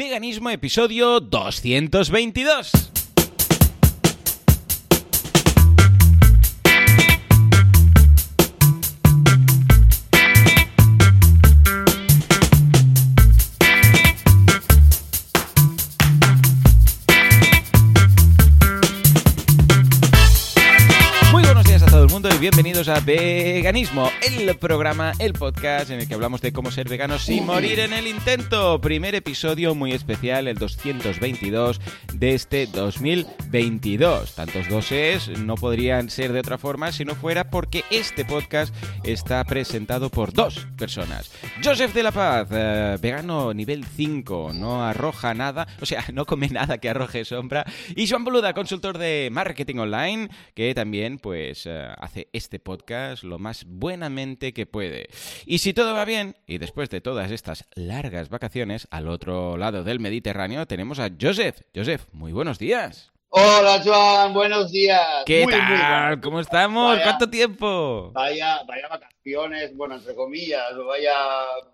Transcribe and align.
Veganismo 0.00 0.48
episodio 0.48 1.20
222. 1.20 2.99
Bienvenidos 22.80 23.02
a 23.02 23.04
Veganismo, 23.04 24.10
el 24.22 24.56
programa, 24.56 25.12
el 25.18 25.34
podcast 25.34 25.90
en 25.90 26.00
el 26.00 26.08
que 26.08 26.14
hablamos 26.14 26.40
de 26.40 26.52
cómo 26.52 26.70
ser 26.70 26.88
veganos 26.88 27.22
sin 27.24 27.44
morir 27.44 27.78
en 27.78 27.92
el 27.92 28.06
intento. 28.06 28.80
Primer 28.80 29.14
episodio 29.14 29.74
muy 29.74 29.92
especial, 29.92 30.48
el 30.48 30.56
222 30.56 31.78
de 32.14 32.34
este 32.34 32.66
2022. 32.66 34.34
Tantos 34.34 34.68
doses 34.68 35.28
no 35.28 35.56
podrían 35.56 36.08
ser 36.08 36.32
de 36.32 36.40
otra 36.40 36.56
forma 36.56 36.90
si 36.90 37.04
no 37.04 37.14
fuera 37.14 37.50
porque 37.50 37.84
este 37.90 38.24
podcast 38.24 38.74
está 39.04 39.44
presentado 39.44 40.08
por 40.08 40.32
dos 40.32 40.66
personas. 40.78 41.30
Joseph 41.62 41.92
de 41.92 42.02
la 42.02 42.12
Paz, 42.12 42.48
eh, 42.50 42.96
vegano 42.98 43.52
nivel 43.52 43.84
5, 43.84 44.52
no 44.54 44.82
arroja 44.82 45.34
nada, 45.34 45.66
o 45.82 45.86
sea, 45.86 46.06
no 46.14 46.24
come 46.24 46.48
nada 46.48 46.78
que 46.78 46.88
arroje 46.88 47.26
sombra. 47.26 47.66
Y 47.94 48.08
Joan 48.08 48.24
Boluda, 48.24 48.54
consultor 48.54 48.96
de 48.96 49.28
marketing 49.30 49.76
online, 49.76 50.30
que 50.54 50.74
también 50.74 51.18
pues 51.18 51.66
eh, 51.66 51.88
hace 51.98 52.28
este 52.32 52.58
podcast 52.58 52.69
lo 53.24 53.38
más 53.38 53.64
buenamente 53.66 54.52
que 54.52 54.66
puede. 54.66 55.08
Y 55.46 55.58
si 55.58 55.72
todo 55.74 55.94
va 55.94 56.04
bien, 56.04 56.36
y 56.46 56.58
después 56.58 56.88
de 56.90 57.00
todas 57.00 57.30
estas 57.30 57.66
largas 57.74 58.28
vacaciones, 58.28 58.86
al 58.90 59.08
otro 59.08 59.56
lado 59.56 59.84
del 59.84 60.00
Mediterráneo 60.00 60.66
tenemos 60.66 60.98
a 60.98 61.10
Joseph. 61.20 61.60
Joseph, 61.74 62.04
muy 62.12 62.32
buenos 62.32 62.58
días. 62.58 63.10
Hola 63.32 63.80
Joan, 63.84 64.34
buenos 64.34 64.72
días. 64.72 65.00
¿Qué 65.24 65.44
Muy, 65.44 65.52
muy 65.54 65.62
tal? 65.62 65.68
bueno. 66.08 66.20
¿Cómo 66.20 66.40
estamos? 66.40 66.92
Vaya. 66.94 67.04
¿Cuánto 67.04 67.30
tiempo? 67.30 68.10
Vaya, 68.12 68.60
vaya 68.66 68.88
vacaciones, 68.88 69.76
bueno, 69.76 69.94
entre 69.94 70.16
comillas, 70.16 70.64
vaya... 70.84 71.12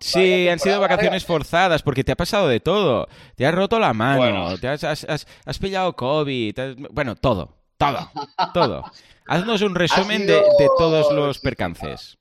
Sí, 0.00 0.18
vaya 0.20 0.52
han 0.52 0.58
sido 0.58 0.80
vacaciones 0.80 1.24
forzadas 1.24 1.82
porque 1.82 2.04
te 2.04 2.12
ha 2.12 2.16
pasado 2.16 2.46
de 2.48 2.60
todo. 2.60 3.08
Te 3.36 3.46
has 3.46 3.54
roto 3.54 3.78
la 3.78 3.94
mano, 3.94 4.18
Bueno. 4.18 4.58
te 4.58 4.68
has, 4.68 4.84
has- 4.84 5.04
has- 5.08 5.26
has 5.46 5.58
pillado 5.58 5.94
COVID, 5.96 6.58
has- 6.58 6.76
bueno, 6.90 7.16
todo, 7.16 7.56
todo, 7.78 8.10
todo. 8.52 8.84
Haznos 9.26 9.62
un 9.62 9.74
resumen 9.74 10.26
de, 10.26 10.34
sido- 10.38 10.56
de 10.58 10.68
todos 10.78 11.12
los 11.12 11.38
percances. 11.38 12.16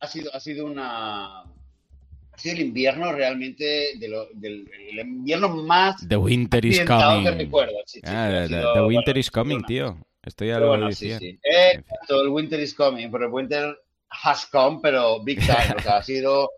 Ha 0.00 0.06
sido, 0.06 0.34
ha 0.34 0.40
sido 0.40 0.66
una... 0.66 1.40
Ha 1.42 2.38
sido 2.38 2.56
el 2.56 2.60
invierno 2.62 3.12
realmente, 3.12 3.92
de 3.98 4.08
lo- 4.08 4.28
del 4.34 4.70
el 4.90 4.98
invierno 4.98 5.48
más 5.48 6.06
The 6.06 6.16
winter 6.18 6.64
is 6.66 6.80
que 6.80 6.84
coming. 6.84 7.24
recuerdo. 7.38 7.76
Sí, 7.86 8.00
Ah, 8.04 8.28
sí, 8.30 8.52
the, 8.52 8.58
sido- 8.60 8.60
the 8.74 8.80
bueno, 8.80 8.86
winter 8.88 9.16
is 9.16 9.26
ha 9.26 9.30
sido 9.30 9.42
coming, 9.42 9.56
una- 9.58 9.66
tío. 9.66 9.98
Esto 10.22 10.44
ya 10.44 10.54
pero 10.54 10.64
lo 10.66 10.70
bueno, 10.72 10.88
decía. 10.88 11.18
sí, 11.18 11.30
sí. 11.30 11.38
Eh, 11.42 11.70
exacto, 11.76 12.20
el 12.20 12.28
winter 12.28 12.60
is 12.60 12.74
coming, 12.74 13.10
pero 13.10 13.26
el 13.26 13.32
winter 13.32 13.78
has 14.10 14.44
come, 14.46 14.80
pero 14.82 15.22
big 15.22 15.38
time. 15.40 15.74
O 15.78 15.82
sea, 15.82 15.96
ha 15.98 16.02
sido, 16.02 16.50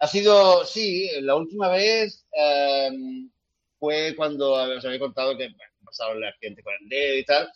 ha 0.00 0.06
sido, 0.08 0.64
sí, 0.66 1.08
la 1.22 1.34
última 1.36 1.68
vez 1.68 2.26
eh, 2.36 2.90
fue 3.78 4.14
cuando 4.16 4.52
os 4.52 4.84
había 4.84 4.98
contado 4.98 5.36
que 5.38 5.44
bueno, 5.44 5.72
ha 5.82 5.84
pasado 5.86 6.12
el 6.12 6.24
accidente 6.24 6.62
con 6.62 6.74
el 6.82 6.88
dedo 6.88 7.16
y 7.18 7.24
tal. 7.24 7.48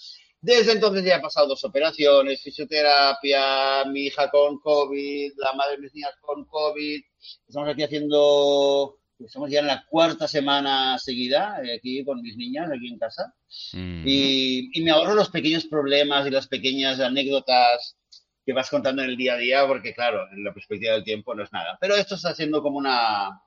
Desde 0.47 0.75
entonces 0.75 1.05
ya 1.05 1.17
he 1.17 1.21
pasado 1.21 1.49
dos 1.49 1.65
operaciones, 1.65 2.41
fisioterapia, 2.41 3.85
mi 3.87 4.03
hija 4.03 4.31
con 4.31 4.61
COVID, 4.61 5.33
la 5.39 5.53
madre 5.55 5.75
de 5.75 5.83
mis 5.83 5.93
niñas 5.93 6.15
con 6.21 6.45
COVID. 6.45 7.01
Estamos 7.49 7.69
aquí 7.69 7.83
haciendo, 7.83 9.01
estamos 9.19 9.51
ya 9.51 9.59
en 9.59 9.67
la 9.67 9.85
cuarta 9.91 10.29
semana 10.29 11.01
seguida, 11.01 11.61
eh, 11.65 11.75
aquí 11.75 12.05
con 12.05 12.23
mis 12.23 12.37
niñas, 12.37 12.71
aquí 12.71 12.87
en 12.87 12.97
casa. 12.97 13.35
Mm. 13.73 14.05
Y, 14.07 14.71
y 14.73 14.85
me 14.85 14.93
ahorro 14.93 15.15
los 15.15 15.31
pequeños 15.31 15.67
problemas 15.67 16.25
y 16.29 16.31
las 16.31 16.47
pequeñas 16.47 17.01
anécdotas 17.01 17.97
que 18.45 18.53
vas 18.53 18.71
contando 18.71 19.03
en 19.03 19.11
el 19.11 19.17
día 19.17 19.35
a 19.35 19.39
día, 19.39 19.67
porque 19.67 19.95
claro, 19.95 20.29
en 20.31 20.45
la 20.45 20.55
perspectiva 20.55 20.93
del 20.93 21.03
tiempo 21.03 21.35
no 21.35 21.43
es 21.43 21.53
nada. 21.53 21.77
Pero 21.81 21.97
esto 21.97 22.15
está 22.15 22.33
siendo 22.37 22.63
como 22.63 22.79
una, 22.79 23.43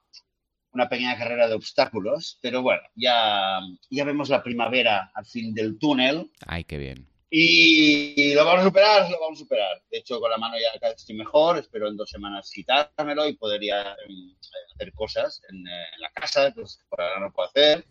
una 0.73 0.87
pequeña 0.89 1.17
carrera 1.17 1.47
de 1.47 1.55
obstáculos, 1.55 2.37
pero 2.41 2.61
bueno, 2.61 2.81
ya, 2.95 3.59
ya 3.89 4.03
vemos 4.03 4.29
la 4.29 4.43
primavera 4.43 5.11
al 5.13 5.25
fin 5.25 5.53
del 5.53 5.77
túnel 5.79 6.29
Ay, 6.45 6.63
qué 6.63 6.77
bien. 6.77 7.07
y, 7.29 8.13
y 8.21 8.33
lo 8.33 8.45
vamos 8.45 8.61
a 8.61 8.65
superar, 8.65 9.09
lo 9.09 9.19
vamos 9.19 9.39
a 9.39 9.43
superar. 9.43 9.81
De 9.91 9.97
hecho, 9.99 10.19
con 10.19 10.29
la 10.31 10.37
mano 10.37 10.55
ya 10.57 10.79
vez 10.87 10.97
estoy 10.97 11.15
mejor, 11.15 11.57
espero 11.57 11.87
en 11.87 11.97
dos 11.97 12.09
semanas 12.09 12.51
quitármelo 12.53 13.27
y 13.27 13.35
poder 13.35 13.61
ya 13.61 13.95
em, 14.07 14.35
hacer 14.73 14.93
cosas 14.93 15.41
en, 15.49 15.67
eh, 15.67 15.85
en 15.95 16.01
la 16.01 16.09
casa, 16.11 16.51
pues 16.53 16.79
por 16.89 17.01
ahora 17.01 17.19
no 17.19 17.31
puedo 17.31 17.49
hacer 17.49 17.85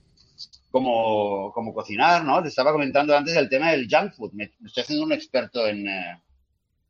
como, 0.70 1.50
como 1.52 1.74
cocinar, 1.74 2.24
¿no? 2.24 2.42
Te 2.42 2.48
estaba 2.48 2.72
comentando 2.72 3.16
antes 3.16 3.34
el 3.36 3.48
tema 3.48 3.72
del 3.72 3.88
junk 3.90 4.12
food. 4.14 4.32
Me, 4.34 4.52
me 4.60 4.68
estoy 4.68 4.82
haciendo 4.82 5.04
un 5.04 5.12
experto 5.12 5.66
en, 5.66 5.88
eh, 5.88 6.22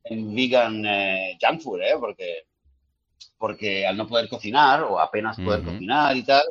en 0.04 0.34
vegan 0.34 0.84
eh, 0.84 1.38
junk 1.40 1.60
food, 1.62 1.80
¿eh? 1.80 1.94
Porque, 1.98 2.46
porque 3.38 3.86
al 3.86 3.96
no 3.96 4.06
poder 4.06 4.28
cocinar 4.28 4.82
o 4.84 4.98
apenas 5.00 5.38
poder 5.40 5.60
Ujú. 5.60 5.70
cocinar 5.72 6.16
y 6.16 6.24
tal, 6.24 6.44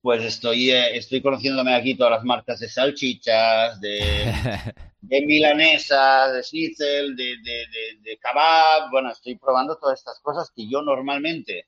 pues 0.00 0.24
estoy, 0.24 0.70
eh, 0.70 0.96
estoy 0.96 1.20
conociéndome 1.22 1.74
aquí 1.74 1.96
todas 1.96 2.12
las 2.12 2.24
marcas 2.24 2.60
de 2.60 2.68
salchichas, 2.68 3.80
de, 3.80 4.32
de 5.00 5.20
milanesa, 5.26 6.32
de 6.32 6.42
schnitzel, 6.42 7.16
de, 7.16 7.24
de, 7.44 7.66
de, 8.02 8.18
kebab. 8.18 8.90
Bueno, 8.90 9.10
estoy 9.10 9.36
probando 9.36 9.76
todas 9.78 9.98
estas 9.98 10.20
cosas 10.20 10.50
que 10.54 10.68
yo 10.70 10.82
normalmente 10.82 11.66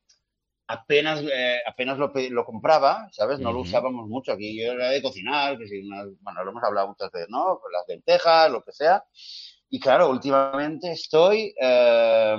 apenas, 0.69 1.23
eh, 1.23 1.59
apenas 1.67 1.99
lo, 1.99 2.13
lo 2.31 2.45
compraba, 2.45 3.09
¿sabes? 3.13 3.41
No 3.41 3.53
lo 3.53 3.61
Ujú. 3.61 3.69
usábamos 3.69 4.09
mucho 4.09 4.33
aquí. 4.33 4.61
Yo 4.61 4.73
era 4.73 4.91
de 4.91 5.03
cocinar, 5.03 5.59
que 5.59 5.67
si 5.69 5.81
unas- 5.81 6.09
bueno, 6.21 6.45
lo 6.45 6.51
hemos 6.51 6.63
hablado 6.65 6.89
muchas 6.89 7.11
veces, 7.11 7.29
¿no? 7.31 7.59
Pues 7.61 7.73
las 7.73 7.89
lentejas, 7.89 8.51
lo 8.51 8.63
que 8.63 8.73
sea. 8.73 9.05
Y 9.71 9.81
claro, 9.81 10.11
últimamente 10.11 10.93
estoy 10.93 11.55
eh, 11.61 12.37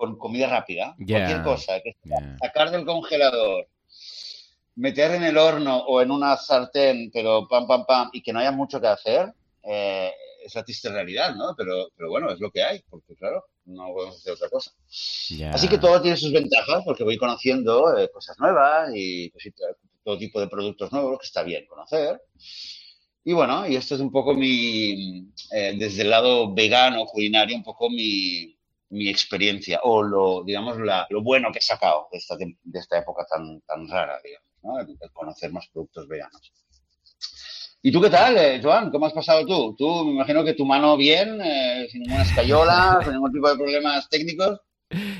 con 0.00 0.16
comida 0.16 0.48
rápida. 0.48 0.94
Ya. 0.98 1.18
Cualquier 1.18 1.42
cosa, 1.42 1.80
que 1.82 1.94
Ya. 2.04 2.38
sacar 2.40 2.70
del 2.70 2.86
congelador, 2.86 3.68
meter 4.76 5.10
en 5.10 5.24
el 5.24 5.36
horno 5.36 5.76
o 5.76 6.00
en 6.00 6.10
una 6.10 6.38
sartén, 6.38 7.10
pero 7.12 7.46
pam, 7.46 7.66
pam, 7.66 7.84
pam, 7.84 8.08
y 8.14 8.22
que 8.22 8.32
no 8.32 8.38
haya 8.38 8.50
mucho 8.50 8.80
que 8.80 8.86
hacer, 8.86 9.30
eh, 9.62 10.10
es 10.42 10.54
la 10.54 10.64
triste 10.64 10.88
realidad, 10.88 11.34
¿no? 11.34 11.54
Pero, 11.54 11.88
pero 11.94 12.08
bueno, 12.08 12.30
es 12.30 12.40
lo 12.40 12.50
que 12.50 12.62
hay, 12.62 12.80
porque 12.88 13.14
claro, 13.14 13.44
no 13.66 13.92
podemos 13.92 14.16
hacer 14.16 14.32
otra 14.32 14.48
cosa. 14.48 14.70
Ya. 15.28 15.50
Así 15.52 15.68
que 15.68 15.76
todo 15.76 16.00
tiene 16.00 16.16
sus 16.16 16.32
ventajas, 16.32 16.82
porque 16.86 17.04
voy 17.04 17.18
conociendo 17.18 17.98
eh, 17.98 18.08
cosas 18.10 18.38
nuevas 18.38 18.90
y 18.94 19.30
cositas- 19.32 19.76
todo 20.02 20.16
tipo 20.16 20.40
de 20.40 20.48
productos 20.48 20.90
nuevos 20.92 21.18
que 21.18 21.26
está 21.26 21.42
bien 21.42 21.66
conocer. 21.66 22.22
Y 23.22 23.34
bueno, 23.34 23.68
y 23.68 23.76
esto 23.76 23.96
es 23.96 24.00
un 24.00 24.10
poco 24.10 24.32
mi, 24.32 25.28
eh, 25.52 25.74
desde 25.78 26.02
el 26.02 26.08
lado 26.10 26.54
vegano, 26.54 27.04
culinario, 27.04 27.54
un 27.54 27.62
poco 27.62 27.90
mi, 27.90 28.56
mi 28.90 29.08
experiencia 29.08 29.80
o 29.84 30.02
lo, 30.02 30.42
digamos, 30.44 30.78
la- 30.78 31.06
lo 31.10 31.22
bueno 31.22 31.50
que 31.52 31.58
he 31.58 31.62
sacado 31.62 32.08
de 32.12 32.18
esta, 32.18 32.36
de 32.36 32.78
esta 32.78 32.98
época 32.98 33.24
tan, 33.32 33.60
tan 33.62 33.88
rara, 33.88 34.20
digamos, 34.22 34.48
¿no? 34.62 34.80
El 34.80 35.12
conocer 35.12 35.52
más 35.52 35.68
productos 35.72 36.06
veganos. 36.08 36.52
¿Y 37.82 37.90
tú 37.90 38.00
qué 38.00 38.10
tal, 38.10 38.36
eh, 38.36 38.60
Joan? 38.62 38.90
¿Cómo 38.90 39.06
has 39.06 39.12
pasado 39.14 39.46
tú? 39.46 39.74
Tú, 39.76 40.04
me 40.04 40.12
imagino 40.12 40.44
que 40.44 40.52
tu 40.52 40.66
mano 40.66 40.96
bien, 40.98 41.40
eh, 41.42 41.86
sin 41.90 42.02
ninguna 42.02 42.22
escayola, 42.24 43.00
sin 43.04 43.14
ningún 43.14 43.32
tipo 43.32 43.48
de 43.48 43.56
problemas 43.56 44.08
técnicos. 44.08 44.60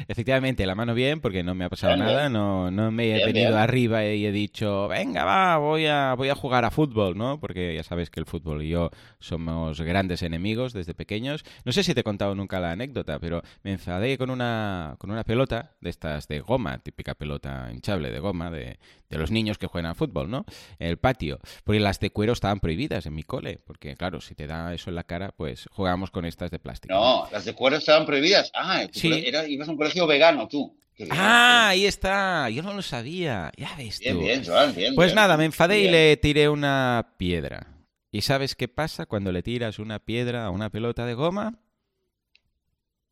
Efectivamente, 0.08 0.66
la 0.66 0.74
mano 0.74 0.94
bien, 0.94 1.20
porque 1.20 1.42
no 1.42 1.54
me 1.54 1.64
ha 1.64 1.68
pasado 1.68 1.94
Bien, 1.94 2.06
nada, 2.06 2.28
no, 2.28 2.70
no 2.70 2.90
me 2.90 3.10
he 3.10 3.14
Bien, 3.14 3.26
venido 3.26 3.50
bien. 3.50 3.58
arriba 3.60 4.04
y 4.04 4.26
he 4.26 4.32
dicho, 4.32 4.88
venga, 4.88 5.24
va, 5.24 5.58
voy 5.58 5.86
a, 5.86 6.14
voy 6.14 6.28
a 6.28 6.34
jugar 6.34 6.64
a 6.64 6.70
fútbol, 6.70 7.16
¿no? 7.16 7.38
Porque 7.40 7.74
ya 7.74 7.82
sabes 7.82 8.10
que 8.10 8.20
el 8.20 8.26
fútbol 8.26 8.62
y 8.62 8.68
yo 8.70 8.90
somos 9.18 9.80
grandes 9.80 10.22
enemigos 10.22 10.72
desde 10.72 10.94
pequeños. 10.94 11.44
No 11.64 11.72
sé 11.72 11.82
si 11.82 11.94
te 11.94 12.00
he 12.00 12.04
contado 12.04 12.34
nunca 12.34 12.58
la 12.60 12.72
anécdota, 12.72 13.18
pero 13.20 13.42
me 13.62 13.72
enfadé 13.72 14.18
con 14.18 14.30
una, 14.30 14.96
con 14.98 15.10
una 15.10 15.24
pelota 15.24 15.72
de 15.80 15.90
estas 15.90 16.26
de 16.28 16.40
goma, 16.40 16.78
típica 16.78 17.14
pelota 17.14 17.68
hinchable 17.72 18.10
de 18.10 18.18
goma, 18.18 18.50
de, 18.50 18.78
de 19.08 19.18
los 19.18 19.30
niños 19.30 19.58
que 19.58 19.66
juegan 19.66 19.88
al 19.90 19.96
fútbol, 19.96 20.30
¿no? 20.30 20.44
En 20.78 20.88
el 20.88 20.98
patio. 20.98 21.38
Porque 21.64 21.80
las 21.80 22.00
de 22.00 22.10
cuero 22.10 22.32
estaban 22.32 22.60
prohibidas 22.60 23.06
en 23.06 23.14
mi 23.14 23.22
cole, 23.22 23.60
porque 23.64 23.94
claro, 23.96 24.20
si 24.20 24.34
te 24.34 24.46
da 24.46 24.74
eso 24.74 24.90
en 24.90 24.96
la 24.96 25.04
cara, 25.04 25.32
pues 25.36 25.68
jugábamos 25.70 26.10
con 26.10 26.24
estas 26.24 26.50
de 26.50 26.58
plástico. 26.58 26.92
No, 26.94 27.28
las 27.30 27.44
de 27.44 27.54
cuero 27.54 27.76
estaban 27.76 28.04
prohibidas. 28.06 28.50
Ah, 28.54 28.84
Sí. 28.92 29.22
era- 29.26 29.46
ibas 29.60 29.68
a 29.68 29.72
un 29.72 29.76
colegio 29.78 30.06
vegano 30.06 30.48
tú. 30.48 30.76
Bien, 30.96 31.08
Ah, 31.12 31.68
ahí 31.68 31.86
está. 31.86 32.50
Yo 32.50 32.62
no 32.62 32.74
lo 32.74 32.82
sabía. 32.82 33.50
Ya 33.56 33.74
ves 33.76 34.00
Bien, 34.00 34.14
tú. 34.16 34.20
bien, 34.22 34.44
Joan, 34.44 34.74
bien. 34.74 34.94
Pues 34.94 35.08
bien. 35.08 35.16
nada, 35.16 35.36
me 35.36 35.44
enfadé 35.46 35.80
y 35.80 35.88
le 35.90 36.16
tiré 36.18 36.48
una 36.48 37.14
piedra. 37.16 37.66
¿Y 38.12 38.22
sabes 38.22 38.54
qué 38.54 38.68
pasa 38.68 39.06
cuando 39.06 39.32
le 39.32 39.42
tiras 39.42 39.78
una 39.78 39.98
piedra 40.00 40.44
a 40.46 40.50
una 40.50 40.68
pelota 40.68 41.06
de 41.06 41.14
goma? 41.14 41.58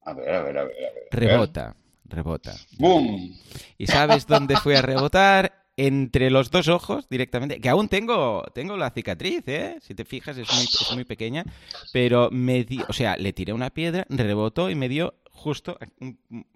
A 0.03 0.13
ver, 0.13 0.29
a 0.35 0.43
ver, 0.43 0.59
a 0.59 0.65
ver. 0.65 0.75
a 0.77 0.93
ver. 0.95 1.09
Rebota, 1.11 1.77
rebota. 2.05 2.55
¡Bum! 2.79 3.35
¿Y 3.79 3.87
sabes 3.87 4.27
dónde 4.27 4.57
fue 4.57 4.77
a 4.77 4.83
rebotar? 4.83 5.55
Entre 5.81 6.29
los 6.31 6.51
dos 6.51 6.67
ojos 6.67 7.09
directamente. 7.09 7.61
Que 7.61 7.69
aún 7.69 7.89
tengo, 7.89 8.43
tengo 8.53 8.77
la 8.77 8.91
cicatriz, 8.91 9.45
¿eh? 9.47 9.77
Si 9.81 9.95
te 9.95 10.05
fijas, 10.05 10.37
es 10.37 10.53
muy, 10.53 10.65
es 10.65 10.93
muy 10.93 11.05
pequeña. 11.05 11.45
Pero 11.93 12.31
me 12.33 12.65
di, 12.65 12.81
o 12.89 12.93
sea, 12.93 13.17
le 13.17 13.33
tiré 13.33 13.53
una 13.53 13.71
piedra, 13.71 14.05
rebotó 14.09 14.71
y 14.71 14.75
me 14.75 14.89
dio 14.89 15.15
justo 15.39 15.79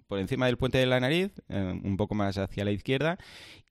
por 0.07 0.19
encima 0.19 0.45
del 0.45 0.57
puente 0.57 0.77
de 0.77 0.85
la 0.85 0.99
nariz, 0.99 1.31
eh, 1.49 1.79
un 1.83 1.97
poco 1.97 2.13
más 2.13 2.37
hacia 2.37 2.65
la 2.65 2.71
izquierda, 2.71 3.17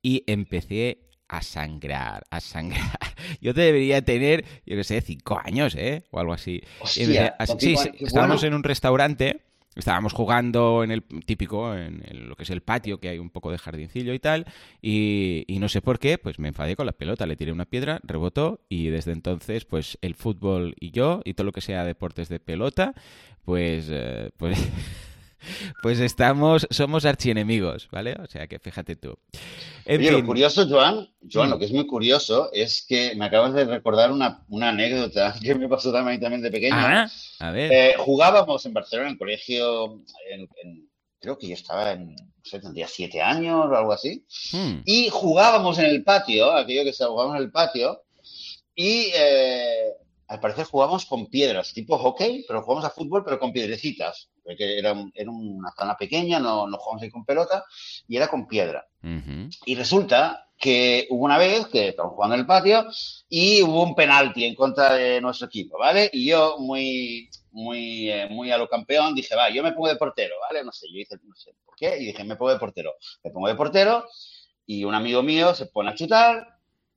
y 0.03 0.25
empecé 0.27 1.09
a 1.29 1.43
sangrar, 1.43 2.25
a 2.31 2.41
sangrar. 2.41 2.99
Yo 3.41 3.53
debería 3.53 4.03
tener, 4.03 4.45
yo 4.67 4.77
qué 4.77 4.85
sé, 4.85 5.01
cinco 5.01 5.41
años, 5.43 5.75
¿eh? 5.77 6.05
O 6.11 6.21
algo 6.21 6.35
así. 6.35 6.61
Hostia, 6.81 7.37
sí, 7.59 7.75
estábamos 8.01 8.43
en 8.43 8.53
un 8.53 8.63
restaurante 8.63 9.41
Estábamos 9.75 10.13
jugando 10.13 10.85
en 10.85 10.91
el 10.91 11.03
típico, 11.03 11.75
en, 11.75 12.03
lo 12.29 12.37
que 12.37 12.43
es 12.43 12.51
el 12.51 12.61
patio, 12.61 13.01
que 13.01 13.09
hay 13.09 13.19
un 13.19 13.31
poco 13.31 13.51
de 13.51 13.59
jardincillo 13.59 14.13
y 14.13 14.19
tal, 14.19 14.47
y, 14.83 15.47
no 15.61 15.69
sé 15.69 15.81
por 15.81 15.99
qué, 15.99 16.19
pues 16.19 16.39
me 16.39 16.49
enfadé 16.49 16.77
con 16.77 16.85
la 16.85 16.93
pelota, 16.93 17.25
le 17.25 17.37
tiré 17.37 17.53
una 17.53 17.65
piedra, 17.65 18.01
rebotó, 18.03 18.61
y 18.69 18.89
desde 18.89 19.13
entonces, 19.13 19.65
pues 19.65 19.99
el 20.03 20.15
fútbol 20.15 20.75
y 20.79 20.91
yo, 20.91 21.23
y 21.25 21.35
todo 21.35 21.47
lo 21.47 21.53
que 21.53 21.63
sea 21.63 21.85
deportes 21.85 22.29
de 22.29 22.39
pelota, 22.39 22.95
pues, 23.45 23.89
eh, 23.91 24.31
pues 24.37 24.59
pues 25.83 26.01
estamos, 26.01 26.67
somos 26.71 27.05
archienemigos, 27.05 27.89
¿vale? 27.91 28.17
O 28.23 28.27
sea 28.27 28.47
que 28.47 28.59
fíjate 28.59 28.97
tú. 28.97 29.19
En 29.85 30.13
lo 30.13 30.25
curioso, 30.25 30.67
Joan, 30.69 31.09
Joan, 31.31 31.51
lo 31.51 31.59
que 31.59 31.65
es 31.65 31.73
muy 31.73 31.87
curioso 31.87 32.51
es 32.53 32.85
que 32.87 33.15
me 33.17 33.25
acabas 33.25 33.53
de 33.55 33.65
recordar 33.65 34.13
una, 34.13 34.45
anécdota 34.61 35.35
que 35.43 35.55
me 35.55 35.69
pasó 35.69 35.93
también, 35.93 36.21
también 36.21 36.43
de 36.43 36.51
pequeño. 36.51 36.77
Ah, 36.77 37.09
a 37.41 37.51
ver. 37.51 37.73
Eh, 37.73 37.95
jugábamos 37.99 38.65
en 38.67 38.73
Barcelona, 38.73 39.11
en 39.11 39.19
colegio, 39.19 40.03
creo 41.21 41.39
que 41.39 41.49
yo 41.49 41.55
estaba 41.55 41.93
en, 41.93 42.15
no 42.15 42.45
sé, 42.45 42.61
tendría 42.61 42.89
siete 42.89 43.21
años 43.21 43.67
o 43.71 43.77
algo 43.77 43.93
así, 43.93 44.25
hmm. 44.53 44.83
y 44.85 45.09
jugábamos 45.11 45.79
en 45.79 45.87
el 45.87 46.05
patio, 46.05 46.53
aquello 46.53 46.85
que 46.85 46.93
se 46.93 47.05
jugábamos 47.05 47.37
en 47.37 47.43
el 47.45 47.51
patio, 47.51 48.03
y 48.75 49.11
eh, 49.15 49.93
al 50.29 50.41
parecer 50.41 50.65
jugamos 50.65 51.05
con 51.07 51.27
piedras, 51.27 51.73
tipo 51.73 51.99
hockey, 51.99 52.45
pero 52.49 52.63
jugamos 52.63 52.85
a 52.85 52.91
fútbol, 52.91 53.23
pero 53.25 53.39
con 53.39 53.53
piedrecitas. 53.53 54.31
Porque 54.45 54.79
era, 54.79 54.93
una 54.93 55.73
zona 55.79 55.97
pequeña, 55.97 56.39
no, 56.39 56.67
no 56.67 56.77
jugamos 56.79 57.03
ahí 57.03 57.11
con 57.11 57.25
pelota, 57.25 57.65
y 58.09 58.17
era 58.17 58.29
con 58.29 58.47
piedra. 58.47 58.87
Y 59.65 59.75
resulta 59.75 60.49
que 60.63 61.09
hubo 61.11 61.25
una 61.25 61.39
vez 61.39 61.67
que 61.67 61.89
estábamos 61.89 62.15
jugando 62.15 62.35
en 62.35 62.41
el 62.43 62.47
patio 62.47 62.87
y 63.29 63.63
hubo 63.63 63.83
un 63.83 63.97
penalti 63.97 64.45
en 64.45 64.55
contra 64.55 64.95
de 64.95 65.21
nuestro 65.21 65.49
equipo, 65.49 65.77
¿vale? 65.77 66.09
Y 66.13 66.27
yo, 66.27 66.57
muy, 66.61 67.29
muy, 67.51 68.09
eh, 68.09 68.29
muy 68.31 68.53
a 68.53 68.59
lo 68.59 68.69
campeón, 68.69 69.13
dije, 69.13 69.35
va, 69.35 69.51
yo 69.51 69.65
me 69.65 69.73
pongo 69.73 69.89
de 69.89 69.97
portero, 69.97 70.37
¿vale? 70.41 70.65
No 70.65 70.71
sé, 70.71 70.87
yo 70.89 70.99
dije, 70.99 71.17
no 71.25 71.35
sé 71.35 71.53
por 71.65 71.75
qué, 71.75 71.97
y 71.99 72.07
dije, 72.07 72.23
me 72.23 72.37
pongo 72.37 72.53
de 72.53 72.61
portero. 72.61 72.95
Me 73.25 73.33
pongo 73.33 73.49
de 73.49 73.57
portero 73.57 74.07
y 74.65 74.85
un 74.85 74.95
amigo 74.95 75.23
mío 75.25 75.53
se 75.53 75.67
pone 75.67 75.91
a 75.91 75.95
chutar, 75.97 76.47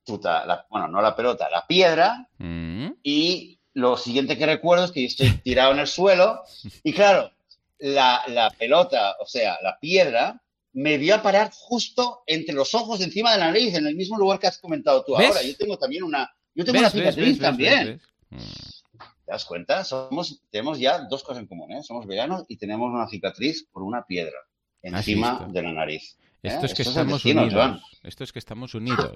chuta, 0.04 0.66
bueno, 0.70 0.86
no 0.86 1.02
la 1.02 1.16
pelota, 1.16 1.50
la 1.50 1.66
piedra, 1.66 2.28
mm. 2.38 2.86
y 3.02 3.58
lo 3.74 3.96
siguiente 3.96 4.38
que 4.38 4.46
recuerdo 4.46 4.84
es 4.84 4.92
que 4.92 5.00
yo 5.00 5.06
estoy 5.08 5.30
tirado 5.44 5.72
en 5.72 5.80
el 5.80 5.88
suelo, 5.88 6.42
y 6.84 6.92
claro, 6.92 7.32
la, 7.78 8.22
la 8.28 8.50
pelota, 8.50 9.16
o 9.20 9.26
sea, 9.26 9.58
la 9.62 9.78
piedra, 9.78 10.42
me 10.72 10.98
vio 10.98 11.14
a 11.14 11.22
parar 11.22 11.50
justo 11.52 12.22
entre 12.26 12.54
los 12.54 12.74
ojos, 12.74 13.00
encima 13.00 13.32
de 13.32 13.38
la 13.38 13.46
nariz, 13.46 13.74
en 13.74 13.86
el 13.86 13.96
mismo 13.96 14.18
lugar 14.18 14.38
que 14.38 14.46
has 14.46 14.58
comentado 14.58 15.04
tú 15.04 15.16
ahora. 15.16 15.42
Yo 15.42 15.56
tengo 15.56 15.78
también 15.78 16.02
una, 16.02 16.30
yo 16.54 16.64
tengo 16.64 16.78
una 16.78 16.90
cicatriz 16.90 17.38
también. 17.38 18.00
¿Te 18.28 19.32
das 19.32 19.44
cuenta? 19.44 19.84
Somos, 19.84 20.42
tenemos 20.50 20.78
ya 20.78 20.98
dos 20.98 21.22
cosas 21.22 21.40
en 21.40 21.48
común, 21.48 21.72
¿eh? 21.72 21.82
Somos 21.82 22.06
veganos 22.06 22.44
y 22.48 22.58
tenemos 22.58 22.92
una 22.92 23.08
cicatriz 23.08 23.66
por 23.72 23.82
una 23.82 24.04
piedra 24.04 24.36
encima 24.82 25.48
de 25.50 25.62
la 25.62 25.72
nariz. 25.72 26.18
Esto 26.46 26.66
es 26.66 26.74
que 26.74 26.82
estamos 26.82 27.24
unidos. 27.24 27.82
Esto 28.02 28.22
es 28.22 28.32
que 28.32 28.38
estamos 28.38 28.72
unidos. 28.74 29.10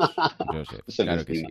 claro 0.96 1.24
que 1.24 1.36
sí. 1.36 1.44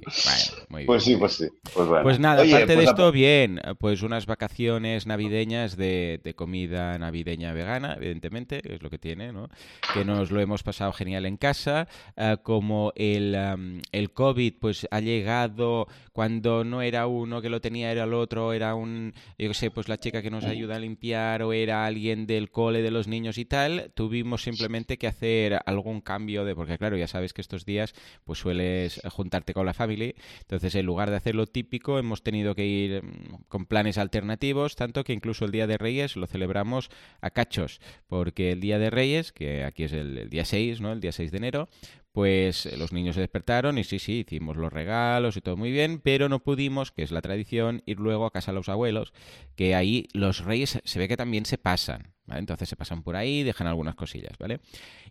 Pues 0.86 1.04
sí, 1.04 1.16
pues 1.16 1.34
sí. 1.34 1.48
Pues, 1.74 1.88
pues 2.04 2.20
nada, 2.20 2.44
aparte 2.44 2.66
de 2.66 2.76
pues 2.76 2.90
esto, 2.90 3.12
bien, 3.14 3.62
pues 3.80 4.02
unas 4.02 4.26
vacaciones 4.26 5.08
navideñas 5.08 5.78
de, 5.78 6.34
comida 6.36 6.98
navideña 6.98 7.54
vegana, 7.54 7.94
evidentemente, 7.94 8.62
es 8.66 8.84
lo 8.84 8.90
que 8.90 8.98
tiene, 8.98 9.31
¿no? 9.31 9.48
Que 9.94 10.04
nos 10.04 10.31
lo 10.31 10.42
hemos 10.42 10.64
pasado 10.64 10.92
genial 10.92 11.26
en 11.26 11.38
casa. 11.38 11.88
Ah, 12.18 12.38
como 12.44 12.92
el, 12.96 13.82
el 13.94 14.12
COVID, 14.12 14.56
pues 14.60 14.86
ha 14.92 15.00
llegado 15.00 15.88
cuando 16.12 16.66
no 16.66 16.82
era 16.82 17.08
uno 17.08 17.42
que 17.42 17.50
lo 17.50 17.62
tenía, 17.62 17.90
era 17.92 18.04
el 18.04 18.14
otro, 18.14 18.52
era 18.52 18.75
un, 18.75 19.14
yo 19.38 19.48
qué 19.48 19.54
sé, 19.54 19.72
pues 19.72 19.88
la 19.88 19.98
chica 19.98 20.22
que 20.22 20.30
nos 20.30 20.44
ayuda 20.44 20.75
a 20.75 20.80
limpiar 20.80 21.42
o 21.44 21.54
era 21.54 21.86
alguien 21.86 22.28
del 22.28 22.52
cole 22.52 22.82
de 22.82 22.92
los 22.92 23.08
niños 23.08 23.38
y 23.38 23.46
tal, 23.46 23.94
tuvimos 23.96 24.44
simplemente 24.44 24.98
que 24.98 25.08
hacer 25.08 25.62
algún 25.69 26.01
cambio 26.01 26.45
de, 26.45 26.56
porque 26.56 26.77
claro, 26.77 26.98
ya 26.98 27.07
sabes 27.07 27.33
que 27.33 27.42
estos 27.42 27.66
días 27.66 27.94
pues 28.24 28.39
sueles 28.39 29.01
juntarte 29.10 29.54
con 29.54 29.66
la 29.66 29.74
familia, 29.74 30.13
entonces 30.42 30.75
en 30.75 30.86
lugar 30.86 31.10
de 31.10 31.16
hacer 31.16 31.36
lo 31.36 31.48
típico 31.48 31.98
hemos 31.98 32.24
tenido 32.24 32.56
que 32.56 32.66
ir 32.66 33.04
mm, 33.04 33.44
con 33.48 33.66
planes 33.66 33.98
alternativos, 33.98 34.75
tanto 34.75 35.04
que 35.04 35.13
incluso 35.13 35.45
el 35.45 35.51
Día 35.51 35.68
de 35.68 35.77
Reyes 35.77 36.16
lo 36.16 36.27
celebramos 36.27 36.89
a 37.21 37.30
cachos, 37.30 37.80
porque 38.07 38.51
el 38.51 38.60
Día 38.60 38.80
de 38.80 38.89
Reyes, 38.89 39.31
que 39.31 39.63
aquí 39.63 39.83
es 39.83 39.94
el, 39.94 40.18
el 40.18 40.30
día 40.30 40.45
6, 40.45 40.81
¿no? 40.81 40.92
El 40.92 41.00
día 41.00 41.12
6 41.12 41.31
de 41.31 41.38
enero, 41.38 41.69
pues 42.12 42.65
eh, 42.65 42.77
los 42.77 42.92
niños 42.92 43.15
se 43.15 43.22
despertaron 43.22 43.77
y 43.77 43.83
sí, 43.83 44.00
sí, 44.00 44.25
hicimos 44.27 44.57
los 44.57 44.74
regalos 44.74 45.38
y 45.38 45.42
todo 45.42 45.57
muy 45.57 45.72
bien, 45.72 46.00
pero 46.00 46.30
no 46.30 46.39
pudimos, 46.39 46.92
que 46.92 47.04
es 47.04 47.12
la 47.12 47.22
tradición, 47.22 47.83
ir 47.86 48.00
luego 48.00 48.25
a 48.25 48.31
casa 48.31 48.51
de 48.51 48.56
los 48.56 48.69
abuelos, 48.69 49.13
que 49.56 49.75
ahí 49.75 50.07
los 50.13 50.44
reyes 50.44 50.80
se 50.83 51.00
ve 51.00 51.07
que 51.07 51.18
también 51.18 51.45
se 51.45 51.57
pasan, 51.57 52.13
¿vale? 52.30 52.40
Entonces 52.40 52.70
se 52.70 52.78
pasan 52.78 53.04
por 53.04 53.18
ahí, 53.18 53.44
dejan 53.44 53.68
algunas 53.68 53.96
cosillas, 53.96 54.38
¿vale? 54.38 54.62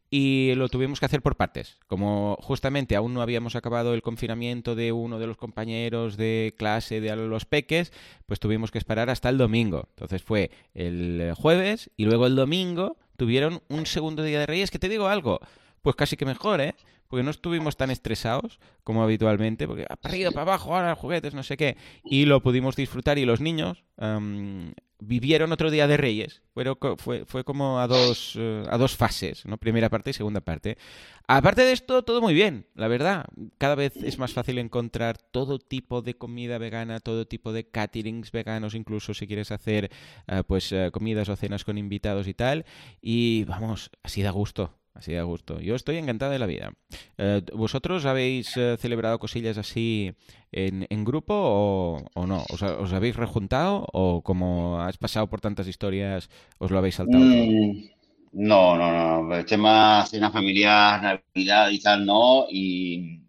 Y 0.09 0.55
lo 0.55 0.71
tuvimos 0.71 1.01
que 1.01 1.07
hacer 1.07 1.21
por 1.21 1.37
partes. 1.37 1.79
Como 1.87 2.39
justamente 2.41 2.97
aún 2.97 3.13
no 3.13 3.21
habíamos 3.21 3.57
acabado 3.57 3.93
el 3.93 4.01
confinamiento 4.01 4.75
de 4.75 4.93
uno 4.93 5.19
de 5.19 5.27
los 5.27 5.37
compañeros 5.37 6.17
de 6.17 6.55
clase 6.57 7.03
de 7.03 7.15
los 7.15 7.45
peques, 7.45 7.93
pues 8.25 8.41
tuvimos 8.41 8.71
que 8.71 8.79
esperar 8.79 9.11
hasta 9.11 9.29
el 9.29 9.37
domingo. 9.37 9.89
Entonces 9.91 10.23
fue 10.23 10.51
el 10.73 11.35
jueves 11.37 11.91
y 11.97 12.07
luego 12.07 12.27
el 12.27 12.37
domingo 12.37 12.97
tuvieron 13.19 13.61
un 13.69 13.85
segundo 13.85 14.23
día 14.23 14.41
de 14.41 14.47
reyes, 14.47 14.71
que 14.71 14.79
te 14.79 14.89
digo 14.89 15.09
algo 15.09 15.41
pues 15.83 15.97
casi 15.97 16.17
que 16.17 16.25
mejor, 16.25 16.61
¿eh? 16.61 16.75
Porque 17.09 17.23
no 17.23 17.31
estuvimos 17.31 17.77
tan 17.77 17.91
estresados 17.91 18.61
como 18.85 19.03
habitualmente, 19.03 19.67
porque 19.67 19.85
para 19.85 19.99
arriba, 20.03 20.31
para 20.31 20.43
abajo, 20.43 20.77
ahora 20.77 20.95
juguetes, 20.95 21.33
no 21.33 21.43
sé 21.43 21.57
qué. 21.57 21.77
Y 22.05 22.27
lo 22.27 22.43
pudimos 22.43 22.77
disfrutar 22.77 23.19
y 23.19 23.25
los 23.25 23.41
niños 23.41 23.85
vivieron 25.01 25.53
otro 25.53 25.71
día 25.71 25.87
de 25.87 25.97
Reyes. 25.97 26.43
Fue, 26.55 26.65
fue, 26.97 27.25
fue 27.25 27.45
como 27.45 27.79
a 27.79 27.87
dos, 27.87 28.35
eh, 28.37 28.65
a 28.69 28.79
dos 28.79 28.97
fases, 28.97 29.45
¿no? 29.47 29.59
Primera 29.59 29.89
parte 29.91 30.11
y 30.11 30.13
segunda 30.13 30.41
parte. 30.41 30.77
Aparte 31.27 31.63
de 31.63 31.73
esto, 31.73 32.03
todo 32.03 32.21
muy 32.21 32.35
bien, 32.35 32.67
la 32.75 32.89
verdad. 32.89 33.27
Cada 33.59 33.75
vez 33.75 33.97
es 33.97 34.19
más 34.19 34.33
fácil 34.33 34.59
encontrar 34.59 35.19
todo 35.19 35.59
tipo 35.59 36.03
de 36.03 36.15
comida 36.15 36.59
vegana, 36.59 37.01
todo 37.01 37.27
tipo 37.27 37.53
de 37.53 37.69
caterings 37.69 38.33
veganos, 38.33 38.75
incluso 38.75 39.15
si 39.15 39.27
quieres 39.27 39.53
hacer 39.53 39.91
eh, 40.27 40.43
pues 40.47 40.73
eh, 40.73 40.91
comidas 40.93 41.29
o 41.29 41.37
cenas 41.37 41.65
con 41.65 41.79
invitados 41.79 42.27
y 42.27 42.35
tal. 42.35 42.65
Y 43.01 43.45
vamos, 43.45 43.91
así 44.03 44.23
da 44.23 44.31
gusto 44.31 44.78
así 44.99 45.13
de 45.13 45.23
gusto. 45.23 45.61
Yo 45.61 45.75
estoy 45.75 45.97
encantado 45.97 46.33
de 46.33 46.39
la 46.39 46.47
vida. 46.47 46.73
Eh, 47.17 47.43
¿Vosotros 47.55 48.05
habéis 48.05 48.57
eh, 48.57 48.77
celebrado 48.79 49.19
cosillas 49.19 49.57
así 49.57 50.13
en, 50.51 50.87
en 50.91 51.05
grupo 51.05 51.35
o, 52.15 52.27
no? 52.27 52.45
¿Os, 52.51 52.93
habéis 52.93 53.17
rejuntado 53.17 53.87
o 53.93 54.23
como 54.23 54.81
has 54.81 54.99
pasado 54.99 55.29
por 55.29 55.41
tantas 55.41 55.69
historias 55.69 56.29
os 56.59 56.71
lo 56.71 56.79
habéis 56.79 56.97
saltado? 56.97 57.25
Mm, 57.25 57.85
no, 58.33 58.77
no, 58.77 59.23
no. 59.23 59.35
El 59.37 59.47
tema 59.47 60.05
cena 60.07 60.31
familiar, 60.31 61.01
Navidad 61.01 61.71
y 61.71 61.81
tal, 61.81 62.05
no. 62.05 62.47
Y, 62.51 63.23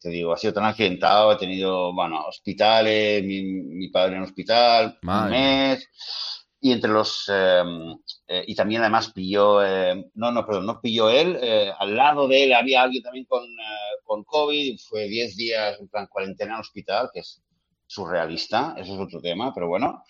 te 0.00 0.10
digo, 0.10 0.32
ha 0.32 0.36
sido 0.36 0.54
tan 0.54 0.64
accidentado. 0.64 1.32
He 1.32 1.36
tenido, 1.36 1.92
bueno, 1.92 2.24
hospitales, 2.26 3.24
mi, 3.24 3.88
padre 3.88 4.16
en 4.16 4.22
hospital, 4.22 4.98
un 5.02 5.30
mes 5.30 5.88
y 6.60 6.72
entre 6.72 6.90
los 6.90 7.28
em, 7.28 7.96
eh, 8.30 8.44
y 8.46 8.54
también 8.54 8.82
además 8.82 9.10
pilló 9.10 9.64
em, 9.64 10.04
no 10.14 10.30
no 10.30 10.44
perdón 10.44 10.66
no 10.66 10.80
pilló 10.82 11.08
él 11.08 11.38
eh, 11.40 11.72
al 11.78 11.96
lado 11.96 12.28
de 12.28 12.44
él 12.44 12.52
había 12.52 12.82
alguien 12.82 13.02
también 13.02 13.24
con, 13.24 13.42
eh, 13.42 14.02
con 14.04 14.22
covid 14.24 14.78
fue 14.78 15.08
10 15.08 15.34
días 15.34 15.80
en 15.80 15.88
plan 15.88 16.06
cuarentena 16.08 16.54
en 16.54 16.60
hospital 16.60 17.08
que 17.12 17.20
es 17.20 17.42
surrealista 17.86 18.74
eso 18.76 18.94
es 18.94 19.00
otro 19.00 19.20
tema 19.22 19.52
pero 19.54 19.68
bueno. 19.68 20.04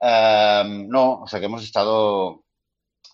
Em, 0.00 0.88
no 0.88 1.22
o 1.22 1.26
sea 1.26 1.40
que 1.40 1.46
hemos 1.46 1.64
estado 1.64 2.44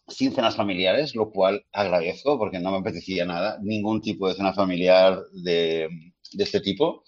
sin 0.06 0.34
cenas 0.34 0.54
familiares 0.54 1.14
lo 1.14 1.30
cual 1.30 1.64
agradezco 1.72 2.38
porque 2.38 2.60
no 2.60 2.72
me 2.72 2.78
apetecía 2.78 3.24
nada 3.24 3.58
ningún 3.62 4.02
tipo 4.02 4.28
de 4.28 4.34
cena 4.34 4.52
familiar 4.52 5.18
de, 5.32 5.88
de 6.32 6.44
este 6.44 6.60
tipo 6.60 7.04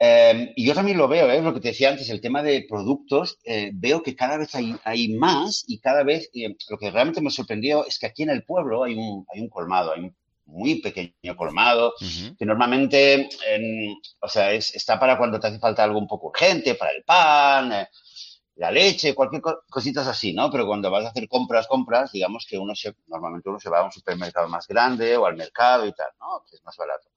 Em, 0.00 0.52
y 0.54 0.64
yo 0.64 0.74
también 0.74 0.96
lo 0.96 1.08
veo, 1.08 1.28
¿eh? 1.28 1.42
lo 1.42 1.52
que 1.52 1.60
te 1.60 1.68
decía 1.68 1.90
antes, 1.90 2.08
el 2.08 2.20
tema 2.20 2.42
de 2.42 2.64
productos, 2.68 3.38
eh, 3.44 3.70
veo 3.74 4.02
que 4.02 4.14
cada 4.14 4.36
vez 4.36 4.54
hay, 4.54 4.76
hay 4.84 5.08
más 5.08 5.64
y 5.66 5.80
cada 5.80 6.04
vez, 6.04 6.30
eh, 6.34 6.54
lo 6.70 6.78
que 6.78 6.90
realmente 6.90 7.20
me 7.20 7.30
sorprendió 7.30 7.84
es 7.84 7.98
que 7.98 8.06
aquí 8.06 8.22
en 8.22 8.30
el 8.30 8.44
pueblo 8.44 8.84
hay 8.84 8.94
un, 8.94 9.26
hay 9.34 9.40
un 9.40 9.48
colmado, 9.48 9.92
hay 9.92 10.02
un 10.02 10.14
muy 10.48 10.76
pequeño 10.76 11.36
colmado, 11.36 11.92
que 12.38 12.46
normalmente, 12.46 13.28
o 14.20 14.28
sea, 14.28 14.52
es, 14.52 14.74
está 14.74 14.98
para 14.98 15.18
cuando 15.18 15.38
te 15.38 15.46
hace 15.46 15.58
falta 15.58 15.84
algo 15.84 15.98
un 15.98 16.06
poco 16.06 16.28
urgente, 16.28 16.74
para 16.74 16.92
el 16.92 17.02
pan, 17.04 17.72
eh, 17.72 17.88
la 18.58 18.72
leche, 18.72 19.14
cualquier 19.14 19.40
cositas 19.70 20.06
así, 20.08 20.32
¿no? 20.32 20.50
Pero 20.50 20.66
cuando 20.66 20.90
vas 20.90 21.04
a 21.04 21.10
hacer 21.10 21.28
compras, 21.28 21.68
compras, 21.68 22.10
digamos 22.10 22.44
que 22.48 22.58
uno 22.58 22.74
se, 22.74 22.92
normalmente 23.06 23.48
uno 23.48 23.60
se 23.60 23.70
va 23.70 23.78
a 23.78 23.84
un 23.84 23.92
supermercado 23.92 24.48
más 24.48 24.66
grande 24.66 25.16
o 25.16 25.26
al 25.26 25.36
mercado 25.36 25.86
y 25.86 25.92
tal, 25.92 26.08
¿no? 26.18 26.44
Que 26.48 26.56
es 26.56 26.64
más 26.64 26.76
barato. 26.76 27.08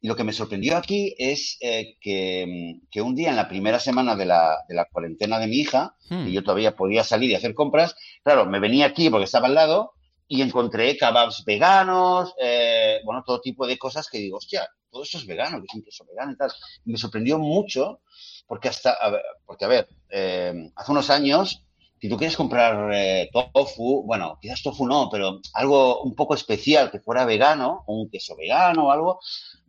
Y 0.00 0.08
lo 0.08 0.16
que 0.16 0.24
me 0.24 0.32
sorprendió 0.32 0.74
aquí 0.74 1.14
es 1.18 1.58
eh, 1.60 1.98
que, 2.00 2.80
que, 2.90 3.02
un 3.02 3.14
día 3.14 3.28
en 3.28 3.36
la 3.36 3.46
primera 3.46 3.78
semana 3.78 4.16
de 4.16 4.24
la, 4.24 4.64
de 4.66 4.74
la 4.74 4.86
cuarentena 4.86 5.38
de 5.38 5.48
mi 5.48 5.56
hija, 5.56 5.94
hmm. 6.08 6.28
y 6.28 6.32
yo 6.32 6.42
todavía 6.42 6.74
podía 6.74 7.04
salir 7.04 7.30
y 7.30 7.34
hacer 7.34 7.54
compras, 7.54 7.94
claro, 8.24 8.46
me 8.46 8.58
venía 8.58 8.86
aquí 8.86 9.10
porque 9.10 9.24
estaba 9.24 9.48
al 9.48 9.54
lado 9.54 9.92
y 10.28 10.40
encontré 10.40 10.96
kebabs 10.96 11.44
veganos, 11.44 12.34
eh, 12.40 13.00
bueno, 13.04 13.22
todo 13.24 13.42
tipo 13.42 13.66
de 13.66 13.76
cosas 13.76 14.08
que 14.08 14.18
digo, 14.18 14.38
hostia, 14.38 14.66
todo 14.90 15.02
eso 15.02 15.18
es 15.18 15.26
vegano, 15.26 15.58
que 15.58 15.66
es 15.68 15.74
un 15.74 15.82
queso 15.82 16.06
vegano 16.06 16.32
y 16.32 16.36
tal. 16.36 16.50
Y 16.86 16.92
me 16.92 16.96
sorprendió 16.98 17.38
mucho 17.38 18.00
porque 18.46 18.68
hasta, 18.68 18.92
a 18.92 19.10
ver, 19.10 19.22
porque 19.44 19.64
a 19.64 19.68
ver, 19.68 19.88
eh, 20.10 20.70
hace 20.76 20.92
unos 20.92 21.10
años, 21.10 21.62
si 22.00 22.08
tú 22.08 22.16
quieres 22.16 22.36
comprar 22.36 22.92
eh, 22.92 23.30
tofu, 23.32 24.04
bueno, 24.04 24.38
quizás 24.40 24.62
tofu 24.62 24.86
no, 24.86 25.08
pero 25.10 25.40
algo 25.54 26.02
un 26.02 26.14
poco 26.14 26.34
especial 26.34 26.90
que 26.90 27.00
fuera 27.00 27.24
vegano, 27.24 27.84
un 27.86 28.08
queso 28.10 28.36
vegano 28.36 28.86
o 28.86 28.90
algo, 28.90 29.20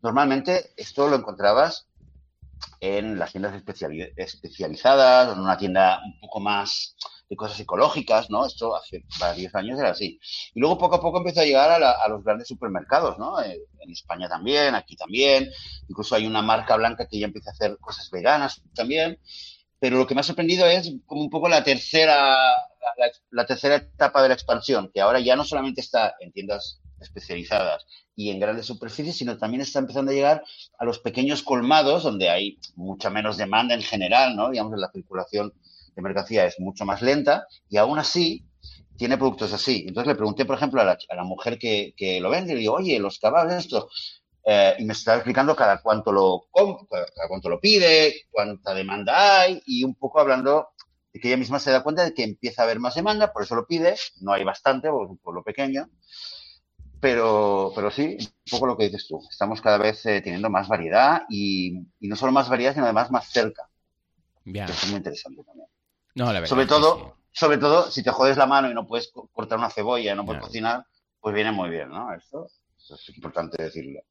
normalmente 0.02 0.72
esto 0.76 1.08
lo 1.08 1.16
encontrabas 1.16 1.88
en 2.80 3.18
las 3.18 3.32
tiendas 3.32 3.56
especializadas 4.16 5.34
en 5.34 5.40
una 5.40 5.58
tienda 5.58 6.02
un 6.04 6.20
poco 6.20 6.40
más 6.40 6.96
de 7.30 7.36
cosas 7.36 7.60
ecológicas, 7.60 8.30
¿no? 8.30 8.46
Esto 8.46 8.76
hace 8.76 9.04
varios 9.20 9.54
años 9.56 9.80
era 9.80 9.90
así. 9.92 10.20
Y 10.54 10.60
luego 10.60 10.78
poco 10.78 10.96
a 10.96 11.02
poco 11.02 11.18
empezó 11.18 11.42
a 11.42 11.46
llegar 11.46 11.84
a, 11.84 12.08
los 12.08 12.24
grandes 12.24 12.48
supermercados, 12.48 13.18
¿no? 13.18 13.42
Eh, 13.42 13.60
en 13.80 13.92
España 13.92 14.30
también, 14.30 14.76
aquí 14.76 14.96
también. 14.96 15.50
Incluso 15.90 16.16
hay 16.16 16.26
una 16.26 16.42
marca 16.42 16.76
blanca 16.78 17.08
que 17.08 17.20
ya 17.20 17.26
empieza 17.26 17.50
a 17.50 17.54
hacer 17.54 17.78
cosas 17.80 18.10
veganas 18.10 18.62
también. 18.74 19.20
Pero 19.80 19.98
lo 19.98 20.08
que 20.08 20.16
me 20.16 20.22
ha 20.22 20.24
sorprendido 20.24 20.66
es 20.66 20.92
como 21.06 21.22
un 21.22 21.30
poco 21.30 21.50
la 21.50 21.64
tercera, 21.64 22.36
la, 23.30 23.46
tercera 23.46 23.76
etapa 23.76 24.24
de 24.24 24.30
la 24.30 24.34
expansión, 24.34 24.90
que 24.94 25.02
ahora 25.02 25.20
ya 25.20 25.36
no 25.36 25.44
solamente 25.44 25.82
está 25.82 26.16
en 26.20 26.32
tiendas 26.32 26.80
especializadas 27.00 27.86
y 28.16 28.32
en 28.32 28.40
grandes 28.40 28.66
superficies, 28.66 29.18
sino 29.18 29.38
también 29.38 29.62
está 29.62 29.78
empezando 29.78 30.12
a 30.12 30.16
llegar 30.16 30.44
a 30.80 30.86
los 30.86 30.98
pequeños 30.98 31.44
colmados, 31.44 32.02
donde 32.02 32.30
hay 32.30 32.58
mucha 32.76 33.12
menos 33.12 33.38
demanda 33.38 33.76
en 33.76 33.84
general, 33.84 34.36
¿no? 34.36 34.50
Digamos, 34.50 34.74
en 34.74 34.82
la 34.82 34.92
circulación 34.92 35.54
de 35.98 36.04
mercancía 36.04 36.46
es 36.46 36.60
mucho 36.60 36.86
más 36.86 37.02
lenta 37.02 37.48
y 37.68 37.78
aún 37.78 38.00
así 38.00 38.46
tiene 38.98 39.18
productos 39.18 39.52
así. 39.52 39.86
Entonces 39.88 40.08
le 40.08 40.16
pregunté, 40.16 40.46
por 40.46 40.56
ejemplo, 40.56 40.82
a 40.82 40.86
la, 40.86 41.24
mujer 41.24 41.58
que, 41.60 42.20
lo 42.22 42.30
vende 42.30 42.54
y 42.54 42.56
le 42.56 42.62
digo, 42.62 42.76
oye, 42.76 43.00
los 43.00 43.20
caballos, 43.20 43.54
esto. 43.54 43.90
Eh, 44.46 44.76
y 44.80 44.86
me 44.86 44.94
estaba 44.94 45.18
explicando 45.18 45.56
cada 45.56 45.82
cuánto 45.82 46.12
lo 46.14 46.48
cada 46.90 47.28
cuánto 47.28 47.50
lo 47.50 47.60
pide, 47.60 48.28
cuánta 48.32 48.74
demanda 48.74 49.42
hay 49.42 49.62
y 49.66 49.84
un 49.84 49.94
poco 49.96 50.22
hablando 50.22 50.70
de 51.12 51.20
que 51.20 51.28
ella 51.28 51.36
misma 51.36 51.60
se 51.60 51.72
da 51.72 51.84
cuenta 51.84 52.06
de 52.06 52.14
que 52.14 52.24
empieza 52.24 52.62
a 52.62 52.66
haber 52.66 52.80
más 52.80 52.96
demanda, 52.96 53.34
por 53.34 53.44
eso 53.44 53.56
lo 53.56 53.68
pide. 53.68 53.96
No 54.22 54.32
hay 54.34 54.44
bastante, 54.44 54.90
porque 54.90 55.06
es 55.06 55.12
un 55.12 55.18
pueblo 55.18 55.44
pequeño. 55.44 55.90
Pero, 57.00 57.72
pero 57.76 57.92
sí, 57.92 58.18
un 58.20 58.52
poco 58.52 58.68
lo 58.68 58.78
que 58.78 58.86
dices 58.86 59.08
tú. 59.08 59.20
Estamos 59.30 59.62
cada 59.62 59.78
vez 59.78 60.06
eh, 60.06 60.22
teniendo 60.22 60.50
más 60.50 60.68
variedad 60.68 61.24
y, 61.30 61.86
no 62.00 62.16
solo 62.16 62.32
más 62.32 62.50
variedad, 62.50 62.74
sino 62.74 62.86
además 62.86 63.12
más 63.12 63.30
cerca. 63.30 63.70
es 64.46 64.88
muy 64.88 64.98
interesante 64.98 65.44
también. 65.44 65.68
No, 66.18 66.26
la 66.26 66.40
verdad. 66.40 66.48
Sobre 66.48 66.66
todo, 66.66 67.18
sobre 67.32 67.60
todo, 67.60 67.92
si 67.92 68.02
te 68.02 68.10
jodes 68.10 68.38
la 68.38 68.48
mano 68.48 68.72
y 68.72 68.74
no 68.74 68.88
puedes 68.88 69.12
cortar 69.32 69.60
una 69.60 69.70
cebolla, 69.70 70.16
no 70.16 70.26
puedes 70.26 70.42
cocinar, 70.42 70.84
pues 71.20 71.36
viene 71.36 71.52
muy 71.52 71.70
bien, 71.70 71.90
¿no? 71.90 72.12
Esto, 72.12 72.48
es 72.76 73.10
importante 73.16 73.62
decirlo. 73.62 74.02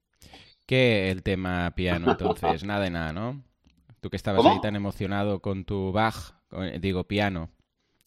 ¿Qué 0.67 1.11
el 1.11 1.25
tema 1.25 1.73
piano, 1.75 2.13
entonces? 2.13 2.63
nada 2.65 2.85
de 2.85 2.91
nada, 2.91 3.13
¿no? 3.13 3.43
Tú 4.01 4.09
que 4.09 4.17
estabas 4.17 4.47
ahí 4.47 4.61
tan 4.61 4.77
emocionado 4.77 5.41
con 5.41 5.65
tu 5.65 5.91
Bach, 5.91 6.35
digo, 6.81 7.09
piano, 7.09 7.51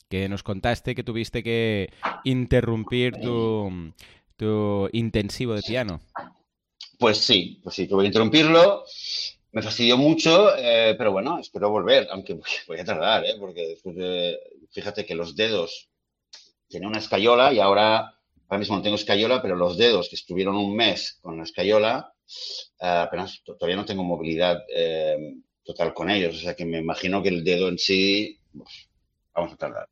que 0.08 0.30
nos 0.30 0.44
contaste 0.44 0.96
que 0.96 1.04
tuviste 1.04 1.44
que 1.44 1.92
interrumpir 2.24 3.20
tu, 3.20 3.92
tu 4.38 4.88
intensivo 4.94 5.56
de 5.56 5.62
piano. 5.62 6.00
Pues 6.98 7.18
sí, 7.18 7.60
pues 7.62 7.76
sí, 7.76 7.86
tuve 7.86 8.04
que 8.04 8.08
interrumpirlo 8.08 8.86
me 9.52 9.62
fastidió 9.62 9.98
mucho, 9.98 10.56
eh, 10.58 10.96
pero 10.98 11.12
bueno, 11.12 11.40
espero 11.40 11.70
volver, 11.70 12.08
aunque 12.12 12.40
voy 12.68 12.80
a 12.80 12.86
tardar, 12.86 13.26
¿eh? 13.26 13.36
porque 13.40 13.68
después 13.68 13.96
de, 13.96 14.40
fíjate 14.72 15.06
que 15.06 15.16
los 15.16 15.36
dedos, 15.36 15.90
tenía 16.70 16.88
una 16.88 17.00
escayola 17.00 17.52
y 17.52 17.60
ahora, 17.60 17.98
ahora 18.48 18.60
mismo 18.60 18.76
no 18.76 18.82
tengo 18.82 18.96
escayola, 18.96 19.42
pero 19.42 19.56
los 19.56 19.78
dedos 19.78 20.10
que 20.10 20.16
estuvieron 20.16 20.56
un 20.56 20.76
mes 20.76 21.18
con 21.22 21.38
la 21.38 21.44
escayola, 21.44 22.14
eh, 22.80 22.88
apenas 22.88 23.42
todavía 23.44 23.76
no 23.76 23.86
tengo 23.86 24.04
movilidad 24.04 24.64
eh, 24.74 25.36
total 25.64 25.94
con 25.94 26.10
ellos, 26.10 26.36
o 26.36 26.40
sea 26.40 26.56
que 26.56 26.66
me 26.66 26.78
imagino 26.78 27.24
que 27.24 27.30
el 27.30 27.44
dedo 27.44 27.70
en 27.70 27.80
sí, 27.80 28.40
vamos 29.34 29.54
a 29.54 29.58
tardar. 29.58 29.90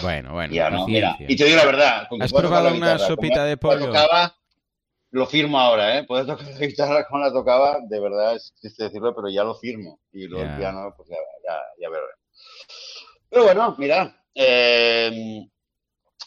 Bueno, 0.00 0.32
bueno. 0.32 0.54
Ya, 0.54 0.70
no, 0.70 0.86
mira, 0.86 1.16
y 1.18 1.34
te 1.34 1.44
digo 1.44 1.56
la 1.56 1.66
verdad. 1.66 2.08
¿Has 2.20 2.32
probado 2.32 2.72
una 2.72 2.98
sopita 2.98 3.44
de 3.44 3.56
pollo? 3.56 3.92
Lo 5.18 5.26
firmo 5.26 5.60
ahora, 5.60 5.98
¿eh? 5.98 6.04
Puedes 6.04 6.26
tocar 6.26 6.46
la 6.46 6.66
guitarra 6.66 7.06
como 7.06 7.20
la 7.22 7.32
tocaba, 7.32 7.78
de 7.86 8.00
verdad 8.00 8.36
es 8.36 8.54
triste 8.60 8.84
decirlo, 8.84 9.14
pero 9.14 9.28
ya 9.28 9.44
lo 9.44 9.54
firmo. 9.54 10.00
Y 10.12 10.26
luego 10.26 10.48
el 10.48 10.56
piano, 10.56 10.94
pues 10.96 11.08
ya, 11.08 11.16
ya, 11.46 11.60
ya 11.80 11.90
veré. 11.90 12.04
Pero 13.28 13.44
bueno, 13.44 13.74
mira, 13.78 14.24
eh, 14.34 15.46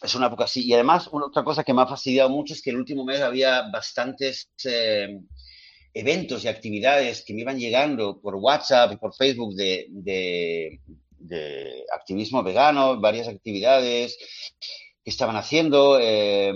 es 0.01 0.15
una 0.15 0.27
época 0.27 0.43
así. 0.43 0.65
Y 0.65 0.73
además, 0.73 1.07
una, 1.11 1.25
otra 1.27 1.43
cosa 1.43 1.63
que 1.63 1.73
me 1.73 1.81
ha 1.81 1.87
fastidiado 1.87 2.29
mucho 2.29 2.53
es 2.53 2.61
que 2.61 2.69
el 2.69 2.77
último 2.77 3.05
mes 3.05 3.21
había 3.21 3.63
bastantes 3.71 4.49
eh, 4.65 5.19
eventos 5.93 6.43
y 6.43 6.47
actividades 6.47 7.23
que 7.25 7.33
me 7.33 7.41
iban 7.41 7.59
llegando 7.59 8.19
por 8.21 8.35
WhatsApp 8.35 8.93
y 8.93 8.97
por 8.97 9.15
Facebook 9.15 9.55
de, 9.55 9.87
de, 9.89 10.79
de 11.17 11.85
activismo 11.93 12.43
vegano, 12.43 12.99
varias 12.99 13.27
actividades 13.27 14.17
que 15.03 15.09
estaban 15.09 15.35
haciendo. 15.35 15.97
Eh, 15.99 16.53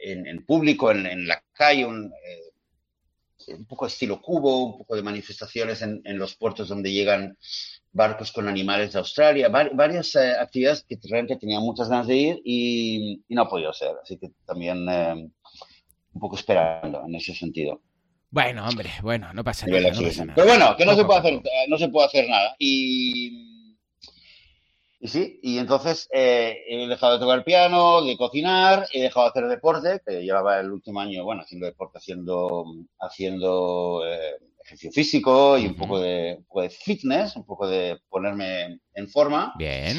en, 0.00 0.44
público, 0.44 0.90
en, 0.90 1.26
la 1.26 1.42
calle, 1.52 1.82
eh, 1.82 3.54
un, 3.54 3.64
poco 3.66 3.86
estilo 3.86 4.20
cubo, 4.20 4.64
un 4.64 4.78
poco 4.78 4.96
de 4.96 5.02
manifestaciones 5.02 5.82
en, 5.82 6.02
los 6.18 6.34
puertos 6.36 6.68
donde 6.68 6.92
llegan 6.92 7.36
barcos 7.92 8.30
con 8.32 8.48
animales 8.48 8.92
de 8.92 8.98
Australia, 9.00 9.48
varias 9.48 10.14
eh, 10.14 10.32
actividades 10.38 10.84
que 10.88 10.98
realmente 11.08 11.36
tenía 11.36 11.58
muchas 11.60 11.88
ganas 11.88 12.06
de 12.06 12.16
ir 12.16 12.40
y, 12.44 13.22
no 13.28 13.42
ha 13.42 13.48
podido 13.48 13.72
ser, 13.72 13.92
así 14.02 14.16
que 14.16 14.30
también 14.46 14.88
eh, 14.88 15.28
un 16.12 16.20
poco 16.20 16.36
esperando 16.36 17.04
en 17.06 17.14
ese 17.14 17.34
sentido. 17.34 17.80
Bueno, 18.32 18.64
hombre, 18.64 18.90
bueno, 19.02 19.32
no 19.32 19.42
pasa, 19.42 19.66
nada, 19.66 19.90
Pero 20.36 20.46
bueno, 20.46 20.76
que 20.76 20.86
no 20.86 20.94
se 20.94 21.04
puede 21.04 21.18
hacer, 21.18 21.42
no 21.66 21.78
se 21.78 21.88
puede 21.88 22.06
hacer 22.06 22.28
nada. 22.28 22.54
Y 22.60 23.49
y 25.02 25.08
sí, 25.08 25.40
y 25.42 25.56
entonces 25.56 26.08
eh, 26.12 26.62
he 26.68 26.86
dejado 26.86 27.14
de 27.14 27.20
tocar 27.20 27.42
piano, 27.42 28.02
de 28.02 28.18
cocinar, 28.18 28.86
he 28.92 29.00
dejado 29.00 29.24
de 29.24 29.30
hacer 29.30 29.48
deporte, 29.48 30.02
que 30.06 30.22
llevaba 30.22 30.60
el 30.60 30.70
último 30.70 31.00
año, 31.00 31.24
bueno, 31.24 31.40
haciendo 31.40 31.66
deporte, 31.66 31.96
haciendo, 31.96 32.66
haciendo 32.98 34.02
eh, 34.06 34.36
ejercicio 34.62 34.92
físico 34.92 35.56
y 35.56 35.66
un, 35.66 35.74
poco 35.74 35.98
de, 35.98 36.44
fitness, 36.84 37.34
un 37.36 37.46
poco 37.46 37.66
de 37.66 37.98
ponerme 38.10 38.80
en 38.92 39.08
forma. 39.08 39.54
Bien. 39.56 39.98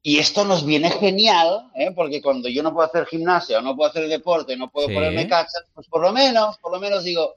Y 0.00 0.18
esto 0.18 0.46
nos 0.46 0.64
viene 0.64 0.90
genial, 0.90 1.70
¿eh? 1.74 1.92
porque 1.94 2.22
cuando 2.22 2.48
yo 2.48 2.62
no 2.62 2.72
puedo 2.72 2.88
hacer 2.88 3.04
gimnasia 3.04 3.58
o 3.58 3.62
no 3.62 3.76
puedo 3.76 3.90
hacer 3.90 4.08
deporte, 4.08 4.56
no 4.56 4.70
puedo 4.70 4.86
ponerme 4.86 5.28
cachas, 5.28 5.64
pues 5.74 5.86
por 5.86 6.00
lo 6.00 6.14
menos, 6.14 6.56
por 6.58 6.72
lo 6.72 6.80
menos 6.80 7.04
digo, 7.04 7.36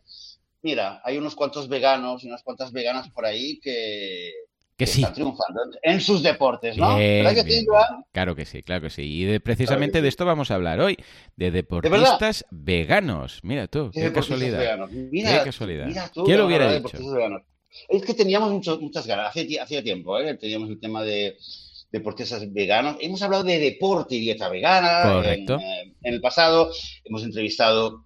mira, 0.62 1.02
hay 1.04 1.18
unos 1.18 1.36
cuantos 1.36 1.68
veganos 1.68 2.24
y 2.24 2.28
unas 2.28 2.44
cuantas 2.44 2.72
veganas 2.72 3.10
por 3.10 3.26
ahí 3.26 3.60
que, 3.60 4.32
que, 4.78 4.86
sí. 4.86 5.04
triunfando 5.14 5.62
en 5.82 6.00
sus 6.00 6.22
deportes, 6.22 6.78
¿no? 6.78 6.96
¿Verdad 6.96 7.34
que 7.34 7.52
sí, 7.52 7.66
Claro 8.12 8.36
que 8.36 8.46
sí, 8.46 8.62
claro 8.62 8.82
que 8.84 8.90
sí. 8.92 9.24
Y 9.24 9.40
precisamente 9.40 10.02
de 10.02 10.08
esto 10.08 10.24
vamos 10.24 10.52
a 10.52 10.56
hablar 10.56 10.80
hoy, 10.80 10.98
de 11.36 11.50
deportistas 11.50 12.46
veganos. 12.52 13.40
Mira 13.44 13.68
tú, 13.68 13.90
qué, 13.92 14.14
casualidad. 14.14 14.88
Mira, 14.90 15.40
qué 15.40 15.46
casualidad. 15.46 15.88
Mira 15.88 16.10
tú, 16.14 16.24
¿Quién 16.26 16.38
lo 16.38 16.46
hubiera 16.46 16.72
dicho? 16.72 16.98
Es 17.90 18.04
que 18.04 18.14
teníamos 18.14 18.52
muchas 18.80 19.08
ganas, 19.08 19.36
hacía, 19.36 19.84
tiempo, 19.84 20.20
¿eh? 20.20 20.36
teníamos 20.36 20.70
el 20.70 20.80
tema 20.80 21.04
de 21.04 21.38
deportistas 21.92 22.52
veganos. 22.54 22.98
Hemos 23.02 23.22
hablado 23.22 23.44
de 23.44 23.60
deporte 23.60 24.16
y 24.16 24.20
dieta 24.20 24.48
vegana 24.50 25.12
Correcto. 25.12 25.56
En, 25.56 25.62
eh, 25.62 25.96
en, 26.04 26.14
el 26.14 26.22
pasado. 26.22 26.72
Hemos 27.04 27.24
entrevistado 27.24 28.06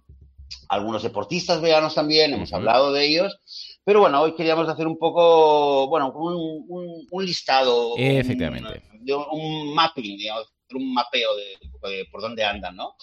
a 0.68 0.76
algunos 0.76 1.02
deportistas 1.02 1.60
veganos 1.60 1.94
también, 1.94 2.32
hemos 2.32 2.52
hablado 2.52 2.92
de 2.92 3.06
ellos. 3.06 3.38
Pero 3.84 4.00
bueno, 4.00 4.20
hoy 4.22 4.34
queríamos 4.34 4.68
hacer 4.68 4.86
un 4.86 4.96
poco, 4.96 5.88
bueno, 5.88 6.12
un, 6.12 7.06
un, 7.10 7.24
listado. 7.26 7.94
Efectivamente. 7.96 8.82
Un, 8.92 9.24
un, 9.32 9.74
mapping, 9.74 10.16
digamos, 10.16 10.52
un 10.74 10.94
mapeo 10.94 11.30
de, 11.34 12.04
por 12.10 12.20
dónde 12.20 12.44
andan, 12.44 12.76
¿no? 12.76 12.94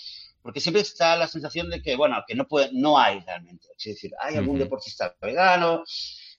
Porque 0.41 0.61
siempre 0.61 0.81
está 0.81 1.17
la 1.17 1.27
sensación 1.27 1.69
de 1.69 1.81
que, 1.81 1.97
bueno, 1.97 2.23
que 2.25 2.33
no, 2.33 2.47
puede, 2.47 2.69
no 2.71 2.97
hay 2.97 3.19
realmente. 3.19 3.67
Es 3.77 3.83
decir, 3.95 4.11
hay 4.21 4.35
algún 4.35 4.57
deportista 4.57 5.13
vegano 5.21 5.83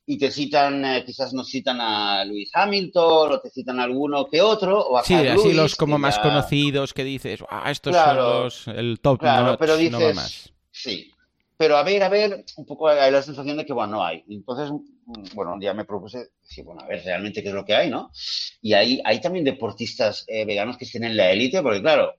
y 0.06 0.18
te 0.18 0.30
citan, 0.30 0.84
eh, 0.84 1.04
quizás 1.04 1.34
nos 1.34 1.48
citan 1.48 1.80
a 1.80 2.24
Luis 2.24 2.50
Hamilton 2.54 3.32
o 3.32 3.40
te 3.40 3.50
citan 3.50 3.78
a 3.78 3.84
alguno 3.84 4.26
que 4.26 4.40
otro. 4.40 4.80
O 4.80 4.96
a 4.96 5.04
sí, 5.04 5.14
así 5.14 5.52
los 5.52 5.76
como 5.76 5.98
más 5.98 6.18
conocidos 6.18 6.94
que 6.94 7.04
dices, 7.04 7.40
ah, 7.50 7.70
estos 7.70 7.94
son 7.94 8.16
los, 8.16 8.68
el 8.68 9.00
top 9.00 9.20
claro, 9.20 9.56
pero 9.58 9.76
dices, 9.76 10.16
más. 10.16 10.52
Sí, 10.72 11.09
pero 11.60 11.76
a 11.76 11.82
ver, 11.82 12.02
a 12.02 12.08
ver, 12.08 12.42
un 12.56 12.64
poco 12.64 12.88
hay 12.88 13.10
la 13.10 13.20
sensación 13.20 13.58
de 13.58 13.66
que, 13.66 13.74
bueno, 13.74 13.96
no 13.96 14.02
hay. 14.02 14.24
Entonces, 14.30 14.70
mm, 14.70 15.34
bueno, 15.34 15.52
un 15.52 15.60
día 15.60 15.74
me 15.74 15.84
propuse 15.84 16.30
decir, 16.42 16.64
bueno, 16.64 16.80
a 16.80 16.86
ver 16.86 17.04
realmente 17.04 17.42
qué 17.42 17.50
es 17.50 17.54
lo 17.54 17.66
que 17.66 17.74
hay, 17.74 17.90
¿no? 17.90 18.10
Y 18.62 18.72
hay, 18.72 19.02
hay 19.04 19.20
también 19.20 19.44
deportistas 19.44 20.24
eh, 20.26 20.46
veganos 20.46 20.78
que 20.78 20.86
estén 20.86 21.04
en 21.04 21.18
la 21.18 21.30
élite, 21.30 21.60
porque 21.60 21.82
claro, 21.82 22.14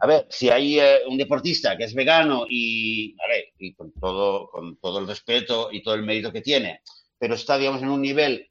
a 0.00 0.06
ver, 0.06 0.26
si 0.28 0.50
hay 0.50 0.80
eh, 0.80 0.98
un 1.08 1.16
deportista 1.16 1.78
que 1.78 1.84
es 1.84 1.94
vegano 1.94 2.44
y, 2.46 3.16
ver, 3.26 3.54
y 3.58 3.72
con 3.72 3.90
todo, 3.92 4.50
con 4.50 4.76
todo 4.76 4.98
el 4.98 5.06
respeto 5.08 5.70
y 5.72 5.82
todo 5.82 5.94
el 5.94 6.02
mérito 6.02 6.30
que 6.30 6.42
tiene, 6.42 6.82
pero 7.18 7.36
está, 7.36 7.56
digamos, 7.56 7.80
en 7.80 7.88
un 7.88 8.02
nivel 8.02 8.50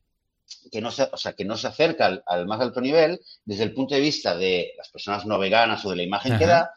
que 0.71 0.81
no 0.81 0.89
se, 0.89 1.03
o 1.03 1.17
sea, 1.17 1.33
que 1.33 1.45
no 1.45 1.57
se 1.57 1.67
acerca 1.67 2.23
al, 2.25 2.47
más 2.47 2.59
alto 2.59 2.81
nivel 2.81 3.21
desde 3.45 3.65
el 3.65 3.73
punto 3.75 3.93
de 3.93 4.01
vista 4.01 4.35
de 4.35 4.73
las 4.79 4.89
personas 4.89 5.27
no 5.27 5.37
veganas 5.37 5.85
o 5.85 5.91
de 5.91 5.97
la 5.97 6.03
imagen 6.03 6.39
que 6.39 6.47
da, 6.47 6.73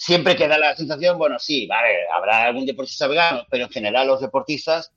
siempre 0.00 0.34
queda 0.34 0.56
la 0.56 0.74
sensación, 0.74 1.18
bueno, 1.18 1.38
sí, 1.38 1.66
vale, 1.66 2.08
habrá 2.10 2.44
algún 2.44 2.64
deportista 2.64 3.06
vegano, 3.06 3.44
pero 3.50 3.64
en 3.64 3.70
general 3.70 4.06
los 4.06 4.22
deportistas 4.22 4.90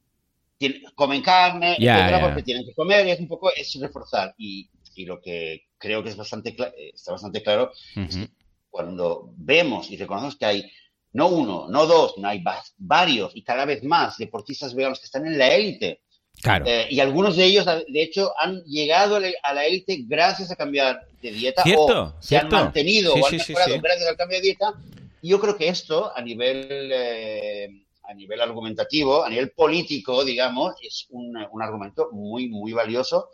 comen 0.95 1.21
carne, 1.21 1.75
porque 2.21 2.41
tienen 2.41 2.65
que 2.65 2.73
comer 2.73 3.05
y 3.05 3.11
es 3.11 3.19
un 3.19 3.27
poco 3.27 3.51
es 3.53 3.77
reforzar. 3.81 4.33
Y, 4.37 4.69
y 4.95 5.05
lo 5.05 5.19
que 5.19 5.65
creo 5.77 6.01
que 6.01 6.09
es 6.09 6.15
bastante 6.15 6.55
eh, 6.57 6.91
está 6.93 7.11
bastante 7.11 7.43
claro 7.43 7.73
es 7.97 8.15
que 8.15 8.29
cuando 8.69 9.33
vemos 9.35 9.91
y 9.91 9.97
reconocemos 9.97 10.37
que 10.37 10.45
hay 10.45 10.71
no 11.11 11.27
uno, 11.27 11.67
no 11.67 11.85
dos, 11.85 12.17
no 12.17 12.29
hay 12.29 12.41
varios 12.77 13.35
y 13.35 13.43
cada 13.43 13.65
vez 13.65 13.83
más 13.83 14.17
deportistas 14.17 14.73
veganos 14.73 14.99
que 14.99 15.05
están 15.05 15.27
en 15.27 15.37
la 15.37 15.53
élite. 15.53 16.01
Claro. 16.41 16.65
Eh, 16.67 16.87
y 16.89 16.99
algunos 16.99 17.37
de 17.37 17.45
ellos, 17.45 17.65
de 17.65 18.01
hecho, 18.01 18.33
han 18.37 18.63
llegado 18.63 19.15
a 19.15 19.53
la 19.53 19.65
élite 19.65 20.03
gracias 20.05 20.51
a 20.51 20.55
cambiar 20.55 21.07
de 21.21 21.31
dieta 21.31 21.63
o 21.77 22.13
se 22.19 22.37
han 22.37 22.49
mantenido 22.49 23.13
o 23.13 23.25
han 23.25 23.37
mejorado 23.37 23.81
gracias 23.81 24.09
al 24.09 24.17
cambio 24.17 24.37
de 24.37 24.43
dieta. 24.43 24.73
Y 25.21 25.29
yo 25.29 25.39
creo 25.39 25.55
que 25.55 25.69
esto, 25.69 26.11
a 26.13 26.21
nivel, 26.21 26.91
eh, 26.91 27.69
a 28.03 28.13
nivel 28.13 28.41
argumentativo, 28.41 29.23
a 29.23 29.29
nivel 29.29 29.51
político, 29.51 30.25
digamos, 30.25 30.73
es 30.81 31.07
un, 31.11 31.37
un 31.49 31.61
argumento 31.61 32.09
muy, 32.11 32.49
muy 32.49 32.73
valioso 32.73 33.29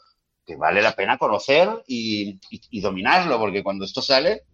que 0.50 0.56
vale 0.56 0.82
la 0.82 0.96
pena 0.96 1.20
conocer 1.20 1.70
y, 1.86 2.40
dominarlo, 2.82 3.38
porque 3.38 3.62
cuando 3.62 3.86
esto 3.86 4.02
sale, 4.02 4.46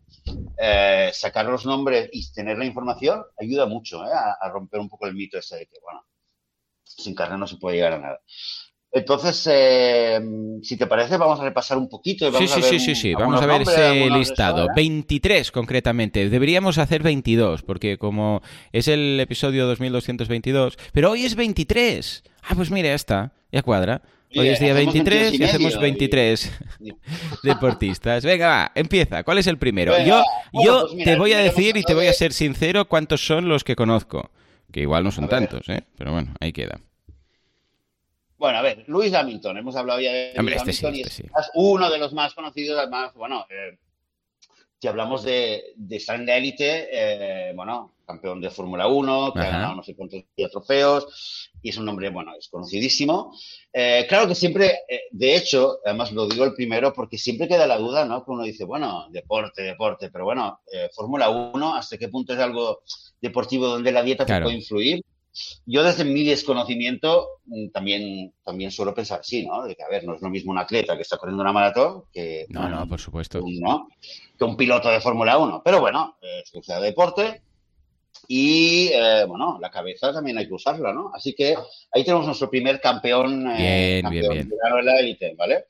eh, 0.57 1.09
sacar 1.13 1.45
los 1.45 1.65
nombres 1.65 2.09
y 2.11 2.33
tener 2.33 2.57
la 2.57 2.65
información 2.65 3.23
ayuda 3.39 3.65
mucho 3.65 4.03
eh, 4.03 4.09
a, 4.11 4.49
romper 4.49 4.81
un 4.81 4.89
poco 4.89 5.07
el 5.07 5.13
mito 5.13 5.37
ese 5.37 5.55
de 5.55 5.65
que, 5.67 5.77
bueno, 5.81 6.03
sin 6.85 7.15
carne 7.15 7.37
no 7.37 7.47
se 7.47 7.57
puede 7.57 7.77
llegar 7.77 7.93
a 7.93 7.99
nada. 7.99 8.21
Entonces, 8.95 9.45
eh, 9.51 10.21
si 10.61 10.77
te 10.77 10.87
parece, 10.87 11.17
vamos 11.17 11.41
a 11.41 11.43
repasar 11.43 11.77
un 11.77 11.89
poquito. 11.89 12.31
sí, 12.31 12.47
sí, 12.47 12.61
sí, 12.61 12.79
sí, 12.79 12.95
sí, 12.95 13.13
Vamos 13.13 13.41
a 13.41 13.45
ver 13.45 13.63
ese 13.63 14.09
listado. 14.09 14.67
23 14.73 15.51
concretamente. 15.51 16.29
Deberíamos 16.29 16.77
hacer 16.77 17.03
22, 17.03 17.63
porque 17.63 17.97
como 17.97 18.41
es 18.71 18.87
el 18.87 19.19
episodio 19.19 19.67
2222, 19.67 20.77
pero 20.93 21.11
hoy 21.11 21.25
es 21.25 21.35
23. 21.35 22.23
Ah, 22.43 22.53
pues 22.55 22.71
mira, 22.71 22.87
ya 22.87 22.95
está, 22.95 23.33
ya 23.51 23.63
cuadra. 23.63 24.01
Hoy 24.33 24.47
es 24.47 24.61
día 24.61 24.73
23 24.73 25.39
y, 25.39 25.43
hacemos 25.43 25.77
23 25.77 26.51
deportistas. 27.43 28.23
Venga, 28.23 28.47
va, 28.47 28.71
empieza. 28.75 29.23
¿Cuál 29.23 29.39
es 29.39 29.47
el 29.47 29.57
primero? 29.57 29.93
yo 30.05 30.23
yo 30.53 30.87
pues 30.89 31.03
te 31.03 31.17
voy 31.17 31.33
a 31.33 31.39
decir 31.39 31.75
y 31.75 31.83
te 31.83 31.93
voy 31.93 32.07
a 32.07 32.13
ser 32.13 32.31
sincero 32.31 32.87
cuántos 32.87 33.25
son 33.25 33.49
los 33.49 33.65
que 33.65 33.75
conozco. 33.75 34.31
Que 34.75 34.81
igual 34.81 35.05
no 35.05 35.11
son 35.11 35.29
tantos, 35.29 35.69
¿eh? 35.69 35.85
Pero 35.97 36.11
bueno, 36.11 36.33
ahí 36.37 36.51
queda. 36.51 36.81
Bueno, 38.37 38.57
a 38.57 38.61
ver, 38.61 38.83
Luis 38.87 39.13
Hamilton, 39.13 39.55
hemos 39.59 39.73
hablado 39.77 40.01
ya 40.01 40.11
de 40.11 40.33
Hombre, 40.37 40.57
este 40.57 40.71
Hamilton 40.71 40.95
este 40.95 41.23
y 41.23 41.27
es 41.27 41.51
uno 41.53 41.89
de 41.89 41.97
los 41.97 42.11
más 42.11 42.33
conocidos, 42.33 42.77
además, 42.77 43.13
bueno, 43.13 43.45
eh, 43.49 43.77
si 44.77 44.89
hablamos 44.89 45.23
de, 45.23 45.63
de 45.77 46.03
élite, 46.27 46.89
eh, 46.91 47.53
bueno, 47.55 47.93
campeón 48.05 48.41
de 48.41 48.49
Fórmula 48.49 48.87
1, 48.87 49.33
que 49.33 49.39
ha 49.39 49.49
ganado 49.49 49.75
no 49.75 49.83
sé 49.83 49.95
cuántos 49.95 50.25
trofeos, 50.51 51.53
y 51.65 51.69
es 51.69 51.77
un 51.77 51.85
nombre, 51.85 52.11
bueno, 52.11 52.31
es 52.37 52.47
conocidísimo. 52.47 53.35
Eh, 53.73 54.05
claro 54.07 54.27
que 54.27 54.35
siempre, 54.35 54.81
eh, 54.87 55.05
de 55.09 55.35
hecho, 55.35 55.79
además 55.83 56.11
lo 56.11 56.27
digo 56.27 56.45
el 56.45 56.53
primero, 56.53 56.93
porque 56.93 57.17
siempre 57.17 57.47
queda 57.47 57.65
la 57.65 57.79
duda, 57.79 58.05
¿no? 58.05 58.23
Que 58.23 58.29
uno 58.29 58.43
dice, 58.43 58.65
bueno, 58.65 59.07
deporte, 59.09 59.63
deporte, 59.63 60.11
pero 60.11 60.25
bueno, 60.25 60.59
Fórmula 60.93 61.29
1, 61.29 61.75
¿hasta 61.75 61.97
qué 61.97 62.07
punto 62.07 62.33
es 62.33 62.39
algo 62.39 62.83
deportivo 63.19 63.65
donde 63.65 63.91
la 63.91 64.03
dieta 64.03 64.27
te 64.27 64.41
puede 64.41 64.57
influir? 64.57 65.01
Yo 65.65 65.83
desde 65.83 66.05
mi 66.05 66.23
desconocimiento 66.23 67.29
mm, 67.45 67.69
también, 67.69 68.31
también 68.43 68.69
suelo 68.69 68.93
pensar 68.93 69.21
sí, 69.23 69.43
¿no? 69.43 69.63
De 69.63 69.75
que, 69.75 69.81
a 69.81 69.89
ver, 69.89 70.03
no 70.03 70.13
es 70.13 70.21
lo 70.21 70.29
mismo 70.29 70.51
un 70.51 70.59
atleta 70.59 70.95
que 70.95 71.01
está 71.01 71.17
corriendo 71.17 71.41
una 71.41 71.51
maratón 71.51 72.03
que... 72.13 72.45
No, 72.49 72.69
no, 72.69 72.87
por 72.87 73.01
supuesto. 73.01 73.43
Un, 73.43 73.59
Que 74.37 74.45
un 74.45 74.55
piloto 74.55 74.87
de 74.89 75.01
Fórmula 75.01 75.39
1. 75.39 75.63
Pero 75.65 75.79
bueno, 75.79 76.15
es 76.21 76.53
un 76.53 76.61
de 76.61 76.85
deporte 76.85 77.41
y, 78.27 78.89
eh, 78.93 79.25
bueno, 79.27 79.57
la 79.59 79.69
cabeza 79.69 80.11
también 80.13 80.37
hay 80.37 80.47
que 80.47 80.53
usarla, 80.53 80.93
¿no? 80.93 81.11
Así 81.13 81.33
que 81.33 81.55
ahí 81.91 82.03
tenemos 82.03 82.25
nuestro 82.25 82.49
primer 82.49 82.79
campeón, 82.81 83.47
eh, 83.51 84.01
bien, 84.09 84.27
bien, 84.27 84.49
de 84.49 84.83
la 84.83 84.99
élite, 84.99 85.35
¿vale? 85.35 85.65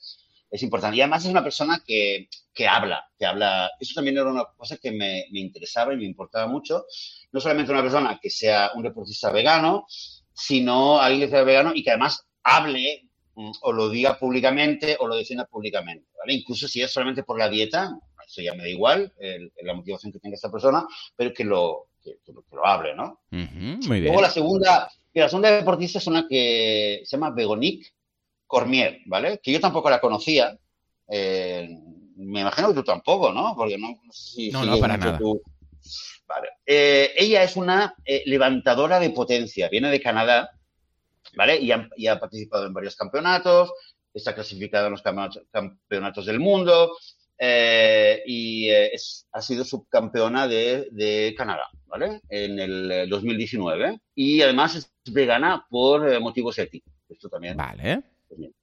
Es 0.49 0.63
importante. 0.63 0.97
Y 0.97 1.01
además 1.01 1.25
es 1.25 1.31
una 1.31 1.43
persona 1.43 1.81
que, 1.85 2.29
que 2.53 2.67
habla, 2.67 3.05
que 3.17 3.25
habla. 3.25 3.71
Eso 3.79 3.93
también 3.95 4.17
era 4.17 4.29
una 4.29 4.45
cosa 4.55 4.77
que 4.77 4.91
me, 4.91 5.25
me 5.31 5.39
interesaba 5.39 5.93
y 5.93 5.97
me 5.97 6.05
importaba 6.05 6.47
mucho 6.47 6.85
no 7.31 7.41
solamente 7.41 7.71
una 7.71 7.81
persona 7.81 8.19
que 8.21 8.29
sea 8.29 8.71
un 8.75 8.83
deportista 8.83 9.31
vegano, 9.31 9.85
sino 10.33 10.99
alguien 10.99 11.27
que 11.27 11.35
sea 11.35 11.43
vegano 11.43 11.73
y 11.75 11.83
que 11.83 11.89
además 11.91 12.25
hable 12.43 13.09
mm, 13.35 13.51
o 13.61 13.71
lo 13.73 13.89
diga 13.89 14.17
públicamente 14.17 14.95
o 14.99 15.07
lo 15.07 15.15
defienda 15.15 15.45
públicamente, 15.45 16.07
¿vale? 16.17 16.33
Incluso 16.33 16.67
si 16.67 16.81
es 16.81 16.91
solamente 16.91 17.23
por 17.23 17.37
la 17.37 17.49
dieta, 17.49 17.99
eso 18.25 18.41
ya 18.41 18.53
me 18.53 18.63
da 18.63 18.69
igual, 18.69 19.13
la 19.61 19.73
motivación 19.73 20.11
que 20.11 20.19
tenga 20.19 20.35
esta 20.35 20.51
persona, 20.51 20.85
pero 21.15 21.33
que 21.33 21.43
lo, 21.43 21.89
que, 22.13 22.55
lo 22.55 22.65
hable, 22.65 22.95
¿no? 22.95 23.21
muy 23.31 23.99
bien. 23.99 24.05
Luego 24.05 24.21
la 24.21 24.29
segunda, 24.29 24.89
la 25.13 25.29
segunda 25.29 25.51
deportista 25.51 25.99
es 25.99 26.07
una 26.07 26.27
que 26.27 27.01
se 27.03 27.17
llama 27.17 27.31
Begonique 27.31 27.87
Cormier, 28.47 29.01
¿vale? 29.05 29.39
Que 29.41 29.51
yo 29.51 29.59
tampoco 29.59 29.89
la 29.89 29.99
conocía. 29.99 30.57
Eh, 31.07 31.67
me 32.17 32.41
imagino 32.41 32.69
que 32.69 32.75
tú 32.75 32.83
tampoco, 32.83 33.31
¿no? 33.31 33.55
Porque 33.55 33.77
no, 33.77 33.95
sé 34.11 34.31
si 34.35 34.51
no, 34.51 34.63
no 34.63 34.79
para 34.79 34.97
nada. 34.97 35.19
Vale. 36.27 36.49
Eh, 36.65 37.13
ella 37.17 37.43
es 37.43 37.55
una 37.55 37.95
eh, 38.03 38.23
levantadora 38.25 38.99
de 38.99 39.11
potencia, 39.11 39.69
viene 39.69 39.91
de 39.91 40.01
Canadá, 40.01 40.51
¿vale? 41.35 41.59
Y 41.59 41.71
ha, 41.71 42.19
participado 42.19 42.65
en 42.65 42.73
varios 42.73 42.95
campeonatos, 42.95 43.71
está 44.13 44.33
clasificada 44.33 44.87
en 44.87 44.91
los 44.91 45.03
campeonatos, 45.51 46.25
del 46.25 46.39
mundo 46.39 46.97
eh, 47.37 48.23
y 48.25 48.69
ha 48.69 49.41
sido 49.41 49.63
subcampeona 49.63 50.47
de, 50.47 51.33
Canadá, 51.37 51.67
¿vale? 51.87 52.21
En 52.29 52.59
el 52.59 53.09
2019. 53.09 53.99
Y 54.15 54.41
además 54.41 54.75
es 54.75 54.91
vegana 55.11 55.65
por 55.69 56.19
motivos 56.19 56.57
éticos. 56.57 56.93
Esto 57.09 57.29
también. 57.29 57.57
Vale. 57.57 58.03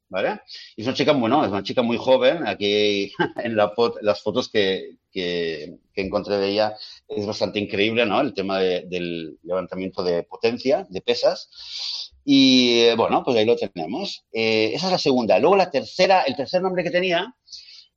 ¿Vale? 0.08 0.42
Y 0.76 0.82
es 0.82 0.86
una 0.86 0.94
chica, 0.94 1.12
bueno, 1.12 1.42
es 1.42 1.50
una 1.50 1.62
chica 1.62 1.80
muy 1.80 1.96
joven. 1.96 2.46
Aquí 2.46 3.12
en 3.42 3.56
la 3.56 3.72
las 4.02 4.22
fotos 4.22 4.50
que, 4.50 4.96
que, 5.10 5.78
encontré 5.94 6.36
de 6.36 6.48
ella 6.48 6.76
es 7.08 7.26
bastante 7.26 7.58
increíble, 7.58 8.04
¿no? 8.04 8.20
El 8.20 8.34
tema 8.34 8.58
del 8.58 9.38
levantamiento 9.42 10.02
de 10.02 10.22
potencia, 10.24 10.86
de 10.88 11.00
pesas. 11.00 12.10
Y 12.24 12.80
eh, 12.80 12.94
bueno, 12.94 13.22
pues 13.24 13.36
ahí 13.36 13.44
lo 13.44 13.56
tenemos. 13.56 14.24
Eh, 14.32 14.72
esa 14.74 14.86
es 14.86 14.92
la 14.92 14.98
segunda. 14.98 15.38
Luego 15.38 15.56
la 15.56 15.70
tercera, 15.70 16.22
el 16.22 16.36
tercer 16.36 16.62
nombre 16.62 16.84
que 16.84 16.90
tenía 16.90 17.34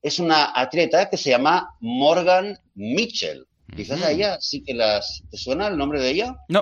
es 0.06 0.20
una 0.20 0.52
atleta 0.54 1.10
que 1.10 1.18
se 1.18 1.32
llama 1.32 1.76
Morgan 1.80 2.56
Mitchell. 2.76 3.48
Quizás 3.76 4.04
a 4.04 4.12
ella 4.12 4.38
sí 4.40 4.64
que 4.64 4.76
las... 4.76 5.24
¿Te 5.32 5.38
suena 5.38 5.68
el 5.68 5.78
nombre 5.78 6.00
de 6.00 6.12
ella? 6.12 6.36
No. 6.48 6.62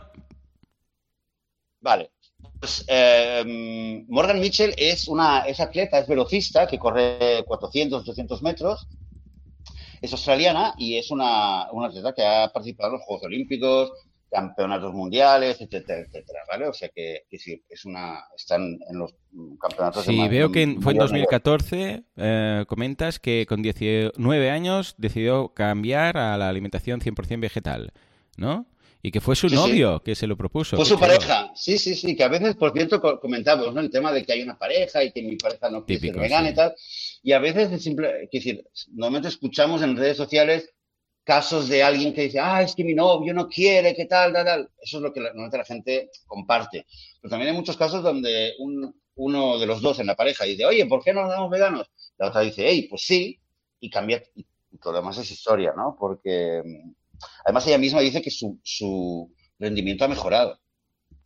Vale. 1.82 2.12
Pues, 2.58 2.86
eh, 2.88 3.44
Morgan 4.08 4.40
Mitchell 4.40 4.74
es 4.78 5.10
una 5.10 5.42
es 5.42 5.60
atleta, 5.60 6.00
es 6.00 6.08
velocista 6.08 6.66
que 6.66 6.80
corre 6.80 7.44
400, 7.46 8.04
800 8.04 8.42
metros 8.44 8.88
es 10.02 10.14
australiana 10.14 10.74
y 10.78 10.98
es 10.98 11.12
una, 11.12 11.70
una 11.72 11.88
atleta 11.88 12.14
que 12.14 12.26
ha 12.26 12.48
participado 12.48 12.92
en 12.92 12.98
los 13.00 13.06
Juegos 13.06 13.26
Olímpicos, 13.26 13.92
campeonatos 14.34 14.94
mundiales, 14.94 15.62
etcétera, 15.62 16.02
etcétera, 16.02 16.40
¿vale? 16.50 16.68
O 16.68 16.74
sea 16.74 16.90
que, 16.90 17.26
sí, 17.38 17.64
es 17.70 17.86
una, 17.86 18.20
están 18.36 18.80
en 18.90 18.98
los 18.98 19.14
campeonatos. 19.62 20.06
Sí, 20.06 20.28
veo 20.28 20.52
que 20.52 20.78
fue 20.82 20.94
en 20.94 21.00
2014, 21.00 22.04
eh, 22.18 22.66
comentas 22.68 23.20
que 23.20 23.46
con 23.48 23.62
19 23.62 24.50
años 24.50 24.96
decidió 24.98 25.50
cambiar 25.50 26.18
a 26.18 26.36
la 26.38 26.50
alimentación 26.50 27.00
100% 27.00 27.40
vegetal, 27.40 27.94
¿no? 28.36 28.66
Y 29.04 29.12
que 29.12 29.22
fue 29.22 29.36
su 29.36 29.50
novio 29.50 30.02
que 30.02 30.16
se 30.16 30.28
lo 30.28 30.38
propuso. 30.38 30.78
Fue 30.78 30.86
su 30.86 30.98
pareja, 30.98 31.52
sí, 31.56 31.78
sí, 31.78 31.94
sí, 31.94 32.16
que 32.16 32.24
a 32.24 32.30
veces, 32.30 32.56
por 32.56 32.72
cierto, 32.72 33.02
comentamos, 33.20 33.74
¿no? 33.74 33.82
El 33.82 33.92
tema 33.92 34.12
de 34.12 34.24
que 34.24 34.34
hay 34.34 34.42
una 34.42 34.58
pareja 34.58 35.04
y 35.04 35.12
que 35.12 35.22
mi 35.22 35.36
pareja 35.36 35.70
no 35.70 35.86
quiere 35.86 36.08
ser 36.08 36.18
vegana 36.18 36.50
y 36.50 36.56
tal. 36.56 36.74
Y 37.22 37.34
a 37.34 37.40
veces 37.40 37.72
es 37.72 37.84
simple, 37.84 38.24
es 38.24 38.32
decir, 38.32 38.66
normalmente 38.94 39.28
escuchamos 39.28 39.84
en 39.84 39.98
redes 39.98 40.18
sociales 40.18 40.74
casos 41.24 41.70
de 41.70 41.84
alguien 41.84 42.14
que 42.14 42.24
dice, 42.24 42.40
ah, 42.40 42.62
es 42.62 42.76
que 42.76 42.84
mi 42.84 42.94
novio 42.94 43.34
no 43.34 43.48
quiere, 43.48 43.96
qué 43.96 44.06
tal, 44.06 44.34
tal, 44.34 44.46
tal. 44.46 44.70
Eso 44.82 44.98
es 44.98 45.04
lo 45.04 45.14
que 45.14 45.20
normalmente 45.20 45.58
la 45.58 45.66
gente 45.66 46.10
comparte. 46.26 46.86
Pero 47.22 47.30
también 47.30 47.52
hay 47.52 47.58
muchos 47.58 47.78
casos 47.78 48.04
donde 48.04 48.54
uno 49.16 49.58
de 49.58 49.66
los 49.66 49.82
dos 49.82 50.00
en 50.00 50.08
la 50.08 50.16
pareja 50.16 50.46
dice, 50.46 50.66
oye, 50.66 50.86
¿por 50.86 51.04
qué 51.04 51.14
no 51.14 51.22
nos 51.22 51.32
damos 51.32 51.50
veganos? 51.50 51.90
La 52.18 52.28
otra 52.28 52.42
dice, 52.42 52.68
hey, 52.68 52.88
pues 52.90 53.04
sí, 53.06 53.40
y 53.80 53.90
cambia, 53.90 54.24
y 54.36 54.46
todo 54.78 54.94
lo 54.94 55.00
demás 55.00 55.18
es 55.18 55.32
historia, 55.32 55.74
¿no? 55.76 55.96
Porque 56.00 56.62
Además, 57.46 57.68
ella 57.68 57.78
misma 57.78 58.02
dice 58.02 58.22
que 58.22 58.32
su, 58.32 59.34
rendimiento 59.60 60.06
ha 60.06 60.08
mejorado. 60.08 60.60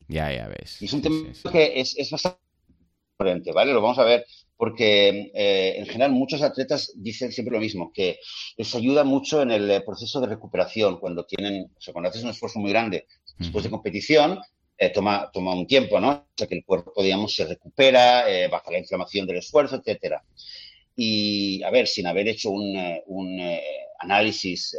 Ya, 0.08 0.32
ya 0.32 0.48
ves. 0.48 0.82
Y 0.82 0.86
es 0.86 0.94
un 0.94 1.02
tema 1.02 1.16
que 1.52 1.80
es, 1.80 1.98
es, 1.98 2.12
bastante 2.12 2.40
diferente, 3.12 3.52
¿vale? 3.52 3.74
Lo 3.74 3.82
vamos 3.82 4.00
a 4.00 4.04
ver 4.04 4.26
porque 4.58 5.32
eh, 5.36 5.76
en 5.78 5.86
general 5.86 6.12
muchos 6.12 6.42
atletas 6.42 6.92
dicen 6.96 7.32
siempre 7.32 7.54
lo 7.54 7.62
mismo, 7.62 7.92
que 7.94 8.20
les 8.58 8.74
ayuda 8.76 9.04
mucho 9.04 9.42
en 9.42 9.52
el 9.52 9.84
proceso 9.84 10.20
de 10.20 10.28
recuperación 10.28 11.00
cuando 11.00 11.26
tienen, 11.26 11.72
o 11.78 11.82
sea, 11.82 11.94
cuando 11.94 12.10
haces 12.10 12.24
un 12.24 12.32
esfuerzo 12.32 12.60
muy 12.60 12.72
grande 12.72 13.06
después 13.38 13.64
de 13.64 13.70
competición, 13.70 14.40
eh, 14.80 14.90
toma, 14.90 15.30
toma 15.32 15.54
un 15.54 15.66
tiempo, 15.66 16.00
¿no? 16.00 16.10
O 16.10 16.26
sea, 16.36 16.48
que 16.48 16.56
el 16.56 16.66
cuerpo, 16.66 17.02
digamos, 17.02 17.36
se 17.36 17.46
recupera, 17.46 18.30
eh, 18.30 18.48
baja 18.48 18.72
la 18.72 18.80
inflamación 18.80 19.26
del 19.26 19.38
esfuerzo, 19.38 19.76
etcétera. 19.76 20.24
Y, 20.96 21.62
a 21.64 21.70
ver, 21.70 21.88
sin 21.88 22.08
haber 22.08 22.28
hecho 22.28 22.50
un, 22.50 22.76
eh, 22.76 23.04
un 23.08 23.40
análisis 24.00 24.76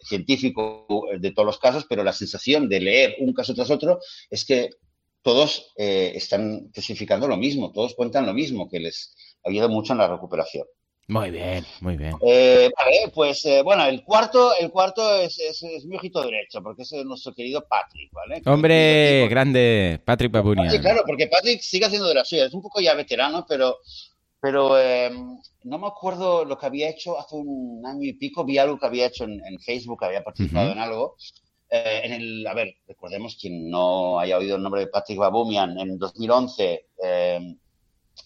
científico 0.00 0.86
de 1.18 1.32
todos 1.32 1.46
los 1.46 1.58
casos, 1.58 1.86
pero 1.88 2.04
la 2.04 2.12
sensación 2.12 2.68
de 2.68 2.80
leer 2.80 3.16
un 3.18 3.32
caso 3.32 3.54
tras 3.54 3.70
otro 3.70 3.98
es 4.30 4.44
que 4.44 4.70
todos 5.26 5.72
están 5.76 6.70
testificando 6.70 7.26
lo 7.26 7.36
mismo, 7.36 7.72
todos 7.72 7.94
cuentan 7.96 8.26
lo 8.26 8.32
mismo, 8.32 8.68
que 8.68 8.78
les 8.78 9.16
ayuda 9.44 9.66
mucho 9.66 9.92
en 9.92 9.98
la 9.98 10.06
recuperación. 10.06 10.64
Muy 11.08 11.30
bien, 11.30 11.64
muy 11.80 11.96
bien. 11.96 12.16
Eh, 12.26 12.68
vale, 12.76 13.12
pues 13.14 13.44
eh, 13.46 13.62
bueno, 13.62 13.86
el 13.86 14.02
cuarto, 14.02 14.50
el 14.58 14.70
cuarto 14.72 15.20
es, 15.20 15.38
es, 15.38 15.84
mi 15.86 15.96
ojito 15.96 16.20
derecho, 16.22 16.60
porque 16.62 16.82
es 16.82 16.92
nuestro 17.04 17.32
querido 17.32 17.64
Patrick, 17.68 18.10
¿vale? 18.12 18.42
Hombre, 18.44 19.28
grande, 19.28 20.00
Patrick 20.04 20.32
Babunian. 20.32 20.68
Sí, 20.68 20.80
claro, 20.80 21.02
porque 21.06 21.28
Patrick 21.28 21.60
sigue 21.60 21.84
haciendo 21.84 22.08
de 22.08 22.14
la 22.14 22.24
suya, 22.24 22.46
es 22.46 22.54
un 22.54 22.62
poco 22.62 22.80
ya 22.80 22.94
veterano, 22.94 23.46
pero, 23.48 23.76
pero 24.40 24.76
eh, 24.80 25.12
no 25.62 25.78
me 25.78 25.86
acuerdo 25.86 26.44
lo 26.44 26.58
que 26.58 26.66
había 26.66 26.88
hecho 26.88 27.16
hace 27.20 27.36
un 27.36 27.86
año 27.86 28.02
y 28.02 28.14
pico, 28.14 28.44
vi 28.44 28.58
algo 28.58 28.76
que 28.76 28.86
había 28.86 29.06
hecho 29.06 29.24
en, 29.24 29.60
Facebook, 29.60 30.04
había 30.04 30.24
participado 30.24 30.72
en 30.72 30.78
algo. 30.80 31.14
En 31.68 32.12
el, 32.12 32.46
a 32.46 32.54
ver, 32.54 32.76
recordemos 32.86 33.36
quien 33.40 33.68
no 33.70 34.18
haya 34.18 34.38
oído 34.38 34.56
el 34.56 34.62
nombre 34.62 34.82
de 34.82 34.86
Patrick 34.88 35.18
Babumian, 35.18 35.78
en 35.78 35.98
2011 35.98 36.86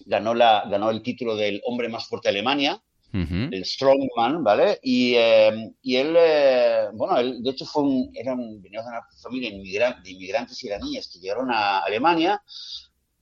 ganó, 0.07 0.35
la, 0.35 0.65
ganó 0.69 0.91
el 0.91 1.03
título 1.03 1.37
del 1.37 1.61
hombre 1.65 1.89
más 1.89 2.07
fuerte 2.07 2.29
de 2.29 2.39
Alemania, 2.39 2.83
el 3.13 3.65
Strongman, 3.65 4.45
¿vale? 4.45 4.79
Y, 4.85 5.15
eh, 5.17 5.73
y 5.83 5.97
él, 5.97 6.15
eh, 6.17 6.85
bueno, 6.93 7.19
él 7.19 7.43
de 7.43 7.51
hecho 7.51 7.67
fue 7.67 7.83
un, 7.83 8.11
era 8.15 8.35
un, 8.35 8.63
venía 8.63 8.83
de 8.83 8.89
una 8.89 9.01
familia 9.21 9.51
de 9.51 10.11
inmigrantes 10.11 10.63
iraníes 10.63 11.09
que 11.09 11.19
llegaron 11.19 11.51
a 11.51 11.81
Alemania 11.81 12.41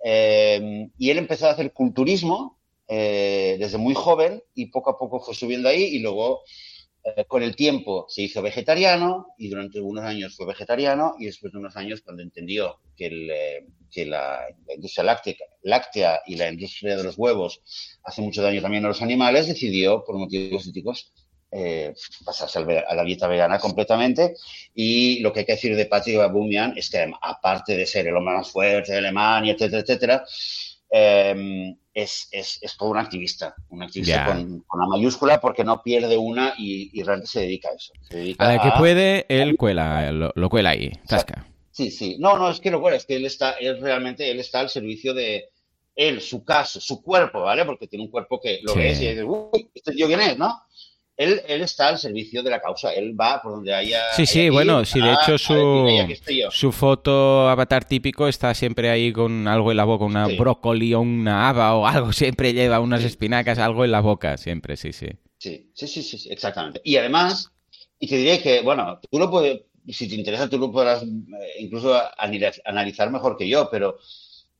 eh, 0.04 0.90
y 0.98 1.09
él 1.09 1.16
empezó 1.16 1.46
a 1.46 1.52
hacer 1.52 1.72
culturismo 1.72 2.59
desde 2.87 3.76
muy 3.76 3.94
joven 3.94 4.42
y 4.54 4.66
poco 4.66 4.90
a 4.90 4.98
poco 4.98 5.20
fue 5.20 5.35
subiendo 5.35 5.68
ahí 5.68 5.83
y 5.83 5.98
luego 5.98 6.40
eh, 7.16 7.25
con 7.27 7.42
el 7.42 7.55
tiempo 7.57 8.07
se 8.09 8.23
hizo 8.23 8.42
vegetariano 8.42 9.35
y 9.38 9.49
durante 9.49 9.81
unos 9.81 10.05
años 10.05 10.37
fue 10.37 10.47
vegetariano 10.47 11.14
y 11.18 11.27
después 11.27 11.53
de 11.53 11.59
unos 11.59 11.77
años 11.77 12.03
cuando 12.03 12.23
entendió 12.23 12.81
que, 12.97 13.07
eh, 13.07 14.07
la, 14.07 14.40
industria 14.75 15.05
láctea, 15.62 16.21
y 16.27 16.37
la 16.37 16.51
industria 16.51 16.97
de 16.97 17.05
los 17.05 17.16
huevos 17.16 17.62
hace 18.05 18.23
mucho 18.23 18.42
daño 18.42 18.61
también 18.61 18.85
a 18.85 18.88
los 18.88 19.03
animales, 19.03 19.49
decidió 19.49 20.05
por 20.05 20.16
motivos 20.16 20.66
éticos 20.66 21.12
eh, 21.51 21.94
pasarse 22.27 22.59
a 22.59 22.94
la 22.94 23.05
dieta 23.05 23.27
vegana 23.27 23.59
completamente. 23.59 24.35
Y 24.75 25.21
lo 25.21 25.33
que 25.33 25.40
hay 25.40 25.47
que 25.47 25.53
decir 25.53 25.75
de 25.75 25.87
Patrick 25.87 26.18
Babumian 26.18 26.77
es 26.77 26.90
que 26.90 27.11
aparte 27.23 27.77
de 27.77 27.87
ser 27.87 28.07
el 28.07 28.16
hombre 28.16 28.35
más 28.35 28.51
fuerte 28.51 28.92
de 28.92 28.99
Alemania, 28.99 29.55
etcétera, 29.55 29.81
etcétera, 29.81 30.25
Em, 30.90 31.77
es, 31.92 32.29
es, 32.31 32.59
es, 32.62 32.77
todo 32.77 32.90
un 32.90 32.98
activista, 32.98 33.55
un 33.68 33.83
activista 33.83 34.24
con, 34.24 34.61
con, 34.61 34.81
una 34.81 34.88
mayúscula 34.88 35.40
porque 35.40 35.64
no 35.64 35.83
pierde 35.83 36.16
una 36.16 36.55
y, 36.57 37.03
realmente 37.03 37.31
se 37.31 37.40
dedica 37.40 37.68
a 37.68 37.72
eso. 37.72 37.92
a 38.38 38.55
la 38.55 38.62
que 38.62 38.70
puede, 38.79 39.27
él 39.29 39.57
cuela, 39.57 40.11
lo, 40.12 40.48
cuela 40.48 40.70
ahí, 40.70 40.92
tasca. 41.07 41.46
Sí, 41.72 41.90
sí. 41.90 42.16
No, 42.18 42.38
no, 42.38 42.51
es 42.51 42.61
que 42.61 42.70
lo 42.70 42.81
cuela, 42.81 42.96
es 42.96 43.05
que 43.05 43.16
él 43.16 43.27
está, 43.27 43.53
él 43.53 43.81
realmente, 43.81 44.31
él 44.31 44.40
está 44.40 44.61
al 44.61 44.70
servicio 44.70 45.12
de 45.12 45.51
él, 45.94 46.20
su 46.20 46.44
caso, 46.44 46.81
su 46.81 47.03
cuerpo, 47.03 47.42
¿vale? 47.42 47.64
Porque 47.64 47.88
tiene 47.88 48.05
un 48.05 48.11
cuerpo 48.11 48.40
que 48.40 48.61
lo 48.62 48.74
ves 48.74 49.01
y 49.03 49.09
dices, 49.09 49.24
uy, 49.27 49.68
¿este 49.74 49.92
tío 49.92 50.07
quién 50.07 50.20
es, 50.20 50.38
no? 50.38 50.62
Él, 51.18 51.42
él, 51.48 51.62
está 51.62 51.88
al 51.88 51.98
servicio 51.98 52.44
de 52.44 52.50
la 52.50 52.61
causa, 52.61 52.92
él 52.92 53.20
va 53.20 53.42
por 53.42 53.50
donde 53.50 53.74
haya... 53.74 54.02
Sí, 54.14 54.24
sí, 54.24 54.50
bueno, 54.50 54.85
sí, 54.85 55.00
de 55.00 55.12
hecho 55.14 55.37
su, 55.37 55.88
su 56.50 56.70
foto 56.70 57.48
avatar 57.48 57.85
típico 57.85 58.28
está 58.28 58.54
siempre 58.54 58.88
ahí 58.88 59.12
con 59.12 59.48
algo 59.48 59.72
en 59.72 59.78
la 59.78 59.85
boca, 59.85 60.04
una 60.04 60.28
brócoli 60.28 60.94
o 60.94 61.00
una 61.00 61.48
haba 61.48 61.74
o 61.74 61.88
algo, 61.88 62.12
siempre 62.14 62.52
lleva 62.52 62.78
unas 62.78 63.02
espinacas, 63.02 63.59
algo 63.59 63.85
en 63.85 63.90
la 63.90 64.00
boca, 64.00 64.37
siempre, 64.37 64.76
sí, 64.76 64.92
sí. 64.92 65.09
Sí, 65.38 65.72
sí, 65.74 65.88
sí, 65.88 66.02
sí, 66.02 66.28
exactamente. 66.31 66.81
Y 66.85 66.96
además, 66.96 67.50
y 67.98 68.07
te 68.07 68.16
diré 68.16 68.40
que, 68.40 68.61
bueno, 68.61 69.00
tú 69.11 69.18
lo 69.18 69.28
puedes, 69.28 69.62
si 69.88 70.09
te 70.09 70.14
interesa, 70.14 70.48
tú 70.48 70.57
lo 70.57 70.70
podrás 70.70 71.02
eh, 71.02 71.07
incluso 71.59 72.00
analizar 72.64 73.11
mejor 73.11 73.37
que 73.37 73.48
yo, 73.48 73.68
pero... 73.70 73.98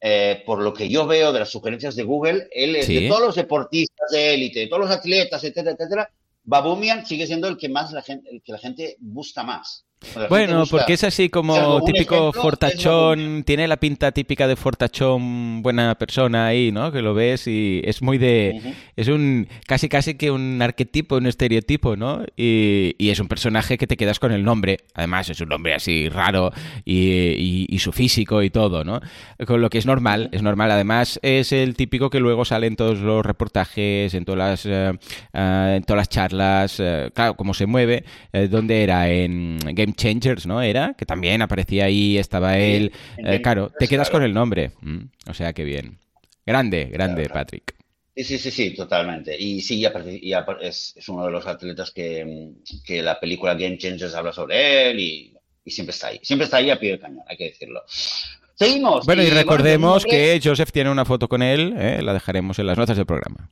Eh, 0.01 0.44
por 0.47 0.62
lo 0.62 0.73
que 0.73 0.88
yo 0.88 1.09
veo 1.09 1.33
de 1.33 1.40
las 1.40 1.51
sugerencias 1.51 1.97
de 1.97 2.05
Google, 2.05 2.47
él 2.53 2.77
es 2.77 2.87
de 2.87 3.09
todos 3.09 3.21
los 3.21 3.35
deportistas 3.35 4.12
de 4.12 4.35
élite, 4.35 4.61
de 4.61 4.66
todos 4.68 4.83
los 4.83 4.90
atletas, 4.92 5.42
etcétera, 5.42 5.73
etcétera, 5.73 6.09
Babumian 6.51 7.05
sigue 7.05 7.27
siendo 7.27 7.47
el 7.47 7.59
que 7.59 7.69
más 7.69 7.93
la 7.93 8.01
gente, 8.01 8.31
el 8.31 8.43
que 8.43 8.53
la 8.53 8.59
gente 8.59 8.97
gusta 9.01 9.43
más. 9.43 9.85
Bueno, 10.29 10.65
porque 10.71 10.93
es 10.93 11.05
así 11.05 11.29
como 11.29 11.83
típico 11.85 12.33
fortachón, 12.33 13.43
tiene 13.45 13.67
la 13.67 13.79
pinta 13.79 14.13
típica 14.13 14.47
de 14.47 14.55
fortachón, 14.55 15.61
buena 15.63 15.97
persona 15.97 16.47
ahí, 16.47 16.71
¿no? 16.71 16.93
Que 16.93 17.03
lo 17.03 17.15
ves 17.15 17.47
y 17.47 17.81
es 17.85 18.01
muy 18.01 18.17
de... 18.17 18.75
Es 18.97 19.09
un 19.09 19.49
casi 19.67 19.89
casi 19.89 20.15
que 20.15 20.31
un 20.31 20.61
arquetipo, 20.63 21.17
un 21.17 21.27
estereotipo, 21.27 21.97
¿no? 21.97 22.25
Y, 22.37 22.95
es 22.99 23.21
un 23.21 23.29
personaje 23.29 23.79
que 23.79 23.87
te 23.87 23.97
quedas 23.97 24.19
con 24.19 24.33
el 24.33 24.45
nombre. 24.45 24.79
Además, 24.95 25.31
es 25.31 25.41
un 25.41 25.49
nombre 25.49 25.75
así 25.75 26.09
raro 26.09 26.53
y, 26.85 27.77
su 27.79 27.93
físico 27.93 28.43
y 28.43 28.51
todo, 28.51 28.85
¿no? 28.85 29.01
Con 29.47 29.61
lo 29.61 29.71
que 29.71 29.79
es 29.79 29.87
normal, 29.87 30.29
es 30.33 30.43
normal. 30.43 30.71
Además, 30.71 31.19
es 31.23 31.53
el 31.53 31.75
típico 31.75 32.11
que 32.11 32.21
luego 32.21 32.45
sale 32.45 32.67
en 32.67 32.77
todos 32.77 32.99
los 32.99 33.25
reportajes, 33.25 34.15
en 34.15 34.25
todas 34.25 34.39
las, 34.39 34.67
eh, 34.67 34.93
eh, 35.33 35.75
en 35.77 35.83
todas 35.85 35.99
las 35.99 36.09
charlas, 36.09 36.81
eh, 36.81 37.11
claro, 37.15 37.35
cómo 37.35 37.55
se 37.55 37.67
mueve, 37.67 38.05
¿dónde 38.51 38.83
era? 38.83 39.09
En 39.09 39.59
Game 39.59 39.88
Changers, 39.94 40.46
¿no? 40.46 40.62
Era, 40.62 40.94
que 40.94 41.07
también 41.07 41.42
aparecía 41.42 41.85
ahí, 41.85 42.18
estaba 42.18 42.59
él. 42.59 42.92
Eh, 43.18 43.40
claro, 43.42 43.70
te 43.79 43.88
quedas 43.88 44.11
con 44.11 44.22
el 44.22 44.35
nombre. 44.35 44.72
Mm, 44.81 45.05
o 45.29 45.35
sea, 45.35 45.53
que 45.53 45.64
bien. 45.64 45.98
Grande, 46.44 46.87
grande, 46.87 47.29
Patrick. 47.29 47.74
Sí, 48.16 48.24
sí, 48.24 48.38
sí, 48.38 48.51
sí, 48.51 48.74
totalmente. 48.74 49.37
Y 49.38 49.61
sí, 49.61 49.85
es, 49.85 50.94
es, 50.96 51.09
uno 51.09 51.27
de 51.27 51.31
los 51.31 51.46
atletas 51.46 51.92
que, 51.92 52.51
que, 52.85 53.01
la 53.01 53.20
película 53.20 53.55
Game 53.55 53.79
Changers 53.79 54.14
habla 54.14 54.33
sobre 54.33 54.90
él 54.90 54.98
y, 54.98 55.35
siempre 55.66 55.92
está 55.94 56.09
ahí. 56.09 56.18
Siempre 56.22 56.46
está 56.46 56.57
ahí 56.57 56.70
a 56.70 56.81
pie 56.81 56.98
cañón, 56.98 57.22
hay 57.29 57.37
que 57.37 57.44
decirlo. 57.44 57.83
Seguimos. 58.55 59.07
Bueno, 59.07 59.22
y, 59.22 59.31
recordemos 59.31 60.05
que 60.05 60.40
Joseph 60.42 60.72
tiene 60.72 60.90
una 60.90 61.05
foto 61.05 61.29
con 61.29 61.42
él, 61.42 61.74
¿eh? 61.77 62.03
la 62.03 62.12
dejaremos 62.12 62.59
en 62.59 62.66
las 62.66 62.77
notas 62.77 62.96
del 62.96 63.07
programa. 63.07 63.51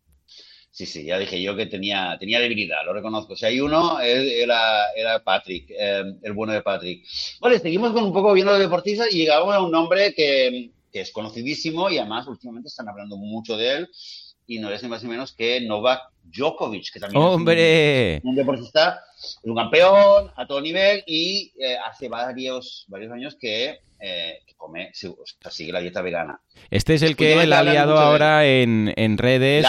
Sí, 0.72 0.86
sí, 0.86 1.04
ya 1.04 1.18
dije 1.18 1.40
yo 1.42 1.54
que 1.54 1.66
tenía, 1.66 2.16
tenía 2.18 2.40
debilidad, 2.40 2.78
lo 2.86 2.94
reconozco. 2.94 3.36
Si 3.36 3.44
hay 3.44 3.60
uno, 3.60 4.00
era, 4.00 4.90
era 4.96 5.22
Patrick, 5.22 5.66
eh, 5.68 6.02
el 6.22 6.32
bueno 6.32 6.54
de 6.54 6.62
Patrick. 6.62 7.04
Vale, 7.40 7.58
seguimos 7.58 7.92
con 7.92 8.04
un 8.04 8.12
poco 8.12 8.32
viendo 8.32 8.54
de 8.54 8.60
deportistas 8.60 9.12
y 9.12 9.18
llegamos 9.18 9.54
a 9.54 9.60
un 9.60 9.70
nombre 9.70 10.14
que, 10.14 10.70
es 10.90 11.10
conocidísimo 11.10 11.90
y 11.90 11.98
además 11.98 12.26
últimamente 12.26 12.68
están 12.68 12.88
hablando 12.88 13.18
mucho 13.18 13.56
de 13.58 13.76
él 13.76 13.88
y 14.46 14.58
no 14.58 14.70
es 14.70 14.82
ni 14.82 14.88
más 14.88 15.02
ni 15.02 15.10
menos 15.10 15.32
que 15.32 15.60
Novak 15.60 16.00
Djokovic, 16.24 16.90
que 16.90 17.00
también 17.00 17.22
¡Hombre! 17.22 18.16
es 18.16 18.24
un, 18.24 18.34
deportista, 18.34 19.04
es 19.18 19.40
un 19.42 19.54
campeón 19.54 20.30
a 20.36 20.46
todo 20.46 20.60
nivel 20.62 21.04
y 21.06 21.52
eh, 21.58 21.76
hace 21.84 22.08
varios, 22.08 22.86
varios 22.88 23.12
años 23.12 23.36
que 23.38 23.80
eh, 24.04 24.40
que 24.44 24.54
come, 24.54 24.90
sigue 24.92 25.72
la 25.72 25.78
dieta 25.78 26.02
vegana. 26.02 26.40
Este 26.72 26.94
es 26.94 27.02
el 27.02 27.14
que 27.14 27.40
él 27.40 27.52
ha 27.52 27.62
liado 27.62 28.00
ahora 28.00 28.44
en, 28.44 29.16
redes 29.16 29.64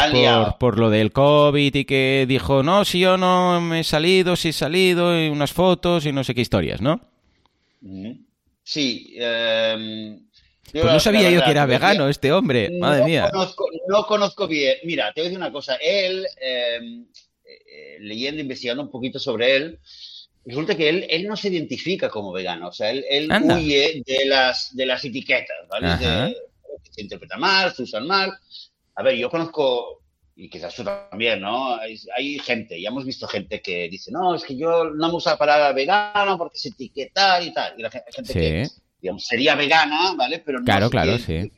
por, 0.60 0.80
lo 0.80 0.90
del 0.90 1.12
COVID 1.12 1.76
y 1.76 1.86
que 1.86 2.26
dijo, 2.28 2.64
no, 2.64 2.84
si 2.84 3.00
yo 3.02 3.16
no 3.16 3.62
me 3.62 3.82
he 3.82 3.84
salido, 3.84 4.36
si 4.36 4.50
he 4.50 4.54
salido, 4.54 5.16
y 5.16 5.30
unas 5.30 5.54
fotos 5.54 6.08
y 6.08 6.12
no 6.12 6.24
sé 6.24 6.34
qué 6.34 6.42
historias, 6.42 6.82
¿no? 6.82 7.00
Sí. 8.64 9.14
Em, 9.20 10.20
pues 10.72 10.84
no 10.84 11.00
sabía 11.00 11.30
yo 11.30 11.44
que 11.44 11.52
era 11.52 11.68
vegano 11.68 12.10
este 12.10 12.32
hombre, 12.32 12.72
madre 12.80 13.06
mía. 13.06 13.30
no 13.88 14.08
conozco 14.08 14.48
bien. 14.48 14.78
Mira, 14.84 15.14
te 15.14 15.22
voy 15.22 15.28
a 15.28 15.30
decir 15.30 15.38
una 15.38 15.52
cosa. 15.52 15.76
Él, 15.76 16.26
em, 16.42 17.06
eh, 17.46 17.98
leyendo, 18.00 18.42
investigando 18.42 18.82
un 18.82 18.90
poquito 18.90 19.20
sobre 19.20 19.58
él, 19.58 19.80
resulta 20.46 20.76
que 20.76 20.90
él, 20.90 21.08
él 21.10 21.28
no 21.28 21.36
se 21.36 21.50
identifica 21.50 22.10
como 22.10 22.32
vegano, 22.32 22.70
o 22.70 22.72
sea, 22.72 22.92
él, 22.92 23.06
él 23.10 23.30
huye 23.32 24.04
de 24.06 24.26
las, 24.26 24.76
de 24.76 24.86
las 24.86 25.04
etiquetas, 25.06 25.68
¿vale? 25.70 26.36
se 26.94 27.02
interpreta 27.02 27.38
mal, 27.38 27.74
se 27.74 27.84
usan 27.84 28.06
mal. 28.08 28.32
A 28.96 29.04
ver, 29.04 29.16
yo 29.16 29.30
conozco, 29.30 30.04
y 30.36 30.50
quizás 30.50 30.76
tú 30.76 30.84
también, 30.84 31.42
¿no? 31.42 31.76
Hay, 31.76 32.40
gente, 32.40 32.80
ya 32.80 32.90
hemos 32.90 33.06
visto 33.06 33.28
gente 33.28 33.62
que 33.62 33.90
dice, 33.90 34.12
no, 34.12 34.36
es 34.36 34.44
que 34.44 34.56
yo 34.56 34.86
no 34.86 35.08
me 35.08 35.16
uso 35.16 35.36
para 35.38 35.72
vegano 35.72 36.38
porque 36.38 36.58
se 36.58 36.70
etiqueta 36.70 37.42
y 37.42 37.54
tal. 37.54 37.74
Y 37.78 37.82
la 37.82 37.90
gente 37.90 38.34
que, 38.34 38.68
digamos, 39.02 39.26
sería 39.26 39.56
vegana, 39.56 40.14
¿vale? 40.16 40.40
Pero 40.40 40.60
no 40.60 40.66
Claro, 40.66 40.90
claro, 40.90 41.18
sí. 41.18 41.52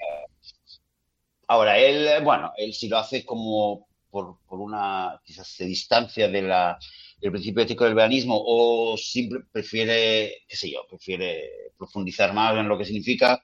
Ahora, 1.47 1.77
él, 1.77 2.23
bueno, 2.23 2.53
él 2.57 2.73
sí 2.73 2.87
lo 2.87 2.97
hace 2.97 3.23
como 3.23 3.87
por, 4.09 4.39
por 4.47 4.59
una, 4.59 5.21
quizás 5.23 5.47
se 5.47 5.65
distancia 5.65 6.27
de 6.27 6.41
la 6.41 6.79
el 7.21 7.31
principio 7.31 7.63
ético 7.63 7.85
del 7.85 7.95
veganismo 7.95 8.41
o 8.45 8.97
simple, 8.97 9.41
prefiere, 9.51 10.43
qué 10.47 10.55
sé 10.55 10.71
yo, 10.71 10.85
prefiere 10.87 11.71
profundizar 11.77 12.33
más 12.33 12.55
en 12.57 12.67
lo 12.67 12.77
que 12.77 12.85
significa. 12.85 13.41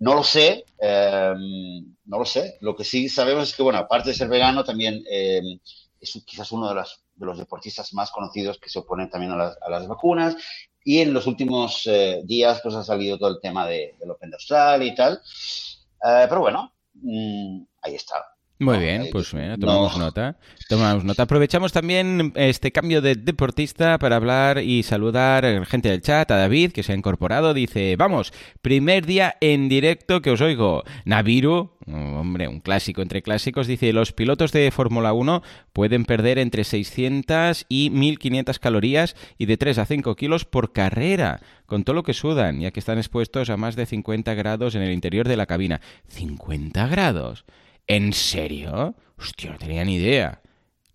No 0.00 0.14
lo 0.14 0.22
sé, 0.22 0.64
em, 0.78 1.96
no 2.04 2.18
lo 2.18 2.24
sé. 2.24 2.56
Lo 2.60 2.76
que 2.76 2.84
sí 2.84 3.08
sabemos 3.08 3.48
es 3.48 3.56
que, 3.56 3.62
bueno, 3.62 3.78
aparte 3.80 4.10
de 4.10 4.14
ser 4.14 4.28
vegano, 4.28 4.64
también 4.64 5.02
em, 5.10 5.58
es 6.00 6.22
quizás 6.24 6.52
uno 6.52 6.72
de 6.72 6.80
de 7.16 7.26
los 7.26 7.38
deportistas 7.38 7.92
más 7.94 8.10
conocidos 8.10 8.58
que 8.58 8.70
se 8.70 8.78
oponen 8.78 9.10
también 9.10 9.32
a 9.32 9.68
las, 9.68 9.88
vacunas. 9.88 10.36
Y 10.84 11.00
en 11.00 11.12
los 11.12 11.26
últimos 11.26 11.86
eh, 11.86 12.22
días 12.24 12.60
pues 12.62 12.74
ha 12.76 12.84
salido 12.84 13.18
todo 13.18 13.30
el 13.30 13.40
tema 13.40 13.66
de, 13.66 13.96
del 13.98 14.10
Open 14.10 14.30
de 14.30 14.86
y 14.86 14.94
tal. 14.94 15.14
Eh, 15.14 16.26
pero 16.28 16.40
bueno, 16.40 16.72
mm, 16.94 17.62
ahí 17.82 17.94
está. 17.94 18.37
Muy 18.60 18.78
bien, 18.78 19.06
pues 19.12 19.32
mira, 19.34 19.56
tomamos 19.56 19.96
nota. 19.96 20.36
Tomamos 20.68 21.04
nota. 21.04 21.22
Aprovechamos 21.22 21.72
también 21.72 22.32
este 22.34 22.72
cambio 22.72 23.00
de 23.00 23.14
deportista 23.14 23.98
para 23.98 24.16
hablar 24.16 24.58
y 24.58 24.82
saludar 24.82 25.44
a 25.44 25.60
la 25.60 25.64
gente 25.64 25.90
del 25.90 26.02
chat, 26.02 26.28
a 26.32 26.36
David, 26.36 26.72
que 26.72 26.82
se 26.82 26.92
ha 26.92 26.96
incorporado. 26.96 27.54
Dice, 27.54 27.94
vamos, 27.96 28.32
primer 28.60 29.06
día 29.06 29.36
en 29.40 29.68
directo 29.68 30.22
que 30.22 30.32
os 30.32 30.40
oigo. 30.40 30.82
Naviru, 31.04 31.70
hombre, 31.86 32.48
un 32.48 32.58
clásico 32.58 33.00
entre 33.00 33.22
clásicos, 33.22 33.68
dice, 33.68 33.92
los 33.92 34.12
pilotos 34.12 34.50
de 34.50 34.72
Fórmula 34.72 35.12
1 35.12 35.42
pueden 35.72 36.04
perder 36.04 36.38
entre 36.38 36.64
600 36.64 37.64
y 37.68 37.90
1500 37.90 38.58
calorías 38.58 39.14
y 39.38 39.46
de 39.46 39.56
3 39.56 39.78
a 39.78 39.86
5 39.86 40.16
kilos 40.16 40.44
por 40.44 40.72
carrera, 40.72 41.40
con 41.66 41.84
todo 41.84 41.94
lo 41.94 42.02
que 42.02 42.12
sudan, 42.12 42.58
ya 42.58 42.72
que 42.72 42.80
están 42.80 42.98
expuestos 42.98 43.50
a 43.50 43.56
más 43.56 43.76
de 43.76 43.86
50 43.86 44.34
grados 44.34 44.74
en 44.74 44.82
el 44.82 44.92
interior 44.92 45.28
de 45.28 45.36
la 45.36 45.46
cabina. 45.46 45.80
¿50 46.12 46.90
grados? 46.90 47.44
¿En 47.90 48.12
serio? 48.12 48.94
Hostia, 49.16 49.50
no 49.52 49.58
tenía 49.58 49.82
ni 49.82 49.96
idea. 49.96 50.42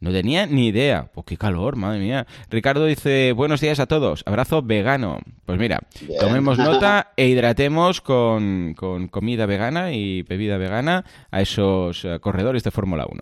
No 0.03 0.11
tenía 0.11 0.45
ni 0.47 0.67
idea. 0.67 1.09
Pues 1.13 1.25
qué 1.25 1.37
calor, 1.37 1.77
madre 1.77 1.97
mía. 1.97 2.27
Ricardo 2.49 2.85
dice, 2.85 3.31
buenos 3.31 3.61
días 3.61 3.79
a 3.79 3.85
todos. 3.85 4.23
Abrazo 4.25 4.61
vegano. 4.61 5.19
Pues 5.45 5.57
mira, 5.57 5.79
tomemos 6.19 6.57
nota 6.59 7.13
e 7.15 7.27
hidratemos 7.27 8.01
con, 8.01 8.75
comida 9.09 9.45
vegana 9.45 9.93
y 9.93 10.23
bebida 10.23 10.57
vegana 10.57 11.05
a 11.31 11.39
esos 11.39 12.03
eh, 12.03 12.19
corredores 12.19 12.65
de 12.65 12.71
Fórmula 12.71 13.05
1. 13.09 13.21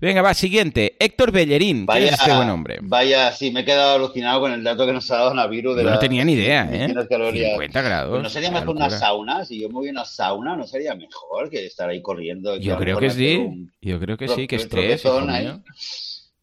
Venga, 0.00 0.22
va, 0.22 0.32
siguiente. 0.34 0.94
Héctor 1.00 1.32
Bellerín. 1.32 1.84
Vaya, 1.84 2.10
¿Qué 2.10 2.14
es 2.14 2.20
este 2.20 2.36
buen 2.36 2.48
hombre? 2.48 2.78
Vaya, 2.80 3.32
sí, 3.32 3.50
me 3.50 3.60
he 3.60 3.64
quedado 3.64 3.96
alucinado 3.96 4.38
con 4.38 4.52
el 4.52 4.62
dato 4.62 4.86
que 4.86 4.92
nos 4.92 5.10
ha 5.10 5.16
dado 5.16 5.34
Naviru 5.34 5.74
de 5.74 5.82
No 5.82 5.98
tenía 5.98 6.24
ni 6.24 6.34
idea, 6.34 6.68
¿eh? 6.70 6.86
50 6.86 7.82
grados. 7.82 8.10
Pues 8.10 8.22
¿No 8.22 8.30
sería 8.30 8.52
mejor 8.52 8.76
una 8.76 8.88
sauna? 8.88 9.44
Si 9.44 9.60
yo 9.60 9.66
me 9.66 9.74
voy 9.74 9.88
a 9.88 9.90
una 9.90 10.04
sauna, 10.04 10.54
¿no 10.54 10.64
sería 10.64 10.94
mejor 10.94 11.50
que 11.50 11.66
estar 11.66 11.90
ahí 11.90 12.00
corriendo? 12.00 12.56
Yo 12.56 12.76
creo 12.76 12.98
que 12.98 13.10
sí. 13.10 13.68
Yo 13.82 13.98
creo 13.98 14.16
que 14.16 14.28
sí, 14.28 14.46
que 14.46 14.54
estrés. 14.54 15.02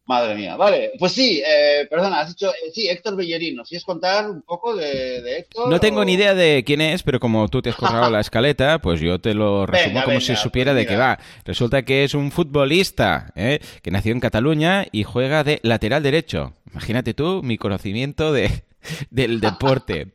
Madre 0.08 0.34
mía, 0.34 0.56
vale. 0.56 0.92
Pues 0.98 1.12
sí, 1.12 1.42
eh, 1.46 1.86
perdona, 1.88 2.20
has 2.20 2.28
dicho, 2.28 2.48
eh, 2.48 2.70
sí, 2.72 2.88
Héctor 2.88 3.14
Bellerino. 3.14 3.62
¿quieres 3.62 3.84
contar 3.84 4.30
un 4.30 4.40
poco 4.40 4.74
de, 4.74 5.40
Héctor? 5.40 5.68
No 5.68 5.78
tengo 5.80 6.02
ni 6.02 6.14
idea 6.14 6.34
de 6.34 6.64
quién 6.64 6.80
es, 6.80 7.02
pero 7.02 7.20
como 7.20 7.46
tú 7.48 7.60
te 7.60 7.68
has 7.68 7.76
corrado 7.76 8.10
la 8.10 8.20
escaleta, 8.20 8.78
pues 8.78 9.00
yo 9.00 9.18
te 9.18 9.34
lo 9.34 9.66
resumo 9.66 10.02
como 10.02 10.18
si 10.20 10.34
supiera 10.34 10.72
pues 10.72 10.86
de 10.86 10.86
qué 10.86 10.96
va. 10.96 11.18
Resulta 11.44 11.82
que 11.82 12.04
es 12.04 12.14
un 12.14 12.30
futbolista 12.30 13.34
¿eh? 13.36 13.60
que 13.82 13.90
nació 13.90 14.12
en 14.12 14.20
Cataluña 14.20 14.86
y 14.92 15.02
juega 15.02 15.44
de 15.44 15.60
lateral 15.62 16.02
derecho. 16.02 16.54
Imagínate 16.72 17.12
tú 17.12 17.42
mi 17.42 17.58
conocimiento 17.58 18.32
de, 18.32 18.62
del 19.10 19.40
deporte. 19.40 20.14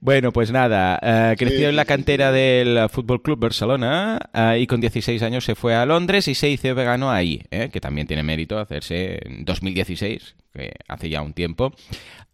Bueno, 0.00 0.32
pues 0.32 0.50
nada, 0.50 0.98
eh, 1.02 1.36
creció 1.36 1.68
en 1.68 1.76
la 1.76 1.84
cantera 1.84 2.32
del 2.32 2.88
Fútbol 2.88 3.22
Club 3.22 3.38
Barcelona 3.38 4.18
eh, 4.32 4.60
y 4.60 4.66
con 4.66 4.80
16 4.80 5.22
años 5.22 5.44
se 5.44 5.54
fue 5.54 5.74
a 5.74 5.86
Londres 5.86 6.28
y 6.28 6.34
se 6.34 6.48
hizo 6.48 6.74
vegano 6.74 7.10
ahí, 7.10 7.42
eh, 7.50 7.70
que 7.72 7.80
también 7.80 8.06
tiene 8.06 8.22
mérito 8.22 8.58
hacerse 8.58 9.20
en 9.24 9.44
2016, 9.44 10.36
que 10.52 10.72
hace 10.88 11.08
ya 11.08 11.22
un 11.22 11.32
tiempo. 11.32 11.72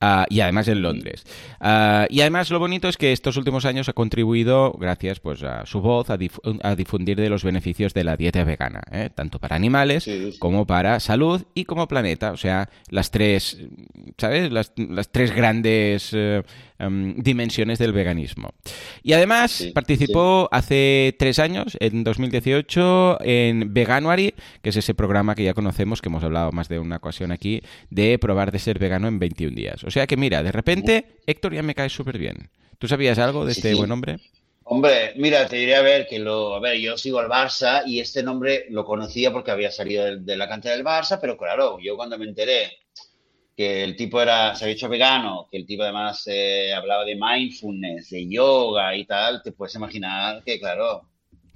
Ah, 0.01 0.27
y 0.29 0.41
además 0.41 0.69
en 0.69 0.83
Londres. 0.83 1.25
Ah, 1.59 2.07
y 2.11 2.21
además 2.21 2.51
lo 2.51 2.59
bonito 2.59 2.89
es 2.89 2.97
que 2.97 3.13
estos 3.13 3.37
últimos 3.37 3.65
años 3.65 3.89
ha 3.89 3.95
contribuido, 3.95 4.73
gracias 4.73 5.21
pues 5.21 5.43
a 5.43 5.65
su 5.65 5.81
voz, 5.81 6.11
a, 6.11 6.17
difundir 6.17 7.17
de 7.17 7.31
los 7.31 7.45
beneficios 7.45 7.95
de 7.95 8.05
la 8.05 8.17
dieta 8.17 8.45
vegana, 8.45 8.83
¿eh? 8.91 9.09
tanto 9.15 9.39
para 9.39 9.57
animales 9.57 10.09
como 10.39 10.67
para 10.67 11.01
salud 11.01 11.45
y 11.55 11.65
como 11.65 11.89
planeta. 11.89 12.33
O 12.33 12.37
sea, 12.37 12.69
las 12.91 13.11
tres, 13.11 13.59
¿sabes? 14.19 14.53
Las, 14.53 14.73
tres 15.11 15.35
grandes 15.35 16.11
eh, 16.13 16.43
em, 16.79 17.15
dimensiones 17.17 17.79
del 17.79 17.93
veganismo. 17.93 18.51
Y 19.03 19.13
además 19.13 19.67
participó 19.75 20.49
hace 20.53 21.15
tres 21.19 21.39
años, 21.39 21.77
en 21.81 22.05
2018, 22.05 23.19
en 23.23 23.73
Veganuary, 23.73 24.35
que 24.63 24.71
es 24.71 24.77
ese 24.77 24.95
programa 24.95 25.35
que 25.35 25.45
ya 25.45 25.55
conocemos, 25.55 26.03
que 26.03 26.09
hemos 26.09 26.25
hablado 26.25 26.53
más 26.53 26.69
de 26.69 26.79
una 26.79 26.97
ocasión 26.97 27.33
aquí, 27.33 27.63
de 27.91 28.19
probar 28.19 28.53
de 28.53 28.59
ser 28.59 28.79
vegano 28.79 29.09
en 29.09 29.19
21 29.19 29.55
días. 29.55 29.85
O 29.85 29.91
sea 29.91 30.07
que 30.07 30.17
mira, 30.17 30.43
de 30.43 30.53
repente 30.53 31.19
Héctor 31.27 31.55
ya 31.55 31.63
me 31.63 31.75
cae 31.75 31.89
súper 31.89 32.19
bien. 32.19 32.51
¿Tú 32.79 32.89
sabías 32.89 33.19
algo 33.19 33.45
de 33.45 33.53
este 33.53 33.75
buen 33.75 33.91
hombre? 33.91 34.19
Hombre, 34.69 35.13
mira, 35.15 35.47
te 35.47 35.57
diría 35.57 35.79
a 35.79 35.83
ver 35.83 36.09
que 36.09 36.19
lo, 36.19 36.57
a 36.57 36.61
ver, 36.61 36.77
yo 36.79 36.99
sigo 36.99 37.21
al 37.21 37.29
Barça 37.29 37.85
y 37.87 38.01
este 38.01 38.25
nombre 38.25 38.67
lo 38.71 38.85
conocía 38.85 39.33
porque 39.33 39.53
había 39.53 39.71
salido 39.71 40.17
de, 40.17 40.37
la 40.37 40.49
cantera 40.49 40.75
del 40.75 40.85
Barça, 40.85 41.19
pero 41.21 41.37
claro, 41.37 41.79
yo 41.81 41.97
cuando 41.97 42.19
me 42.19 42.25
enteré 42.25 42.73
que 43.57 43.83
el 43.83 43.97
tipo 43.97 44.21
era, 44.21 44.55
se 44.55 44.65
había 44.65 44.75
hecho 44.75 44.89
vegano, 44.89 45.49
que 45.51 45.57
el 45.57 45.67
tipo 45.67 45.83
además 45.83 46.23
eh, 46.27 46.73
hablaba 46.75 47.05
de 47.05 47.17
mindfulness, 47.17 48.11
de 48.11 48.29
yoga 48.29 48.95
y 48.95 49.07
tal, 49.07 49.43
te 49.43 49.53
puedes 49.53 49.75
imaginar 49.75 50.43
que, 50.45 50.61
claro, 50.61 51.09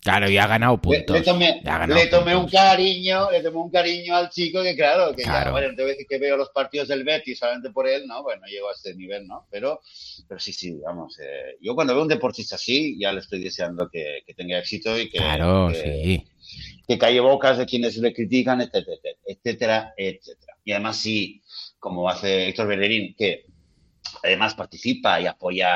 Claro, 0.03 0.31
y 0.31 0.39
ha 0.39 0.47
ganado 0.47 0.81
puntos. 0.81 1.15
Le, 1.15 1.23
tomé, 1.23 1.63
le 1.89 2.07
tomé 2.07 2.35
un 2.35 2.49
cariño, 2.49 3.31
le 3.31 3.43
tomé 3.43 3.59
un 3.59 3.71
cariño 3.71 4.17
al 4.17 4.31
chico 4.31 4.63
que 4.63 4.75
claro, 4.75 5.15
que 5.15 5.25
ya, 5.25 5.51
bueno, 5.51 5.75
decir 5.77 6.07
que 6.09 6.19
veo 6.19 6.39
los 6.39 6.49
partidos 6.51 6.89
del 6.89 7.05
Betis 7.05 7.39
solamente 7.39 7.71
por 7.71 7.87
él, 7.87 8.07
¿no? 8.07 8.23
Bueno, 8.23 8.47
llego 8.47 8.71
a 8.71 8.73
este 8.73 8.95
nivel, 8.95 9.27
¿no? 9.27 9.47
Pero, 9.51 9.81
pero 10.27 10.41
sí, 10.41 10.55
sí, 10.55 10.79
vamos, 10.83 11.19
eh, 11.19 11.57
yo 11.61 11.75
cuando 11.75 11.93
veo 11.93 12.03
un 12.03 12.09
deportista 12.09 12.55
así, 12.55 12.99
ya 12.99 13.13
le 13.13 13.21
estoy 13.21 13.43
deseando 13.43 13.91
que, 13.91 14.23
tenga 14.35 14.59
éxito 14.59 14.99
y 14.99 15.11
que, 15.11 15.19
claro, 15.19 15.71
sí. 15.75 16.27
que 16.89 16.99
calle 16.99 17.21
bocas 17.21 17.59
de 17.59 17.67
quienes 17.67 17.99
le 17.99 18.15
critican, 18.15 18.63
etcétera, 18.63 18.97
etcétera, 19.27 19.95
etcétera. 19.99 20.57
Y 20.65 20.73
además 20.73 20.97
sí, 20.97 21.43
como 21.81 22.09
hace 22.09 22.49
Héctor 22.49 22.69
Bellerín, 22.69 23.15
que 23.17 23.47
además 24.23 24.55
participa 24.55 25.21
y 25.21 25.27
apoya 25.27 25.69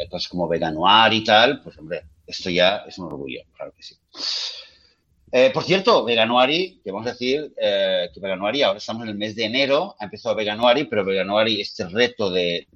eh, 0.00 0.08
cosas 0.10 0.28
como 0.28 0.48
Veganuar 0.48 1.12
y 1.12 1.22
tal, 1.22 1.62
pues 1.62 1.78
hombre, 1.78 2.02
esto 2.26 2.50
ya 2.50 2.84
es 2.88 2.98
un 2.98 3.06
orgullo, 3.06 3.42
claro 3.54 3.72
que 3.76 3.82
sí. 3.82 3.94
Eh, 5.30 5.50
por 5.52 5.64
cierto, 5.64 6.04
Veganuari, 6.04 6.80
que 6.82 6.92
vamos 6.92 7.08
a 7.08 7.10
decir 7.10 7.52
eh, 7.56 8.08
que 8.12 8.20
Veganuari, 8.20 8.62
ahora 8.62 8.78
estamos 8.78 9.02
en 9.02 9.10
el 9.10 9.16
mes 9.16 9.34
de 9.34 9.44
enero, 9.44 9.96
ha 9.98 10.04
empezado 10.04 10.34
Veganuari, 10.34 10.84
pero 10.84 11.04
Veganuari, 11.04 11.60
este 11.60 11.88
reto 11.88 12.30
de, 12.30 12.68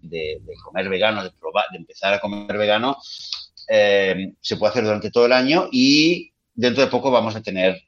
comer 0.65 0.89
vegano, 0.89 1.23
de 1.23 1.31
probar, 1.31 1.67
de 1.71 1.79
empezar 1.79 2.15
a 2.15 2.21
comer 2.21 2.59
vegano, 2.59 2.97
se 3.01 4.57
puede 4.57 4.71
hacer 4.71 4.85
durante 4.85 5.11
todo 5.11 5.27
el 5.27 5.33
año 5.33 5.69
y 5.71 6.33
dentro 6.55 6.83
de 6.83 6.91
poco 6.91 7.11
vamos 7.11 7.37
a 7.37 7.43
tener 7.43 7.81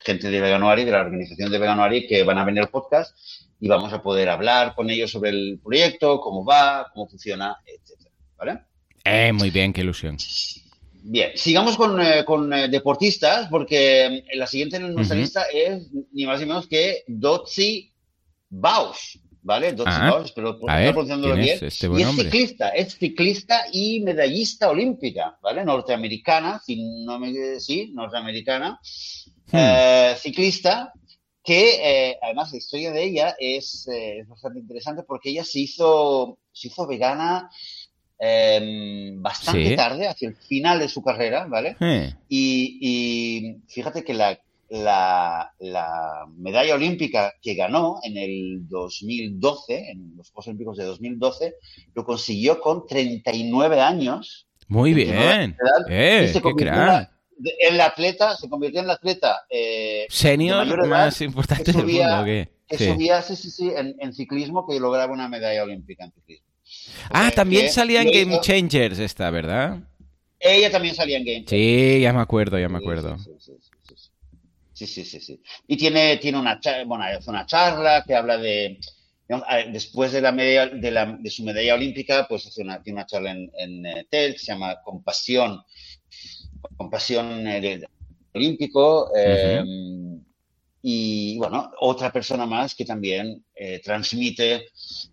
gente 0.00 0.30
de 0.30 0.40
Veganuari, 0.40 0.84
de 0.84 0.92
la 0.92 1.00
organización 1.00 1.50
de 1.50 1.58
Veganuari, 1.58 2.06
que 2.06 2.22
van 2.22 2.38
a 2.38 2.44
venir 2.44 2.62
al 2.62 2.70
podcast 2.70 3.16
y 3.60 3.68
vamos 3.68 3.92
a 3.92 4.02
poder 4.02 4.28
hablar 4.28 4.74
con 4.74 4.90
ellos 4.90 5.10
sobre 5.10 5.30
el 5.30 5.60
proyecto, 5.62 6.20
cómo 6.20 6.44
va, 6.44 6.90
cómo 6.92 7.08
funciona, 7.08 7.56
etcétera. 7.66 8.10
¿Vale? 8.36 8.60
Eh, 9.04 9.32
muy 9.32 9.50
bien, 9.50 9.72
qué 9.72 9.80
ilusión. 9.80 10.16
Bien, 11.02 11.30
sigamos 11.34 11.76
con, 11.76 12.00
eh, 12.00 12.24
eh, 12.24 12.68
deportistas, 12.68 13.48
porque 13.48 14.24
la 14.34 14.46
siguiente 14.46 14.76
en 14.76 14.94
nuestra 14.94 15.16
lista 15.16 15.44
es 15.52 15.88
ni 16.12 16.26
más 16.26 16.40
ni 16.40 16.46
menos 16.46 16.66
que 16.66 17.04
Dotzi 17.06 17.92
Bausch, 18.50 19.16
¿vale? 19.42 19.72
Dotzi 19.72 19.90
ah, 19.94 20.10
Bausch, 20.10 20.26
espero 20.26 20.58
pronunciándolo 20.58 21.34
bien. 21.36 21.58
Este 21.62 21.86
y 21.86 22.02
es 22.02 22.14
ciclista, 22.14 22.68
es 22.70 22.98
ciclista 22.98 23.64
y 23.72 24.00
medallista 24.00 24.68
olímpica, 24.68 25.38
¿vale? 25.42 25.64
Norteamericana, 25.64 26.60
si 26.64 27.04
no 27.04 27.18
me, 27.18 27.58
sí, 27.58 27.90
norteamericana, 27.94 28.78
hmm. 29.52 30.16
ciclista, 30.18 30.92
que 31.42 32.16
además 32.22 32.52
la 32.52 32.58
historia 32.58 32.92
de 32.92 33.04
ella 33.04 33.36
es, 33.38 33.88
es, 33.88 34.28
bastante 34.28 34.58
interesante 34.58 35.02
porque 35.02 35.30
ella 35.30 35.44
se 35.44 35.60
hizo, 35.60 36.38
se 36.52 36.68
hizo 36.68 36.86
vegana 36.86 37.50
Em, 38.20 39.22
bastante 39.22 39.76
tarde, 39.76 40.08
hacia 40.08 40.28
el 40.28 40.34
final 40.34 40.80
de 40.80 40.88
su 40.88 41.02
carrera, 41.02 41.46
¿vale? 41.46 41.76
Y, 42.28 43.58
fíjate 43.68 44.02
que 44.02 44.12
la, 44.12 44.40
la, 44.70 46.26
medalla 46.36 46.74
olímpica 46.74 47.34
que 47.40 47.54
ganó 47.54 48.00
en 48.02 48.16
el 48.16 48.66
2012, 48.68 49.90
en 49.90 50.16
los 50.16 50.30
Juegos 50.30 50.48
Olímpicos 50.48 50.76
de 50.78 50.84
2012, 50.84 51.54
lo 51.94 52.04
consiguió 52.04 52.60
con 52.60 52.86
39 52.88 53.80
años. 53.80 54.48
Muy 54.66 54.94
bien. 54.94 55.56
Eh, 55.88 56.32
en 56.32 57.16
la 57.72 57.86
atleta, 57.86 58.36
se 58.36 58.48
convirtió 58.48 58.80
en 58.80 58.86
la 58.86 58.94
atleta 58.94 59.46
eh, 59.48 60.06
senior 60.08 60.86
más 60.86 61.20
importante 61.20 61.72
del 61.72 61.86
mundo. 61.86 62.24
Que 62.68 62.76
subía, 62.76 63.22
sí, 63.22 63.34
sí, 63.34 63.50
sí, 63.50 63.70
en, 63.74 63.96
en, 63.98 64.12
ciclismo 64.12 64.66
que 64.66 64.78
lograba 64.78 65.10
una 65.10 65.26
medalla 65.26 65.62
olímpica 65.62 66.04
en 66.04 66.12
ciclismo. 66.12 66.46
Ah, 67.10 67.30
también 67.34 67.70
salía 67.70 68.02
en 68.02 68.10
Game 68.10 68.40
Changers 68.42 68.98
esta, 68.98 69.30
¿verdad? 69.30 69.78
Ella 70.38 70.70
también 70.70 70.94
salía 70.94 71.16
en 71.16 71.24
Game 71.24 71.44
Changers. 71.44 71.96
Sí, 71.96 72.00
ya 72.02 72.12
me 72.12 72.20
acuerdo, 72.20 72.58
ya 72.58 72.68
me 72.68 72.78
acuerdo. 72.78 73.16
Sí, 74.74 74.86
sí, 74.86 75.04
sí, 75.04 75.20
sí. 75.20 75.42
Y 75.66 75.76
tiene, 75.76 76.18
tiene 76.18 76.38
una, 76.38 76.60
bueno, 76.86 77.04
una 77.26 77.46
charla 77.46 78.04
que 78.06 78.14
habla 78.14 78.36
de, 78.36 78.78
después 79.72 80.12
de, 80.12 80.20
la 80.20 80.30
media, 80.32 80.66
de, 80.66 80.90
la, 80.90 81.16
de, 81.18 81.30
su 81.30 81.42
medalla 81.42 81.74
olímpica, 81.74 82.26
pues 82.28 82.46
hace 82.46 82.62
una, 82.62 82.82
tiene 82.82 82.98
una 82.98 83.06
charla 83.06 83.32
en, 83.32 83.50
en 83.58 83.86
eh, 83.86 84.06
TED 84.08 84.32
que 84.32 84.38
se 84.38 84.52
llama 84.52 84.80
Compasión, 84.82 85.60
Compasión 86.76 87.46
eh, 87.46 87.80
olímpico. 88.34 89.10
Eh, 89.16 89.62
y 90.82 91.36
bueno, 91.38 91.72
otra 91.80 92.12
persona 92.12 92.46
más 92.46 92.74
que 92.74 92.84
también 92.84 93.44
eh, 93.54 93.80
transmite 93.82 94.68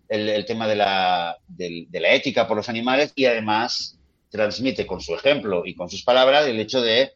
el, 0.08 0.44
tema 0.46 0.68
de 0.68 0.76
la, 0.76 1.36
de, 1.48 1.88
la, 1.92 2.14
ética 2.14 2.46
por 2.46 2.56
los 2.56 2.68
animales 2.68 3.12
y 3.16 3.24
además 3.24 3.98
transmite 4.30 4.86
con 4.86 5.00
su 5.00 5.14
ejemplo 5.14 5.62
y 5.66 5.74
con 5.74 5.90
sus 5.90 6.04
palabras 6.04 6.46
el 6.46 6.60
hecho 6.60 6.80
de, 6.80 7.12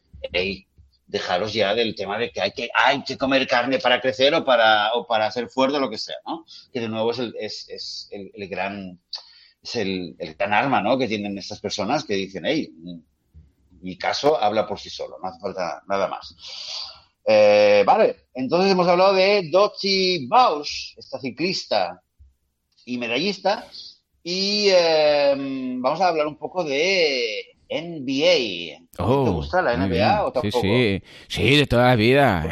dejaros 1.07 1.53
ya 1.53 1.73
del 1.73 1.95
tema 1.95 2.17
de 2.17 2.31
que 2.31 2.41
hay 2.41 2.51
que, 2.51 2.69
hay 2.73 3.03
que 3.03 3.17
comer 3.17 3.47
carne 3.47 3.79
para 3.79 4.01
crecer 4.01 4.33
o 4.35 4.43
para, 4.43 4.93
o 4.93 5.07
para 5.07 5.31
ser 5.31 5.49
fuerte 5.49 5.77
o 5.77 5.79
lo 5.79 5.89
que 5.89 5.97
sea, 5.97 6.17
¿no? 6.25 6.45
Que 6.73 6.81
de 6.81 6.89
nuevo 6.89 7.11
es 7.11 7.19
el, 7.19 7.33
es, 7.39 7.69
es 7.69 8.09
el, 8.11 8.47
gran, 8.49 8.99
es 9.63 9.75
el, 9.75 10.15
el, 10.19 10.35
gran 10.35 10.53
arma, 10.53 10.81
¿no? 10.81 10.97
Que 10.97 11.07
tienen 11.07 11.37
estas 11.37 11.61
personas 11.61 12.03
que 12.03 12.15
dicen, 12.15 12.43
hey, 12.45 12.69
mi 13.81 13.97
caso 13.97 14.41
habla 14.41 14.67
por 14.67 14.79
sí 14.79 14.89
solo, 14.89 15.17
no 15.21 15.29
hace 15.29 15.39
falta 15.39 15.81
nada 15.87 16.07
más. 16.07 16.35
Eh, 17.25 17.83
vale, 17.85 18.27
entonces 18.33 18.71
hemos 18.71 18.87
hablado 18.87 19.13
de 19.13 19.49
Dochi 19.51 20.27
Bausch, 20.27 20.97
esta 20.97 21.19
ciclista 21.19 22.01
y 22.85 22.97
medallista, 22.97 23.67
y 24.23 24.69
em, 24.69 25.81
vamos 25.81 26.01
a 26.01 26.07
hablar 26.07 26.27
un 26.27 26.37
poco 26.37 26.63
de 26.63 27.45
NBA. 27.69 28.87
¿Te 28.91 29.03
oh, 29.03 29.31
gusta 29.31 29.61
la 29.61 29.77
NBA 29.77 30.25
o 30.25 30.31
tampoco? 30.31 30.61
Sí, 30.61 31.01
sí, 31.27 31.41
sí, 31.41 31.55
de 31.55 31.65
toda 31.67 31.87
la 31.87 31.95
vida. 31.95 32.47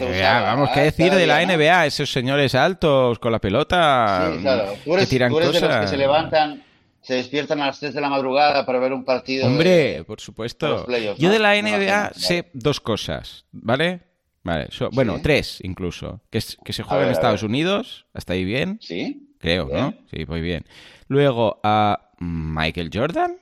vamos, 0.45 0.69
¿qué 0.73 0.81
decir 0.81 1.13
de 1.13 1.27
la 1.27 1.45
NBA? 1.45 1.87
Esos 1.87 2.11
señores 2.11 2.55
altos 2.55 3.19
con 3.19 3.31
la 3.31 3.39
pelota 3.39 4.31
sí, 4.33 4.41
claro. 4.41 4.73
¿Tú 4.83 4.93
eres, 4.93 5.05
que 5.05 5.09
tiran 5.09 5.31
cosas. 5.31 5.53
De 5.53 5.67
los 5.67 5.77
que 5.77 5.87
se 5.87 5.97
levantan 5.97 6.63
se 7.09 7.15
despiertan 7.15 7.59
a 7.59 7.65
las 7.65 7.79
3 7.79 7.95
de 7.95 8.01
la 8.01 8.09
madrugada 8.09 8.67
para 8.67 8.77
ver 8.77 8.93
un 8.93 9.03
partido. 9.03 9.47
Hombre, 9.47 10.03
por 10.03 10.21
supuesto. 10.21 10.85
Yo 11.17 11.31
de 11.31 11.39
la 11.39 11.59
NBA 11.59 12.11
sé 12.13 12.51
dos 12.53 12.79
cosas, 12.79 13.45
¿vale? 13.51 14.01
Vale, 14.43 14.67
bueno, 14.91 15.19
tres 15.23 15.59
incluso. 15.63 16.21
Que, 16.29 16.39
que 16.63 16.71
se 16.71 16.83
juega 16.83 17.05
en 17.05 17.11
Estados 17.11 17.41
Unidos, 17.41 18.05
hasta 18.13 18.33
ahí 18.33 18.45
bien. 18.45 18.77
Sí. 18.79 19.33
Creo, 19.39 19.69
¿no? 19.73 19.95
Sí, 20.13 20.23
muy 20.27 20.41
bien. 20.41 20.65
Luego 21.07 21.59
a 21.63 22.11
Michael 22.19 22.91
Jordan, 22.93 23.37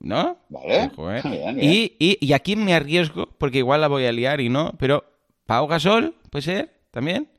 ¿no? 0.00 0.36
Vale. 0.50 0.90
Y, 1.62 1.96
y, 1.98 2.18
y, 2.20 2.32
aquí 2.34 2.54
me 2.54 2.74
arriesgo, 2.74 3.30
porque 3.38 3.58
igual 3.58 3.80
la 3.80 3.88
voy 3.88 4.04
a 4.04 4.12
liar 4.12 4.42
y 4.42 4.50
no, 4.50 4.74
pero 4.78 5.04
Pau 5.46 5.66
Gasol, 5.66 6.14
¿puede 6.30 6.42
ser? 6.42 6.80
¿También? 6.90 7.30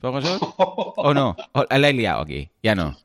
¿Pau 0.00 0.12
Gasol? 0.12 0.38
¿O 0.58 1.12
no? 1.12 1.34
la 1.68 1.88
he 1.88 1.92
liado 1.92 2.22
aquí, 2.22 2.50
ya 2.62 2.76
no. 2.76 2.96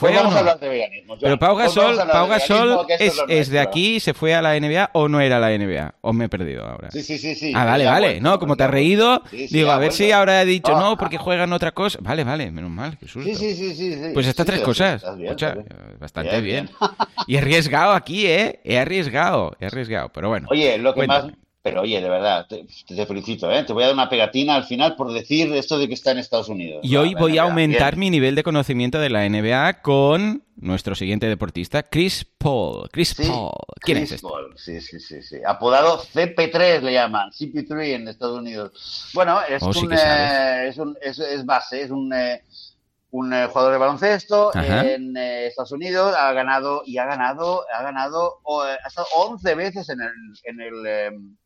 Vamos 0.00 0.34
a 0.34 0.38
hablar 0.40 0.60
de 0.60 0.68
veganismo. 0.68 1.16
Pero 1.20 1.38
Pau 1.38 1.54
pues 1.54 1.74
Gasol, 1.74 2.86
es, 3.28 3.48
de 3.48 3.60
aquí, 3.60 4.00
se 4.00 4.14
fue 4.14 4.34
a 4.34 4.42
la 4.42 4.58
NBA 4.58 4.90
o 4.92 5.08
no 5.08 5.20
era 5.20 5.38
la 5.38 5.56
NBA. 5.56 5.94
O 6.00 6.12
me 6.12 6.26
he 6.26 6.28
perdido 6.28 6.66
ahora. 6.66 6.90
Sí, 6.90 7.02
sí, 7.02 7.18
sí. 7.18 7.34
sí 7.34 7.52
ah, 7.54 7.64
vale, 7.64 7.86
vale. 7.86 8.20
no, 8.20 8.38
como 8.38 8.56
te 8.56 8.64
has 8.64 8.70
reído, 8.70 9.22
digo, 9.30 9.70
a 9.70 9.78
ver 9.78 9.92
si 9.92 10.12
ahora 10.12 10.42
he 10.42 10.46
dicho 10.46 10.78
no, 10.78 10.96
porque 10.96 11.18
juegan 11.18 11.52
otra 11.52 11.72
cosa. 11.72 11.98
Vale, 12.02 12.24
vale, 12.24 12.50
menos 12.50 12.70
mal, 12.70 12.98
qué 12.98 13.08
susto. 13.08 13.28
Sí, 13.28 13.54
sí, 13.54 13.74
sí. 13.74 13.74
sí, 13.74 14.10
Pues 14.12 14.26
estas 14.26 14.46
tres 14.46 14.60
cosas. 14.60 15.04
bastante 15.98 16.40
bien. 16.40 16.70
Y 17.28 17.34
he 17.34 17.38
arriesgado 17.38 17.92
aquí, 17.92 18.26
¿eh? 18.26 18.60
He 18.62 18.78
arriesgado, 18.78 19.56
he 19.58 19.66
arriesgado. 19.66 20.10
Pero 20.10 20.28
bueno. 20.28 20.46
Oye, 20.50 20.78
lo 20.78 20.94
que 20.94 21.06
más 21.06 21.24
pero 21.66 21.80
oye, 21.80 22.00
de 22.00 22.08
verdad, 22.08 22.46
te, 22.46 23.06
felicito, 23.06 23.50
¿eh? 23.50 23.64
Te 23.64 23.72
voy 23.72 23.82
a 23.82 23.86
dar 23.86 23.94
una 23.96 24.08
pegatina 24.08 24.54
al 24.54 24.62
final 24.62 24.94
por 24.94 25.12
decir 25.12 25.52
esto 25.52 25.80
de 25.80 25.88
que 25.88 25.94
está 25.94 26.12
en 26.12 26.18
Estados 26.18 26.48
Unidos. 26.48 26.78
Y 26.84 26.94
hoy 26.94 27.14
voy 27.14 27.38
a 27.38 27.42
aumentar 27.42 27.96
mi 27.96 28.08
nivel 28.08 28.36
de 28.36 28.44
conocimiento 28.44 29.00
de 29.00 29.10
la 29.10 29.28
NBA 29.28 29.82
con 29.82 30.44
nuestro 30.54 30.94
siguiente 30.94 31.26
deportista, 31.26 31.82
Chris 31.82 32.24
Paul. 32.24 32.88
Chris 32.92 33.16
Paul. 33.16 33.50
¿Quién 33.80 33.98
es 33.98 34.12
este? 34.12 34.28
Paul. 34.28 34.54
Sí, 34.56 34.80
sí, 34.80 35.00
sí, 35.00 35.20
sí. 35.22 35.38
Apodado 35.44 36.00
CP3 36.00 36.82
le 36.82 36.92
llaman, 36.92 37.32
CP3 37.32 37.94
en 37.94 38.06
Estados 38.06 38.38
Unidos. 38.38 39.10
Bueno, 39.12 39.40
es, 39.48 39.60
oh, 39.60 39.70
un, 39.70 39.92
eh, 39.92 40.68
es, 40.68 40.78
un, 40.78 40.96
es, 41.00 41.44
base, 41.44 41.82
es 41.82 41.90
un, 41.90 42.12
eh, 42.12 42.44
un 43.10 43.32
eh, 43.32 43.48
jugador 43.48 43.72
de 43.72 43.78
baloncesto 43.78 44.54
en 44.54 45.16
Estados 45.16 45.72
Unidos, 45.72 46.14
ha 46.16 46.32
ganado 46.32 46.84
y 46.86 46.98
ha 46.98 47.06
ganado, 47.06 47.64
ha 47.76 47.82
ganado, 47.82 48.40
ha 48.62 48.86
estado 48.86 49.08
11 49.16 49.54
veces 49.56 49.88
en 49.88 50.00
el, 50.00 50.12
en 50.44 50.60
el 50.60 50.86
em, 50.86 51.36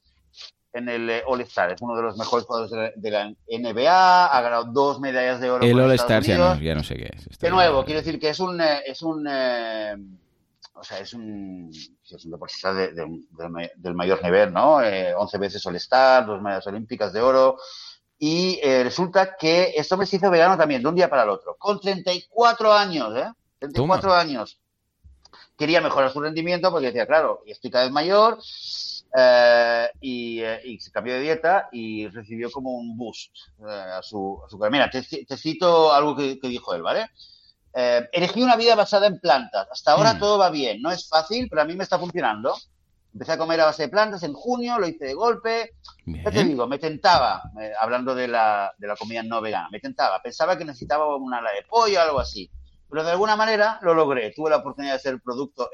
en 0.72 0.88
el 0.88 1.11
eh, 1.11 1.22
All-Star. 1.26 1.72
Es 1.72 1.83
uno 1.83 1.96
de 1.96 2.02
los 2.02 2.16
mejores 2.16 2.46
jugadores 2.46 2.94
de 2.96 3.11
la, 3.11 3.28
NBA, 3.28 4.26
ha 4.26 4.40
ganado 4.40 4.64
dos 4.64 5.00
medallas 5.00 5.40
de 5.40 5.50
oro. 5.50 5.64
El 5.64 5.78
All-Star 5.78 6.22
ya 6.22 6.38
no, 6.38 6.61
ya 6.61 6.74
no 6.74 6.85
sé 6.85 6.96
qué 6.96 7.11
es. 7.14 7.38
De 7.38 7.50
nuevo, 7.50 7.85
quiero 7.85 8.00
decir 8.00 8.18
que 8.18 8.30
es 8.30 8.40
un... 8.40 8.61
Eh, 8.61 8.83
es 8.87 9.02
un 9.02 9.26
eh, 9.28 9.96
o 10.72 10.83
sea, 10.83 10.98
es 10.98 11.12
un, 11.12 11.70
es 11.70 12.24
un 12.24 12.30
deportista 12.30 12.72
de, 12.72 12.92
del 13.76 13.94
mayor 13.94 14.22
nivel, 14.22 14.50
¿no? 14.50 14.76
11 14.76 15.38
veces 15.38 15.66
All-Star, 15.66 16.24
dos 16.24 16.40
medallas 16.40 16.66
olímpicas 16.68 17.12
de 17.12 17.20
oro. 17.20 17.59
Y 18.18 18.59
resulta 18.62 19.37
que 19.37 19.74
esto 19.76 19.98
me 19.98 20.06
se 20.06 20.16
hizo 20.16 20.30
vegano 20.30 20.56
también, 20.56 20.83
de 20.83 20.88
un 20.88 20.94
día 20.94 21.11
para 21.11 21.24
el 21.24 21.28
otro, 21.28 21.56
con 21.59 21.80
34 21.80 22.72
años, 22.72 23.14
¿eh? 23.14 23.30
34 23.59 24.14
años. 24.14 24.59
Quería 25.59 25.83
mejorar 25.83 26.11
su 26.11 26.20
rendimiento 26.22 26.70
porque 26.70 26.87
decía, 26.87 27.06
claro, 27.06 27.42
estoy 27.44 27.70
cada 27.70 27.85
vez 27.85 27.92
mayor, 27.92 28.38
eh, 29.12 29.88
eh, 30.01 30.61
y, 30.64 30.79
se 30.79 30.92
cambió 30.92 31.14
de 31.14 31.20
dieta 31.20 31.68
y 31.73 32.07
recibió 32.09 32.51
como 32.51 32.77
un 32.77 32.96
boost 32.96 33.35
eh, 33.59 33.70
a, 33.70 34.03
su, 34.03 34.40
a 34.44 34.49
su 34.49 34.59
Mira, 34.70 34.88
te, 34.88 35.03
cito 35.37 35.92
algo 35.92 36.16
que, 36.16 36.38
dijo 36.42 36.75
él, 36.75 36.83
¿vale? 36.83 37.09
elegí 37.73 38.42
una 38.42 38.57
vida 38.57 38.75
basada 38.75 39.07
en 39.07 39.20
plantas. 39.20 39.68
Hasta 39.70 39.92
ahora 39.92 40.14
mm. 40.14 40.18
todo 40.18 40.38
va 40.38 40.51
bien. 40.51 40.83
No 40.83 40.90
es 40.90 41.09
fácil, 41.09 41.49
pero 41.49 41.62
a 41.62 41.64
mí 41.64 41.75
me 41.75 41.85
está 41.85 41.99
funcionando. 41.99 42.57
Empecé 43.12 43.33
a 43.33 43.38
comer 43.38 43.61
a 43.61 43.66
base 43.66 43.85
de 43.85 43.88
plantas 43.88 44.23
en 44.23 44.33
junio, 44.33 44.79
lo 44.79 44.87
hice 44.87 45.05
de 45.05 45.14
golpe. 45.14 45.75
¿Qué 46.05 46.31
te 46.31 46.44
digo? 46.44 46.66
Me 46.66 46.79
tentaba, 46.79 47.42
hablando 47.81 48.14
de 48.14 48.29
la, 48.29 48.73
de 48.79 48.87
la 48.87 48.96
comida 48.96 49.23
no 49.23 49.40
vegana, 49.40 49.68
me 49.70 49.81
tentaba. 49.81 50.20
Pensaba 50.23 50.57
que 50.57 50.64
necesitaba 50.64 51.16
una 51.16 51.38
ala 51.38 51.51
de 51.51 51.62
pollo 51.68 51.99
o 51.99 52.03
algo 52.03 52.20
así. 52.20 52.51
Pero 52.88 53.05
de 53.05 53.11
alguna 53.12 53.37
manera 53.37 53.79
lo 53.83 53.94
logré. 53.94 54.33
Tuve 54.33 54.51
la 54.51 54.59
oportunidad 54.59 54.94
de 54.94 55.01
ser, 55.01 55.20
producto 55.20 55.70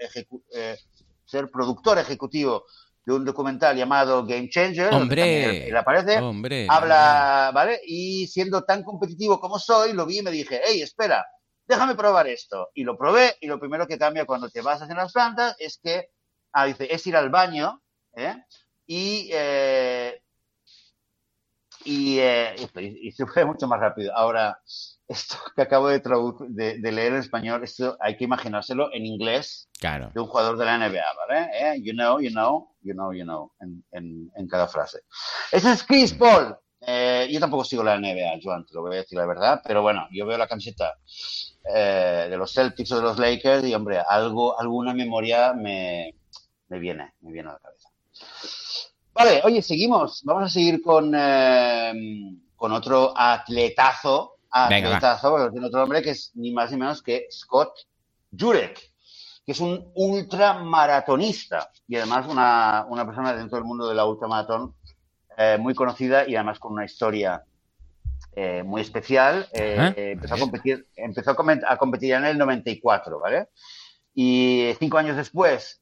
ser 1.27 1.51
productor 1.51 1.99
ejecutivo 1.99 2.65
de 3.07 3.13
un 3.15 3.25
documental 3.25 3.77
llamado 3.77 4.27
Game 4.27 4.49
Changer. 4.51 4.93
Hombre, 4.93 5.69
él 5.69 5.77
aparece, 5.77 6.19
hombre, 6.19 6.67
habla, 6.69 7.53
¿vale? 7.55 7.81
Y 7.87 8.27
siendo 8.27 8.65
tan 8.65 8.83
competitivo 8.83 9.39
como 9.39 9.61
soy, 9.61 9.93
lo 9.93 10.05
vi 10.05 10.19
y 10.19 10.23
me 10.23 10.33
dije, 10.33 10.61
hey, 10.67 10.83
espera, 10.83 11.25
déjame 11.67 11.95
probar 11.95 12.27
esto. 12.27 12.71
Y 12.75 12.83
lo 12.83 12.99
probé 12.99 13.37
y 13.41 13.47
lo 13.47 13.61
primero 13.61 13.87
que 13.87 13.97
cambia 13.97 14.27
cuando 14.27 14.51
te 14.51 14.61
vas 14.61 14.83
hacer 14.83 14.97
las 14.97 15.13
plantas 15.13 15.55
es 15.61 15.79
que, 15.81 16.11
ah, 16.53 16.67
dice, 16.67 16.93
es 16.93 17.07
ir 17.07 17.17
al 17.17 17.31
baño, 17.31 17.81
¿eh? 18.17 18.35
Y, 18.87 19.31
eh, 19.33 20.21
y, 21.87 22.19
eh, 22.19 22.55
y, 23.01 23.13
se 23.13 23.27
fue 23.27 23.45
mucho 23.45 23.69
más 23.69 23.81
rápido. 23.81 24.13
Ahora, 24.17 24.59
esto 25.07 25.37
que 25.55 25.63
acabo 25.63 25.89
de, 25.89 26.01
de, 26.01 26.93
leer 26.93 27.13
en 27.13 27.21
español, 27.21 27.63
esto 27.63 27.97
hay 28.01 28.17
que 28.17 28.25
imaginárselo 28.25 28.93
en 28.93 29.07
inglés 29.07 29.69
claro. 29.79 30.11
de 30.13 30.21
un 30.21 30.27
jugador 30.27 30.59
de 30.59 30.65
la 30.65 30.79
NBA, 30.79 31.05
¿vale? 31.29 31.49
¿Eh? 31.53 31.81
You 31.83 31.93
know, 31.93 32.19
you 32.21 32.31
know, 32.31 32.75
you 32.83 32.93
know, 32.93 33.13
you 33.13 33.23
know, 33.23 33.53
en, 33.61 34.31
en, 34.35 34.49
cada 34.49 34.67
frase. 34.67 34.99
Ese 35.53 35.73
es 35.73 35.85
Chris 35.85 36.13
Paul. 36.13 36.57
Eh, 36.81 37.29
yo 37.31 37.41
tampoco 37.41 37.65
sigo 37.65 37.83
la 37.83 37.99
NBA, 37.99 38.41
Joan, 38.43 38.67
te 38.67 38.75
lo 38.75 38.83
voy 38.83 38.95
a 38.97 39.01
decir 39.01 39.19
la 39.19 39.27
verdad, 39.27 39.63
pero 39.65 39.83
bueno, 39.83 40.07
yo 40.13 40.27
veo 40.27 40.37
la 40.37 40.47
camiseta 40.47 40.95
eh, 41.75 42.27
de 42.29 42.37
los 42.37 42.53
Celtics 42.53 42.93
o 42.93 42.97
de 42.97 43.03
los 43.03 43.19
Lakers 43.19 43.65
y, 43.65 43.75
hombre, 43.75 44.03
algo, 44.09 44.59
alguna 44.61 44.93
memoria 44.93 45.53
me, 45.53 46.15
me 46.69 46.79
viene, 46.79 47.15
me 47.21 47.33
viene 47.33 47.49
a 47.49 47.53
la 47.53 47.59
cabeza. 47.61 47.89
Vale, 49.17 49.41
oye, 49.45 49.63
seguimos. 49.63 50.23
Vamos 50.25 50.45
a 50.45 50.49
seguir 50.49 50.83
con, 50.83 51.11
con 52.57 52.73
otro 52.73 53.13
atletazo 53.17 54.37
Ah, 54.59 54.69
Venga, 54.71 54.99
tiene 55.51 55.67
otro 55.67 55.81
nombre 55.81 56.01
que 56.01 56.11
es 56.11 56.33
ni 56.35 56.51
más 56.51 56.71
ni 56.71 56.79
menos 56.79 57.03
que 57.03 57.27
Scott 57.31 57.75
Jurek, 58.33 58.81
que 59.45 59.53
es 59.53 59.61
un 59.61 59.93
ultramaratonista 59.95 61.71
y 61.87 61.97
además 61.97 62.27
una, 62.27 62.87
una 62.89 63.05
persona 63.05 63.35
dentro 63.35 63.59
del 63.59 63.67
mundo 63.67 63.87
de 63.87 63.95
la 63.95 64.07
ultramaratón 64.07 64.75
eh, 65.37 65.59
muy 65.61 65.75
conocida 65.75 66.27
y 66.27 66.37
además 66.37 66.59
con 66.59 66.73
una 66.73 66.87
historia 66.87 67.45
eh, 68.35 68.63
muy 68.63 68.81
especial. 68.81 69.47
Eh, 69.53 70.13
empezó, 70.13 70.37
a 70.37 70.39
competir, 70.39 70.87
empezó 70.97 71.33
a, 71.33 71.77
competir 71.77 72.15
en 72.15 72.25
el 72.25 72.39
94, 72.39 73.21
¿vale? 73.21 73.49
Y 74.15 74.71
cinco 74.79 74.97
años 74.97 75.19
después 75.19 75.79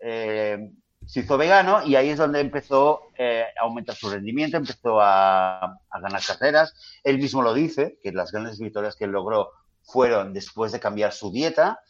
se 1.06 1.20
hizo 1.20 1.36
vegano 1.36 1.86
y 1.86 1.96
ahí 1.96 2.10
es 2.10 2.18
donde 2.18 2.40
empezó 2.40 3.10
eh, 3.18 3.44
a 3.58 3.64
aumentar 3.64 3.94
su 3.94 4.10
rendimiento, 4.10 4.56
empezó 4.56 5.00
a, 5.00 5.78
ganar 6.00 6.22
carreras. 6.24 6.74
Él 7.02 7.18
mismo 7.18 7.42
lo 7.42 7.54
dice, 7.54 7.98
que 8.02 8.12
las 8.12 8.32
grandes 8.32 8.58
victorias 8.58 8.96
que 8.96 9.04
él 9.04 9.10
logró 9.10 9.50
fueron 9.82 10.32
después 10.32 10.72
de 10.72 10.80
cambiar 10.80 11.12
su 11.12 11.30
dieta, 11.30 11.80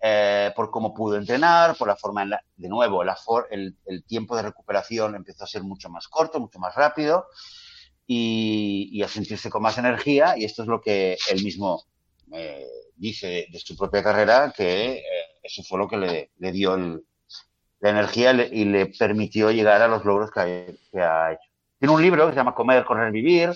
eh, 0.00 0.52
por 0.56 0.70
cómo 0.70 0.94
pudo 0.94 1.16
entrenar, 1.16 1.76
por 1.76 1.88
la 1.88 1.96
forma, 1.96 2.24
de 2.56 2.68
nuevo, 2.68 3.04
la 3.04 3.16
el, 3.50 3.76
tiempo 4.06 4.36
de 4.36 4.42
recuperación 4.42 5.14
empezó 5.14 5.44
a 5.44 5.48
ser 5.48 5.62
mucho 5.62 5.88
más 5.88 6.08
corto, 6.08 6.40
mucho 6.40 6.58
más 6.58 6.74
rápido 6.74 7.26
y, 8.06 9.02
a 9.02 9.08
sentirse 9.08 9.50
con 9.50 9.62
más 9.62 9.78
energía. 9.78 10.34
Y 10.36 10.44
esto 10.44 10.62
es 10.62 10.68
lo 10.68 10.80
que 10.80 11.16
él 11.30 11.44
mismo 11.44 11.84
eh, 12.32 12.66
dice 12.96 13.46
de, 13.50 13.58
su 13.60 13.76
propia 13.76 14.02
carrera, 14.02 14.52
que 14.56 15.02
eso 15.42 15.62
fue 15.62 15.78
lo 15.78 15.88
que 15.88 16.28
le 16.36 16.52
dio 16.52 16.74
el, 16.74 17.04
la 17.82 17.90
energía 17.90 18.32
y 18.32 18.64
le 18.64 18.86
permitió 18.86 19.50
llegar 19.50 19.82
a 19.82 19.88
los 19.88 20.04
logros 20.04 20.30
que 20.30 20.40
ha, 21.00 21.32
hecho. 21.32 21.50
Tiene 21.78 21.92
un 21.92 22.00
libro 22.00 22.26
que 22.26 22.32
se 22.32 22.36
llama 22.36 22.54
Comer, 22.54 22.84
Correr, 22.84 23.10
Vivir, 23.10 23.50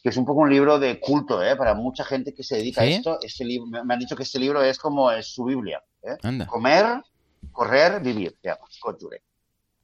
que 0.00 0.08
es 0.08 0.16
un 0.16 0.24
poco 0.24 0.42
un 0.42 0.50
libro 0.50 0.78
de 0.78 1.00
culto, 1.00 1.42
¿eh? 1.42 1.56
Para 1.56 1.74
mucha 1.74 2.04
gente 2.04 2.32
que 2.32 2.44
se 2.44 2.56
dedica 2.56 2.82
a 2.82 2.84
esto, 2.86 3.18
este 3.20 3.44
libro, 3.44 3.66
me 3.66 3.92
han 3.92 3.98
dicho 3.98 4.14
que 4.14 4.22
este 4.22 4.38
libro 4.38 4.62
es 4.62 4.78
como 4.78 5.10
es 5.10 5.26
su 5.26 5.44
Biblia. 5.44 5.82
¿eh? 6.04 6.16
Comer, 6.46 7.02
correr, 7.50 8.00
vivir, 8.00 8.36
se 8.40 8.48
llama, 8.48 8.60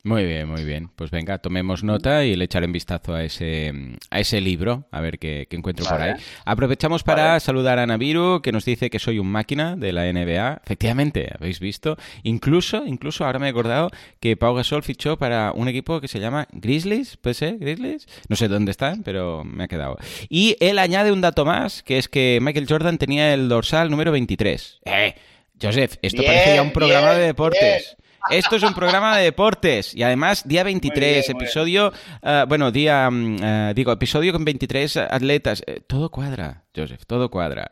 muy 0.04 0.26
bien, 0.26 0.46
muy 0.46 0.64
bien. 0.64 0.90
Pues 0.94 1.10
venga, 1.10 1.38
tomemos 1.38 1.82
nota 1.82 2.26
y 2.26 2.36
le 2.36 2.44
echaré 2.44 2.66
un 2.66 2.72
vistazo 2.72 3.14
a 3.14 3.24
ese, 3.24 3.72
a 4.10 4.20
ese 4.20 4.42
libro, 4.42 4.84
a 4.90 5.00
ver 5.00 5.18
qué, 5.18 5.48
encuentro 5.50 5.86
por 5.86 5.98
ahí. 5.98 6.12
Aprovechamos 6.44 7.02
para 7.02 7.40
saludar 7.40 7.78
a 7.78 7.86
Naviru, 7.86 8.42
que 8.42 8.52
nos 8.52 8.66
dice 8.66 8.90
que 8.90 8.98
soy 8.98 9.18
un 9.18 9.28
máquina 9.28 9.76
de 9.76 9.92
la 9.94 10.04
NBA. 10.12 10.60
Efectivamente, 10.62 11.32
habéis 11.34 11.58
visto. 11.58 11.96
Incluso, 12.22 12.84
incluso 12.86 13.24
ahora 13.24 13.38
me 13.38 13.46
he 13.46 13.50
acordado 13.50 13.90
que 14.20 14.36
Pau 14.36 14.54
Gasol 14.54 14.82
fichó 14.82 15.16
para 15.16 15.52
un 15.52 15.68
equipo 15.68 16.02
que 16.02 16.08
se 16.08 16.20
llama 16.20 16.48
Grizzlies, 16.52 17.16
¿puede 17.16 17.32
ser? 17.32 17.56
¿Grizzlies? 17.56 18.06
No 18.28 18.36
sé 18.36 18.48
dónde 18.48 18.72
están, 18.72 19.04
pero 19.04 19.42
me 19.42 19.64
ha 19.64 19.68
quedado. 19.68 19.96
Y 20.28 20.58
él 20.60 20.78
añade 20.80 21.12
un 21.12 21.22
dato 21.22 21.46
más, 21.46 21.82
que 21.82 21.96
es 21.96 22.10
que 22.10 22.40
Michael 22.42 22.66
Jordan 22.68 22.98
tenía 22.98 23.32
el 23.32 23.48
dorsal 23.48 23.90
número 23.90 24.12
23. 24.12 24.80
¡Eh! 24.84 25.14
Joseph, 25.60 25.96
esto 26.02 26.22
parece 26.22 26.56
ya 26.56 26.62
un 26.62 26.72
programa 26.72 27.14
de 27.14 27.26
deportes. 27.26 27.96
Esto 28.30 28.56
es 28.56 28.62
un 28.62 28.72
programa 28.72 29.18
de 29.18 29.24
deportes 29.24 29.94
y 29.94 30.02
además 30.02 30.48
día 30.48 30.64
23, 30.64 31.28
episodio, 31.28 31.92
eh, 32.22 32.44
bueno, 32.48 32.70
día, 32.70 33.10
mm, 33.10 33.36
eh, 33.42 33.72
digo, 33.76 33.92
episodio 33.92 34.32
con 34.32 34.46
23 34.46 34.96
atletas. 34.96 35.62
Eh, 35.66 35.82
todo 35.86 36.10
cuadra, 36.10 36.64
Joseph, 36.74 37.02
todo 37.06 37.30
cuadra. 37.30 37.68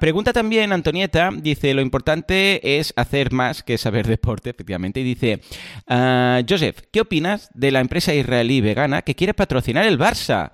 pregunta 0.00 0.32
también 0.32 0.72
Antonieta, 0.72 1.30
dice, 1.34 1.74
lo 1.74 1.82
importante 1.82 2.78
es 2.78 2.94
hacer 2.96 3.30
más 3.32 3.62
que 3.62 3.76
saber 3.76 4.06
deporte, 4.06 4.50
efectivamente, 4.50 5.00
y 5.00 5.04
dice, 5.04 5.40
Joseph, 6.48 6.80
¿qué 6.90 7.02
opinas 7.02 7.50
de 7.52 7.70
la 7.70 7.80
empresa 7.80 8.14
israelí 8.14 8.62
vegana 8.62 9.02
que 9.02 9.14
quiere 9.14 9.34
patrocinar 9.34 9.84
el 9.84 9.98
Barça? 9.98 10.52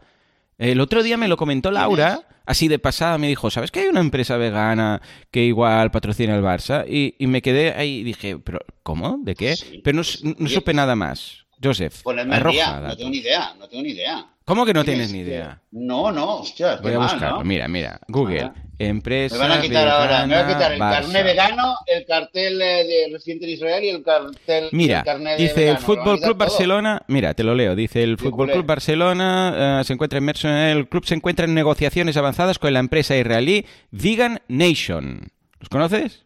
El 0.59 0.81
otro 0.81 1.03
día 1.03 1.17
me 1.17 1.29
lo 1.29 1.37
comentó 1.37 1.71
Laura, 1.71 2.21
así 2.47 2.69
de 2.69 2.79
pasada, 2.79 3.19
me 3.19 3.29
dijo, 3.29 3.51
¿sabes 3.51 3.71
que 3.71 3.81
hay 3.81 3.87
una 3.89 4.01
empresa 4.01 4.37
vegana 4.37 5.03
que 5.31 5.45
igual 5.45 5.91
patrocina 5.91 6.35
el 6.37 6.43
Barça? 6.43 6.85
Y, 6.89 7.27
me 7.27 7.43
quedé 7.43 7.73
ahí 7.73 7.99
y 7.99 8.05
dije, 8.05 8.39
¿pero 8.39 8.61
cómo? 8.83 9.19
¿De 9.23 9.35
qué? 9.35 9.55
Pero 9.83 9.97
no, 9.97 10.05
supe 10.49 10.75
nada 10.75 10.95
más. 10.95 11.45
Joseph, 11.63 12.03
arroja, 12.31 12.81
no 12.81 12.97
tengo 12.97 13.11
ni 13.11 13.19
idea, 13.19 13.55
no 13.59 13.69
tengo 13.69 13.83
ni 13.83 13.91
idea. 13.91 14.34
¿Cómo 14.45 14.67
que 14.67 14.75
no 14.75 14.85
tienes 14.85 15.11
ni 15.11 15.21
idea? 15.21 15.63
No, 15.71 16.13
no, 16.13 16.41
hostia. 16.41 16.77
Voy 16.77 16.93
a 16.93 16.99
buscarlo. 16.99 17.45
Mira, 17.45 17.67
mira. 17.67 17.99
Google. 18.09 18.53
Empresa. 18.79 19.37
Me 19.37 19.41
van 19.41 19.53
a 19.53 19.63
quitar 19.63 19.89
ahora. 19.89 20.27
Me 20.27 20.35
van 20.35 20.45
a 20.45 20.49
quitar 20.53 20.73
el 20.73 20.79
carnet 20.79 21.25
vegano, 21.25 21.77
el 21.87 22.05
cartel 22.05 22.61
eh, 22.61 22.85
de 22.85 23.13
residente 23.13 23.47
de 23.47 23.53
Israel 23.53 23.85
y 23.85 23.89
el 23.89 24.03
cartel. 24.03 24.69
Mira, 24.73 25.03
dice 25.39 25.71
el 25.71 25.79
Fútbol 25.79 26.21
Club 26.21 26.37
Barcelona. 26.37 27.03
Mira, 27.09 27.33
te 27.33 27.43
lo 27.43 27.55
leo. 27.55 27.75
Dice 27.75 28.03
el 28.03 28.19
Fútbol 28.19 28.51
Club 28.51 28.67
Barcelona 28.67 29.81
eh, 29.81 29.85
se 29.85 29.95
encuentra 29.95 30.19
inmerso 30.19 30.49
en 30.49 30.55
el 30.55 30.89
club 30.89 31.07
se 31.07 31.15
encuentra 31.15 31.47
en 31.47 31.55
negociaciones 31.55 32.17
avanzadas 32.17 32.59
con 32.59 32.73
la 32.73 32.81
empresa 32.81 33.17
israelí 33.17 33.65
Vegan 33.93 34.43
Nation. 34.49 35.33
¿Los 35.59 35.69
conoces? 35.71 36.24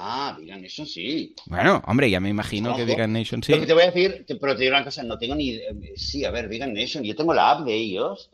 Ah, 0.00 0.36
Vegan 0.38 0.62
Nation 0.62 0.86
sí. 0.86 1.34
Bueno, 1.46 1.82
hombre, 1.86 2.08
ya 2.08 2.20
me 2.20 2.28
imagino 2.28 2.76
que 2.76 2.84
Vegan 2.84 3.12
Nation 3.12 3.42
sí. 3.42 3.50
Lo 3.50 3.58
que 3.58 3.66
te 3.66 3.74
voy 3.74 3.82
a 3.82 3.90
decir, 3.90 4.24
pero 4.40 4.54
te 4.54 4.62
digo 4.62 4.76
una 4.76 4.84
cosa, 4.84 5.02
no 5.02 5.18
tengo 5.18 5.34
ni... 5.34 5.58
Sí, 5.96 6.24
a 6.24 6.30
ver, 6.30 6.48
Vegan 6.48 6.72
Nation, 6.72 7.02
yo 7.02 7.16
tengo 7.16 7.34
la 7.34 7.50
app 7.50 7.66
de 7.66 7.74
ellos, 7.74 8.30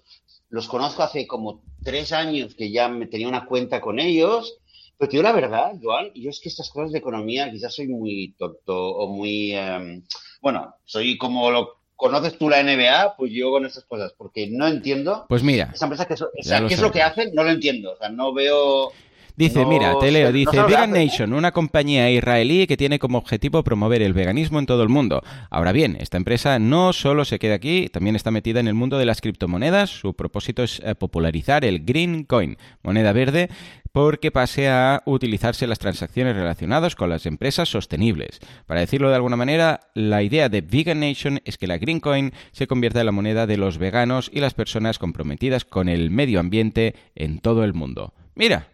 los 0.51 0.69
conozco 0.69 1.03
hace 1.03 1.27
como 1.27 1.63
tres 1.83 2.13
años 2.13 2.55
que 2.55 2.71
ya 2.71 2.89
me 2.89 3.07
tenía 3.07 3.29
una 3.29 3.47
cuenta 3.47 3.81
con 3.81 3.99
ellos, 3.99 4.59
pero 4.99 5.09
te 5.09 5.17
digo 5.17 5.23
la 5.23 5.33
verdad, 5.33 5.73
Joan, 5.83 6.13
yo 6.15 6.29
es 6.29 6.39
que 6.39 6.51
estas 6.51 6.69
cosas 6.69 6.93
de 6.93 6.99
economía 6.99 7.51
quizás 7.51 7.75
soy 7.75 7.89
muy 7.89 8.35
tonto 8.39 8.77
o 8.77 9.09
muy... 9.09 9.55
Em, 9.55 10.05
bueno, 10.43 10.75
soy 10.85 11.17
como 11.17 11.51
lo 11.51 11.79
conoces 11.97 12.37
tú 12.37 12.51
la 12.51 12.63
NBA, 12.63 13.17
pues 13.17 13.33
yo 13.33 13.51
con 13.51 13.65
esas 13.65 13.85
cosas, 13.85 14.13
porque 14.17 14.49
no 14.51 14.67
entiendo. 14.67 15.25
Pues 15.29 15.43
mira. 15.43 15.71
Esa 15.73 15.87
empresa, 15.87 16.07
que, 16.07 16.15
¿qué 16.15 16.75
es 16.75 16.81
lo 16.81 16.93
que 16.93 17.03
hacen? 17.03 17.35
No 17.35 17.43
lo 17.43 17.51
entiendo. 17.51 17.93
O 17.93 17.97
sea, 17.97 18.09
no 18.11 18.35
veo. 18.35 18.93
Dice, 19.37 19.67
mira, 19.67 19.99
te 19.99 20.13
leo, 20.13 20.31
dice 20.31 20.63
Vegan 20.63 20.93
Nation, 20.93 21.33
una 21.33 21.51
compañía 21.51 22.09
israelí 22.09 22.69
que 22.69 22.77
tiene 22.77 23.01
como 23.01 23.19
objetivo 23.19 23.65
promover 23.65 24.01
el 24.01 24.13
veganismo 24.13 24.61
en 24.61 24.67
todo 24.67 24.85
el 24.85 24.89
mundo. 24.89 25.23
Ahora 25.51 25.73
bien, 25.73 25.97
esta 25.99 26.17
empresa 26.17 26.61
no 26.61 26.93
solo 26.93 27.25
se 27.25 27.41
queda 27.41 27.55
aquí, 27.55 27.89
también 27.89 28.15
está 28.15 28.31
metida 28.31 28.61
en 28.61 28.69
el 28.69 28.75
mundo 28.75 28.97
de 28.97 29.07
las 29.07 29.21
criptomonedas. 29.21 29.91
Su 29.91 30.15
propósito 30.15 30.63
es 30.63 30.81
eh, 30.85 30.95
popularizar 30.95 31.65
el 31.65 31.85
Green 31.85 32.23
Coin, 32.23 32.59
moneda 32.85 33.13
verde, 33.13 33.49
porque 33.91 34.31
pase 34.31 34.69
a 34.69 35.03
utilizarse 35.05 35.67
las 35.67 35.81
transacciones 35.81 36.37
relacionadas 36.37 36.95
con 36.95 37.11
las 37.11 37.27
empresas 37.27 37.69
sostenibles. 37.69 38.39
Para 38.67 38.81
decirlo 38.81 39.09
de 39.09 39.17
alguna 39.17 39.35
manera, 39.35 39.81
la 39.95 40.23
idea 40.23 40.49
de 40.49 40.61
Vegan 40.61 41.01
Nation 41.01 41.41
es 41.45 41.59
que 41.59 41.67
la 41.67 41.79
Green 41.79 41.99
Coin 41.99 42.33
se 42.53 42.69
convierta 42.69 43.01
en 43.01 43.07
la 43.07 43.13
moneda 43.13 43.49
de 43.49 43.57
los 43.57 43.79
veganos 43.79 44.31
y 44.33 44.39
las 44.39 44.55
personas 44.55 45.01
comprometidas 45.01 45.65
con 45.65 45.89
el 45.89 46.13
medio 46.13 46.39
ambiente 46.39 46.95
en 47.17 47.41
todo 47.41 47.65
el 47.65 47.75
mundo. 47.75 48.15
Mira, 48.37 48.74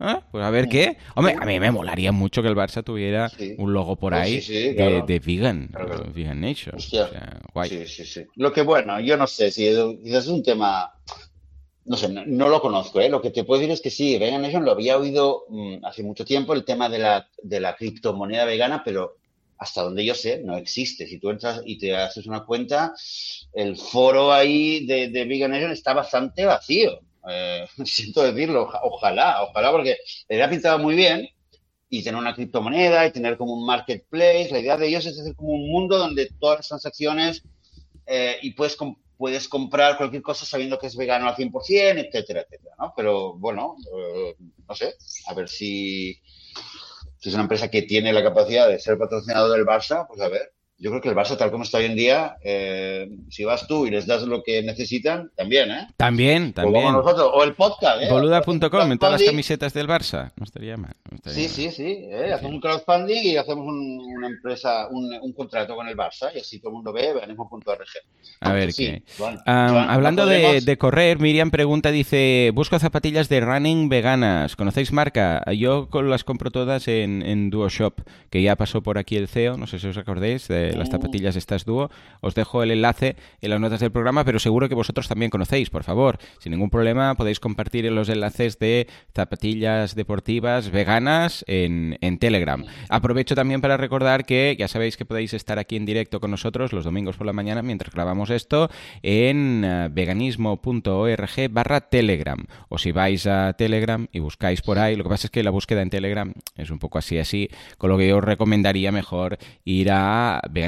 ¿Ah? 0.00 0.22
Pues 0.32 0.42
a 0.42 0.48
ver 0.48 0.68
qué. 0.68 0.96
Hombre, 1.14 1.36
a 1.38 1.44
mí 1.44 1.60
me 1.60 1.70
molaría 1.70 2.10
mucho 2.10 2.40
que 2.40 2.48
el 2.48 2.56
Barça 2.56 2.82
tuviera 2.82 3.30
un 3.58 3.74
logo 3.74 3.96
por 3.96 4.14
pues 4.14 4.22
ahí 4.22 4.40
de, 4.40 5.02
de, 5.06 5.18
vegan, 5.20 5.70
vegan 6.14 6.40
nation. 6.40 6.74
O 6.74 6.80
sea, 6.80 7.38
guay. 7.52 7.68
Sí, 7.68 7.86
sí, 7.86 8.04
sí. 8.06 8.26
Lo 8.36 8.50
que 8.50 8.62
bueno, 8.62 8.98
yo 9.00 9.18
no 9.18 9.26
sé 9.26 9.50
si 9.50 9.66
es 9.66 10.26
un 10.26 10.42
tema. 10.42 10.94
No 11.84 11.96
sé, 11.96 12.08
no, 12.08 12.48
lo 12.48 12.62
conozco, 12.62 13.00
¿eh? 13.00 13.10
Lo 13.10 13.20
que 13.20 13.30
te 13.30 13.44
puedo 13.44 13.60
decir 13.60 13.72
es 13.72 13.80
que 13.80 13.90
sí, 13.90 14.16
Vegan 14.18 14.42
Nation 14.42 14.64
lo 14.64 14.70
había 14.70 14.96
oído 14.96 15.44
mm, 15.48 15.84
hace 15.84 16.02
mucho 16.02 16.24
tiempo, 16.24 16.54
el 16.54 16.64
tema 16.64 16.88
de 16.88 16.98
la, 16.98 17.28
de 17.42 17.60
la 17.60 17.74
criptomoneda 17.74 18.44
vegana, 18.44 18.82
pero 18.84 19.16
hasta 19.58 19.82
donde 19.82 20.04
yo 20.04 20.14
sé, 20.14 20.40
no 20.42 20.56
existe. 20.56 21.06
Si 21.06 21.18
tú 21.18 21.30
entras 21.30 21.60
y 21.64 21.78
te 21.78 21.94
haces 21.94 22.26
una 22.26 22.44
cuenta, 22.44 22.94
el 23.52 23.76
foro 23.76 24.32
ahí 24.32 24.86
de, 24.86 25.08
de 25.08 25.24
Vegan 25.26 25.50
Nation 25.50 25.72
está 25.72 25.92
bastante 25.92 26.46
vacío. 26.46 27.00
Eh, 27.28 27.66
siento 27.84 28.22
decirlo, 28.22 28.68
ojalá, 28.82 29.42
ojalá, 29.42 29.72
porque 29.72 29.98
le 30.28 30.36
había 30.36 30.50
pintado 30.50 30.78
muy 30.78 30.94
bien 30.94 31.28
y 31.88 32.02
tener 32.02 32.20
una 32.20 32.34
criptomoneda 32.34 33.06
y 33.06 33.12
tener 33.12 33.36
como 33.36 33.54
un 33.54 33.66
marketplace. 33.66 34.50
La 34.52 34.60
idea 34.60 34.76
de 34.76 34.88
ellos 34.88 35.06
es 35.06 35.18
hacer 35.18 35.34
como 35.34 35.50
un 35.50 35.68
mundo 35.68 35.98
donde 35.98 36.30
todas 36.38 36.58
las 36.58 36.68
transacciones 36.68 37.42
eh, 38.06 38.38
y 38.42 38.52
puedes, 38.52 38.76
puedes 39.16 39.48
comprar 39.48 39.96
cualquier 39.96 40.22
cosa 40.22 40.44
sabiendo 40.44 40.78
que 40.78 40.86
es 40.86 40.96
vegano 40.96 41.28
al 41.28 41.34
100%, 41.34 42.06
etcétera, 42.06 42.42
etcétera, 42.42 42.74
¿no? 42.78 42.92
Pero 42.96 43.34
bueno, 43.34 43.76
eh, 43.96 44.36
no 44.68 44.74
sé, 44.74 44.94
a 45.26 45.34
ver 45.34 45.48
si, 45.48 46.20
si 47.18 47.28
es 47.28 47.34
una 47.34 47.42
empresa 47.42 47.68
que 47.68 47.82
tiene 47.82 48.12
la 48.12 48.22
capacidad 48.22 48.68
de 48.68 48.78
ser 48.78 48.96
patrocinador 48.96 49.50
del 49.50 49.66
Barça, 49.66 50.06
pues 50.06 50.20
a 50.20 50.28
ver 50.28 50.52
yo 50.80 50.90
creo 50.90 51.02
que 51.02 51.10
el 51.10 51.14
Barça, 51.14 51.36
tal 51.36 51.50
como 51.50 51.64
está 51.64 51.76
hoy 51.76 51.84
en 51.84 51.94
día, 51.94 52.36
eh, 52.42 53.10
si 53.28 53.44
vas 53.44 53.66
tú 53.66 53.86
y 53.86 53.90
les 53.90 54.06
das 54.06 54.22
lo 54.22 54.42
que 54.42 54.62
necesitan, 54.62 55.30
también, 55.36 55.70
¿eh? 55.70 55.88
También, 55.98 56.54
también. 56.54 56.86
O 56.86 56.92
nosotros, 56.92 57.30
o 57.34 57.44
el 57.44 57.54
podcast, 57.54 58.02
¿eh? 58.02 58.08
Boluda.com, 58.10 58.92
en 58.92 58.98
todas 58.98 59.20
las 59.20 59.30
camisetas 59.30 59.74
del 59.74 59.86
Barça. 59.86 60.32
No 60.36 60.44
estaría 60.44 60.78
mal. 60.78 60.94
sí, 61.26 61.48
sí, 61.48 61.70
sí, 61.70 62.06
¿eh? 62.08 62.32
Hacemos 62.32 62.54
un 62.54 62.60
crowdfunding 62.60 63.22
y 63.22 63.36
hacemos 63.36 63.66
una 63.66 64.26
empresa, 64.26 64.88
un, 64.90 65.10
contrato 65.34 65.76
con 65.76 65.86
el 65.86 65.96
Barça 65.96 66.30
y 66.34 66.38
así 66.38 66.58
todo 66.60 66.70
el 66.70 66.76
mundo 66.76 66.94
ve 66.94 67.12
veganismo.org. 67.12 67.86
A 68.40 68.52
ver, 68.52 68.72
¿qué? 68.74 69.02
hablando 69.44 70.24
de, 70.24 70.78
correr, 70.78 71.18
Miriam 71.18 71.50
pregunta, 71.50 71.90
dice, 71.90 72.52
busco 72.54 72.78
zapatillas 72.78 73.28
de 73.28 73.40
running 73.40 73.90
veganas. 73.90 74.56
¿Conocéis 74.56 74.92
marca? 74.92 75.42
Yo 75.52 75.88
las 76.02 76.24
compro 76.24 76.50
todas 76.50 76.88
en, 76.88 77.22
en 77.22 77.50
DuoShop, 77.50 78.00
que 78.30 78.40
ya 78.40 78.56
pasó 78.56 78.82
por 78.82 78.96
aquí 78.96 79.16
el 79.16 79.28
CEO, 79.28 79.58
no 79.58 79.66
sé 79.66 79.78
si 79.78 79.86
os 79.86 79.98
acordáis, 79.98 80.48
de 80.48 80.69
las 80.76 80.90
zapatillas 80.90 81.36
estas 81.36 81.64
dúo. 81.64 81.90
Os 82.20 82.34
dejo 82.34 82.62
el 82.62 82.70
enlace 82.70 83.16
en 83.40 83.50
las 83.50 83.60
notas 83.60 83.80
del 83.80 83.92
programa, 83.92 84.24
pero 84.24 84.38
seguro 84.38 84.68
que 84.68 84.74
vosotros 84.74 85.08
también 85.08 85.30
conocéis, 85.30 85.70
por 85.70 85.84
favor. 85.84 86.18
Sin 86.38 86.52
ningún 86.52 86.70
problema 86.70 87.14
podéis 87.14 87.40
compartir 87.40 87.90
los 87.90 88.08
enlaces 88.08 88.58
de 88.58 88.86
zapatillas 89.14 89.94
deportivas 89.94 90.70
veganas 90.70 91.44
en, 91.46 91.98
Telegram. 92.18 92.64
Aprovecho 92.88 93.34
también 93.34 93.60
para 93.60 93.76
recordar 93.76 94.26
que 94.26 94.56
ya 94.58 94.68
sabéis 94.68 94.96
que 94.96 95.04
podéis 95.04 95.32
estar 95.32 95.58
aquí 95.58 95.76
en 95.76 95.86
directo 95.86 96.20
con 96.20 96.30
nosotros 96.30 96.72
los 96.72 96.84
domingos 96.84 97.16
por 97.16 97.26
la 97.26 97.32
mañana 97.32 97.62
mientras 97.62 97.94
grabamos 97.94 98.30
esto 98.30 98.68
en 99.02 99.64
eh, 99.64 99.88
veganismo.org 99.90 101.50
barra 101.50 101.80
Telegram. 101.80 102.44
O 102.68 102.78
si 102.78 102.92
vais 102.92 103.26
a 103.26 103.52
Telegram 103.54 104.06
y 104.12 104.18
buscáis 104.18 104.60
por 104.60 104.78
ahí, 104.78 104.96
lo 104.96 105.04
que 105.04 105.10
pasa 105.10 105.28
es 105.28 105.30
que 105.30 105.42
la 105.42 105.50
búsqueda 105.50 105.82
en 105.82 105.90
Telegram 105.90 106.32
es 106.56 106.70
un 106.70 106.78
poco 106.78 106.98
así 106.98 107.18
así, 107.18 107.48
con 107.78 107.90
lo 107.90 107.98
que 107.98 108.08
yo 108.08 108.18
os 108.18 108.24
recomendaría 108.24 108.92
mejor 108.92 109.38
ir 109.64 109.90
a 109.90 110.42
veganismo.org 110.50 110.59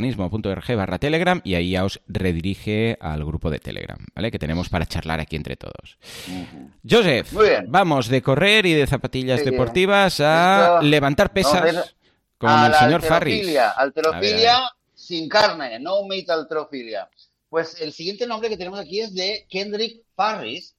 barra 0.76 0.98
Telegram 0.98 1.40
y 1.44 1.54
ahí 1.54 1.70
ya 1.70 1.84
os 1.84 2.00
redirige 2.06 2.96
al 3.00 3.24
grupo 3.24 3.50
de 3.50 3.58
Telegram, 3.58 3.98
¿vale? 4.14 4.30
Que 4.30 4.38
tenemos 4.38 4.68
para 4.68 4.86
charlar 4.86 5.20
aquí 5.20 5.36
entre 5.36 5.56
todos. 5.56 5.98
Joseph, 6.88 7.32
vamos 7.66 8.08
de 8.08 8.22
correr 8.22 8.66
y 8.66 8.74
de 8.74 8.86
zapatillas 8.86 9.44
deportivas 9.44 10.20
a 10.20 10.80
levantar 10.82 11.32
pesas 11.32 11.94
con 12.38 12.50
el 12.50 12.74
señor 12.74 13.02
Farris. 13.02 13.56
Alterofilia 13.76 14.62
sin 15.02 15.28
carne, 15.28 15.80
no 15.80 16.04
meat 16.06 16.30
alterofilia. 16.30 17.08
Pues 17.48 17.80
el 17.80 17.92
siguiente 17.92 18.26
nombre 18.26 18.48
que 18.48 18.56
tenemos 18.56 18.78
aquí 18.78 19.00
es 19.00 19.14
de 19.14 19.46
Kendrick 19.48 20.02
Farris, 20.14 20.74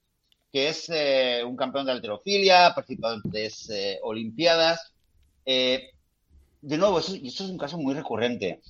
que 0.52 0.70
es 0.70 0.90
eh, 0.90 1.44
un 1.46 1.56
campeón 1.56 1.86
de 1.86 1.92
alterofilia, 1.92 2.68
ha 2.68 2.76
participado 2.76 3.16
en 3.16 3.32
tres 3.32 3.70
eh, 3.70 4.00
Olimpiadas. 4.02 4.94
Eh, 5.46 5.90
de 6.62 6.78
nuevo, 6.78 7.00
esto, 7.00 7.14
esto, 7.16 7.44
es 7.44 7.50
un 7.50 7.58
caso 7.58 7.78
muy 7.78 7.94
recurrente. 7.94 8.62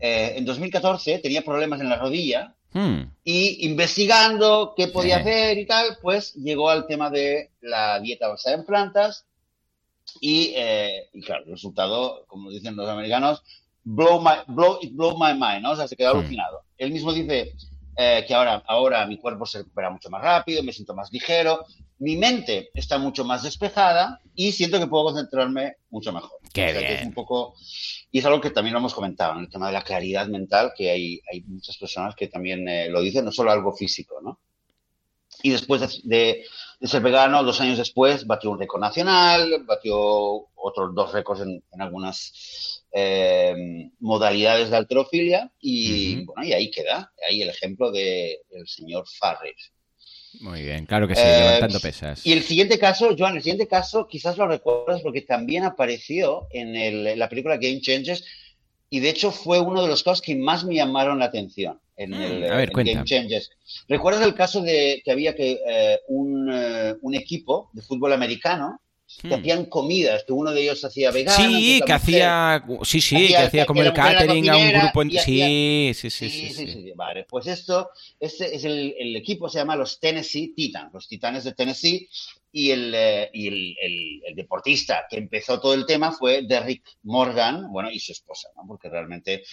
Eh, 0.00 0.34
en 0.36 0.44
2014 0.44 1.18
tenía 1.18 1.42
problemas 1.42 1.80
en 1.80 1.88
la 1.88 1.96
rodilla 1.96 2.54
Hmm. 2.72 3.02
Y 3.24 3.66
investigando 3.66 4.74
qué 4.76 4.88
podía 4.88 5.18
hacer 5.18 5.58
y 5.58 5.66
tal, 5.66 5.98
pues 6.00 6.34
llegó 6.34 6.70
al 6.70 6.86
tema 6.86 7.10
de 7.10 7.50
la 7.60 7.98
dieta 8.00 8.28
basada 8.28 8.56
en 8.56 8.64
plantas. 8.64 9.26
Y, 10.20 10.52
eh, 10.56 11.08
claro, 11.24 11.44
el 11.44 11.52
resultado, 11.52 12.24
como 12.26 12.50
dicen 12.50 12.76
los 12.76 12.88
americanos, 12.88 13.42
blow 13.84 14.20
my, 14.20 14.42
blow, 14.46 14.78
it 14.82 14.94
blow 14.94 15.16
my 15.18 15.32
mind, 15.32 15.62
¿no? 15.62 15.72
O 15.72 15.76
sea, 15.76 15.88
se 15.88 15.96
quedó 15.96 16.14
hmm. 16.14 16.18
alucinado. 16.18 16.62
Él 16.78 16.92
mismo 16.92 17.12
dice 17.12 17.52
eh, 18.02 18.24
que 18.26 18.32
ahora, 18.32 18.62
ahora 18.66 19.06
mi 19.06 19.18
cuerpo 19.18 19.44
se 19.44 19.58
recupera 19.58 19.90
mucho 19.90 20.08
más 20.08 20.22
rápido, 20.22 20.62
me 20.62 20.72
siento 20.72 20.94
más 20.94 21.12
ligero, 21.12 21.66
mi 21.98 22.16
mente 22.16 22.70
está 22.72 22.96
mucho 22.96 23.26
más 23.26 23.42
despejada 23.42 24.22
y 24.34 24.52
siento 24.52 24.78
que 24.78 24.86
puedo 24.86 25.04
concentrarme 25.04 25.74
mucho 25.90 26.10
mejor. 26.10 26.38
Qué 26.50 26.72
bien. 26.72 26.84
es 26.84 27.04
un 27.04 27.12
poco, 27.12 27.56
y 28.10 28.20
es 28.20 28.24
algo 28.24 28.40
que 28.40 28.48
también 28.48 28.72
lo 28.72 28.78
hemos 28.78 28.94
comentado, 28.94 29.34
en 29.34 29.40
el 29.40 29.50
tema 29.50 29.66
de 29.66 29.74
la 29.74 29.82
claridad 29.82 30.26
mental, 30.28 30.72
que 30.74 30.90
hay, 30.90 31.20
hay 31.30 31.42
muchas 31.42 31.76
personas 31.76 32.14
que 32.14 32.28
también 32.28 32.66
eh, 32.66 32.88
lo 32.88 33.02
dicen, 33.02 33.26
no 33.26 33.32
solo 33.32 33.50
algo 33.50 33.76
físico, 33.76 34.18
¿no? 34.22 34.40
Y 35.42 35.50
después 35.50 36.02
de, 36.04 36.44
ser 36.80 37.02
vegano, 37.02 37.44
dos 37.44 37.60
años 37.60 37.78
después, 37.78 38.26
batió 38.26 38.50
un 38.50 38.58
récord 38.58 38.80
nacional, 38.80 39.64
batió 39.66 39.96
otros 40.54 40.94
dos 40.94 41.12
récords 41.12 41.42
en, 41.42 41.62
algunas 41.78 42.79
eh, 42.92 43.90
modalidades 44.00 44.70
de 44.70 44.76
alterofilia 44.76 45.52
y, 45.60 46.24
bueno, 46.24 46.44
y 46.44 46.52
ahí 46.52 46.70
queda, 46.70 47.12
ahí 47.28 47.42
el 47.42 47.50
ejemplo 47.50 47.90
del 47.90 48.38
señor 48.66 49.04
Farris. 49.18 49.72
Muy 50.40 50.62
bien, 50.62 50.86
claro 50.86 51.08
que 51.08 51.14
sí, 51.14 51.22
eh, 51.24 51.40
levantando 51.40 51.80
pesas. 51.80 52.24
Y 52.24 52.32
el 52.32 52.42
siguiente 52.42 52.78
caso, 52.78 53.14
Joan, 53.18 53.36
el 53.36 53.42
siguiente 53.42 53.66
caso 53.66 54.06
quizás 54.06 54.36
lo 54.38 54.46
recuerdas 54.46 55.02
porque 55.02 55.22
también 55.22 55.64
apareció 55.64 56.46
en, 56.50 57.18
la 57.18 57.28
película 57.28 57.56
Game 57.56 57.80
Changers 57.80 58.24
y 58.88 59.00
de 59.00 59.10
hecho 59.10 59.32
fue 59.32 59.60
uno 59.60 59.82
de 59.82 59.88
los 59.88 60.02
casos 60.02 60.22
que 60.22 60.36
más 60.36 60.64
me 60.64 60.76
llamaron 60.76 61.18
la 61.18 61.26
atención 61.26 61.80
en, 61.96 62.10
mm, 62.10 62.22
el, 62.22 62.70
Game 62.70 63.04
Changers. 63.04 63.50
¿Recuerdas 63.88 64.24
el 64.24 64.34
caso 64.34 64.62
de 64.62 65.02
que 65.04 65.10
había 65.10 65.34
que 65.34 65.58
eh, 65.66 66.00
un, 66.08 66.48
eh, 66.52 66.94
un 67.02 67.14
equipo 67.14 67.70
de 67.72 67.82
fútbol 67.82 68.12
americano 68.12 68.80
que 69.20 69.28
hmm. 69.28 69.32
hacían 69.32 69.64
comidas, 69.66 70.24
que 70.24 70.32
uno 70.32 70.52
de 70.52 70.62
ellos 70.62 70.84
hacía 70.84 71.10
vegano. 71.10 71.36
Sí, 71.36 71.80
que 71.84 71.92
hacía, 71.92 72.64
sí, 72.82 73.00
sí, 73.00 73.28
que 73.28 73.36
hacía 73.36 73.66
como 73.66 73.82
el 73.82 73.92
catering 73.92 74.48
a 74.48 74.56
un 74.56 74.72
grupo. 74.72 75.02
sí, 75.02 75.92
sí, 75.94 76.10
sí, 76.10 76.30
sí, 76.30 76.50
sí, 76.52 76.92
Vale, 76.94 77.24
pues 77.28 77.46
esto, 77.46 77.90
este 78.18 78.54
es 78.54 78.64
el, 78.64 78.94
el, 78.98 79.16
equipo, 79.16 79.48
se 79.48 79.58
llama 79.58 79.76
los 79.76 79.98
Tennessee 80.00 80.54
Titans, 80.54 80.92
los 80.92 81.08
Titanes 81.08 81.44
de 81.44 81.52
Tennessee, 81.52 82.08
y, 82.52 82.70
el, 82.70 82.92
eh, 82.94 83.30
y 83.32 83.48
el, 83.48 84.22
el, 84.26 84.34
deportista 84.34 85.06
que 85.08 85.18
empezó 85.18 85.60
todo 85.60 85.74
el 85.74 85.86
tema 85.86 86.12
fue 86.12 86.42
Derrick 86.42 86.84
Morgan, 87.02 87.70
bueno, 87.70 87.90
y 87.90 88.00
su 88.00 88.12
esposa, 88.12 88.48
¿no? 88.56 88.64
Porque 88.66 88.88
realmente 88.88 89.44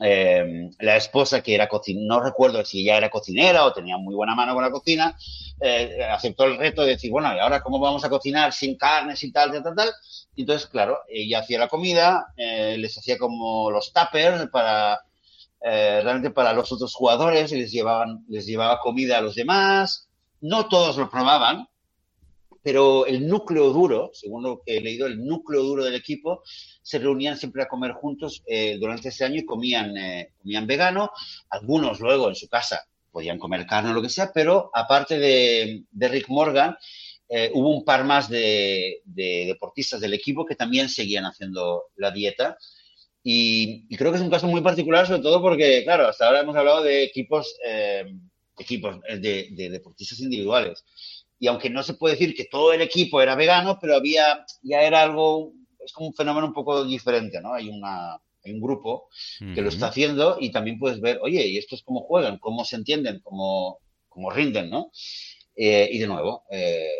eh, 0.00 0.70
la 0.78 0.96
esposa 0.96 1.42
que 1.42 1.54
era 1.54 1.68
cocinera, 1.68 2.06
no 2.06 2.22
recuerdo 2.22 2.64
si 2.64 2.82
ella 2.82 2.96
era 2.96 3.10
cocinera 3.10 3.64
o 3.64 3.72
tenía 3.72 3.98
muy 3.98 4.14
buena 4.14 4.34
mano 4.34 4.54
con 4.54 4.62
la 4.62 4.70
cocina, 4.70 5.16
eh, 5.60 6.02
aceptó 6.10 6.44
el 6.44 6.56
reto 6.56 6.82
de 6.82 6.90
decir, 6.90 7.10
bueno, 7.10 7.34
¿y 7.34 7.38
ahora 7.38 7.62
cómo 7.62 7.78
vamos 7.78 8.04
a 8.04 8.10
cocinar 8.10 8.52
sin 8.52 8.76
carne, 8.76 9.16
sin 9.16 9.32
tal, 9.32 9.52
tal, 9.52 9.62
tal, 9.62 9.74
tal? 9.74 9.90
Y 10.34 10.42
entonces, 10.42 10.68
claro, 10.68 11.00
ella 11.08 11.40
hacía 11.40 11.58
la 11.58 11.68
comida, 11.68 12.26
les 12.36 12.96
hacía 12.96 13.18
como 13.18 13.70
los 13.70 13.92
tuppers 13.92 14.48
para... 14.50 15.00
realmente 15.60 16.30
para 16.30 16.52
los 16.52 16.70
otros 16.72 16.94
jugadores 16.94 17.50
y 17.52 17.56
les 17.56 17.72
llevaban 17.72 18.24
les 18.28 18.46
llevaba 18.46 18.78
comida 18.78 19.18
a 19.18 19.20
los 19.22 19.34
demás 19.34 20.08
no 20.40 20.68
todos 20.68 20.96
lo 20.96 21.10
probaban 21.10 21.66
pero 22.66 23.06
el 23.06 23.28
núcleo 23.28 23.72
duro, 23.72 24.10
según 24.12 24.42
lo 24.42 24.60
que 24.60 24.78
he 24.78 24.80
leído, 24.80 25.06
el 25.06 25.24
núcleo 25.24 25.62
duro 25.62 25.84
del 25.84 25.94
equipo, 25.94 26.42
se 26.82 26.98
reunían 26.98 27.38
siempre 27.38 27.62
a 27.62 27.68
comer 27.68 27.92
juntos 27.92 28.42
eh, 28.44 28.76
durante 28.80 29.10
ese 29.10 29.24
año 29.24 29.36
y 29.36 29.46
comían, 29.46 29.96
eh, 29.96 30.32
comían 30.36 30.66
vegano. 30.66 31.12
Algunos 31.48 32.00
luego 32.00 32.28
en 32.28 32.34
su 32.34 32.48
casa 32.48 32.84
podían 33.12 33.38
comer 33.38 33.66
carne 33.68 33.90
o 33.90 33.92
lo 33.92 34.02
que 34.02 34.08
sea, 34.08 34.32
pero 34.34 34.68
aparte 34.74 35.16
de, 35.16 35.84
Rick 35.92 36.28
Morgan, 36.28 36.76
eh, 37.28 37.52
hubo 37.54 37.70
un 37.70 37.84
par 37.84 38.02
más 38.02 38.28
de, 38.28 39.00
deportistas 39.04 40.00
del 40.00 40.14
equipo 40.14 40.44
que 40.44 40.56
también 40.56 40.88
seguían 40.88 41.24
haciendo 41.24 41.84
la 41.94 42.10
dieta. 42.10 42.58
Y, 43.22 43.86
creo 43.96 44.10
que 44.10 44.16
es 44.16 44.24
un 44.24 44.30
caso 44.30 44.48
muy 44.48 44.60
particular, 44.60 45.06
sobre 45.06 45.22
todo 45.22 45.40
porque, 45.40 45.84
claro, 45.84 46.08
hasta 46.08 46.26
ahora 46.26 46.40
hemos 46.40 46.56
hablado 46.56 46.82
de 46.82 47.04
equipos, 47.04 47.56
equipos 48.58 48.98
de, 49.08 49.50
de 49.52 49.70
deportistas 49.70 50.18
individuales 50.18 50.84
y 51.38 51.46
aunque 51.46 51.70
no 51.70 51.82
se 51.82 51.94
puede 51.94 52.14
decir 52.14 52.34
que 52.34 52.46
todo 52.46 52.72
el 52.72 52.80
equipo 52.80 53.20
era 53.20 53.34
vegano, 53.34 53.78
pero 53.80 53.96
había, 53.96 54.44
ya 54.62 54.82
era 54.82 55.02
algo, 55.02 55.52
es 55.84 55.92
como 55.92 56.08
un 56.08 56.14
fenómeno 56.14 56.46
un 56.46 56.54
poco 56.54 56.84
diferente, 56.84 57.40
¿no? 57.40 57.54
Hay, 57.54 57.68
una, 57.68 58.18
un 58.52 58.60
grupo 58.60 59.08
que 59.38 59.62
lo 59.62 59.68
está 59.68 59.88
haciendo 59.88 60.38
y 60.40 60.50
también 60.50 60.78
puedes 60.78 61.00
ver, 61.00 61.18
oye, 61.22 61.46
¿y 61.46 61.58
estos 61.58 61.82
cómo 61.82 62.00
juegan? 62.00 62.38
¿Cómo 62.38 62.64
se 62.64 62.76
entienden? 62.76 63.20
¿Cómo, 63.22 63.80
cómo 64.08 64.30
rinden? 64.30 64.70
¿no? 64.70 64.90
Eh, 65.54 65.88
y 65.90 65.98
de 65.98 66.06
nuevo, 66.06 66.44
eh, 66.50 66.90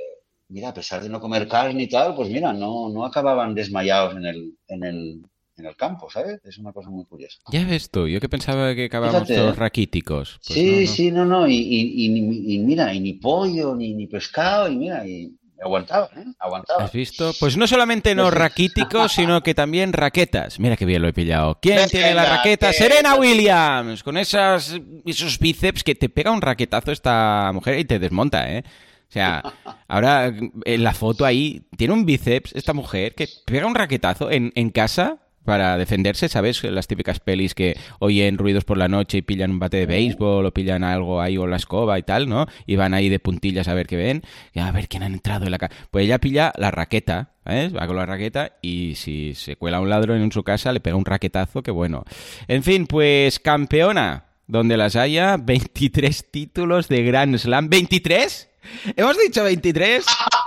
mira, 0.48 0.68
a 0.70 0.74
pesar 0.74 1.02
de 1.02 1.08
no 1.08 1.20
comer 1.20 1.48
carne 1.48 1.84
y 1.84 1.88
tal, 1.88 2.14
pues 2.14 2.30
mira, 2.30 2.52
no, 2.52 2.88
no 2.88 3.04
acababan 3.04 3.54
desmayados 3.54 4.16
en 4.16 4.26
el, 4.26 4.58
en 4.68 4.84
el, 4.84 5.22
en 5.58 5.66
el 5.66 5.76
campo, 5.76 6.10
¿sabes? 6.10 6.40
Es 6.44 6.58
una 6.58 6.72
cosa 6.72 6.90
muy 6.90 7.04
curiosa. 7.04 7.38
Ya 7.50 7.64
ves 7.64 7.90
tú, 7.90 8.06
yo 8.06 8.20
que 8.20 8.28
pensaba 8.28 8.74
que 8.74 8.86
acabábamos 8.86 9.28
todos 9.28 9.56
¿eh? 9.56 9.58
raquíticos. 9.58 10.38
Pues 10.46 10.58
sí, 10.58 10.86
sí, 10.86 11.10
no, 11.10 11.24
no, 11.24 11.48
y, 11.48 12.60
mira, 12.64 12.92
y 12.92 13.00
ni 13.00 13.14
pollo, 13.14 13.74
ni, 13.74 13.94
ni 13.94 14.06
pescado, 14.06 14.68
y 14.68 14.76
mira, 14.76 15.06
y 15.06 15.32
aguantaba, 15.62 16.10
¿eh? 16.16 16.24
Aguantaba. 16.38 16.84
¿Has 16.84 16.92
visto? 16.92 17.32
Pues 17.40 17.56
no 17.56 17.66
solamente 17.66 18.14
no 18.14 18.30
raquíticos, 18.30 19.12
sino 19.12 19.42
que 19.42 19.54
también 19.54 19.92
raquetas. 19.92 20.60
Mira 20.60 20.76
qué 20.76 20.84
bien 20.84 21.02
lo 21.02 21.08
he 21.08 21.12
pillado. 21.12 21.58
¿Quién 21.60 21.88
tiene 21.88 22.14
la 22.14 22.36
raqueta? 22.36 22.72
Serena 22.72 23.14
Williams, 23.14 24.02
con 24.02 24.18
esas, 24.18 24.78
esos 25.04 25.38
bíceps 25.38 25.82
que 25.82 25.94
te 25.94 26.08
pega 26.08 26.30
un 26.30 26.42
raquetazo 26.42 26.92
esta 26.92 27.50
mujer 27.54 27.78
y 27.78 27.84
te 27.84 27.98
desmonta, 27.98 28.50
¿eh? 28.52 28.64
O 29.08 29.12
sea, 29.12 29.42
ahora 29.88 30.26
en 30.64 30.84
la 30.84 30.92
foto 30.92 31.24
ahí 31.24 31.66
tiene 31.76 31.94
un 31.94 32.04
bíceps 32.04 32.54
esta 32.54 32.74
mujer 32.74 33.14
que 33.14 33.28
pega 33.46 33.66
un 33.66 33.74
raquetazo 33.74 34.30
en, 34.30 34.52
en 34.54 34.70
casa 34.70 35.25
para 35.46 35.78
defenderse, 35.78 36.28
¿sabes? 36.28 36.62
Las 36.64 36.86
típicas 36.86 37.20
pelis 37.20 37.54
que 37.54 37.78
oyen 38.00 38.36
ruidos 38.36 38.64
por 38.64 38.76
la 38.76 38.88
noche 38.88 39.18
y 39.18 39.22
pillan 39.22 39.52
un 39.52 39.58
bate 39.58 39.78
de 39.78 39.86
béisbol 39.86 40.44
o 40.44 40.52
pillan 40.52 40.84
algo 40.84 41.22
ahí 41.22 41.38
o 41.38 41.46
la 41.46 41.56
escoba 41.56 41.98
y 41.98 42.02
tal, 42.02 42.28
¿no? 42.28 42.46
Y 42.66 42.76
van 42.76 42.92
ahí 42.92 43.08
de 43.08 43.18
puntillas 43.18 43.68
a 43.68 43.74
ver 43.74 43.86
qué 43.86 43.96
ven, 43.96 44.22
y 44.52 44.60
a 44.60 44.70
ver 44.72 44.88
quién 44.88 45.02
ha 45.02 45.06
entrado 45.06 45.46
en 45.46 45.52
la 45.52 45.58
casa. 45.58 45.74
Pues 45.90 46.04
ella 46.04 46.18
pilla 46.18 46.52
la 46.58 46.70
raqueta, 46.70 47.30
¿sabes? 47.44 47.74
Va 47.74 47.86
con 47.86 47.96
la 47.96 48.04
raqueta 48.04 48.52
y 48.60 48.94
si 48.96 49.34
se 49.34 49.56
cuela 49.56 49.80
un 49.80 49.88
ladrón 49.88 50.20
en 50.20 50.32
su 50.32 50.42
casa 50.42 50.72
le 50.72 50.80
pega 50.80 50.96
un 50.96 51.06
raquetazo, 51.06 51.62
que 51.62 51.70
bueno. 51.70 52.04
En 52.48 52.62
fin, 52.62 52.86
pues 52.86 53.38
campeona, 53.38 54.24
donde 54.46 54.76
las 54.76 54.96
haya, 54.96 55.36
23 55.36 56.30
títulos 56.30 56.88
de 56.88 57.02
Grand 57.02 57.36
Slam. 57.38 57.70
¿23? 57.70 58.48
¿Hemos 58.96 59.18
dicho 59.18 59.44
23? 59.44 60.04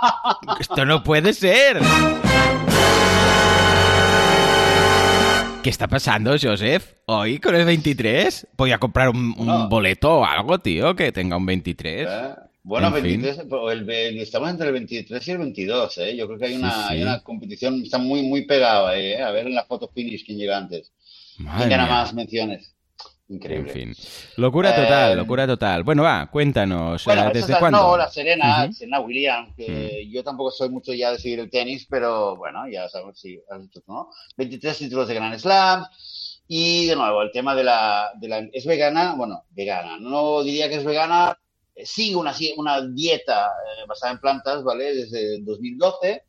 Esto 0.60 0.84
no 0.84 1.02
puede 1.02 1.32
ser. 1.32 1.80
¿Qué 5.62 5.68
está 5.68 5.88
pasando, 5.88 6.34
Joseph? 6.40 6.94
Hoy 7.04 7.38
con 7.38 7.54
el 7.54 7.66
23 7.66 8.48
voy 8.56 8.72
a 8.72 8.78
comprar 8.78 9.10
un, 9.10 9.68
boleto 9.68 10.20
o 10.20 10.24
algo, 10.24 10.58
tío, 10.58 10.96
que 10.96 11.12
tenga 11.12 11.36
un 11.36 11.44
23. 11.44 12.08
Eh, 12.08 12.34
bueno, 12.62 12.90
23, 12.90 13.42
estamos 14.16 14.48
entre 14.48 14.68
el 14.68 14.72
23 14.72 15.28
y 15.28 15.30
el 15.30 15.38
22, 15.38 15.98
¿eh? 15.98 16.16
Yo 16.16 16.26
creo 16.26 16.38
que 16.38 16.46
hay 16.46 16.56
una, 16.56 17.20
competición, 17.22 17.82
está 17.82 17.98
muy, 17.98 18.22
muy 18.22 18.46
pegado 18.46 18.86
ahí, 18.86 19.08
¿eh? 19.08 19.22
A 19.22 19.30
ver 19.32 19.48
en 19.48 19.54
la 19.54 19.64
foto 19.64 19.90
finish 19.94 20.24
quién 20.24 20.38
llega 20.38 20.56
antes. 20.56 20.92
¿Quién 21.36 21.68
gana 21.68 21.86
más 21.86 22.14
menciones? 22.14 22.74
Increíble. 23.30 23.70
En 23.70 23.94
fin. 23.94 24.04
Locura 24.36 24.74
total, 24.74 25.12
eh, 25.12 25.14
locura 25.14 25.46
total. 25.46 25.84
Bueno, 25.84 26.02
va, 26.02 26.28
cuéntanos. 26.28 27.06
Eh, 27.06 27.30
¿Desde 27.32 27.56
cuándo? 27.60 27.78
No, 27.78 27.96
la 27.96 28.10
Serena, 28.10 28.70
Serena 28.72 28.98
Williams, 28.98 29.54
que 29.56 30.04
mm. 30.04 30.12
yo 30.12 30.24
tampoco 30.24 30.50
soy 30.50 30.68
mucho 30.68 30.92
ya 30.92 31.12
de 31.12 31.18
seguir 31.18 31.38
el 31.38 31.48
tenis, 31.48 31.86
pero 31.88 32.36
bueno, 32.36 32.68
ya 32.68 32.88
sabemos 32.88 33.20
si 33.20 33.40
has 33.48 33.60
visto, 33.60 33.82
¿no? 33.86 34.10
23 34.36 34.76
títulos 34.76 35.06
de 35.06 35.14
Grand 35.14 35.38
Slam. 35.38 35.86
Y 36.48 36.86
de 36.86 36.96
nuevo, 36.96 37.22
el 37.22 37.30
tema 37.30 37.54
de 37.54 37.62
la, 37.62 38.10
de 38.16 38.26
la. 38.26 38.38
¿Es 38.52 38.66
vegana? 38.66 39.14
Bueno, 39.16 39.44
vegana. 39.50 39.96
No 40.00 40.42
diría 40.42 40.68
que 40.68 40.76
es 40.76 40.84
vegana. 40.84 41.38
Eh, 41.76 41.86
sigue 41.86 42.16
una, 42.16 42.34
una 42.56 42.80
dieta 42.80 43.48
basada 43.86 44.12
en 44.12 44.18
plantas, 44.18 44.64
¿vale? 44.64 44.92
Desde 44.92 45.40
2012. 45.42 46.24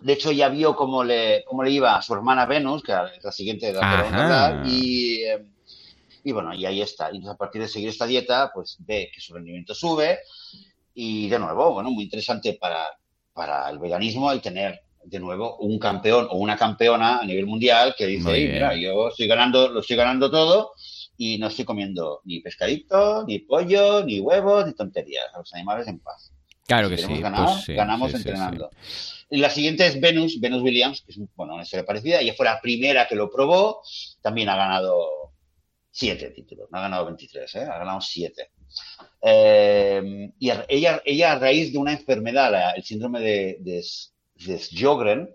De 0.00 0.12
hecho, 0.12 0.32
ya 0.32 0.48
vio 0.48 0.74
cómo 0.74 1.04
le, 1.04 1.44
cómo 1.46 1.62
le 1.62 1.70
iba 1.70 1.96
a 1.96 2.02
su 2.02 2.12
hermana 2.12 2.44
Venus, 2.44 2.82
que 2.82 2.92
es 2.92 3.22
la 3.24 3.30
siguiente 3.32 3.66
de 3.68 3.74
la 3.74 4.62
y 4.66 5.22
y 6.26 6.32
bueno, 6.32 6.52
y 6.52 6.66
ahí 6.66 6.82
está. 6.82 7.08
Y 7.12 7.24
a 7.24 7.34
partir 7.34 7.62
de 7.62 7.68
seguir 7.68 7.88
esta 7.88 8.04
dieta, 8.04 8.50
pues 8.52 8.78
ve 8.80 9.12
que 9.14 9.20
su 9.20 9.32
rendimiento 9.32 9.76
sube. 9.76 10.18
Y 10.92 11.28
de 11.28 11.38
nuevo, 11.38 11.72
bueno, 11.72 11.92
muy 11.92 12.02
interesante 12.02 12.54
para, 12.54 12.84
para 13.32 13.70
el 13.70 13.78
veganismo 13.78 14.32
el 14.32 14.40
tener 14.40 14.80
de 15.04 15.20
nuevo 15.20 15.56
un 15.58 15.78
campeón 15.78 16.26
o 16.28 16.38
una 16.38 16.56
campeona 16.56 17.18
a 17.18 17.24
nivel 17.24 17.46
mundial 17.46 17.94
que 17.96 18.06
dice, 18.08 18.28
mira, 18.28 18.74
yo 18.74 19.06
estoy 19.06 19.28
ganando, 19.28 19.68
lo 19.68 19.78
estoy 19.78 19.94
ganando 19.94 20.28
todo 20.28 20.72
y 21.16 21.38
no 21.38 21.46
estoy 21.46 21.64
comiendo 21.64 22.22
ni 22.24 22.40
pescadito, 22.40 23.24
ni 23.24 23.38
pollo, 23.38 24.04
ni 24.04 24.18
huevos, 24.18 24.66
ni 24.66 24.74
tonterías. 24.74 25.26
A 25.32 25.38
los 25.38 25.54
animales 25.54 25.86
en 25.86 26.00
paz. 26.00 26.32
Claro 26.66 26.88
que 26.88 26.98
sí, 26.98 27.06
pues 27.06 27.20
ganamos 27.68 28.14
entrenando. 28.14 28.68
y 29.30 29.36
la 29.36 29.50
siguiente 29.50 29.86
es 29.86 30.00
Venus, 30.00 30.40
Venus 30.40 30.60
Williams, 30.60 31.02
que 31.02 31.12
es 31.12 31.20
bueno, 31.36 31.54
una 31.54 31.62
historia 31.62 31.86
parecida. 31.86 32.18
Ella 32.18 32.34
fue 32.36 32.46
la 32.46 32.60
primera 32.60 33.06
que 33.06 33.14
lo 33.14 33.30
probó. 33.30 33.82
También 34.22 34.48
ha 34.48 34.56
ganado 34.56 35.25
siete 35.96 36.28
títulos, 36.28 36.68
no 36.70 36.78
ha 36.78 36.82
ganado 36.82 37.06
23, 37.06 37.54
¿eh? 37.54 37.60
ha 37.60 37.78
ganado 37.78 38.02
siete. 38.02 38.50
Eh, 39.22 40.30
y 40.38 40.50
ella, 40.68 41.02
ella 41.06 41.32
a 41.32 41.38
raíz 41.38 41.72
de 41.72 41.78
una 41.78 41.92
enfermedad, 41.92 42.76
el 42.76 42.84
síndrome 42.84 43.20
de, 43.20 43.56
de, 43.60 44.58
Sjogren, 44.58 45.30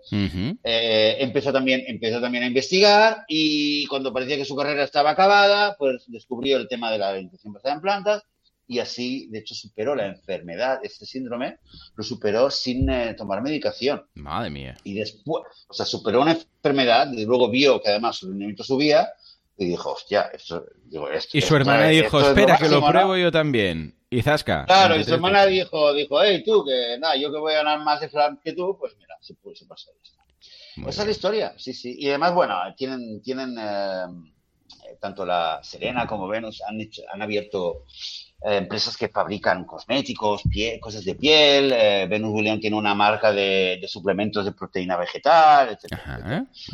eh, 0.62 1.16
empezó, 1.18 1.52
también, 1.52 1.82
empezó 1.88 2.20
también 2.20 2.44
a 2.44 2.46
investigar 2.46 3.24
y 3.26 3.86
cuando 3.86 4.12
parecía 4.12 4.36
que 4.36 4.44
su 4.44 4.54
carrera 4.54 4.84
estaba 4.84 5.10
acabada, 5.10 5.74
pues 5.76 6.04
descubrió 6.06 6.58
el 6.58 6.68
tema 6.68 6.92
de 6.92 6.98
la 6.98 7.08
alimentación 7.08 7.52
basada 7.52 7.74
en 7.74 7.80
plantas 7.80 8.22
y 8.68 8.78
así, 8.78 9.26
de 9.30 9.40
hecho, 9.40 9.56
superó 9.56 9.96
la 9.96 10.06
enfermedad, 10.06 10.78
este 10.84 11.04
síndrome, 11.04 11.58
lo 11.96 12.04
superó 12.04 12.52
sin 12.52 12.88
eh, 12.88 13.14
tomar 13.14 13.42
medicación. 13.42 14.06
Madre 14.14 14.50
mía. 14.50 14.76
Y 14.84 14.94
después, 14.94 15.44
o 15.66 15.74
sea, 15.74 15.84
superó 15.84 16.22
una 16.22 16.32
enfermedad 16.32 17.12
y 17.12 17.24
luego 17.24 17.50
vio 17.50 17.82
que 17.82 17.88
además 17.88 18.16
su 18.18 18.28
rendimiento 18.28 18.62
subía 18.62 19.08
y 19.56 19.66
dijo, 19.66 19.92
hostia, 19.92 20.30
esto, 20.32 20.64
digo, 20.84 21.08
esto, 21.10 21.36
Y 21.36 21.40
su 21.40 21.54
hermana 21.56 21.88
dijo, 21.88 22.20
espera, 22.20 22.56
que 22.56 22.68
lo 22.68 22.84
pruebo 22.84 23.16
yo 23.16 23.30
también. 23.30 23.94
Y 24.10 24.20
Zasca. 24.22 24.66
Claro, 24.66 24.96
y 24.96 25.04
su 25.04 25.14
hermana 25.14 25.46
dijo, 25.46 25.92
dijo, 25.94 26.22
hey, 26.22 26.42
tú, 26.44 26.64
que 26.64 26.98
nada, 26.98 27.16
yo 27.16 27.32
que 27.32 27.38
voy 27.38 27.54
a 27.54 27.58
ganar 27.58 27.80
más 27.80 28.00
de 28.00 28.08
Fran 28.08 28.38
que 28.42 28.52
tú, 28.52 28.76
pues 28.78 28.94
mira, 28.98 29.16
se, 29.20 29.34
se 29.54 29.66
pasa 29.66 29.90
Esa 30.76 31.02
es 31.02 31.06
la 31.06 31.12
historia, 31.12 31.54
sí, 31.56 31.72
sí. 31.72 31.94
Y 31.98 32.08
además, 32.08 32.34
bueno, 32.34 32.56
tienen, 32.76 33.22
tienen 33.22 33.56
eh, 33.58 34.06
tanto 35.00 35.24
la 35.24 35.60
Serena 35.62 36.06
como 36.06 36.28
Venus 36.28 36.60
han, 36.62 36.78
han 37.12 37.22
abierto 37.22 37.84
eh, 38.44 38.56
empresas 38.56 38.96
que 38.96 39.08
fabrican 39.08 39.64
cosméticos, 39.64 40.42
cosas 40.80 41.04
de 41.04 41.14
piel. 41.14 41.72
Eh, 41.72 42.06
Venus 42.08 42.32
Williams 42.32 42.60
tiene 42.60 42.76
una 42.76 42.94
marca 42.94 43.32
de, 43.32 43.80
suplementos 43.86 44.44
de 44.44 44.52
proteína 44.52 44.96
vegetal, 44.96 45.70
etc. 45.70 45.98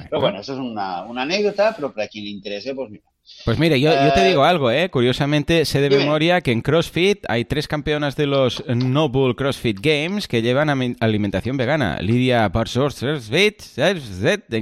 Pero 0.08 0.20
bueno, 0.20 0.40
eso 0.40 0.54
es 0.54 0.58
una, 0.58 1.00
anécdota, 1.00 1.74
pero 1.74 1.92
para 1.92 2.08
quien 2.08 2.24
le 2.24 2.30
interese, 2.30 2.74
pues 2.74 2.90
mira. 2.90 3.04
Pues 3.44 3.58
mire, 3.58 3.78
yo, 3.78 3.92
te 4.14 4.24
digo 4.24 4.46
eh, 4.46 4.48
algo, 4.48 4.70
¿eh? 4.70 4.88
Curiosamente, 4.88 5.66
sé 5.66 5.82
de 5.82 5.90
memoria 5.90 6.40
que 6.40 6.50
en 6.50 6.62
CrossFit 6.62 7.26
hay 7.28 7.44
tres 7.44 7.68
campeonas 7.68 8.16
de 8.16 8.26
los 8.26 8.64
Noble 8.66 9.34
CrossFit 9.34 9.78
Games 9.80 10.26
que 10.26 10.40
llevan 10.40 10.96
alimentación 11.00 11.58
vegana. 11.58 11.98
Lidia 12.00 12.50
Parsors-Svit, 12.50 13.62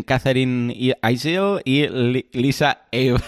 Catherine 0.05 0.75
Isil 0.75 1.61
y 1.65 1.87
Lisa 2.33 2.87
Eve. 2.91 3.21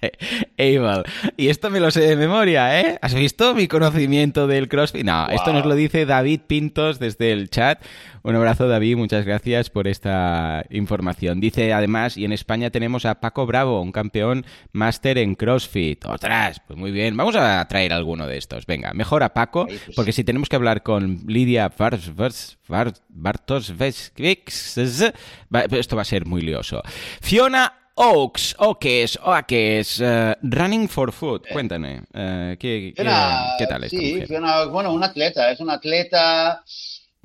Y 1.36 1.48
esto 1.48 1.70
me 1.70 1.80
lo 1.80 1.90
sé 1.90 2.00
de 2.00 2.16
memoria, 2.16 2.80
¿eh? 2.80 2.98
¿Has 3.02 3.14
visto 3.14 3.54
mi 3.54 3.68
conocimiento 3.68 4.46
del 4.46 4.68
CrossFit? 4.68 5.04
No, 5.04 5.28
esto 5.28 5.52
nos 5.52 5.66
lo 5.66 5.74
dice 5.74 6.06
David 6.06 6.40
Pintos 6.46 6.98
desde 6.98 7.32
el 7.32 7.50
chat. 7.50 7.82
Un 8.22 8.34
abrazo, 8.34 8.66
David. 8.66 8.96
Muchas 8.96 9.24
gracias 9.24 9.70
por 9.70 9.86
esta 9.86 10.64
información. 10.70 11.40
Dice 11.40 11.72
además, 11.72 12.16
y 12.16 12.24
en 12.24 12.32
España 12.32 12.70
tenemos 12.70 13.04
a 13.04 13.20
Paco 13.20 13.46
Bravo, 13.46 13.80
un 13.80 13.92
campeón 13.92 14.44
máster 14.72 15.18
en 15.18 15.36
CrossFit. 15.36 16.04
¡Otras! 16.06 16.60
Pues 16.66 16.76
muy 16.78 16.90
bien. 16.90 17.16
Vamos 17.16 17.36
a 17.36 17.64
traer 17.68 17.92
alguno 17.92 18.26
de 18.26 18.38
estos. 18.38 18.66
Venga, 18.66 18.92
mejor 18.94 19.22
a 19.22 19.32
Paco, 19.32 19.66
pues 19.66 19.82
porque 19.94 20.12
si 20.12 20.24
tenemos 20.24 20.48
que 20.48 20.56
hablar 20.56 20.82
con 20.82 21.20
Lidia 21.26 21.68
Bartos 21.68 22.12
esto 25.70 25.96
va 25.96 26.02
a 26.02 26.04
ser 26.04 26.26
muy 26.26 26.42
lioso. 26.42 26.82
Fiona 27.20 27.85
Oaks, 27.98 28.54
Oaks, 28.58 29.18
Oaks, 29.22 30.00
uh, 30.00 30.34
Running 30.42 30.86
for 30.86 31.10
Food. 31.12 31.46
Eh. 31.46 31.52
Cuéntame, 31.52 32.00
uh, 32.12 32.56
¿qué, 32.58 32.92
qué, 32.94 33.04
¿qué, 33.58 33.66
tal 33.66 33.88
Sí, 33.88 34.22
Fiona, 34.26 34.66
bueno, 34.66 34.92
un 34.92 35.02
atleta, 35.02 35.50
es 35.50 35.60
una 35.60 35.74
atleta 35.74 36.62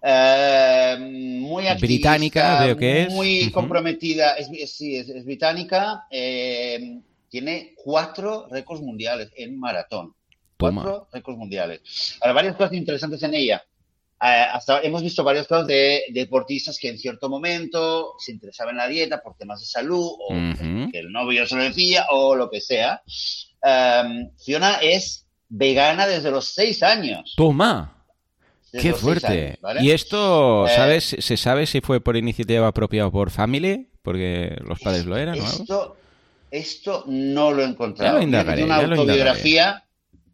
eh, 0.01 0.95
muy 0.99 1.67
activista, 1.67 2.11
británica, 2.11 2.63
veo 2.63 2.77
que 2.77 3.03
es. 3.03 3.13
Muy 3.13 3.51
comprometida, 3.51 4.35
es, 4.35 4.47
sí, 4.71 4.95
es, 4.95 5.09
es 5.09 5.25
británica. 5.25 6.07
Eh, 6.09 7.01
tiene 7.29 7.73
cuatro 7.75 8.47
récords 8.49 8.81
mundiales 8.81 9.29
en 9.35 9.59
maratón. 9.59 10.15
Cuatro 10.57 11.07
récords 11.11 11.37
mundiales. 11.37 12.17
Ahora, 12.21 12.33
varias 12.33 12.55
cosas 12.55 12.73
interesantes 12.73 13.21
en 13.23 13.33
ella. 13.33 13.63
Eh, 14.23 14.45
hasta 14.53 14.81
hemos 14.81 15.01
visto 15.01 15.23
varios 15.23 15.47
casos 15.47 15.65
de, 15.65 16.03
deportistas 16.13 16.77
que 16.77 16.89
en 16.89 16.99
cierto 16.99 17.27
momento 17.27 18.13
se 18.19 18.31
interesaban 18.31 18.75
en 18.75 18.77
la 18.77 18.87
dieta 18.87 19.23
por 19.23 19.35
temas 19.35 19.61
de 19.61 19.65
salud 19.65 20.11
o 20.19 20.29
que 20.91 20.99
el 20.99 21.11
novio 21.11 21.47
se 21.47 21.55
lo 21.55 21.63
decía 21.63 22.05
o 22.11 22.35
lo 22.35 22.49
que 22.49 22.61
sea. 22.61 23.01
Em, 23.63 24.29
Fiona 24.37 24.75
es 24.75 25.25
vegana 25.49 26.05
desde 26.05 26.29
los 26.29 26.53
seis 26.53 26.83
años. 26.83 27.33
Toma. 27.35 27.97
Qué 28.71 28.93
fuerte. 28.93 29.59
¿Y 29.81 29.89
esto, 29.89 30.67
eh, 30.67 30.75
sabes, 30.75 31.15
se 31.19 31.35
sabe 31.35 31.65
si 31.65 31.81
fue 31.81 31.99
por 31.99 32.15
iniciativa 32.15 32.71
propia 32.71 33.07
o 33.07 33.11
por 33.11 33.31
family? 33.31 33.89
Porque 34.03 34.55
los 34.65 34.79
padres 34.79 35.05
lo 35.05 35.17
eran, 35.17 35.37
¿no? 35.37 35.95
Esto, 36.51 37.05
no 37.07 37.51
lo 37.51 37.63
he 37.63 37.65
encontrado. 37.65 38.19
Ya 38.21 38.43
lo 38.43 38.65
una 38.65 38.75
autobiografía 38.75 39.83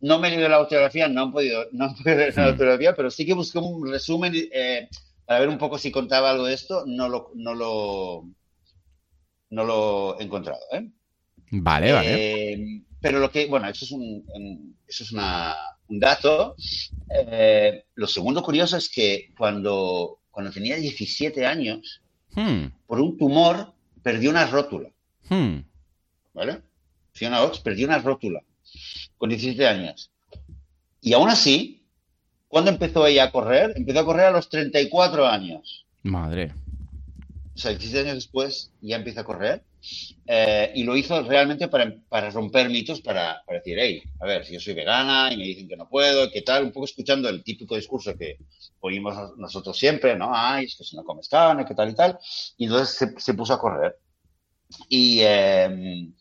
no 0.01 0.19
me 0.19 0.27
he 0.27 0.31
leído 0.31 0.49
la 0.49 0.57
autografía, 0.57 1.07
no 1.07 1.29
he 1.29 1.31
podido, 1.31 1.65
no 1.71 1.95
he 2.05 2.15
leer 2.15 2.35
la 2.35 2.45
hmm. 2.45 2.49
autografía, 2.49 2.95
pero 2.95 3.09
sí 3.09 3.25
que 3.25 3.33
busqué 3.33 3.59
un 3.59 3.89
resumen 3.89 4.33
eh, 4.35 4.89
para 5.25 5.39
ver 5.39 5.49
un 5.49 5.57
poco 5.57 5.77
si 5.77 5.91
contaba 5.91 6.31
algo 6.31 6.45
de 6.45 6.53
esto. 6.53 6.83
No 6.85 7.09
lo, 7.09 7.31
no 7.35 7.53
lo, 7.53 8.29
no 9.49 9.63
lo 9.63 10.19
he 10.19 10.23
encontrado. 10.23 10.61
¿eh? 10.73 10.89
Vale, 11.51 11.91
vale. 11.91 12.53
Eh, 12.53 12.81
pero 12.99 13.19
lo 13.19 13.31
que, 13.31 13.45
bueno, 13.47 13.67
eso 13.67 13.85
es 13.85 13.91
un, 13.91 14.75
eso 14.87 15.03
es 15.03 15.11
un 15.11 15.99
dato. 15.99 16.55
lo 17.95 18.07
segundo 18.07 18.43
curioso 18.43 18.77
es 18.77 18.89
que 18.89 19.33
cuando, 19.37 20.19
cuando 20.31 20.51
tenía 20.51 20.75
17 20.75 21.45
años, 21.45 22.01
hmm. 22.35 22.65
por 22.85 22.99
un 22.99 23.17
tumor, 23.17 23.73
perdió 24.03 24.29
una 24.29 24.45
rótula. 24.45 24.89
Hmm. 25.29 25.59
¿Vale? 26.33 26.61
Fiona 27.13 27.41
Ox 27.41 27.59
perdió 27.59 27.87
una 27.87 27.97
rótula 27.97 28.43
con 29.17 29.29
17 29.29 29.67
años. 29.67 30.11
Y 31.01 31.13
aún 31.13 31.29
así, 31.29 31.85
¿cuándo 32.47 32.71
empezó 32.71 33.05
ella 33.05 33.25
a 33.25 33.31
correr? 33.31 33.73
Empezó 33.75 33.99
a 33.99 34.05
correr 34.05 34.25
a 34.25 34.31
los 34.31 34.49
34 34.49 35.27
años. 35.27 35.85
Madre. 36.03 36.53
O 37.55 37.59
sea, 37.59 37.71
17 37.71 38.01
años 38.01 38.23
después 38.23 38.71
ya 38.81 38.95
empieza 38.95 39.21
a 39.21 39.25
correr. 39.25 39.63
Eh, 40.25 40.71
y 40.75 40.83
lo 40.83 40.97
hizo 40.97 41.21
realmente 41.23 41.69
para, 41.69 41.95
para 42.09 42.29
romper 42.29 42.69
mitos, 42.69 42.99
para, 42.99 43.41
para, 43.45 43.59
decir, 43.59 43.77
hey, 43.79 44.03
a 44.19 44.25
ver, 44.25 44.45
si 44.45 44.53
yo 44.53 44.59
soy 44.59 44.73
vegana 44.73 45.31
y 45.31 45.37
me 45.37 45.43
dicen 45.43 45.67
que 45.67 45.77
no 45.77 45.87
puedo, 45.87 46.29
¿qué 46.29 46.41
tal? 46.41 46.65
Un 46.65 46.71
poco 46.71 46.85
escuchando 46.85 47.29
el 47.29 47.43
típico 47.43 47.75
discurso 47.75 48.17
que 48.17 48.37
oímos 48.81 49.37
nosotros 49.37 49.77
siempre, 49.77 50.15
¿no? 50.15 50.29
Ay, 50.33 50.65
es 50.65 50.75
que 50.75 50.83
si 50.83 50.95
no 50.95 51.03
comes 51.03 51.29
carne, 51.29 51.65
¿qué 51.65 51.73
tal 51.73 51.89
y 51.89 51.95
tal? 51.95 52.19
Y 52.57 52.65
entonces 52.65 52.95
se, 52.95 53.19
se 53.19 53.33
puso 53.33 53.53
a 53.53 53.59
correr. 53.59 53.97
Y, 54.89 55.19
eh, 55.21 56.11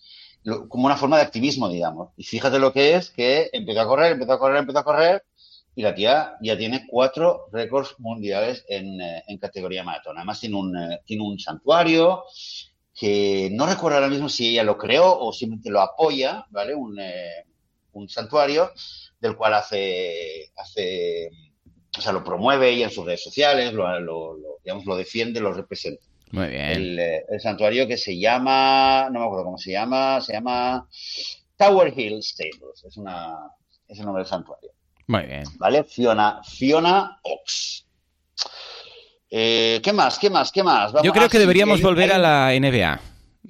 como 0.68 0.86
una 0.86 0.96
forma 0.96 1.16
de 1.16 1.22
activismo, 1.22 1.68
digamos. 1.68 2.10
Y 2.16 2.24
fíjate 2.24 2.58
lo 2.58 2.72
que 2.72 2.94
es, 2.94 3.10
que 3.10 3.50
empezó 3.52 3.80
a 3.80 3.86
correr, 3.86 4.12
empezó 4.12 4.32
a 4.32 4.38
correr, 4.38 4.58
empezó 4.58 4.78
a 4.78 4.84
correr, 4.84 5.24
y 5.74 5.82
la 5.82 5.94
tía 5.94 6.36
ya 6.40 6.56
tiene 6.56 6.86
cuatro 6.88 7.48
récords 7.52 7.96
mundiales 7.98 8.64
en, 8.68 9.00
eh, 9.00 9.22
en 9.26 9.38
categoría 9.38 9.84
maratón. 9.84 10.16
Además 10.16 10.40
tiene 10.40 10.56
un, 10.56 10.76
eh, 10.76 11.00
tiene 11.04 11.22
un 11.22 11.38
santuario 11.38 12.24
que 12.94 13.50
no 13.52 13.66
recuerdo 13.66 13.98
ahora 13.98 14.08
mismo 14.08 14.28
si 14.28 14.48
ella 14.48 14.64
lo 14.64 14.78
creó 14.78 15.18
o 15.18 15.32
simplemente 15.32 15.68
lo 15.68 15.80
apoya, 15.82 16.46
¿vale? 16.50 16.74
Un, 16.74 16.98
eh, 16.98 17.44
un 17.92 18.08
santuario 18.08 18.72
del 19.20 19.36
cual 19.36 19.54
hace, 19.54 20.50
hace, 20.56 21.30
o 21.98 22.00
sea, 22.00 22.12
lo 22.12 22.24
promueve 22.24 22.70
ella 22.70 22.86
en 22.86 22.90
sus 22.90 23.04
redes 23.04 23.22
sociales, 23.22 23.74
lo, 23.74 24.00
lo, 24.00 24.34
lo 24.34 24.58
digamos, 24.64 24.86
lo 24.86 24.96
defiende, 24.96 25.40
lo 25.40 25.52
representa. 25.52 26.02
Muy 26.32 26.48
bien. 26.48 26.98
Eh, 26.98 27.24
el, 27.28 27.40
santuario 27.40 27.86
que 27.86 27.96
se 27.96 28.18
llama, 28.18 29.08
no 29.10 29.20
me 29.20 29.26
acuerdo 29.26 29.44
cómo 29.44 29.58
se 29.58 29.72
llama, 29.72 30.20
se 30.20 30.32
llama 30.32 30.88
Tower 31.56 31.92
Hill 31.96 32.22
Stables. 32.22 32.84
Es, 32.84 32.96
una, 32.96 33.34
es 33.88 33.98
el 33.98 34.04
nombre 34.04 34.22
del 34.22 34.28
santuario. 34.28 34.70
Muy 35.06 35.22
bien. 35.22 35.44
¿Vale? 35.58 35.84
Fiona, 35.84 36.40
Fiona 36.42 37.18
Ox. 37.22 37.86
Eh, 39.30 39.80
¿Qué 39.82 39.92
más? 39.92 40.18
¿Qué 40.18 40.30
más? 40.30 40.50
¿Qué 40.50 40.62
más? 40.62 40.92
Yo 41.02 41.12
creo 41.12 41.28
que 41.28 41.38
deberíamos 41.38 41.80
volver 41.80 42.12
a 42.12 42.18
la 42.18 42.52
NBA. 42.58 43.00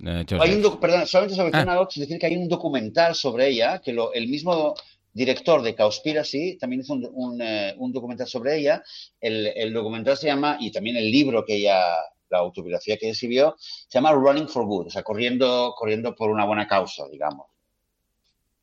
Eh, 0.04 0.26
hay 0.38 0.54
un 0.54 0.78
perdón, 0.78 1.06
solamente 1.06 1.36
sobre 1.36 1.50
ah. 1.54 1.62
Fiona 1.62 1.80
Ox, 1.80 1.98
decir 1.98 2.18
que 2.18 2.26
hay 2.26 2.36
un 2.36 2.48
documental 2.48 3.14
sobre 3.14 3.48
ella, 3.48 3.80
que 3.82 3.94
lo, 3.94 4.12
el 4.12 4.28
mismo 4.28 4.74
director 5.14 5.62
de 5.62 5.74
Cowspiracy 5.74 6.58
también 6.58 6.82
hizo 6.82 6.92
un, 6.92 7.08
un, 7.14 7.42
un 7.78 7.92
documental 7.92 8.26
sobre 8.26 8.58
ella. 8.58 8.82
El, 9.18 9.46
el, 9.46 9.72
documental 9.72 10.18
se 10.18 10.26
llama, 10.26 10.58
y 10.60 10.70
también 10.70 10.96
el 10.96 11.10
libro 11.10 11.44
que 11.46 11.56
ella 11.56 11.94
la 12.28 12.38
autobiografía 12.38 12.96
que 12.96 13.10
escribió, 13.10 13.54
se 13.58 13.98
llama 13.98 14.12
Running 14.12 14.48
for 14.48 14.64
Good, 14.64 14.86
o 14.86 14.90
sea, 14.90 15.02
corriendo, 15.02 15.74
corriendo 15.76 16.14
por 16.14 16.30
una 16.30 16.44
buena 16.44 16.66
causa, 16.66 17.04
digamos. 17.10 17.46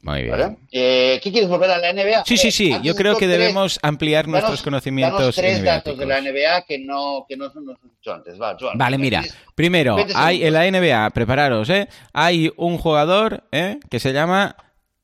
Muy 0.03 0.23
bien. 0.23 0.57
Eh, 0.69 1.17
¿Qué 1.23 1.31
quieres 1.31 1.49
volver 1.49 1.71
a 1.71 1.77
la 1.77 1.93
NBA? 1.93 2.25
Sí, 2.25 2.35
sí, 2.35 2.51
sí. 2.51 2.75
Yo 2.83 2.93
creo 2.93 3.15
que 3.15 3.25
debemos 3.25 3.79
ampliar 3.81 4.27
nuestros 4.27 4.61
conocimientos. 4.61 5.17
Danos 5.17 5.35
tres 5.35 5.63
datos 5.63 5.97
de 5.97 6.05
la 6.05 6.19
NBA 6.19 6.65
que 6.67 6.77
no, 6.77 7.25
que 7.27 7.37
no 7.37 7.49
son 7.49 7.67
los 7.67 7.77
antes. 8.07 8.39
Va, 8.39 8.57
Vale, 8.75 8.97
mira. 8.97 9.23
Primero, 9.55 9.95
hay 10.13 10.43
en 10.43 10.53
la 10.53 10.69
NBA, 10.69 11.09
prepararos, 11.11 11.69
¿eh? 11.69 11.87
Hay 12.11 12.51
un 12.57 12.77
jugador 12.77 13.45
¿eh? 13.53 13.79
que 13.89 14.01
se 14.01 14.11
llama 14.11 14.57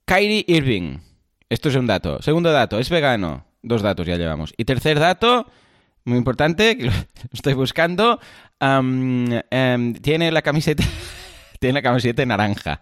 Kyrie 0.04 0.44
Irving. 0.48 0.98
Esto 1.48 1.70
es 1.70 1.76
un 1.76 1.88
dato. 1.88 2.22
Segundo 2.22 2.52
dato, 2.52 2.78
es 2.78 2.90
vegano. 2.90 3.46
Dos 3.62 3.82
datos 3.82 4.06
ya 4.06 4.18
llevamos. 4.18 4.54
Y 4.58 4.66
tercer 4.66 5.00
dato, 5.00 5.46
muy 6.04 6.18
importante, 6.18 6.78
que 6.78 6.84
lo 6.88 6.92
estoy 7.32 7.54
buscando, 7.54 8.20
Em, 8.60 9.94
tiene 10.02 10.32
la 10.32 10.42
camiseta. 10.42 10.84
tiene 11.60 11.74
la 11.76 11.82
camiseta 11.82 12.26
naranja. 12.26 12.82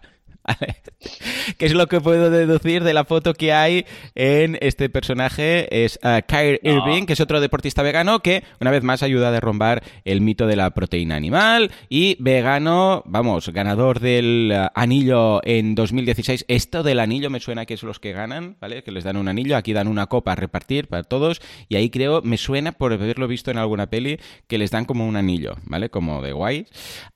¿Qué 1.58 1.66
es 1.66 1.74
lo 1.74 1.86
que 1.86 2.00
puedo 2.00 2.30
deducir 2.30 2.84
de 2.84 2.92
la 2.92 3.04
foto 3.04 3.34
que 3.34 3.52
hay 3.52 3.86
en 4.14 4.58
este 4.60 4.88
personaje? 4.88 5.84
Es 5.84 5.98
uh, 6.02 6.20
Kyrie 6.26 6.60
Irving, 6.62 7.06
que 7.06 7.12
es 7.12 7.20
otro 7.20 7.40
deportista 7.40 7.82
vegano 7.82 8.20
que, 8.20 8.44
una 8.60 8.70
vez 8.70 8.82
más, 8.82 9.02
ayuda 9.02 9.28
a 9.28 9.32
derrumbar 9.32 9.82
el 10.04 10.20
mito 10.20 10.46
de 10.46 10.56
la 10.56 10.70
proteína 10.70 11.16
animal 11.16 11.70
y 11.88 12.16
vegano, 12.20 13.02
vamos, 13.06 13.48
ganador 13.50 14.00
del 14.00 14.52
uh, 14.54 14.68
anillo 14.74 15.40
en 15.44 15.74
2016. 15.74 16.44
Esto 16.48 16.82
del 16.82 17.00
anillo 17.00 17.30
me 17.30 17.40
suena 17.40 17.66
que 17.66 17.74
es 17.74 17.82
los 17.82 18.00
que 18.00 18.12
ganan, 18.12 18.56
¿vale? 18.60 18.82
Que 18.82 18.92
les 18.92 19.04
dan 19.04 19.16
un 19.16 19.28
anillo, 19.28 19.56
aquí 19.56 19.72
dan 19.72 19.88
una 19.88 20.06
copa 20.06 20.32
a 20.32 20.36
repartir 20.36 20.88
para 20.88 21.04
todos 21.04 21.40
y 21.68 21.76
ahí 21.76 21.90
creo, 21.90 22.22
me 22.22 22.36
suena 22.36 22.72
por 22.72 22.92
haberlo 22.92 23.28
visto 23.28 23.50
en 23.50 23.58
alguna 23.58 23.88
peli, 23.88 24.18
que 24.46 24.58
les 24.58 24.70
dan 24.70 24.84
como 24.84 25.06
un 25.06 25.16
anillo, 25.16 25.56
¿vale? 25.64 25.90
Como 25.90 26.22
de 26.22 26.32
guay. 26.32 26.66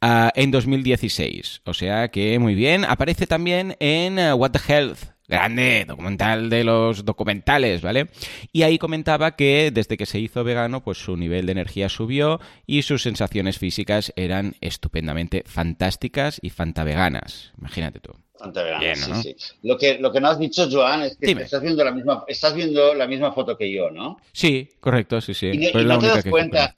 Uh, 0.00 0.28
en 0.34 0.50
2016. 0.50 1.62
O 1.64 1.74
sea 1.74 2.08
que 2.08 2.38
muy 2.38 2.54
bien. 2.54 2.84
Aparece 2.84 3.21
también 3.26 3.76
en 3.80 4.18
uh, 4.18 4.34
What 4.34 4.52
the 4.52 4.72
Health, 4.72 4.98
grande 5.28 5.84
documental 5.86 6.50
de 6.50 6.64
los 6.64 7.04
documentales, 7.04 7.80
¿vale? 7.82 8.08
Y 8.52 8.62
ahí 8.62 8.78
comentaba 8.78 9.34
que 9.36 9.70
desde 9.72 9.96
que 9.96 10.06
se 10.06 10.18
hizo 10.18 10.44
vegano, 10.44 10.82
pues 10.82 10.98
su 10.98 11.16
nivel 11.16 11.46
de 11.46 11.52
energía 11.52 11.88
subió 11.88 12.40
y 12.66 12.82
sus 12.82 13.02
sensaciones 13.02 13.58
físicas 13.58 14.12
eran 14.16 14.54
estupendamente 14.60 15.42
fantásticas 15.46 16.38
y 16.42 16.50
fantaveganas. 16.50 17.52
Imagínate 17.58 18.00
tú. 18.00 18.12
Fantaveganas, 18.38 18.80
Bien, 18.80 19.00
¿no? 19.08 19.22
sí, 19.22 19.34
sí. 19.38 19.54
Lo 19.62 19.78
que, 19.78 19.98
lo 19.98 20.12
que 20.12 20.20
no 20.20 20.28
has 20.28 20.38
dicho, 20.38 20.68
Joan, 20.70 21.02
es 21.02 21.16
que 21.16 21.30
estás 21.30 21.62
viendo, 21.62 21.84
la 21.84 21.92
misma, 21.92 22.24
estás 22.26 22.54
viendo 22.54 22.92
la 22.94 23.06
misma 23.06 23.32
foto 23.32 23.56
que 23.56 23.72
yo, 23.72 23.90
¿no? 23.90 24.18
Sí, 24.32 24.68
correcto, 24.80 25.20
sí, 25.20 25.32
sí. 25.32 25.46
Y, 25.52 25.68
y 25.68 25.84
no 25.84 25.98
te 25.98 26.08
das 26.08 26.24
cuenta... 26.24 26.74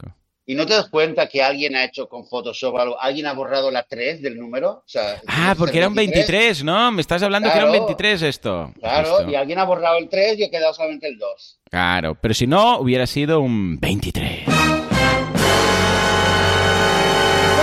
¿Y 0.46 0.54
no 0.54 0.66
te 0.66 0.74
das 0.74 0.90
cuenta 0.90 1.26
que 1.26 1.42
alguien 1.42 1.74
ha 1.74 1.84
hecho 1.84 2.06
con 2.06 2.26
Photoshop 2.26 2.76
algo? 2.76 3.00
¿Alguien 3.00 3.24
ha 3.26 3.32
borrado 3.32 3.70
la 3.70 3.82
3 3.84 4.20
del 4.20 4.38
número? 4.38 4.70
O 4.72 4.82
sea, 4.84 5.22
ah, 5.26 5.54
porque 5.56 5.78
era 5.78 5.88
un 5.88 5.94
23, 5.94 6.62
¿no? 6.64 6.92
Me 6.92 7.00
estás 7.00 7.22
hablando 7.22 7.48
claro, 7.48 7.60
que 7.60 7.76
era 7.76 7.80
un 7.80 7.86
23 7.86 8.22
esto. 8.22 8.70
Claro, 8.78 9.20
esto. 9.20 9.30
y 9.30 9.36
alguien 9.36 9.58
ha 9.58 9.64
borrado 9.64 9.96
el 9.96 10.10
3 10.10 10.38
y 10.38 10.44
ha 10.44 10.50
quedado 10.50 10.74
solamente 10.74 11.08
el 11.08 11.16
2. 11.16 11.60
Claro, 11.70 12.18
pero 12.20 12.34
si 12.34 12.46
no, 12.46 12.78
hubiera 12.78 13.06
sido 13.06 13.40
un 13.40 13.80
23. 13.80 14.46
Muy 14.46 14.54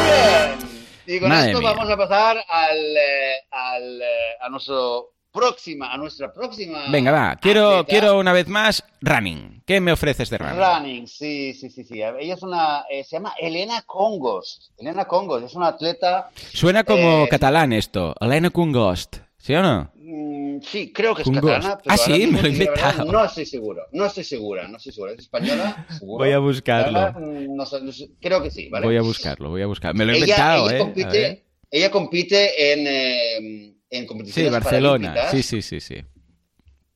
bien. 0.03 0.57
Y 1.05 1.19
con 1.19 1.29
Madre 1.29 1.51
esto 1.51 1.61
mía. 1.61 1.73
vamos 1.73 1.87
a 1.91 1.97
pasar 1.97 2.43
al, 2.49 2.97
eh, 2.97 3.35
al, 3.51 4.01
eh, 4.01 4.37
a 4.41 4.49
nuestro 4.49 5.11
próxima, 5.31 5.93
a 5.93 5.97
nuestra 5.97 6.33
próxima. 6.33 6.85
Venga, 6.91 7.11
va. 7.11 7.35
Quiero, 7.41 7.69
atleta. 7.79 7.89
quiero 7.89 8.19
una 8.19 8.33
vez 8.33 8.47
más 8.47 8.83
running. 9.01 9.63
¿Qué 9.65 9.79
me 9.79 9.91
ofreces 9.91 10.29
de 10.29 10.37
running? 10.37 10.57
Running, 10.59 11.07
sí, 11.07 11.53
sí, 11.53 11.69
sí, 11.69 11.83
sí. 11.83 12.01
Ella 12.01 12.33
es 12.33 12.43
una, 12.43 12.83
eh, 12.89 13.03
se 13.03 13.15
llama 13.15 13.33
Elena 13.39 13.81
Congos. 13.85 14.71
Elena 14.77 15.05
Congos 15.05 15.43
es 15.43 15.53
una 15.55 15.67
atleta. 15.67 16.29
Suena 16.35 16.83
como 16.83 17.25
Eh, 17.25 17.27
catalán 17.29 17.73
esto. 17.73 18.13
Elena 18.19 18.49
Kungost. 18.49 19.17
¿Sí 19.37 19.55
o 19.55 19.61
no? 19.63 19.91
mm, 19.95 20.59
sí, 20.61 20.91
creo 20.93 21.15
que 21.15 21.23
es 21.23 21.25
Congost. 21.27 21.47
catalana. 21.47 21.77
Pero 21.83 21.93
Ah, 21.95 21.97
sí, 21.97 22.27
me 22.27 22.41
lo 22.43 22.47
he 22.47 22.51
inventado. 22.51 23.05
No 23.11 23.25
estoy 23.25 23.45
seguro, 23.47 23.83
no 23.91 24.05
estoy 24.05 24.23
segura, 24.23 24.67
no 24.67 24.77
estoy 24.77 24.91
segura. 24.91 25.13
¿Es 25.13 25.19
española? 25.19 25.87
Seguro. 25.97 26.23
Voy 26.25 26.31
a 26.33 26.37
buscarlo. 26.37 26.99
Verdad, 26.99 27.19
mm, 27.19 27.55
no 27.55 27.65
sé, 27.65 27.81
no 27.81 27.91
sé, 27.91 28.09
creo 28.21 28.43
que 28.43 28.51
sí, 28.51 28.69
¿vale? 28.69 28.85
Voy 28.85 28.97
a 28.97 29.01
buscarlo, 29.01 29.49
voy 29.49 29.63
a 29.63 29.65
buscar. 29.65 29.95
Me 29.95 30.05
lo 30.05 30.11
he 30.11 30.17
ella, 30.17 30.25
inventado, 30.25 30.67
ella 30.69 30.75
¿eh? 30.75 30.79
Compite, 30.79 31.45
ella 31.71 31.89
compite 31.89 32.73
en, 32.73 33.80
en 33.91 34.01
Sí, 34.01 34.07
competiciones 34.07 34.51
Barcelona. 34.51 35.09
paralímpicas, 35.13 35.31
Sí, 35.31 35.43
sí, 35.43 35.61
sí, 35.61 35.79
sí. 35.79 36.01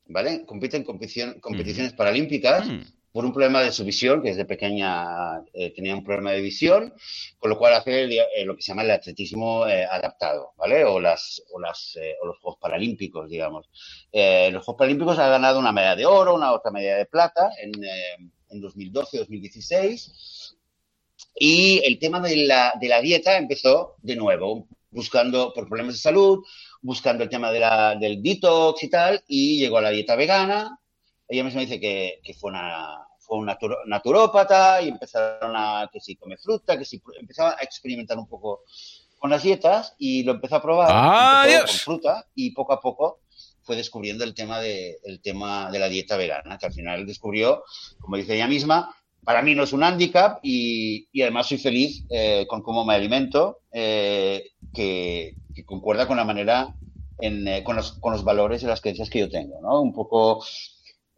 ¿vale? 0.07 0.45
Compite 0.45 0.77
en 0.77 0.83
competición- 0.83 1.39
competiciones 1.39 1.93
paralímpicas 1.93 2.67
Mm. 2.67 2.81
por 3.11 3.25
un 3.25 3.31
problema 3.33 3.61
de 3.61 3.71
su 3.71 3.83
visión, 3.85 4.21
que 4.21 4.29
desde 4.29 4.45
pequeña 4.45 5.41
eh, 5.53 5.71
tenía 5.75 5.93
un 5.95 6.03
problema 6.03 6.31
de 6.31 6.41
visión, 6.41 6.93
con 7.39 7.49
lo 7.49 7.57
cual 7.57 7.73
hace 7.73 8.03
eh, 8.05 8.45
lo 8.45 8.55
que 8.55 8.61
se 8.61 8.69
llama 8.71 8.83
el 8.83 8.91
atletismo 8.91 9.65
eh, 9.67 9.85
adaptado, 9.85 10.51
¿vale? 10.57 10.83
O, 10.85 10.99
las, 10.99 11.41
o, 11.51 11.59
las, 11.59 11.97
o 12.21 12.25
los 12.27 12.37
Juegos 12.39 12.59
Paralímpicos, 12.61 13.29
digamos. 13.29 13.67
Los 14.13 14.63
Juegos 14.63 14.77
Paralímpicos 14.79 15.19
ha 15.19 15.27
ganado 15.29 15.59
una 15.59 15.71
medalla 15.71 15.95
de 15.95 16.05
oro, 16.05 16.35
una 16.35 16.51
otra 16.53 16.71
medalla 16.71 16.97
de 16.97 17.05
plata 17.05 17.49
en, 17.61 17.71
en 18.49 18.61
2012-2016. 18.61 20.55
Y 21.37 21.81
el 21.85 21.99
tema 21.99 22.19
de 22.21 22.35
la, 22.47 22.73
de 22.79 22.87
la 22.87 23.01
dieta 23.01 23.37
empezó 23.37 23.95
de 24.01 24.15
nuevo, 24.15 24.67
buscando 24.91 25.53
por 25.53 25.67
problemas 25.67 25.95
de 25.95 25.99
salud, 25.99 26.43
buscando 26.81 27.23
el 27.23 27.29
tema 27.29 27.51
de 27.51 27.59
la, 27.59 27.95
del 27.95 28.21
detox 28.21 28.83
y 28.83 28.89
tal, 28.89 29.23
y 29.27 29.59
llegó 29.59 29.77
a 29.77 29.81
la 29.81 29.89
dieta 29.89 30.15
vegana. 30.15 30.79
Ella 31.27 31.43
misma 31.43 31.61
dice 31.61 31.79
que, 31.79 32.19
que 32.23 32.33
fue 32.33 32.51
una, 32.51 32.99
fue 33.19 33.37
una 33.37 33.57
naturópata 33.87 34.81
y 34.81 34.89
empezaron 34.89 35.53
a 35.55 35.89
que 35.91 35.99
si 35.99 36.15
come 36.15 36.37
fruta, 36.37 36.77
que 36.77 36.85
si 36.85 37.01
empezaba 37.19 37.55
a 37.59 37.63
experimentar 37.63 38.17
un 38.17 38.27
poco 38.27 38.63
con 39.17 39.29
las 39.29 39.43
dietas 39.43 39.95
y 39.97 40.23
lo 40.23 40.33
empezó 40.33 40.57
a 40.57 40.61
probar 40.61 40.89
¡Ah, 40.91 41.45
con 41.65 41.75
fruta 41.75 42.27
y 42.35 42.51
poco 42.51 42.73
a 42.73 42.79
poco 42.79 43.21
fue 43.63 43.75
descubriendo 43.75 44.23
el 44.23 44.35
tema 44.35 44.59
de, 44.59 44.99
el 45.03 45.21
tema 45.21 45.71
de 45.71 45.79
la 45.79 45.89
dieta 45.89 46.17
vegana, 46.17 46.59
que 46.59 46.67
al 46.67 46.73
final 46.73 47.07
descubrió, 47.07 47.63
como 47.99 48.17
dice 48.17 48.35
ella 48.35 48.47
misma, 48.47 48.95
para 49.23 49.41
mí 49.41 49.55
no 49.55 49.63
es 49.63 49.73
un 49.73 49.81
hándicap 49.81 50.37
y, 50.43 51.07
y 51.11 51.23
además 51.23 51.47
soy 51.47 51.57
feliz 51.57 52.05
eh, 52.11 52.45
con 52.47 52.61
cómo 52.61 52.85
me 52.85 52.93
alimento, 52.93 53.61
eh, 53.71 54.51
que, 54.71 55.33
que 55.55 55.65
concuerda 55.65 56.07
con 56.07 56.17
la 56.17 56.25
manera, 56.25 56.75
en, 57.19 57.47
eh, 57.47 57.63
con, 57.63 57.77
los, 57.77 57.93
con 57.93 58.11
los 58.11 58.23
valores 58.23 58.61
y 58.61 58.65
las 58.65 58.81
creencias 58.81 59.09
que 59.09 59.19
yo 59.19 59.29
tengo, 59.29 59.59
¿no? 59.61 59.81
Un 59.81 59.93
poco 59.93 60.45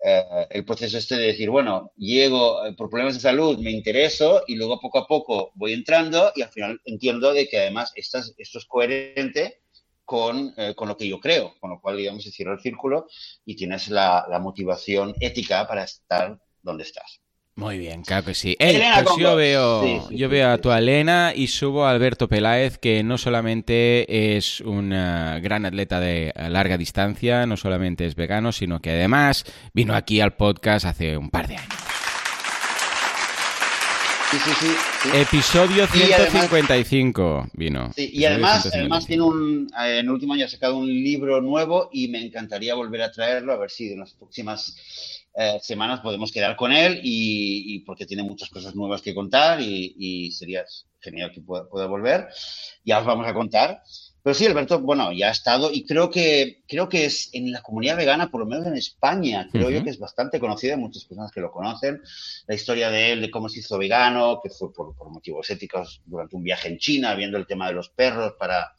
eh, 0.04 0.24
el 0.52 0.64
proceso 0.64 0.98
este 0.98 1.16
de 1.16 1.28
decir, 1.28 1.50
bueno, 1.50 1.92
llego 1.98 2.66
eh, 2.66 2.74
por 2.74 2.90
problemas 2.90 3.16
de 3.16 3.20
salud, 3.20 3.58
me 3.60 3.72
intereso 3.72 4.44
y 4.48 4.56
luego 4.56 4.80
poco 4.80 5.00
a 5.00 5.08
poco 5.08 5.52
voy 5.56 5.74
entrando 5.74 6.32
y 6.36 6.44
al 6.44 6.50
final 6.50 6.80
entiendo 6.86 7.34
de 7.34 7.50
que 7.50 7.58
además 7.58 7.92
esto 7.96 8.20
es 8.38 8.66
coherente 8.68 9.62
con, 10.06 10.54
con 10.76 10.88
lo 10.88 10.96
que 10.96 11.08
yo 11.10 11.20
creo, 11.20 11.56
con 11.60 11.72
lo 11.72 11.82
cual, 11.82 11.98
digamos, 11.98 12.24
se 12.24 12.32
cierra 12.32 12.54
el 12.54 12.62
círculo 12.62 13.08
y 13.44 13.58
tienes 13.58 13.90
la, 13.90 14.26
la 14.30 14.40
motivación 14.40 15.14
ética 15.20 15.68
para 15.68 15.84
estar 15.84 16.40
donde 16.62 16.84
estás. 16.84 17.20
Muy 17.58 17.80
bien, 17.80 18.04
claro 18.04 18.24
que 18.24 18.36
sí. 18.36 18.56
Ey, 18.60 18.80
pues 19.04 19.18
yo 19.18 19.36
veo, 19.36 19.82
Sí, 19.82 20.00
sí, 20.10 20.16
yo 20.16 20.28
sí, 20.28 20.32
veo 20.32 20.52
a 20.52 20.60
tu 20.60 20.72
Elena 20.72 21.34
y 21.36 21.48
subo 21.48 21.88
a 21.88 21.90
Alberto 21.90 22.28
Peláez, 22.28 22.78
que 22.78 23.02
no 23.02 23.18
solamente 23.18 24.38
es 24.38 24.62
un 24.62 24.92
gran 24.92 25.66
atleta 25.66 26.00
de 26.00 26.32
larga 26.50 26.78
distancia, 26.78 27.48
no 27.48 27.58
solamente 27.58 28.06
es 28.06 28.14
vegano, 28.14 28.52
sino 28.52 28.80
que 28.80 28.92
además 28.92 29.44
vino 29.74 29.96
aquí 29.96 30.22
al 30.22 30.36
podcast 30.36 30.86
hace 30.86 31.18
un 31.18 31.32
par 31.32 31.48
de 31.48 31.58
años. 31.58 31.87
Sí, 34.30 34.38
sí, 34.44 34.50
sí. 34.60 34.68
sí. 35.04 35.10
Episodio 35.18 35.88
Y 35.94 36.12
además- 36.12 36.32
155 36.32 37.48
vino. 37.54 37.92
Sí, 37.96 38.10
y 38.14 38.26
además, 38.26 38.64
155. 38.64 38.76
además 38.78 39.08
tiene 39.08 39.24
un, 39.24 39.68
eh, 39.80 40.00
en 40.00 40.06
el 40.06 40.10
último 40.10 40.34
año 40.34 40.46
ha 40.46 40.50
sacado 40.50 40.78
un 40.78 40.88
libro 40.88 41.42
nuevo 41.42 41.90
y 41.94 42.10
me 42.10 42.20
encantaría 42.26 42.76
volver 42.76 43.04
a 43.04 43.12
traerlo, 43.12 43.54
a 43.54 43.58
ver 43.58 43.70
si 43.72 43.94
en 43.94 44.00
las 44.00 44.14
próximas 44.14 44.76
eh, 45.40 45.60
semanas 45.62 46.02
podemos 46.02 46.32
quedar 46.32 46.56
con 46.58 46.72
él 46.74 47.00
y, 47.04 47.76
y 47.76 47.80
porque 47.80 48.06
tiene 48.06 48.24
muchas 48.24 48.50
cosas 48.50 48.76
nuevas 48.76 49.02
que 49.02 49.16
contar 49.16 49.62
y, 49.62 49.96
y 49.98 50.32
sería 50.32 50.66
genial 51.00 51.32
que 51.32 51.42
pueda, 51.42 51.70
pueda 51.70 51.86
volver. 51.86 52.28
Ya 52.84 53.00
os 53.00 53.06
vamos 53.06 53.28
a 53.28 53.34
contar. 53.34 53.82
Pero 54.28 54.36
sí, 54.36 54.46
Alberto, 54.46 54.82
bueno, 54.82 55.14
ya 55.14 55.30
ha 55.30 55.32
estado 55.32 55.72
y 55.72 55.86
creo 55.86 56.10
que, 56.10 56.62
creo 56.68 56.90
que 56.90 57.06
es 57.06 57.30
en 57.32 57.50
la 57.50 57.62
comunidad 57.62 57.96
vegana, 57.96 58.30
por 58.30 58.42
lo 58.42 58.46
menos 58.46 58.68
en 58.68 58.76
España, 58.76 59.48
creo 59.50 59.70
yo 59.70 59.82
que 59.86 59.90
es 59.90 60.00
bastante 60.00 60.38
conocida, 60.38 60.74
hay 60.74 60.82
muchas 60.82 61.06
personas 61.06 61.32
que 61.32 61.40
lo 61.40 61.50
conocen. 61.50 62.02
La 62.46 62.54
historia 62.54 62.90
de 62.90 63.14
él, 63.14 63.22
de 63.22 63.32
cómo 63.32 63.48
se 63.48 63.60
hizo 63.60 63.78
vegano, 63.78 64.42
que 64.44 64.50
fue 64.50 64.74
por, 64.74 64.94
por 64.98 65.10
motivos 65.12 65.50
éticos 65.50 66.02
durante 66.06 66.36
un 66.36 66.44
viaje 66.44 66.68
en 66.68 66.78
China, 66.78 67.16
viendo 67.16 67.38
el 67.38 67.48
tema 67.48 67.68
de 67.68 67.76
los 67.76 67.88
perros 67.88 68.34
para 68.38 68.74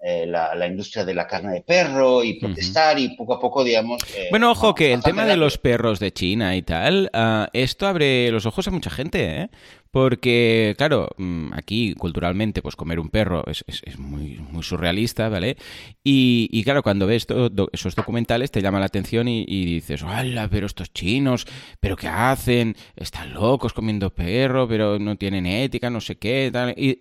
eh, 0.00 0.26
la, 0.26 0.54
la 0.54 0.66
industria 0.66 1.04
de 1.04 1.14
la 1.14 1.26
carne 1.26 1.52
de 1.52 1.60
perro 1.60 2.24
y 2.24 2.40
protestar 2.40 2.98
y 2.98 3.14
poco 3.14 3.34
a 3.34 3.40
poco, 3.40 3.62
digamos... 3.64 4.00
eh, 4.16 4.28
Bueno, 4.30 4.50
ojo, 4.52 4.68
no, 4.68 4.74
que 4.74 4.92
el 4.92 5.02
tema 5.02 5.26
de 5.26 5.36
los 5.36 5.58
perros 5.58 6.00
de 6.00 6.12
China 6.12 6.56
y 6.56 6.62
tal, 6.62 7.10
ah, 7.12 7.48
esto 7.52 7.86
abre 7.86 8.30
los 8.30 8.46
ojos 8.46 8.66
a 8.66 8.70
mucha 8.70 8.90
gente, 8.90 9.42
¿eh? 9.42 9.50
Porque, 9.90 10.74
claro, 10.76 11.08
mm, 11.16 11.52
aquí 11.54 11.94
culturalmente, 11.94 12.62
pues 12.62 12.76
comer 12.76 13.00
un 13.00 13.08
perro 13.08 13.44
es, 13.46 13.64
es- 13.66 13.82
es 13.84 13.98
muy, 13.98 14.38
muy 14.50 14.62
surrealista, 14.62 15.28
¿vale? 15.28 15.56
Y, 16.04 16.48
y 16.52 16.62
claro, 16.64 16.82
cuando 16.82 17.06
ves 17.06 17.26
esos 17.72 17.94
documentales 17.94 18.50
te 18.50 18.60
llama 18.62 18.80
la 18.80 18.86
atención 18.86 19.28
y, 19.28 19.44
dices, 19.64 20.02
¡hala, 20.02 20.48
pero 20.48 20.66
estos 20.66 20.92
chinos, 20.92 21.46
pero 21.80 21.96
qué 21.96 22.08
hacen! 22.08 22.76
Están 22.96 23.32
locos 23.34 23.72
comiendo 23.72 24.14
perro, 24.14 24.68
pero 24.68 24.98
no 24.98 25.16
tienen 25.16 25.46
ética, 25.46 25.90
no 25.90 26.00
sé 26.00 26.16
qué, 26.16 26.50
tal. 26.52 26.74
Y- 26.76 27.00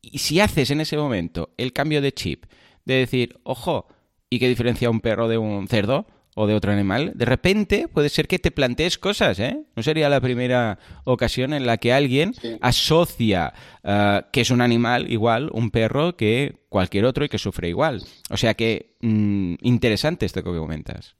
y 0.00 0.18
si 0.18 0.40
haces 0.40 0.70
en 0.70 0.80
ese 0.80 0.96
momento 0.96 1.50
el 1.56 1.72
cambio 1.72 2.00
de 2.00 2.12
chip, 2.12 2.44
de 2.84 2.94
decir, 2.94 3.38
ojo, 3.42 3.88
¿y 4.30 4.38
qué 4.38 4.48
diferencia 4.48 4.90
un 4.90 5.00
perro 5.00 5.28
de 5.28 5.38
un 5.38 5.66
cerdo? 5.68 6.06
O 6.40 6.46
de 6.46 6.54
otro 6.54 6.70
animal, 6.72 7.12
de 7.16 7.24
repente 7.24 7.88
puede 7.88 8.08
ser 8.08 8.28
que 8.28 8.38
te 8.38 8.52
plantees 8.52 8.96
cosas, 8.96 9.40
¿eh? 9.40 9.64
No 9.74 9.82
sería 9.82 10.08
la 10.08 10.20
primera 10.20 10.78
ocasión 11.04 11.52
en 11.52 11.66
la 11.66 11.78
que 11.78 11.92
alguien 11.92 12.32
Sí. 12.34 12.56
asocia 12.60 13.52
eh, 13.82 14.22
que 14.32 14.42
es 14.42 14.50
un 14.50 14.60
animal 14.60 15.10
igual, 15.10 15.50
un 15.52 15.70
perro, 15.70 16.16
que 16.16 16.54
cualquier 16.68 17.04
otro 17.06 17.24
y 17.24 17.28
que 17.28 17.38
sufre 17.38 17.68
igual. 17.68 18.02
O 18.30 18.36
sea 18.36 18.54
que 18.54 18.94
mm, 19.00 19.54
interesante 19.62 20.26
esto 20.26 20.42
que 20.44 20.50
comentas. 20.50 21.16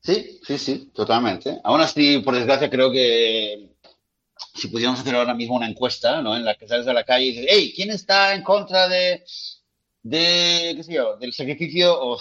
Sí, 0.00 0.40
sí, 0.46 0.56
sí, 0.58 0.90
totalmente. 0.94 1.58
Aún 1.64 1.80
así, 1.80 2.18
por 2.20 2.34
desgracia, 2.34 2.70
creo 2.70 2.90
que 2.90 3.70
si 4.54 4.68
pudiéramos 4.68 5.00
hacer 5.00 5.14
ahora 5.14 5.34
mismo 5.34 5.56
una 5.56 5.68
encuesta, 5.68 6.22
¿no? 6.22 6.36
En 6.36 6.44
la 6.44 6.54
que 6.54 6.68
sales 6.68 6.86
a 6.86 6.92
la 6.94 7.04
calle 7.04 7.26
y 7.26 7.30
dices, 7.32 7.46
hey, 7.50 7.72
¿quién 7.74 7.90
está 7.90 8.34
en 8.34 8.42
contra 8.42 8.88
de, 8.88 9.22
de, 10.02 10.74
qué 10.76 10.82
sé 10.84 10.94
yo, 10.94 11.16
del 11.16 11.32
sacrificio, 11.32 11.92
o 12.00 12.18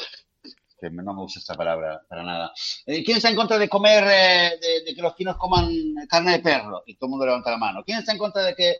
que 0.79 0.89
no 0.89 1.13
me 1.13 1.21
gusta 1.21 1.39
esta 1.39 1.55
palabra 1.55 2.01
para 2.07 2.23
nada. 2.23 2.51
Eh, 2.85 3.03
¿Quién 3.03 3.17
está 3.17 3.29
en 3.29 3.35
contra 3.35 3.57
de 3.57 3.69
comer, 3.69 4.03
eh, 4.07 4.83
de, 4.85 4.93
que 4.93 5.01
los 5.01 5.15
chinos 5.15 5.37
coman 5.37 5.69
carne 6.09 6.33
de 6.33 6.39
perro? 6.39 6.83
Y 6.85 6.95
todo 6.95 7.07
el 7.07 7.11
mundo 7.11 7.25
levanta 7.25 7.51
la 7.51 7.57
mano. 7.57 7.83
¿Quién 7.85 7.99
está 7.99 8.11
en 8.11 8.17
contra 8.17 8.43
de 8.43 8.55
que 8.55 8.77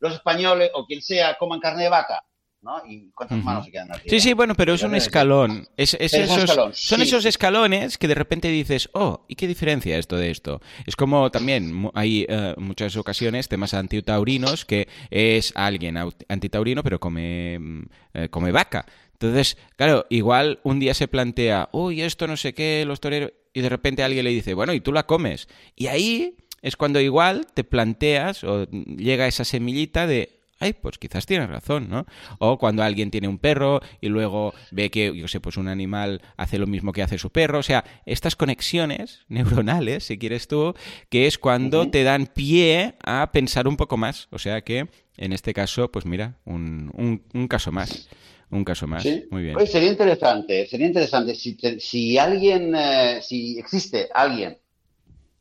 los 0.00 0.14
españoles 0.14 0.70
o 0.74 0.86
quien 0.86 1.02
sea 1.02 1.36
coman 1.38 1.60
carne 1.60 1.84
de 1.84 1.88
vaca? 1.88 2.22
¿no? 2.62 2.82
¿Y 2.88 3.10
cuántas 3.12 3.42
manos 3.44 3.64
se 3.64 3.70
quedan 3.70 3.88
Sí, 4.06 4.18
sí, 4.18 4.32
bueno, 4.32 4.54
pero 4.56 4.74
es 4.74 4.82
un 4.82 4.94
escalón. 4.94 5.68
Es, 5.76 5.94
esos, 6.00 6.50
son 6.72 7.02
esos 7.02 7.24
escalones 7.24 7.96
que 7.96 8.08
de 8.08 8.14
repente 8.14 8.48
dices, 8.48 8.88
oh, 8.92 9.24
¿y 9.28 9.36
qué 9.36 9.46
diferencia 9.46 9.96
esto 9.98 10.16
de 10.16 10.30
esto? 10.30 10.60
Es 10.84 10.96
como 10.96 11.30
también 11.30 11.90
hay 11.94 12.26
eh, 12.28 12.54
muchas 12.56 12.96
ocasiones 12.96 13.48
temas 13.48 13.72
antitaurinos 13.72 14.64
que 14.64 14.88
es 15.10 15.52
alguien 15.54 15.96
antitaurino 16.28 16.82
pero 16.82 16.98
come, 16.98 17.58
mm, 17.58 17.82
come 18.30 18.50
vaca. 18.50 18.84
Entonces, 19.16 19.56
claro, 19.76 20.04
igual 20.10 20.60
un 20.62 20.78
día 20.78 20.92
se 20.92 21.08
plantea, 21.08 21.70
uy, 21.72 22.02
esto 22.02 22.26
no 22.26 22.36
sé 22.36 22.52
qué, 22.52 22.84
los 22.86 23.00
toreros, 23.00 23.32
y 23.54 23.62
de 23.62 23.68
repente 23.70 24.02
alguien 24.02 24.24
le 24.24 24.30
dice, 24.30 24.52
bueno, 24.52 24.74
y 24.74 24.80
tú 24.80 24.92
la 24.92 25.06
comes. 25.06 25.48
Y 25.74 25.86
ahí 25.86 26.36
es 26.60 26.76
cuando 26.76 27.00
igual 27.00 27.46
te 27.54 27.64
planteas 27.64 28.44
o 28.44 28.66
llega 28.70 29.26
esa 29.26 29.44
semillita 29.44 30.06
de, 30.06 30.36
ay, 30.58 30.72
pues 30.74 30.98
quizás 30.98 31.26
tienes 31.26 31.48
razón, 31.48 31.88
¿no? 31.88 32.06
O 32.38 32.58
cuando 32.58 32.82
alguien 32.82 33.10
tiene 33.10 33.28
un 33.28 33.38
perro 33.38 33.80
y 34.00 34.08
luego 34.08 34.54
ve 34.70 34.90
que, 34.90 35.16
yo 35.16 35.28
sé, 35.28 35.40
pues 35.40 35.56
un 35.56 35.68
animal 35.68 36.22
hace 36.36 36.58
lo 36.58 36.66
mismo 36.66 36.92
que 36.92 37.02
hace 37.02 37.18
su 37.18 37.30
perro. 37.30 37.58
O 37.58 37.62
sea, 37.62 37.84
estas 38.04 38.36
conexiones 38.36 39.24
neuronales, 39.28 40.04
si 40.04 40.18
quieres 40.18 40.48
tú, 40.48 40.74
que 41.08 41.26
es 41.26 41.38
cuando 41.38 41.88
te 41.90 42.02
dan 42.02 42.26
pie 42.26 42.96
a 43.04 43.30
pensar 43.32 43.68
un 43.68 43.76
poco 43.76 43.96
más. 43.96 44.28
O 44.30 44.38
sea 44.38 44.62
que, 44.62 44.88
en 45.16 45.32
este 45.32 45.54
caso, 45.54 45.90
pues 45.90 46.04
mira, 46.04 46.38
un, 46.44 47.22
un, 47.32 47.48
caso 47.48 47.72
más. 47.72 48.08
Un 48.50 48.64
caso 48.64 48.86
más. 48.86 49.04
Muy 49.30 49.42
bien. 49.42 49.54
Pues 49.54 49.70
sería 49.70 49.90
interesante, 49.90 50.66
sería 50.66 50.86
interesante 50.86 51.34
si, 51.34 51.56
si 51.78 52.18
alguien, 52.18 52.74
eh, 52.76 53.20
si 53.22 53.58
existe 53.58 54.08
alguien 54.14 54.58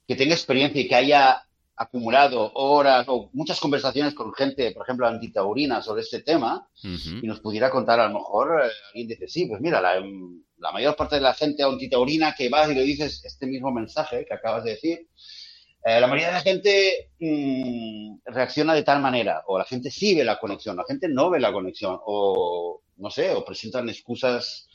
que 0.07 0.15
tenga 0.15 0.33
experiencia 0.33 0.81
y 0.81 0.87
que 0.87 0.95
haya 0.95 1.43
acumulado 1.77 2.51
horas 2.53 3.05
o 3.09 3.29
muchas 3.33 3.59
conversaciones 3.59 4.13
con 4.13 4.33
gente, 4.33 4.71
por 4.71 4.83
ejemplo, 4.83 5.07
antitaurina 5.07 5.81
sobre 5.81 6.03
este 6.03 6.21
tema 6.21 6.67
y 6.83 7.27
nos 7.27 7.41
pudiera 7.41 7.69
contar, 7.69 7.99
a 7.99 8.07
lo 8.07 8.19
mejor 8.19 8.61
eh, 8.63 8.69
alguien 8.87 9.07
dice, 9.07 9.27
sí, 9.27 9.45
pues 9.45 9.61
mira, 9.61 9.81
la, 9.81 10.01
la, 10.57 10.71
mayor 10.71 10.95
parte 10.95 11.15
de 11.15 11.21
la 11.21 11.33
gente 11.33 11.63
antitaurina 11.63 12.33
que 12.33 12.49
vas 12.49 12.69
y 12.71 12.75
le 12.75 12.83
dices 12.83 13.23
este 13.25 13.45
mismo 13.45 13.71
mensaje 13.71 14.25
que 14.25 14.33
acabas 14.33 14.63
de 14.63 14.71
decir, 14.71 15.07
eh, 15.83 15.99
la 15.99 16.07
mayoría 16.07 16.27
de 16.27 16.33
la 16.33 16.41
gente 16.41 17.11
mm, 17.19 18.17
reacciona 18.25 18.73
de 18.73 18.83
tal 18.83 19.01
manera, 19.01 19.43
o 19.45 19.57
la 19.57 19.65
gente 19.65 19.91
sí 19.91 20.15
ve 20.15 20.23
la 20.23 20.39
conexión, 20.39 20.77
la 20.77 20.85
gente 20.85 21.07
no 21.09 21.29
ve 21.29 21.39
la 21.39 21.51
conexión, 21.51 21.99
o 22.05 22.81
no 22.97 23.09
sé, 23.09 23.31
o 23.31 23.43
presentan 23.43 23.89
excusas 23.89 24.67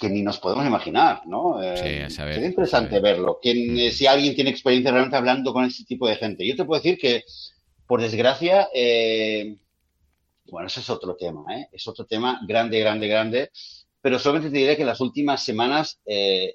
que 0.00 0.08
ni 0.08 0.22
nos 0.22 0.38
podemos 0.38 0.66
imaginar, 0.66 1.26
¿no? 1.26 1.62
Eh, 1.62 2.08
sí, 2.08 2.14
Sería 2.14 2.46
interesante 2.46 3.00
verlo. 3.00 3.38
Eh, 3.42 3.90
si 3.90 4.06
alguien 4.06 4.34
tiene 4.34 4.50
experiencia 4.50 4.90
realmente 4.90 5.16
hablando 5.16 5.52
con 5.52 5.66
este 5.66 5.84
tipo 5.84 6.08
de 6.08 6.16
gente. 6.16 6.46
Yo 6.46 6.56
te 6.56 6.64
puedo 6.64 6.80
decir 6.80 6.98
que, 6.98 7.22
por 7.86 8.00
desgracia, 8.00 8.68
eh, 8.74 9.56
bueno, 10.46 10.68
eso 10.68 10.80
es 10.80 10.88
otro 10.88 11.16
tema, 11.16 11.44
¿eh? 11.54 11.68
Es 11.70 11.86
otro 11.86 12.06
tema 12.06 12.40
grande, 12.48 12.80
grande, 12.80 13.08
grande. 13.08 13.50
Pero 14.00 14.18
solamente 14.18 14.50
te 14.50 14.56
diré 14.56 14.76
que 14.76 14.82
en 14.82 14.88
las 14.88 15.02
últimas 15.02 15.44
semanas 15.44 16.00
he 16.06 16.54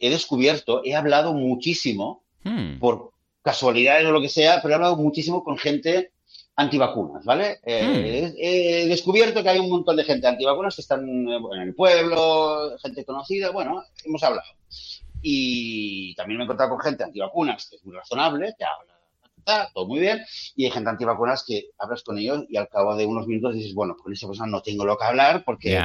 descubierto, 0.00 0.82
he 0.84 0.96
hablado 0.96 1.34
muchísimo, 1.34 2.24
hmm. 2.42 2.80
por 2.80 3.12
casualidades 3.42 4.06
o 4.06 4.10
lo 4.10 4.20
que 4.20 4.28
sea, 4.28 4.60
pero 4.60 4.72
he 4.72 4.74
hablado 4.74 4.96
muchísimo 4.96 5.44
con 5.44 5.56
gente 5.56 6.10
antivacunas, 6.56 7.24
¿vale? 7.24 7.60
Eh, 7.64 8.32
hmm. 8.32 8.34
He 8.38 8.86
descubierto 8.88 9.42
que 9.42 9.50
hay 9.50 9.58
un 9.58 9.70
montón 9.70 9.96
de 9.96 10.04
gente 10.04 10.26
antivacunas 10.26 10.74
que 10.74 10.80
están 10.80 11.06
eh, 11.28 11.38
en 11.54 11.60
el 11.60 11.74
pueblo, 11.74 12.76
gente 12.82 13.04
conocida, 13.04 13.50
bueno, 13.50 13.84
hemos 14.04 14.22
hablado. 14.22 14.48
Y 15.20 16.14
también 16.14 16.38
me 16.38 16.44
he 16.44 16.46
encontrado 16.46 16.70
con 16.70 16.80
gente 16.80 17.04
antivacunas, 17.04 17.68
que 17.68 17.76
es 17.76 17.84
muy 17.84 17.94
razonable, 17.94 18.54
que 18.58 18.64
habla, 18.64 19.70
todo 19.72 19.86
muy 19.86 20.00
bien, 20.00 20.24
y 20.56 20.64
hay 20.64 20.70
gente 20.70 20.90
antivacunas 20.90 21.44
que 21.46 21.70
hablas 21.78 22.02
con 22.02 22.18
ellos 22.18 22.44
y 22.48 22.56
al 22.56 22.68
cabo 22.68 22.96
de 22.96 23.06
unos 23.06 23.26
minutos 23.26 23.54
dices, 23.54 23.74
bueno, 23.74 23.96
con 23.96 24.12
esa 24.12 24.26
persona 24.26 24.50
no 24.50 24.62
tengo 24.62 24.84
lo 24.84 24.96
que 24.96 25.04
hablar 25.04 25.44
porque, 25.44 25.78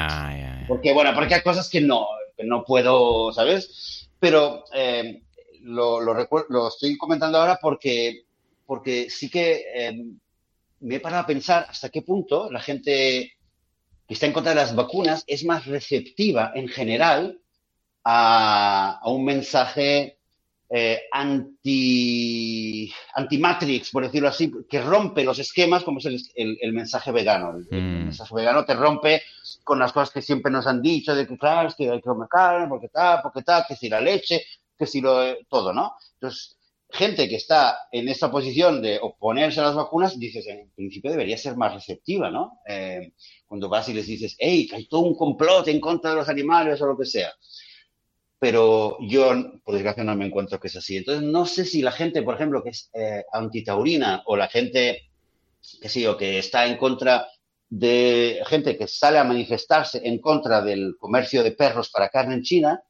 porque 0.67 0.93
bueno, 0.93 1.13
porque 1.13 1.35
hay 1.35 1.41
cosas 1.41 1.69
que 1.69 1.81
no, 1.81 2.07
que 2.35 2.43
no 2.43 2.63
puedo, 2.63 3.31
¿sabes? 3.33 4.09
Pero 4.19 4.63
eh, 4.73 5.21
lo, 5.61 5.99
lo, 5.99 6.67
estoy 6.67 6.97
comentando 6.97 7.37
ahora 7.37 7.59
porque, 7.61 8.23
porque 8.65 9.09
sí 9.09 9.29
que 9.29 10.09
me 10.81 10.95
he 10.95 10.99
parado 10.99 11.23
a 11.23 11.27
pensar 11.27 11.65
hasta 11.69 11.89
qué 11.89 12.01
punto 12.01 12.51
la 12.51 12.59
gente 12.59 13.33
que 14.07 14.13
está 14.13 14.25
en 14.25 14.33
contra 14.33 14.51
de 14.51 14.59
las 14.59 14.75
vacunas 14.75 15.23
es 15.27 15.45
más 15.45 15.65
receptiva 15.65 16.51
en 16.55 16.67
general 16.67 17.39
a, 18.03 18.99
un 19.05 19.23
mensaje 19.23 20.17
eh, 20.69 21.01
anti, 21.11 22.91
anti-matrix, 23.13 23.91
por 23.91 24.03
decirlo 24.03 24.29
así, 24.29 24.51
que 24.69 24.81
rompe 24.81 25.23
los 25.23 25.37
esquemas 25.39 25.83
como 25.83 25.99
es 25.99 26.31
el, 26.35 26.73
mensaje 26.73 27.11
vegano. 27.11 27.57
El, 27.57 27.81
mm. 27.81 28.03
mensaje 28.05 28.35
vegano 28.35 28.65
te 28.65 28.73
rompe 28.73 29.21
con 29.63 29.77
las 29.77 29.91
cosas 29.91 30.11
que 30.11 30.21
siempre 30.21 30.51
nos 30.51 30.65
han 30.65 30.81
dicho, 30.81 31.13
de 31.13 31.27
que 31.27 31.37
claro, 31.37 31.67
es 31.67 31.75
que 31.75 31.89
hay 31.89 31.99
que 31.99 32.09
comer 32.09 32.27
carne, 32.27 32.67
porque 32.67 32.89
tal, 32.89 33.19
porque 33.21 33.43
tal, 33.43 33.65
que 33.67 33.75
si 33.75 33.87
la 33.87 34.01
leche, 34.01 34.43
que 34.77 34.87
si 34.87 34.99
lo, 34.99 35.37
todo, 35.47 35.73
¿no? 35.73 35.93
Entonces, 36.13 36.57
gente 36.91 37.29
que 37.29 37.35
está 37.35 37.87
en 37.91 38.09
esta 38.09 38.29
posición 38.29 38.81
de 38.81 38.99
oponerse 39.01 39.59
a 39.59 39.63
las 39.63 39.75
vacunas, 39.75 40.19
dices, 40.19 40.45
en 40.47 40.69
principio 40.71 41.11
debería 41.11 41.37
ser 41.37 41.55
más 41.55 41.73
receptiva, 41.73 42.29
¿no? 42.29 42.59
Eh, 42.67 43.13
cuando 43.47 43.69
vas 43.69 43.87
y 43.89 43.93
les 43.93 44.07
dices, 44.07 44.35
hey, 44.39 44.69
hay 44.73 44.87
todo 44.87 45.01
un 45.01 45.15
complot 45.15 45.67
en 45.67 45.79
contra 45.79 46.11
de 46.11 46.17
los 46.17 46.29
animales 46.29 46.81
o 46.81 46.87
lo 46.87 46.97
que 46.97 47.05
sea. 47.05 47.31
Pero 48.39 48.97
yo, 49.01 49.31
por 49.63 49.75
desgracia, 49.75 50.03
no 50.03 50.15
me 50.15 50.25
encuentro 50.25 50.59
que 50.59 50.67
es 50.67 50.75
así. 50.75 50.97
Entonces, 50.97 51.23
no 51.23 51.45
sé 51.45 51.63
si 51.63 51.81
la 51.81 51.91
gente, 51.91 52.23
por 52.23 52.35
ejemplo, 52.35 52.63
que 52.63 52.71
es 52.71 52.89
eh, 52.93 53.23
antitaurina 53.31 54.23
o 54.25 54.35
la 54.35 54.47
gente, 54.47 55.11
que 55.79 55.89
sí, 55.89 56.05
o 56.07 56.17
que 56.17 56.39
está 56.39 56.65
en 56.65 56.77
contra 56.77 57.27
de 57.69 58.41
gente 58.47 58.77
que 58.77 58.87
sale 58.87 59.17
a 59.17 59.23
manifestarse 59.23 60.01
en 60.03 60.19
contra 60.19 60.61
del 60.61 60.95
comercio 60.99 61.41
de 61.41 61.51
perros 61.51 61.89
para 61.89 62.09
carne 62.09 62.35
en 62.35 62.41
China, 62.41 62.83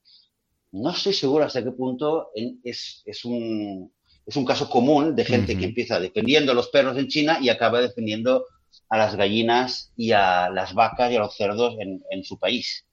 no 0.72 0.92
estoy 0.92 1.14
seguro 1.14 1.44
hasta 1.44 1.64
qué 1.64 1.72
punto 1.72 2.30
es, 2.64 3.04
es, 3.06 3.26
un, 3.26 3.92
es 4.26 4.36
un 4.36 4.46
caso 4.46 4.70
común 4.70 5.16
de 5.16 5.26
gente 5.26 5.58
que 5.58 5.66
empieza 5.66 6.00
defendiendo 6.00 6.52
a 6.52 6.56
los 6.56 6.70
perros 6.70 6.98
en 6.98 7.08
China 7.08 7.40
y 7.42 7.50
acaba 7.50 7.82
defendiendo 7.82 8.46
a 8.90 8.98
las 8.98 9.16
gallinas 9.16 9.92
y 9.96 10.12
a 10.12 10.50
las 10.50 10.74
vacas 10.74 11.12
y 11.12 11.16
a 11.16 11.20
los 11.20 11.36
cerdos 11.36 11.76
en, 11.80 12.02
en 12.10 12.24
su 12.24 12.40
país. 12.40 12.86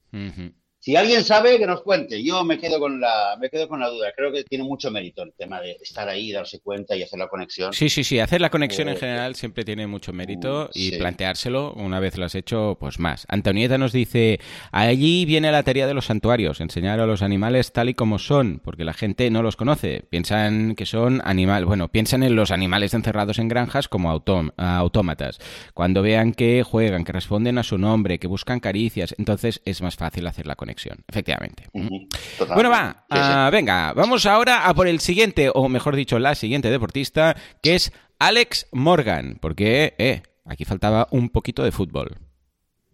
Si 0.81 0.95
alguien 0.95 1.25
sabe, 1.25 1.57
que 1.57 1.67
nos 1.67 1.81
cuente. 1.81 2.23
Yo 2.23 2.45
me 2.45 2.57
quedo 2.57 2.79
con 2.79 3.01
la, 3.01 3.35
me 3.37 3.49
quedo 3.49 3.67
con 3.67 3.81
la 3.81 3.89
duda. 3.89 4.13
Creo 4.15 4.31
que 4.31 4.45
tiene 4.45 4.63
mucho 4.63 4.89
mérito 4.89 5.23
el 5.23 5.33
tema 5.33 5.59
de 5.59 5.75
estar 5.81 6.07
ahí, 6.07 6.31
darse 6.31 6.61
cuenta 6.61 6.95
y 6.95 7.03
hacer 7.03 7.19
la 7.19 7.27
conexión. 7.27 7.73
Sí, 7.73 7.89
sí, 7.89 8.05
sí. 8.05 8.19
Hacer 8.19 8.39
la 8.39 8.49
conexión 8.49 8.87
en 8.87 8.95
eh, 8.95 8.97
general 8.97 9.35
siempre 9.35 9.65
tiene 9.65 9.87
mucho 9.87 10.13
mérito 10.13 10.69
mm, 10.73 10.77
y 10.79 10.91
planteárselo 10.91 11.73
una 11.73 11.99
vez 11.99 12.17
lo 12.17 12.23
has 12.23 12.33
hecho, 12.33 12.77
pues 12.79 12.97
más. 12.97 13.25
Antonieta 13.27 13.77
nos 13.77 13.91
dice, 13.91 14.39
allí 14.71 15.25
viene 15.25 15.51
la 15.51 15.63
teoría 15.63 15.85
de 15.85 15.93
los 15.93 16.05
santuarios, 16.05 16.61
enseñar 16.61 17.01
a 17.01 17.05
los 17.05 17.23
animales 17.23 17.73
tal 17.73 17.89
y 17.89 17.93
como 17.93 18.17
son, 18.17 18.61
porque 18.63 18.85
la 18.85 18.93
gente 18.93 19.29
no 19.31 19.43
los 19.43 19.57
conoce. 19.57 20.03
Piensan 20.09 20.75
que 20.75 20.85
son 20.85 21.21
animales, 21.25 21.67
bueno, 21.67 21.89
piensan 21.89 22.23
en 22.23 22.37
los 22.37 22.51
animales 22.51 22.93
encerrados 22.93 23.37
en 23.39 23.49
granjas 23.49 23.89
como 23.89 24.11
autómatas. 24.11 25.39
Cuando 25.73 26.01
vean 26.01 26.31
que 26.31 26.63
juegan, 26.63 27.03
que 27.03 27.11
responden 27.11 27.57
a 27.57 27.63
su 27.63 27.77
nombre, 27.77 28.17
que 28.17 28.27
buscan 28.27 28.61
caricias, 28.61 29.13
entonces 29.17 29.61
es 29.65 29.81
más 29.81 29.97
fácil 29.97 30.25
hacer 30.25 30.47
la 30.47 30.55
conexión 30.55 30.68
efectivamente. 31.07 31.67
Bueno, 31.73 32.69
va, 32.69 33.05
ah, 33.09 33.49
venga, 33.51 33.93
vamos 33.93 34.25
ahora 34.25 34.67
a 34.67 34.73
por 34.73 34.87
el 34.87 34.99
siguiente, 34.99 35.49
o 35.53 35.69
mejor 35.69 35.95
dicho, 35.95 36.19
la 36.19 36.35
siguiente 36.35 36.69
deportista, 36.69 37.35
que 37.61 37.75
es 37.75 37.91
Alex 38.19 38.67
Morgan, 38.71 39.37
porque 39.41 39.95
eh, 39.97 40.21
aquí 40.45 40.65
faltaba 40.65 41.07
un 41.11 41.29
poquito 41.29 41.63
de 41.63 41.71
fútbol. 41.71 42.17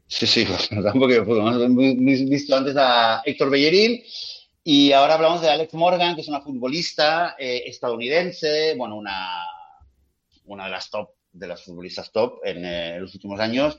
Sí, 0.07 0.27
sí, 0.27 0.47
un 0.71 0.99
poquito 0.99 1.21
de 1.21 1.25
fútbol. 1.25 1.63
Hemos 1.63 2.29
visto 2.29 2.55
antes 2.55 2.75
a 2.77 3.21
Héctor 3.25 3.49
Bellerín 3.49 4.01
y 4.63 4.91
ahora 4.91 5.15
hablamos 5.15 5.41
de 5.41 5.49
Alex 5.49 5.73
Morgan, 5.73 6.15
que 6.15 6.21
es 6.21 6.27
una 6.27 6.41
futbolista 6.41 7.35
eh, 7.37 7.63
estadounidense, 7.65 8.75
bueno, 8.77 8.95
una, 8.97 9.43
una 10.45 10.65
de 10.65 10.71
las 10.71 10.89
top, 10.89 11.09
de 11.31 11.47
las 11.47 11.63
futbolistas 11.63 12.11
top 12.11 12.39
en 12.43 12.65
eh, 12.65 12.99
los 12.99 13.13
últimos 13.13 13.39
años 13.39 13.77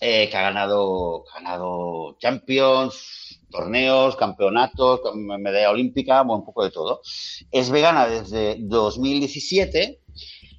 eh, 0.00 0.28
que 0.28 0.36
ha 0.36 0.42
ganado, 0.42 1.24
ganado 1.34 2.16
Champions, 2.18 3.40
torneos, 3.50 4.16
campeonatos, 4.16 5.00
medalla 5.14 5.70
olímpica, 5.70 6.22
bueno, 6.22 6.40
un 6.40 6.44
poco 6.44 6.64
de 6.64 6.70
todo. 6.70 7.00
Es 7.50 7.70
vegana 7.70 8.06
desde 8.06 8.56
2017. 8.58 10.00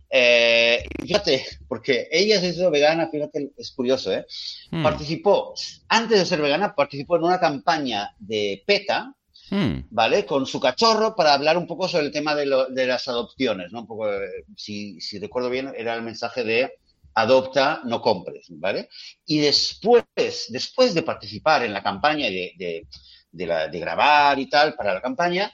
Eh, 0.10 0.84
fíjate, 1.02 1.46
porque 1.68 2.08
ella 2.10 2.40
se 2.40 2.50
hizo 2.50 2.72
vegana, 2.72 3.10
fíjate, 3.10 3.52
es 3.58 3.72
curioso, 3.72 4.14
¿eh? 4.14 4.26
Hmm. 4.72 4.82
Participó, 4.82 5.54
antes 5.90 6.20
de 6.20 6.26
ser 6.26 6.42
vegana, 6.42 6.74
participó 6.74 7.18
en 7.18 7.24
una 7.24 7.40
campaña 7.40 8.16
de 8.18 8.64
PETA, 8.66 9.14
hmm. 9.50 9.88
¿vale? 9.90 10.26
Con 10.26 10.46
su 10.46 10.60
cachorro 10.60 11.16
para 11.16 11.34
hablar 11.34 11.58
un 11.58 11.68
poco 11.68 11.90
sobre 11.90 12.06
el 12.06 12.12
tema 12.14 12.34
de, 12.34 12.46
las 12.46 13.08
adopciones, 13.10 13.74
¿no? 13.74 13.82
Un 13.82 13.88
poco, 13.88 14.08
si, 14.56 15.02
si 15.02 15.20
recuerdo 15.20 15.50
bien, 15.50 15.74
era 15.76 15.96
el 15.96 16.02
mensaje 16.02 16.44
de 16.46 16.72
adopta, 17.16 17.82
no 17.86 18.02
compres, 18.02 18.48
¿vale? 18.50 18.90
Y 19.26 19.40
después, 19.40 20.06
después 20.50 20.94
de 20.94 21.02
participar 21.02 21.64
en 21.64 21.74
la 21.74 21.82
campaña 21.82 22.28
de, 22.28 22.88
de 23.32 23.80
grabar 23.80 24.38
y 24.40 24.50
tal 24.50 24.76
para 24.76 24.94
la 24.94 25.02
campaña, 25.02 25.52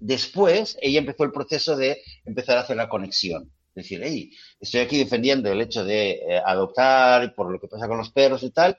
después 0.00 0.76
ella 0.80 0.98
empezó 0.98 1.24
el 1.24 1.32
proceso 1.32 1.76
de 1.76 2.02
empezar 2.24 2.56
a 2.56 2.62
hacer 2.62 2.76
la 2.76 2.88
conexión. 2.88 3.50
Es 3.74 3.84
decir, 3.84 4.02
hey, 4.04 4.30
estoy 4.60 4.80
aquí 4.80 4.98
defendiendo 4.98 5.50
el 5.50 5.60
hecho 5.62 5.82
de 5.82 6.10
eh, 6.10 6.42
adoptar 6.44 7.34
por 7.34 7.50
lo 7.50 7.58
que 7.58 7.68
pasa 7.68 7.88
con 7.88 7.96
los 7.96 8.10
perros 8.10 8.42
y 8.42 8.50
tal, 8.50 8.76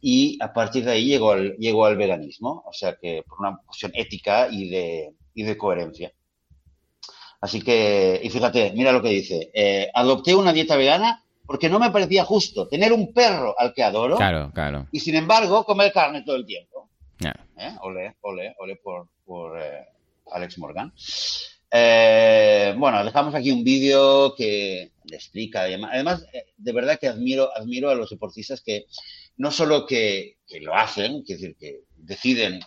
y 0.00 0.38
a 0.40 0.50
partir 0.52 0.84
de 0.84 0.92
ahí 0.92 1.04
llegó 1.04 1.32
al, 1.32 1.56
llegó 1.56 1.84
al 1.84 1.98
veganismo, 1.98 2.64
o 2.66 2.72
sea 2.72 2.96
que 2.96 3.22
por 3.28 3.38
una 3.40 3.58
cuestión 3.66 3.92
ética 3.94 4.48
y 4.50 4.70
de, 4.70 5.12
y 5.34 5.42
de 5.42 5.58
coherencia. 5.58 6.12
Así 7.42 7.60
que, 7.60 8.18
y 8.22 8.30
fíjate, 8.30 8.72
mira 8.72 8.92
lo 8.92 9.02
que 9.02 9.10
dice, 9.10 9.50
eh, 9.52 9.90
adopté 9.92 10.34
una 10.34 10.54
dieta 10.54 10.76
vegana 10.76 11.22
porque 11.50 11.68
no 11.68 11.80
me 11.80 11.90
parecía 11.90 12.24
justo 12.24 12.68
tener 12.68 12.92
un 12.92 13.12
perro 13.12 13.56
al 13.58 13.74
que 13.74 13.82
adoro 13.82 14.16
claro, 14.16 14.52
claro. 14.54 14.86
y 14.92 15.00
sin 15.00 15.16
embargo 15.16 15.64
comer 15.64 15.92
carne 15.92 16.22
todo 16.22 16.36
el 16.36 16.46
tiempo. 16.46 16.88
¿Eh? 17.18 17.76
Ole, 17.80 18.14
ole, 18.20 18.54
ole 18.56 18.76
por, 18.76 19.08
por 19.24 19.58
Alex 20.30 20.58
Morgan. 20.58 20.92
Eh, 21.68 22.72
bueno, 22.78 23.04
dejamos 23.04 23.34
aquí 23.34 23.50
un 23.50 23.64
vídeo 23.64 24.32
que 24.36 24.92
le 25.02 25.16
explica. 25.16 25.62
Además, 25.62 26.24
eh, 26.32 26.44
de 26.56 26.72
verdad 26.72 27.00
que 27.00 27.08
admiro, 27.08 27.50
admiro 27.56 27.90
a 27.90 27.96
los 27.96 28.10
deportistas 28.10 28.60
que 28.60 28.86
no 29.36 29.50
solo 29.50 29.86
que, 29.86 30.36
lo 30.60 30.76
hacen, 30.76 31.24
que 31.24 31.32
decir, 31.34 31.56
que 31.58 31.80
deciden 31.96 32.60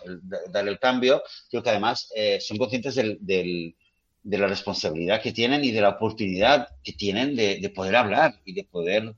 dar 0.50 0.68
el 0.68 0.78
cambio, 0.78 1.22
sino 1.48 1.62
que 1.62 1.70
además 1.70 2.10
eh, 2.14 2.38
son 2.38 2.58
conscientes 2.58 3.00
de 4.24 4.38
la 4.38 4.48
responsabilidad 4.48 5.22
que 5.22 5.32
tienen 5.32 5.64
y 5.64 5.70
de 5.70 5.80
la 5.80 5.90
oportunidad 5.90 6.68
que 6.82 6.92
tienen 6.92 7.36
de, 7.36 7.72
poder 7.74 7.94
hablar 7.94 8.40
y 8.44 8.54
de 8.54 8.64
poder 8.64 9.14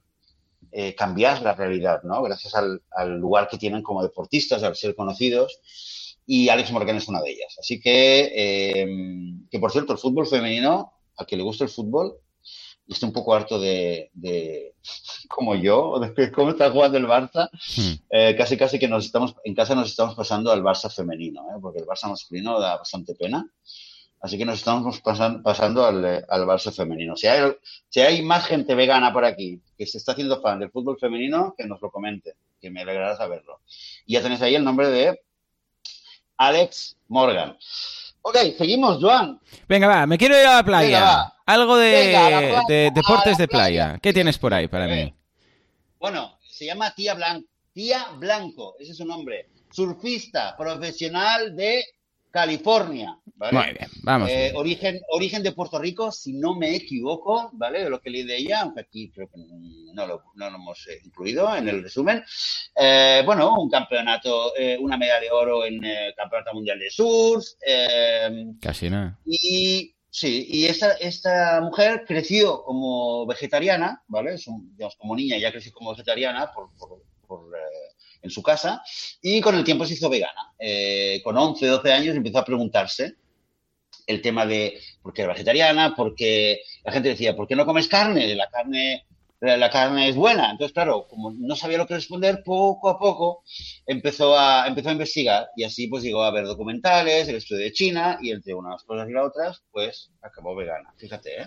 cambiar 0.95 1.41
la 1.41 1.55
realidad, 1.55 2.03
¿no? 2.03 2.23
Gracias 2.23 2.55
al, 2.55 2.83
al 2.91 3.19
lugar 3.19 3.49
que 3.49 3.57
tienen 3.57 3.83
como 3.83 4.03
deportistas, 4.03 4.63
al 4.63 4.77
ser 4.77 4.95
conocidos 4.95 5.59
y 6.27 6.49
Alex 6.49 6.73
Morgan 6.73 6.97
es 6.97 7.09
una 7.09 7.23
de 7.23 7.31
ellas. 7.31 7.57
Así 7.59 7.81
que, 7.81 8.33
eh, 8.35 8.87
que 9.51 9.59
por 9.61 9.71
cierto, 9.71 9.93
el 9.93 9.99
fútbol 9.99 10.27
femenino, 10.27 10.93
a 11.17 11.25
que 11.25 11.37
le 11.37 11.45
gusta 11.45 11.65
el 11.65 11.71
fútbol, 11.71 12.19
y 12.89 12.93
está 12.93 13.07
un 13.07 13.13
poco 13.13 13.35
harto 13.35 13.61
de, 13.61 14.11
como 15.29 15.55
yo, 15.55 16.01
de 16.01 16.33
cómo 16.33 16.51
está 16.51 16.71
jugando 16.71 16.99
el 16.99 17.07
Barça, 17.07 17.49
hmm. 17.51 17.93
eh, 18.11 18.35
casi 18.37 18.57
casi 18.57 18.79
que 18.79 18.89
nos 18.89 19.07
estamos, 19.07 19.37
en 19.45 19.55
casa 19.55 19.75
nos 19.75 19.89
estamos 19.89 20.17
pasando 20.17 20.51
al 20.51 20.63
Barça 20.63 20.93
femenino, 20.93 21.43
¿eh? 21.43 21.59
porque 21.61 21.79
el 21.79 21.87
Barça 21.87 22.09
masculino 22.09 22.61
da 22.61 22.77
bastante 22.77 23.15
pena. 23.15 23.49
Así 24.21 24.39
que 24.39 24.45
nos 24.45 24.59
estamos 24.59 25.01
pasando 25.01 25.85
al, 25.85 26.25
al, 26.29 26.47
Barça 26.47 26.73
femenino. 26.73 27.17
Si 27.17 27.27
hay, 27.27 27.53
si 27.89 28.01
hay 28.01 28.23
más 28.23 28.47
gente 28.47 28.75
vegana 28.75 29.13
por 29.13 29.25
aquí 29.25 29.61
que 29.77 29.87
se 29.87 29.99
está 29.99 30.13
haciendo 30.13 30.41
fan 30.41 30.59
del 30.59 30.71
fútbol 30.71 30.99
femenino, 30.99 31.55
que 31.57 31.67
nos 31.67 31.81
lo 31.81 31.91
comente, 31.91 32.35
que 32.61 32.71
me 32.71 32.83
alegrará 32.83 33.17
saberlo. 33.17 33.61
Y 34.07 34.15
ya 34.15 34.23
tenéis 34.23 34.43
ahí 34.43 34.55
el 34.55 34.65
nombre 34.65 34.89
de 34.89 35.21
Alex 36.39 36.97
Morgan. 37.09 37.57
Ok, 38.23 38.37
seguimos, 38.59 38.99
Joan. 39.01 39.41
Venga, 39.69 39.87
va, 39.87 40.07
me 40.07 40.19
quiero 40.19 40.39
ir 40.39 40.47
a 40.47 40.57
la 40.57 40.65
playa. 40.65 41.33
Algo 41.47 41.77
de, 41.77 42.91
deportes 42.93 43.39
de 43.39 43.47
playa. 43.47 43.99
¿Qué 44.03 44.13
tienes 44.13 44.37
por 44.39 44.53
ahí 44.53 44.67
para 44.67 44.89
mí? 44.89 45.15
Bueno, 46.01 46.37
se 46.43 46.67
llama 46.67 46.93
Tía 46.93 47.15
Blanco. 47.15 47.47
Tía 47.73 48.09
Blanco, 48.17 48.75
ese 48.81 48.93
es 48.93 48.97
su 48.97 49.05
nombre. 49.05 49.51
Surfista 49.71 50.57
profesional 50.57 51.55
de 51.55 51.85
California, 52.37 53.19
¿vale? 53.35 53.53
Muy 53.57 53.67
bien, 53.73 53.89
vamos. 54.03 54.29
Eh, 54.29 54.53
origen, 54.55 55.01
origen 55.09 55.43
de 55.43 55.53
Puerto 55.53 55.79
Rico, 55.79 56.13
si 56.13 56.35
no 56.35 56.55
me 56.55 56.77
equivoco, 56.77 57.49
¿vale? 57.55 57.85
De 57.85 57.89
lo 57.89 57.99
que 57.99 58.11
leí 58.11 58.25
de 58.25 58.37
ella, 58.37 58.61
aunque 58.61 58.83
aquí 58.83 59.11
creo 59.11 59.27
que 59.29 59.39
no 59.95 60.07
lo, 60.07 60.23
no 60.35 60.51
lo 60.51 60.57
hemos 60.57 60.87
eh, 60.89 61.01
incluido 61.03 61.57
en 61.57 61.67
el 61.67 61.83
resumen. 61.83 62.23
Eh, 62.75 63.23
bueno, 63.25 63.59
un 63.59 63.71
campeonato, 63.71 64.53
una 64.81 64.99
medalla 64.99 65.21
de 65.21 65.31
oro 65.31 65.65
en 65.65 65.83
el 65.83 66.15
Campeonato 66.15 66.53
Mundial 66.53 66.79
de 66.79 66.91
Surf. 66.91 67.47
Casi 68.61 68.91
nada. 68.91 69.19
Y 69.25 69.95
Sí, 70.09 70.47
y 70.49 70.65
esta, 70.65 70.93
esta 70.93 71.61
mujer 71.61 72.05
creció 72.07 72.63
como 72.63 73.27
vegetariana, 73.27 74.03
¿vale? 74.09 74.37
digamos, 74.73 74.97
como 74.97 75.15
niña 75.15 75.37
ya 75.37 75.53
creció 75.53 75.73
como 75.73 75.91
vegetariana 75.91 76.51
por, 76.55 76.71
por, 76.79 77.03
en 78.27 78.31
su 78.31 78.43
casa 78.43 78.83
y 79.23 79.41
con 79.41 79.55
el 79.55 79.65
tiempo 79.65 79.87
se 79.87 79.95
hizo 79.95 80.11
vegana. 80.11 80.53
Eh, 80.59 81.21
con 81.25 81.37
11, 81.37 81.67
12 81.67 81.93
años 81.93 82.17
empezó 82.17 82.39
a 82.39 82.45
preguntarse 82.45 83.15
el 84.07 84.21
tema 84.21 84.47
de 84.47 84.79
por 85.03 85.13
qué 85.13 85.23
era 85.23 85.33
vegetariana, 85.33 85.95
porque 85.97 86.61
la 86.85 86.93
gente 86.93 87.09
decía, 87.09 87.35
¿por 87.35 87.49
qué 87.49 87.57
no 87.57 87.67
comes 87.67 87.89
carne? 87.89 88.35
La 88.35 88.49
carne 88.49 89.07
la 89.41 89.71
carne 89.71 90.09
es 90.09 90.17
buena. 90.17 90.51
Entonces, 90.51 90.73
claro, 90.73 91.07
como 91.09 91.33
no 91.33 91.55
sabía 91.57 91.79
lo 91.79 91.87
que 91.87 91.95
responder, 91.95 92.43
poco 92.45 92.89
a 92.89 92.99
poco 92.99 93.43
empezó 93.87 94.39
a, 94.39 94.67
empezó 94.67 94.89
a 94.89 94.93
investigar 94.93 95.49
y 95.57 95.65
así 95.65 95.89
pues 95.89 96.03
llegó 96.03 96.25
a 96.25 96.31
ver 96.31 96.47
documentales, 96.47 97.29
el 97.29 97.37
estudio 97.37 97.65
de 97.65 97.73
China 97.73 98.19
y 98.21 98.31
entre 98.31 98.55
unas 98.55 98.83
cosas 98.85 99.09
y 99.09 99.13
las 99.13 99.27
otras, 99.27 99.63
pues 99.71 100.11
acabó 100.23 100.55
vegana. 100.55 100.93
Fíjate, 100.97 101.43
¿eh? 101.43 101.47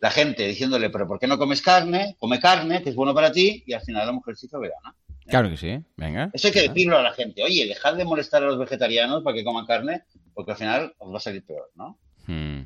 La 0.00 0.10
gente 0.10 0.46
diciéndole, 0.46 0.90
pero 0.90 1.06
¿por 1.08 1.18
qué 1.18 1.26
no 1.26 1.38
comes 1.38 1.62
carne? 1.62 2.16
Come 2.18 2.38
carne, 2.38 2.82
que 2.82 2.90
es 2.90 2.94
bueno 2.94 3.14
para 3.14 3.32
ti, 3.32 3.64
y 3.66 3.72
al 3.72 3.80
final 3.80 4.06
la 4.06 4.12
mujer 4.12 4.36
se 4.36 4.46
hizo 4.46 4.60
vegana. 4.60 4.94
Claro 5.28 5.50
que 5.50 5.56
sí, 5.56 5.78
venga. 5.96 6.30
Eso 6.32 6.48
hay 6.48 6.52
que 6.52 6.68
decirlo 6.68 6.98
a 6.98 7.02
la 7.02 7.12
gente. 7.12 7.42
Oye, 7.42 7.66
dejad 7.66 7.94
de 7.94 8.04
molestar 8.04 8.42
a 8.42 8.46
los 8.46 8.58
vegetarianos 8.58 9.22
para 9.22 9.36
que 9.36 9.44
coman 9.44 9.66
carne, 9.66 10.04
porque 10.34 10.52
al 10.52 10.56
final 10.56 10.94
os 10.98 11.12
va 11.12 11.16
a 11.16 11.20
salir 11.20 11.44
peor, 11.44 11.70
¿no? 11.74 11.98
Hmm. 12.26 12.62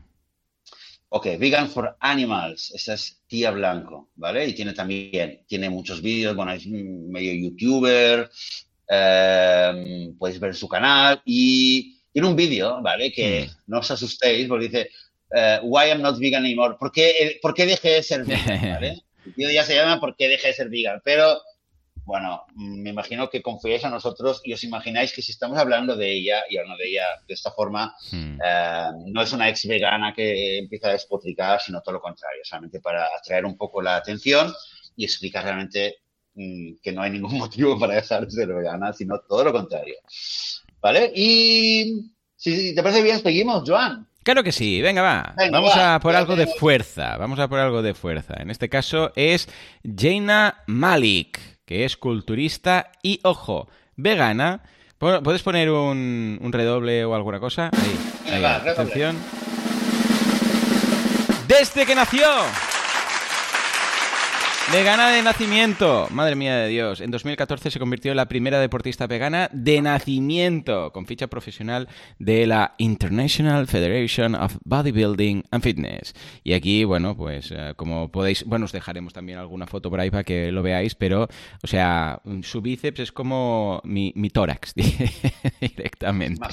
Ok, 1.08 1.26
Vegan 1.38 1.68
for 1.68 1.96
Animals, 1.98 2.72
esa 2.72 2.94
es 2.94 3.22
Tía 3.26 3.50
Blanco, 3.50 4.10
¿vale? 4.14 4.46
Y 4.46 4.52
tiene 4.52 4.74
también, 4.74 5.44
tiene 5.48 5.68
muchos 5.68 6.00
vídeos, 6.00 6.36
bueno, 6.36 6.52
es 6.52 6.66
medio 6.66 7.32
youtuber, 7.32 8.30
eh, 8.88 10.12
podéis 10.16 10.38
ver 10.38 10.54
su 10.54 10.68
canal 10.68 11.20
y 11.24 11.98
tiene 12.12 12.28
un 12.28 12.36
vídeo, 12.36 12.80
¿vale? 12.80 13.10
Que 13.10 13.46
hmm. 13.46 13.50
no 13.66 13.78
os 13.80 13.90
asustéis, 13.90 14.46
porque 14.46 14.68
dice, 14.68 14.90
uh, 15.32 15.66
Why 15.66 15.88
I'm 15.88 16.02
not 16.02 16.18
vegan 16.18 16.44
anymore, 16.44 16.76
¿por 16.78 16.92
qué, 16.92 17.38
¿por 17.42 17.54
qué 17.54 17.66
dejé 17.66 17.90
de 17.90 18.02
ser 18.02 18.24
vegan, 18.24 18.46
¿vale? 18.74 19.02
El 19.26 19.32
vídeo 19.32 19.50
ya 19.50 19.64
se 19.64 19.74
llama 19.74 20.00
¿Por 20.00 20.16
qué 20.16 20.28
dejé 20.28 20.48
de 20.48 20.54
ser 20.54 20.68
vegan? 20.68 21.00
Pero 21.04 21.40
bueno, 22.10 22.44
me 22.56 22.90
imagino 22.90 23.30
que 23.30 23.40
confiáis 23.40 23.84
a 23.84 23.88
nosotros 23.88 24.40
y 24.42 24.52
os 24.52 24.64
imagináis 24.64 25.12
que 25.12 25.22
si 25.22 25.30
estamos 25.30 25.56
hablando 25.56 25.94
de 25.94 26.10
ella 26.10 26.42
y 26.50 26.56
hablando 26.56 26.82
de 26.82 26.88
ella 26.88 27.04
de 27.24 27.34
esta 27.34 27.52
forma, 27.52 27.94
hmm. 28.10 28.38
eh, 28.44 28.90
no 29.06 29.22
es 29.22 29.32
una 29.32 29.48
ex 29.48 29.64
vegana 29.68 30.12
que 30.12 30.58
empieza 30.58 30.88
a 30.88 30.92
despotricar, 30.92 31.60
sino 31.60 31.80
todo 31.80 31.94
lo 31.94 32.00
contrario, 32.00 32.40
solamente 32.42 32.80
para 32.80 33.06
atraer 33.16 33.44
un 33.44 33.56
poco 33.56 33.80
la 33.80 33.94
atención 33.94 34.52
y 34.96 35.04
explicar 35.04 35.44
realmente 35.44 35.98
mm, 36.34 36.78
que 36.82 36.90
no 36.90 37.02
hay 37.02 37.12
ningún 37.12 37.38
motivo 37.38 37.78
para 37.78 37.94
dejar 37.94 38.24
de 38.24 38.32
ser 38.32 38.48
vegana, 38.48 38.92
sino 38.92 39.20
todo 39.20 39.44
lo 39.44 39.52
contrario. 39.52 39.94
¿Vale? 40.80 41.12
Y 41.14 42.10
si 42.34 42.74
te 42.74 42.82
parece 42.82 43.02
bien, 43.02 43.22
seguimos, 43.22 43.62
Joan. 43.64 44.09
Claro 44.22 44.42
que 44.42 44.52
sí, 44.52 44.82
venga, 44.82 45.02
va. 45.02 45.34
vamos 45.50 45.74
a 45.76 45.98
por 46.00 46.14
algo 46.14 46.36
de 46.36 46.46
fuerza. 46.46 47.16
Vamos 47.16 47.38
a 47.38 47.48
por 47.48 47.58
algo 47.58 47.82
de 47.82 47.94
fuerza. 47.94 48.34
En 48.38 48.50
este 48.50 48.68
caso 48.68 49.12
es 49.16 49.48
Jaina 49.84 50.62
Malik 50.66 51.40
que 51.70 51.84
es 51.84 51.96
culturista 51.96 52.90
y, 53.00 53.20
ojo, 53.22 53.68
vegana. 53.94 54.62
¿Puedes 54.98 55.42
poner 55.42 55.70
un, 55.70 56.36
un 56.42 56.52
redoble 56.52 57.04
o 57.04 57.14
alguna 57.14 57.38
cosa? 57.38 57.70
Ahí, 58.26 58.34
ahí, 58.34 58.44
atención. 58.44 59.16
Desde 61.46 61.86
que 61.86 61.94
nació. 61.94 62.26
Vegana 64.72 65.10
de 65.10 65.20
nacimiento, 65.22 66.06
madre 66.12 66.36
mía 66.36 66.56
de 66.56 66.68
Dios. 66.68 67.00
En 67.00 67.10
2014 67.10 67.72
se 67.72 67.78
convirtió 67.80 68.12
en 68.12 68.16
la 68.16 68.28
primera 68.28 68.60
deportista 68.60 69.08
vegana 69.08 69.50
de 69.52 69.82
nacimiento, 69.82 70.92
con 70.92 71.06
ficha 71.06 71.26
profesional 71.26 71.88
de 72.20 72.46
la 72.46 72.74
International 72.78 73.66
Federation 73.66 74.36
of 74.36 74.56
Bodybuilding 74.64 75.42
and 75.50 75.64
Fitness. 75.64 76.14
Y 76.44 76.52
aquí, 76.52 76.84
bueno, 76.84 77.16
pues 77.16 77.50
eh, 77.50 77.74
como 77.74 78.12
podéis, 78.12 78.44
bueno, 78.44 78.66
os 78.66 78.72
dejaremos 78.72 79.12
también 79.12 79.38
alguna 79.38 79.66
foto 79.66 79.90
por 79.90 79.98
ahí 79.98 80.10
para 80.10 80.22
que 80.22 80.52
lo 80.52 80.62
veáis, 80.62 80.94
pero, 80.94 81.28
o 81.64 81.66
sea, 81.66 82.22
su 82.42 82.62
bíceps 82.62 83.00
es 83.00 83.12
como 83.12 83.80
mi, 83.82 84.12
tórax 84.32 84.74
directamente. 85.60 86.46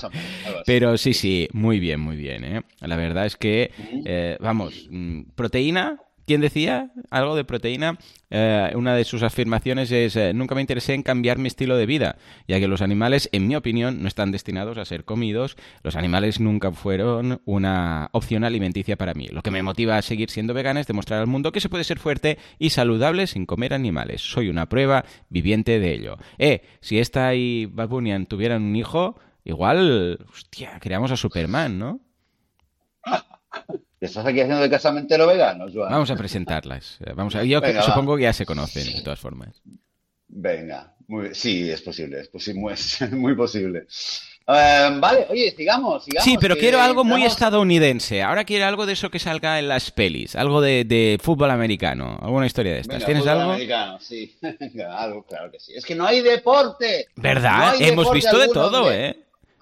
Pero 0.66 0.98
sí, 0.98 1.14
sí, 1.14 1.48
muy 1.54 1.80
bien, 1.80 2.00
muy 2.00 2.16
bien. 2.16 2.44
¿eh? 2.44 2.62
La 2.80 2.96
verdad 2.96 3.28
es 3.28 3.36
que, 3.36 3.72
eh, 4.06 4.38
vamos, 4.40 4.88
mm, 4.90 5.22
proteína 5.36 6.00
¿Quién 6.28 6.42
decía 6.42 6.92
algo 7.10 7.38
de 7.38 7.46
proteína? 7.46 7.98
Eh, 8.30 8.74
una 8.76 8.96
de 8.96 9.06
sus 9.06 9.24
afirmaciones 9.24 9.90
es, 9.92 10.18
eh, 10.18 10.34
nunca 10.34 10.56
me 10.56 10.62
interesé 10.62 10.94
en 10.94 11.02
cambiar 11.02 11.38
mi 11.38 11.48
estilo 11.48 11.78
de 11.78 11.86
vida, 11.86 12.18
ya 12.50 12.60
que 12.60 12.68
los 12.68 12.82
animales, 12.82 13.30
en 13.32 13.48
mi 13.48 13.56
opinión, 13.56 14.02
no 14.02 14.10
están 14.10 14.34
destinados 14.34 14.78
a 14.78 14.84
ser 14.84 15.06
comidos. 15.06 15.56
Los 15.84 15.96
animales 15.96 16.42
nunca 16.42 16.74
fueron 16.74 17.42
una 17.46 18.10
opción 18.12 18.44
alimenticia 18.44 18.98
para 18.98 19.14
mí. 19.14 19.30
Lo 19.30 19.42
que 19.42 19.52
me 19.52 19.64
motiva 19.64 19.96
a 19.96 20.02
seguir 20.02 20.30
siendo 20.30 20.54
vegana 20.54 20.82
es 20.82 20.88
demostrar 20.88 21.22
al 21.22 21.28
mundo 21.28 21.54
que 21.54 21.62
se 21.62 21.70
puede 21.70 21.86
ser 21.86 21.98
fuerte 21.98 22.38
y 22.60 22.72
saludable 22.72 23.26
sin 23.28 23.46
comer 23.46 23.74
animales. 23.74 24.20
Soy 24.20 24.50
una 24.50 24.68
prueba 24.68 25.06
viviente 25.30 25.80
de 25.80 25.94
ello. 25.94 26.18
Eh, 26.40 26.62
si 26.82 27.00
esta 27.00 27.36
y 27.36 27.68
Babunian 27.68 28.26
tuvieran 28.26 28.64
un 28.64 28.76
hijo, 28.76 29.18
igual, 29.46 30.20
hostia, 30.30 30.78
creamos 30.82 31.10
a 31.12 31.16
Superman, 31.16 31.80
¿no? 31.80 32.02
estás 34.06 34.26
aquí 34.26 34.40
haciendo 34.40 34.62
de 34.62 34.70
casamentero 34.70 35.28
vegano, 35.28 35.66
Joan? 35.74 35.92
Vamos 35.92 36.12
a 36.12 36.16
presentarlas. 36.16 36.98
Vamos 37.16 37.36
a, 37.36 37.44
yo 37.44 37.62
supongo 37.82 38.16
que 38.16 38.24
ya 38.24 38.34
se 38.34 38.46
conocen, 38.46 38.86
de 38.94 39.02
todas 39.02 39.20
formas. 39.20 39.62
Venga, 40.28 40.94
muy, 41.08 41.34
sí, 41.34 41.70
es 41.70 41.82
posible, 41.82 42.20
es, 42.20 42.28
posible, 42.28 42.74
es 42.74 43.02
muy 43.12 43.36
posible. 43.36 43.88
Em, 44.50 45.02
vale, 45.02 45.26
oye, 45.30 45.54
sigamos, 45.56 46.06
sigamos. 46.06 46.24
Sí, 46.24 46.38
pero 46.40 46.56
quiero 46.56 46.80
algo 46.80 47.04
muy 47.04 47.24
estadounidense. 47.24 48.24
Ahora 48.24 48.46
quiero 48.46 48.66
algo 48.66 48.86
de 48.86 48.94
eso 48.94 49.10
que 49.10 49.20
salga 49.20 49.60
en 49.60 49.68
las 49.68 49.92
pelis, 49.92 50.38
algo 50.38 50.62
de, 50.62 51.20
fútbol 51.22 51.52
americano, 51.52 52.18
alguna 52.22 52.46
historia 52.46 52.74
de 52.74 52.80
estas. 52.80 53.04
¿Tienes 53.04 53.28
algo? 53.28 53.52
americano, 53.52 54.00
sí. 54.00 54.38
algo, 54.90 55.24
claro 55.24 55.52
que 55.52 55.60
sí. 55.60 55.74
Es 55.76 55.86
que 55.86 55.96
no 55.96 56.06
hay 56.06 56.22
deporte. 56.22 57.08
¿Verdad? 57.16 57.76
Hemos 57.80 58.12
visto 58.12 58.38
de 58.38 58.48
todo, 58.48 58.92
¿eh? 58.92 59.18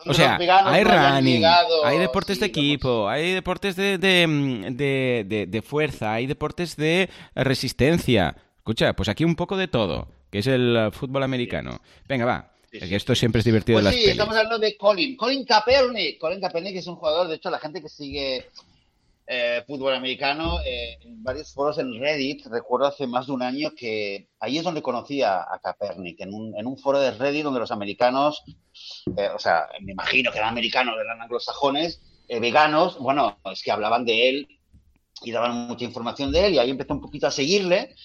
O 0.06 0.14
sea, 0.14 0.38
hay 0.38 0.84
running, 0.84 1.44
hay 1.84 1.98
deportes 1.98 2.40
de 2.40 2.46
equipo, 2.46 3.08
hay 3.08 3.34
deportes 3.34 3.76
de, 3.76 3.98
de, 3.98 5.48
de, 5.48 5.62
fuerza, 5.62 6.14
hay 6.14 6.28
deportes 6.28 6.76
de 6.76 7.10
resistencia. 7.34 8.36
Escucha, 8.58 8.94
pues 8.94 9.10
aquí 9.10 9.24
un 9.24 9.36
poco 9.36 9.58
de 9.58 9.68
todo, 9.68 10.08
que 10.32 10.40
es 10.40 10.48
el 10.48 10.90
fútbol 10.92 11.24
americano. 11.24 11.82
Venga, 12.08 12.26
va. 12.26 12.52
Que 12.72 12.96
esto 12.96 13.16
siempre 13.16 13.40
es 13.40 13.46
divertido 13.46 13.78
pues 13.78 13.86
las 13.86 13.96
sí, 13.96 14.06
estamos 14.06 14.36
hablando 14.36 14.60
de 14.60 14.76
Colin. 14.76 15.16
Colin 15.16 15.46
Kaepernick. 15.46 16.20
Colin 16.20 16.42
Kaepernick 16.42 16.76
es 16.76 16.88
un 16.88 16.96
jugador, 16.98 17.28
de 17.28 17.36
hecho, 17.36 17.50
la 17.50 17.60
gente 17.60 17.82
que 17.82 17.90
sigue 17.90 18.50
eh, 19.28 19.64
fútbol 19.66 19.96
americano 19.96 20.60
eh, 20.64 20.98
en 21.02 21.24
varios 21.24 21.52
foros 21.52 21.80
en 21.80 22.00
Reddit, 22.00 22.46
recuerdo 22.46 22.86
hace 22.86 23.08
más 23.08 23.26
de 23.26 23.32
un 23.32 23.42
año 23.42 23.72
que 23.76 24.30
ahí 24.40 24.60
es 24.60 24.64
donde 24.64 24.84
conocí 24.84 25.24
a, 25.24 25.46
Kaepernick, 25.64 26.22
en 26.22 26.34
un, 26.34 26.78
foro 26.78 27.00
de 27.00 27.10
Reddit 27.10 27.44
donde 27.44 27.60
los 27.60 27.72
americanos, 27.72 28.44
eh, 29.18 29.30
o 29.34 29.40
sea, 29.40 29.68
me 29.82 29.94
imagino 29.94 30.32
que 30.32 30.38
eran 30.38 30.52
americanos, 30.52 30.96
eran 31.04 31.22
anglosajones, 31.22 32.02
veganos, 32.28 33.00
bueno, 33.00 33.40
es 33.52 33.64
que 33.64 33.72
hablaban 33.72 34.06
de 34.06 34.30
él 34.30 34.48
y 35.24 35.32
daban 35.32 35.68
mucha 35.68 35.86
información 35.86 36.32
de 36.32 36.46
él 36.46 36.54
y 36.54 36.60
ahí 36.60 36.70
empecé 36.70 36.94
un 36.94 37.02
poquito 37.02 37.26
a 37.26 37.32
seguirle. 37.32 37.96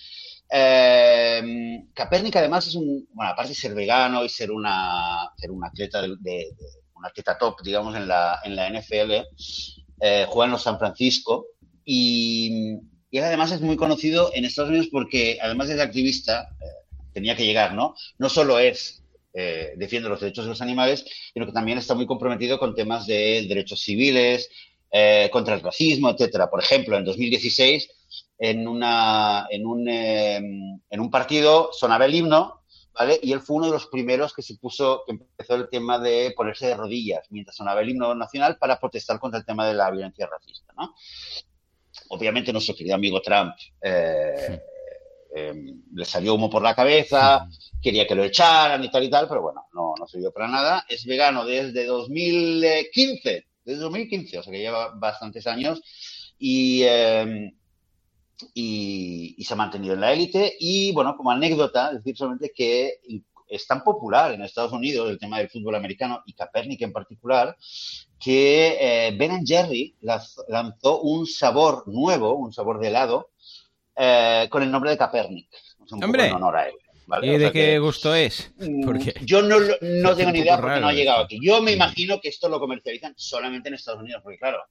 Eh, 0.51 1.83
además 1.95 2.67
es 2.67 2.75
un, 2.75 3.07
bueno, 3.13 3.33
aparte 3.33 3.51
de 3.51 3.55
ser 3.55 3.75
vegano 3.75 4.25
y 4.25 4.29
ser 4.29 4.51
una, 4.51 5.31
ser 5.37 5.51
un 5.51 5.65
atleta 5.65 6.03
de, 6.03 6.49
un 6.95 7.05
atleta 7.05 7.39
top, 7.39 7.61
digamos, 7.63 7.95
en 7.95 8.09
la, 8.09 8.41
en 8.45 8.57
la 8.57 8.69
NFL, 8.69 9.13
eh, 10.01 10.27
juega 10.29 10.47
en 10.47 10.53
los 10.53 10.63
San 10.63 10.79
Francisco 10.79 11.47
y, 11.85 12.79
además 13.19 13.53
es 13.53 13.61
muy 13.61 13.77
conocido 13.77 14.31
en 14.35 14.45
Estados 14.45 14.71
Unidos 14.71 14.89
porque 14.91 15.39
además 15.43 15.69
de 15.69 15.75
ser 15.75 15.83
activista, 15.83 16.49
eh, 16.61 16.97
tenía 17.13 17.37
que 17.37 17.45
llegar, 17.45 17.75
¿no? 17.75 17.95
No 18.19 18.29
solo 18.29 18.59
es 18.59 19.01
eh, 19.33 19.75
defiende 19.77 20.09
los 20.09 20.21
derechos 20.21 20.45
de 20.45 20.49
los 20.49 20.61
animales, 20.61 21.05
sino 21.33 21.47
que 21.47 21.53
también 21.53 21.79
está 21.79 21.95
muy 21.95 22.05
comprometido 22.05 22.59
con 22.59 22.75
temas 22.75 23.07
de 23.07 23.47
derechos 23.49 23.81
civiles, 23.81 24.51
eh, 24.91 25.29
contra 25.33 25.55
el 25.55 25.61
racismo, 25.61 26.11
etcétera. 26.11 26.51
Por 26.51 26.61
ejemplo, 26.61 26.97
en 26.97 27.05
2016 27.05 27.89
en, 28.39 28.67
una, 28.67 29.47
en, 29.51 29.67
un, 29.67 29.89
em, 29.89 30.81
en 30.91 31.01
un 31.01 31.11
partido 31.11 31.71
sonaba 31.73 32.07
el 32.07 32.15
himno, 32.15 32.60
¿vale? 33.01 33.19
Y 33.23 33.33
él 33.33 33.41
fue 33.41 33.57
uno 33.57 33.67
de 33.67 33.73
los 33.73 33.87
primeros 33.87 34.35
que 34.35 34.43
se 34.43 34.57
puso, 34.57 35.05
que 35.07 35.13
empezó 35.13 35.55
el 35.55 35.71
tema 35.71 35.99
de 35.99 36.35
ponerse 36.37 36.67
de 36.67 36.77
rodillas 36.77 37.27
mientras 37.31 37.57
sonaba 37.57 37.81
el 37.81 37.89
himno 37.89 38.15
nacional 38.15 38.59
para 38.59 38.79
protestar 38.79 39.19
contra 39.19 39.41
el 39.41 39.47
tema 39.47 39.67
de 39.67 39.73
la 39.73 39.91
violencia 39.91 40.27
racista, 40.27 40.75
¿no? 40.77 40.95
Obviamente 42.11 42.53
nuestro 42.53 42.75
querido 42.75 42.97
amigo 42.97 43.23
Trump 43.23 43.55
eh, 43.81 44.61
em, 45.35 45.83
le 45.95 46.05
salió 46.05 46.35
humo 46.35 46.51
por 46.51 46.63
la 46.63 46.75
cabeza, 46.75 47.49
quería 47.81 48.07
que 48.07 48.15
lo 48.15 48.23
echaran 48.23 48.85
y 48.85 48.91
tal 48.91 49.05
y 49.05 49.09
tal, 49.09 49.27
pero 49.29 49.41
bueno, 49.41 49.65
no, 49.73 49.95
no 49.99 50.07
sirvió 50.07 50.31
para 50.31 50.49
nada. 50.49 50.85
Es 50.87 51.07
vegano 51.07 51.47
desde 51.47 51.87
2015, 51.87 53.47
desde 53.65 53.81
2015, 53.81 54.39
o 54.41 54.43
sea 54.43 54.53
que 54.53 54.59
lleva 54.59 54.93
bastantes 54.95 55.47
años 55.47 55.81
y... 56.39 56.83
Eh, 56.83 57.55
y, 58.55 59.43
se 59.45 59.55
ha 59.55 59.57
mantenido 59.57 59.95
en 59.95 60.01
la 60.01 60.13
élite. 60.13 60.57
Y 60.59 60.93
bueno, 60.93 61.17
como 61.17 61.31
anécdota, 61.31 61.93
decir 61.93 62.17
solamente 62.17 62.53
que 62.55 63.01
es 63.49 63.67
tan 63.67 63.83
popular 63.83 64.33
en 64.33 64.43
Estados 64.43 64.73
Unidos 64.73 65.11
el 65.11 65.19
tema 65.19 65.39
del 65.39 65.51
fútbol 65.51 65.75
americano 65.75 66.23
y 66.25 66.35
Kaepernick 66.35 66.83
en 66.83 66.93
particular, 66.93 67.57
que 68.19 68.77
eh, 68.81 69.17
Ben 69.17 69.45
Jerry 69.45 69.97
lanzó 70.01 71.01
un 71.01 71.27
sabor 71.27 71.89
nuevo, 71.89 72.35
un 72.35 72.53
sabor 72.53 72.79
de 72.79 72.89
helado, 72.89 73.31
eh, 73.97 74.47
con 74.51 74.63
el 74.63 74.71
nombre 74.71 74.91
de 74.91 74.99
Kaepernick. 74.99 75.49
¡Hombre! 75.91 76.29
En 76.29 76.35
honor 76.35 76.57
a 76.57 76.69
él. 76.69 76.75
¿Y 77.23 77.39
de 77.39 77.51
qué 77.51 77.79
gusto 77.79 78.15
es? 78.15 78.53
Mm, 78.59 78.85
porque 78.85 79.15
yo 79.25 79.43
no, 79.43 79.57
no 79.81 80.17
tengo 80.17 80.31
ni 80.31 80.41
idea 80.41 80.61
porque 80.61 80.81
no 80.81 80.89
ha 80.89 80.93
llegado 80.93 81.25
aquí. 81.25 81.39
Yo 81.43 81.61
me 81.61 81.73
imagino 81.73 82.21
que 82.21 82.29
esto 82.29 82.49
lo 82.49 82.61
comercializan 82.61 83.15
solamente 83.17 83.69
en 83.69 83.75
Estados 83.75 84.01
Unidos, 84.01 84.23
porque 84.23 84.39
claro, 84.39 84.63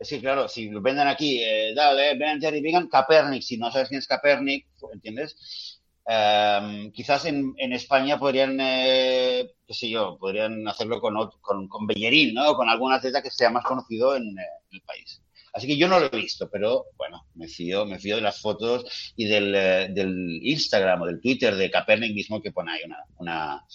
es 0.00 0.08
que, 0.08 0.18
claro, 0.18 0.48
si 0.48 0.70
lo 0.70 0.80
venden 0.80 1.06
aquí, 1.08 1.42
eh, 1.44 1.74
dale, 1.74 2.16
Ben 2.16 2.40
Jerry 2.40 2.62
Vegan, 2.62 2.88
Capernic, 2.88 3.42
si 3.42 3.58
no 3.58 3.70
sabes 3.70 3.88
quién 3.90 3.98
es 3.98 4.06
Capernic, 4.06 4.66
¿entiendes? 4.94 5.78
Em, 6.06 6.90
quizás 6.90 7.26
en, 7.26 7.54
en, 7.58 7.74
España 7.74 8.18
podrían, 8.18 8.58
eh, 8.60 9.50
qué 9.66 9.74
sé 9.74 9.90
yo, 9.90 10.16
podrían 10.18 10.66
hacerlo 10.66 11.00
con, 11.02 11.14
con, 11.42 11.68
con 11.68 11.86
Bellerín, 11.86 12.32
¿no? 12.32 12.54
Con 12.54 12.70
algún 12.70 12.92
atleta 12.92 13.22
que 13.22 13.30
sea 13.30 13.50
más 13.50 13.62
conocido 13.62 14.16
en, 14.16 14.38
eh, 14.38 14.42
el 14.72 14.80
país. 14.80 15.22
Así 15.52 15.66
que 15.66 15.76
yo 15.76 15.86
no 15.86 16.00
lo 16.00 16.06
he 16.06 16.16
visto, 16.16 16.48
pero 16.50 16.86
bueno, 16.96 17.26
me 17.34 17.46
fío, 17.46 17.84
me 17.84 17.98
fío 17.98 18.16
de 18.16 18.22
las 18.22 18.40
fotos 18.40 19.12
y 19.16 19.26
del, 19.26 19.54
eh, 19.54 19.88
del 19.90 20.40
Instagram 20.42 21.02
o 21.02 21.06
del 21.06 21.20
Twitter 21.20 21.54
de 21.56 21.70
Capernic 21.70 22.14
mismo 22.14 22.40
que 22.40 22.52
pone 22.52 22.72
ahí 22.72 22.80
una, 22.86 23.04
una, 23.18 23.66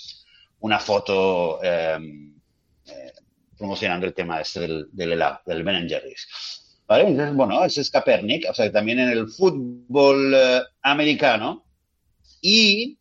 una 0.59 0.79
foto 0.79 1.59
eh, 1.63 1.99
promocionando 3.57 4.05
el 4.05 4.13
tema 4.13 4.41
este 4.41 4.61
del, 4.61 4.87
del 4.91 5.13
helado, 5.13 5.39
del 5.45 5.63
Ben 5.63 5.87
Jerry's. 5.87 6.27
¿Vale? 6.87 7.07
Entonces, 7.07 7.35
bueno, 7.35 7.63
ese 7.65 7.81
es 7.81 7.89
Kaepernick, 7.89 8.49
o 8.49 8.53
sea, 8.53 8.71
también 8.71 8.99
en 8.99 9.09
el 9.09 9.27
fútbol 9.27 10.33
eh, 10.35 10.61
americano. 10.83 11.65
Y, 12.41 12.99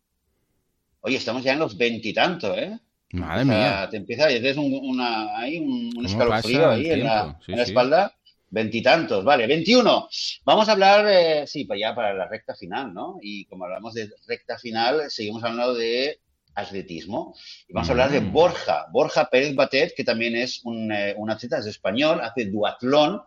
oye, 1.01 1.17
estamos 1.17 1.43
ya 1.43 1.53
en 1.53 1.59
los 1.59 1.77
veintitantos, 1.77 2.57
¿eh? 2.57 2.79
Madre 3.11 3.45
mía. 3.45 3.87
Te 3.91 3.97
empieza, 3.97 4.31
y 4.31 4.45
es 4.45 4.57
un, 4.57 4.73
una, 4.73 5.37
hay 5.37 5.59
un, 5.59 6.03
escalofrío 6.03 6.69
ahí 6.69 6.89
en 6.89 7.03
la, 7.03 7.39
en 7.47 7.57
la 7.57 7.63
espalda. 7.63 8.15
Veintitantos, 8.49 9.23
vale, 9.23 9.47
veintiuno. 9.47 10.07
Vamos 10.45 10.69
a 10.69 10.71
hablar, 10.71 11.05
eh, 11.09 11.45
sí, 11.45 11.65
para 11.65 11.79
ya 11.79 11.93
para 11.93 12.13
la 12.13 12.27
recta 12.27 12.55
final, 12.55 12.93
¿no? 12.93 13.17
Y 13.21 13.45
como 13.45 13.65
hablamos 13.65 13.93
de 13.93 14.09
recta 14.27 14.57
final, 14.57 15.09
seguimos 15.09 15.43
hablando 15.43 15.73
de 15.73 16.19
atletismo. 16.55 17.35
Y 17.67 17.73
vamos 17.73 17.89
a 17.89 17.91
hablar 17.91 18.11
de 18.11 18.21
mm. 18.21 18.31
Borja, 18.31 18.87
Borja 18.91 19.29
Pérez 19.29 19.53
Batet, 19.53 19.93
que 19.95 20.03
también 20.03 20.35
es 20.35 20.61
un, 20.63 20.91
eh, 20.91 21.13
un 21.17 21.29
atleta, 21.29 21.59
es 21.59 21.67
español, 21.67 22.21
hace 22.21 22.45
duatlón 22.45 23.21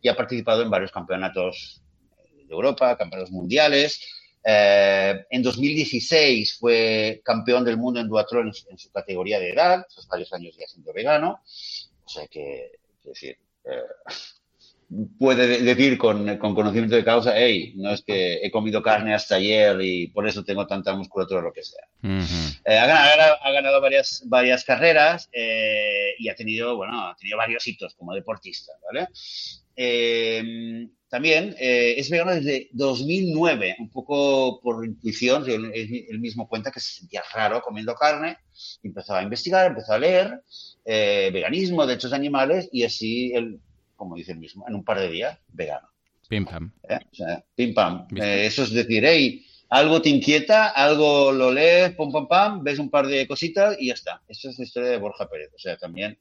y 0.00 0.08
ha 0.08 0.16
participado 0.16 0.62
en 0.62 0.70
varios 0.70 0.90
campeonatos 0.90 1.82
de 2.34 2.52
Europa, 2.52 2.96
campeonatos 2.96 3.30
mundiales. 3.30 4.00
Eh, 4.42 5.26
en 5.28 5.42
2016 5.42 6.58
fue 6.58 7.20
campeón 7.24 7.64
del 7.64 7.76
mundo 7.76 8.00
en 8.00 8.08
duatlón 8.08 8.52
en, 8.70 8.78
su 8.78 8.90
categoría 8.90 9.38
de 9.38 9.50
edad, 9.50 9.84
esos 9.86 10.08
varios 10.08 10.32
años 10.32 10.56
ya 10.58 10.66
siendo 10.66 10.92
vegano. 10.92 11.40
O 12.04 12.08
sea 12.08 12.26
que, 12.26 12.72
es 13.04 13.04
decir, 13.04 13.38
eh, 13.64 13.82
puede 15.18 15.62
decir 15.62 15.96
con, 15.98 16.36
conocimiento 16.38 16.96
de 16.96 17.04
causa, 17.04 17.32
hey, 17.36 17.74
no 17.76 17.92
es 17.92 18.02
que 18.02 18.40
he 18.42 18.50
comido 18.50 18.82
carne 18.82 19.14
hasta 19.14 19.36
ayer 19.36 19.80
y 19.80 20.08
por 20.08 20.26
eso 20.26 20.44
tengo 20.44 20.66
tanta 20.66 20.94
musculatura 20.96 21.40
o 21.40 21.44
lo 21.44 21.52
que 21.52 21.62
sea. 21.62 21.84
Eh, 22.02 22.76
ha, 22.76 22.86
ganado, 22.86 23.36
ha, 23.40 23.52
ganado, 23.52 23.80
varias, 23.80 24.22
varias 24.26 24.64
carreras 24.64 25.28
eh, 25.32 26.14
y 26.18 26.28
ha 26.28 26.34
tenido, 26.34 26.76
bueno, 26.76 27.08
ha 27.08 27.16
tenido 27.16 27.38
varios 27.38 27.66
hitos 27.66 27.94
como 27.94 28.14
deportista, 28.14 28.72
¿vale? 28.92 29.08
Eh, 29.76 30.88
también 31.08 31.56
es 31.58 32.10
vegano 32.10 32.32
desde 32.32 32.68
2009, 32.72 33.76
un 33.78 33.90
poco 33.90 34.60
por 34.60 34.84
intuición, 34.84 35.48
él, 35.48 36.20
mismo 36.20 36.48
cuenta 36.48 36.70
que 36.70 36.80
se 36.80 37.00
sentía 37.00 37.22
raro 37.32 37.62
comiendo 37.62 37.94
carne, 37.94 38.38
empezó 38.82 39.14
a 39.14 39.22
investigar, 39.22 39.66
empezó 39.66 39.92
a 39.92 39.98
leer 39.98 40.42
veganismo, 40.84 41.86
derechos 41.86 42.12
animales 42.12 42.68
y 42.70 42.84
así 42.84 43.32
él 43.34 43.60
como 44.00 44.16
dice 44.16 44.32
el 44.32 44.38
mismo, 44.38 44.64
en 44.66 44.74
un 44.74 44.82
par 44.82 44.98
de 44.98 45.10
días, 45.10 45.38
vegano. 45.48 45.86
Pim 46.26 46.46
pam. 46.46 46.72
¿Eh? 46.88 46.98
pim 47.54 47.74
pam. 47.74 48.06
Eh, 48.16 48.46
eso 48.46 48.62
es 48.62 48.72
decir, 48.72 49.04
hey, 49.04 49.44
algo 49.68 50.00
te 50.00 50.08
inquieta, 50.08 50.68
algo 50.68 51.30
lo 51.32 51.52
lees, 51.52 51.92
pum 51.92 52.10
pam 52.10 52.26
pam, 52.26 52.64
ves 52.64 52.78
un 52.78 52.88
par 52.88 53.06
de 53.06 53.28
cositas 53.28 53.76
y 53.78 53.88
ya 53.88 53.94
está. 53.94 54.22
Esa 54.26 54.48
es 54.48 54.58
la 54.58 54.64
historia 54.64 54.88
de 54.88 54.96
Borja 54.96 55.28
Pérez. 55.28 55.50
O 55.54 55.58
sea, 55.58 55.76
también 55.76 56.18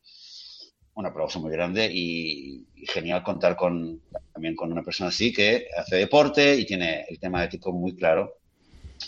un 0.95 1.05
aplauso 1.05 1.39
muy 1.39 1.51
grande 1.51 1.89
y, 1.89 2.67
genial 2.87 3.23
contar 3.23 3.55
con 3.55 4.01
también 4.33 4.57
con 4.57 4.73
una 4.73 4.83
persona 4.83 5.07
así 5.07 5.31
que 5.31 5.67
hace 5.77 5.95
deporte 5.95 6.55
y 6.55 6.65
tiene 6.65 7.05
el 7.07 7.17
tema 7.17 7.45
ético 7.45 7.71
muy 7.71 7.95
claro 7.95 8.38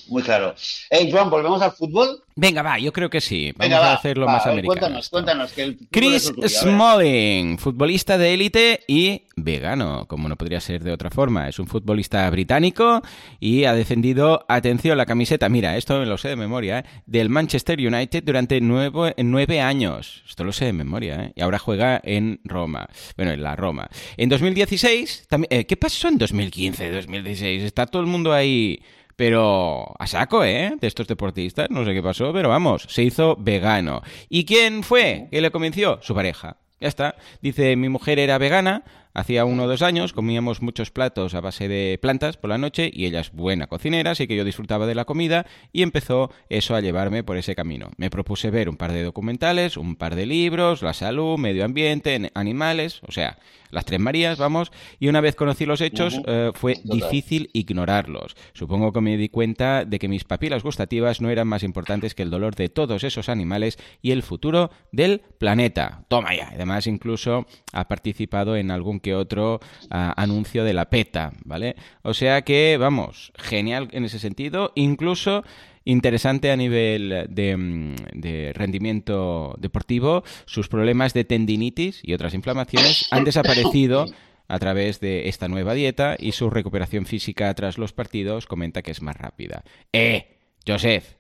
Muy 0.07 0.23
claro. 0.23 0.55
Hey, 0.89 1.09
Joan, 1.11 1.29
¿volvemos 1.29 1.61
al 1.61 1.71
fútbol? 1.71 2.23
Venga, 2.35 2.61
va, 2.61 2.79
yo 2.79 2.93
creo 2.93 3.09
que 3.09 3.21
sí. 3.21 3.53
Vamos 3.57 3.73
a 3.75 3.93
hacerlo 3.93 4.25
más 4.25 4.45
americano. 4.45 4.67
Cuéntanos, 4.67 5.09
cuéntanos. 5.09 5.51
Que 5.51 5.63
el 5.63 5.77
Chris 5.91 6.31
Smalling, 6.47 7.57
futbolista 7.57 8.17
de 8.17 8.33
élite 8.33 8.79
y 8.87 9.23
vegano, 9.35 10.07
como 10.07 10.29
no 10.29 10.37
podría 10.37 10.61
ser 10.61 10.83
de 10.83 10.91
otra 10.91 11.09
forma. 11.09 11.49
Es 11.49 11.59
un 11.59 11.67
futbolista 11.67 12.29
británico 12.29 13.01
y 13.39 13.65
ha 13.65 13.73
defendido, 13.73 14.45
atención, 14.47 14.97
la 14.97 15.05
camiseta, 15.05 15.49
mira, 15.49 15.77
esto 15.77 15.99
me 15.99 16.05
lo 16.05 16.17
sé 16.17 16.29
de 16.29 16.35
memoria, 16.35 16.79
¿eh? 16.79 16.83
del 17.05 17.29
Manchester 17.29 17.79
United 17.79 18.23
durante 18.23 18.61
nueve, 18.61 19.13
nueve 19.17 19.61
años. 19.61 20.23
Esto 20.27 20.43
lo 20.43 20.53
sé 20.53 20.65
de 20.65 20.73
memoria, 20.73 21.25
¿eh? 21.25 21.33
Y 21.35 21.41
ahora 21.41 21.59
juega 21.59 21.99
en 22.03 22.39
Roma. 22.43 22.87
Bueno, 23.17 23.33
en 23.33 23.43
la 23.43 23.55
Roma. 23.55 23.89
En 24.17 24.29
2016, 24.29 25.27
también, 25.27 25.47
eh, 25.51 25.65
¿qué 25.65 25.75
pasó 25.77 26.07
en 26.07 26.17
2015, 26.17 26.91
2016? 26.91 27.63
Está 27.63 27.85
todo 27.85 28.01
el 28.01 28.07
mundo 28.07 28.33
ahí 28.33 28.81
pero 29.21 29.93
a 29.99 30.07
saco, 30.07 30.43
¿eh? 30.43 30.73
De 30.81 30.87
estos 30.87 31.05
deportistas, 31.05 31.69
no 31.69 31.85
sé 31.85 31.93
qué 31.93 32.01
pasó, 32.01 32.33
pero 32.33 32.49
vamos, 32.49 32.87
se 32.89 33.03
hizo 33.03 33.35
vegano. 33.39 34.01
¿Y 34.29 34.45
quién 34.45 34.81
fue 34.81 35.27
que 35.29 35.41
le 35.41 35.51
convenció? 35.51 35.99
Su 36.01 36.15
pareja. 36.15 36.57
Ya 36.79 36.87
está. 36.87 37.15
Dice, 37.39 37.75
mi 37.75 37.87
mujer 37.87 38.17
era 38.17 38.39
vegana, 38.39 38.83
hacía 39.13 39.45
uno 39.45 39.65
o 39.65 39.67
dos 39.67 39.83
años 39.83 40.13
comíamos 40.13 40.63
muchos 40.63 40.89
platos 40.89 41.35
a 41.35 41.39
base 41.39 41.67
de 41.67 41.99
plantas 42.01 42.37
por 42.37 42.49
la 42.49 42.57
noche 42.57 42.89
y 42.91 43.05
ella 43.05 43.19
es 43.19 43.31
buena 43.31 43.67
cocinera, 43.67 44.09
así 44.09 44.25
que 44.25 44.35
yo 44.35 44.43
disfrutaba 44.43 44.87
de 44.87 44.95
la 44.95 45.05
comida 45.05 45.45
y 45.71 45.83
empezó 45.83 46.31
eso 46.49 46.73
a 46.73 46.81
llevarme 46.81 47.23
por 47.23 47.37
ese 47.37 47.53
camino. 47.53 47.91
Me 47.97 48.09
propuse 48.09 48.49
ver 48.49 48.69
un 48.69 48.77
par 48.77 48.91
de 48.91 49.03
documentales, 49.03 49.77
un 49.77 49.97
par 49.97 50.15
de 50.15 50.25
libros, 50.25 50.81
la 50.81 50.93
salud, 50.93 51.37
medio 51.37 51.63
ambiente, 51.63 52.31
animales, 52.33 53.01
o 53.07 53.11
sea, 53.11 53.37
las 53.71 53.85
tres 53.85 53.99
Marías, 53.99 54.37
vamos, 54.37 54.71
y 54.99 55.07
una 55.07 55.21
vez 55.21 55.35
conocí 55.35 55.65
los 55.65 55.81
hechos 55.81 56.21
eh, 56.27 56.51
fue 56.53 56.75
difícil 56.83 57.49
ignorarlos. 57.53 58.35
Supongo 58.53 58.91
que 58.91 59.01
me 59.01 59.17
di 59.17 59.29
cuenta 59.29 59.85
de 59.85 59.99
que 59.99 60.07
mis 60.07 60.23
papilas 60.23 60.63
gustativas 60.63 61.21
no 61.21 61.29
eran 61.29 61.47
más 61.47 61.63
importantes 61.63 62.15
que 62.15 62.23
el 62.23 62.29
dolor 62.29 62.55
de 62.55 62.69
todos 62.69 63.03
esos 63.03 63.29
animales 63.29 63.77
y 64.01 64.11
el 64.11 64.23
futuro 64.23 64.71
del 64.91 65.21
planeta. 65.37 66.05
Toma 66.07 66.35
ya. 66.35 66.49
Además, 66.53 66.87
incluso 66.87 67.45
ha 67.73 67.87
participado 67.87 68.55
en 68.55 68.71
algún 68.71 68.99
que 68.99 69.15
otro 69.15 69.59
ah, 69.89 70.13
anuncio 70.17 70.63
de 70.63 70.73
la 70.73 70.89
PETA, 70.89 71.33
¿vale? 71.45 71.75
O 72.03 72.13
sea 72.13 72.41
que, 72.43 72.77
vamos, 72.79 73.31
genial 73.37 73.87
en 73.91 74.05
ese 74.05 74.19
sentido. 74.19 74.71
Incluso 74.75 75.43
interesante 75.85 76.51
a 76.51 76.55
nivel 76.55 77.27
mm, 77.29 77.95
de, 78.13 78.51
rendimiento 78.53 79.55
deportivo. 79.59 80.23
Sus 80.45 80.67
problemas 80.67 81.13
de 81.13 81.23
tendinitis 81.23 81.99
y 82.03 82.13
otras 82.13 82.33
inflamaciones 82.33 83.07
han 83.11 83.23
desaparecido 83.23 84.05
a 84.47 84.59
través 84.59 84.99
de 84.99 85.29
esta 85.29 85.47
nueva 85.47 85.73
dieta 85.73 86.15
y 86.19 86.33
su 86.33 86.49
recuperación 86.49 87.05
física 87.05 87.53
tras 87.53 87.77
los 87.77 87.93
partidos 87.93 88.47
comenta 88.47 88.81
que 88.81 88.91
es 88.91 89.01
más 89.01 89.15
rápida. 89.17 89.63
¡Eh! 89.93 90.37
Joseph, 90.67 91.15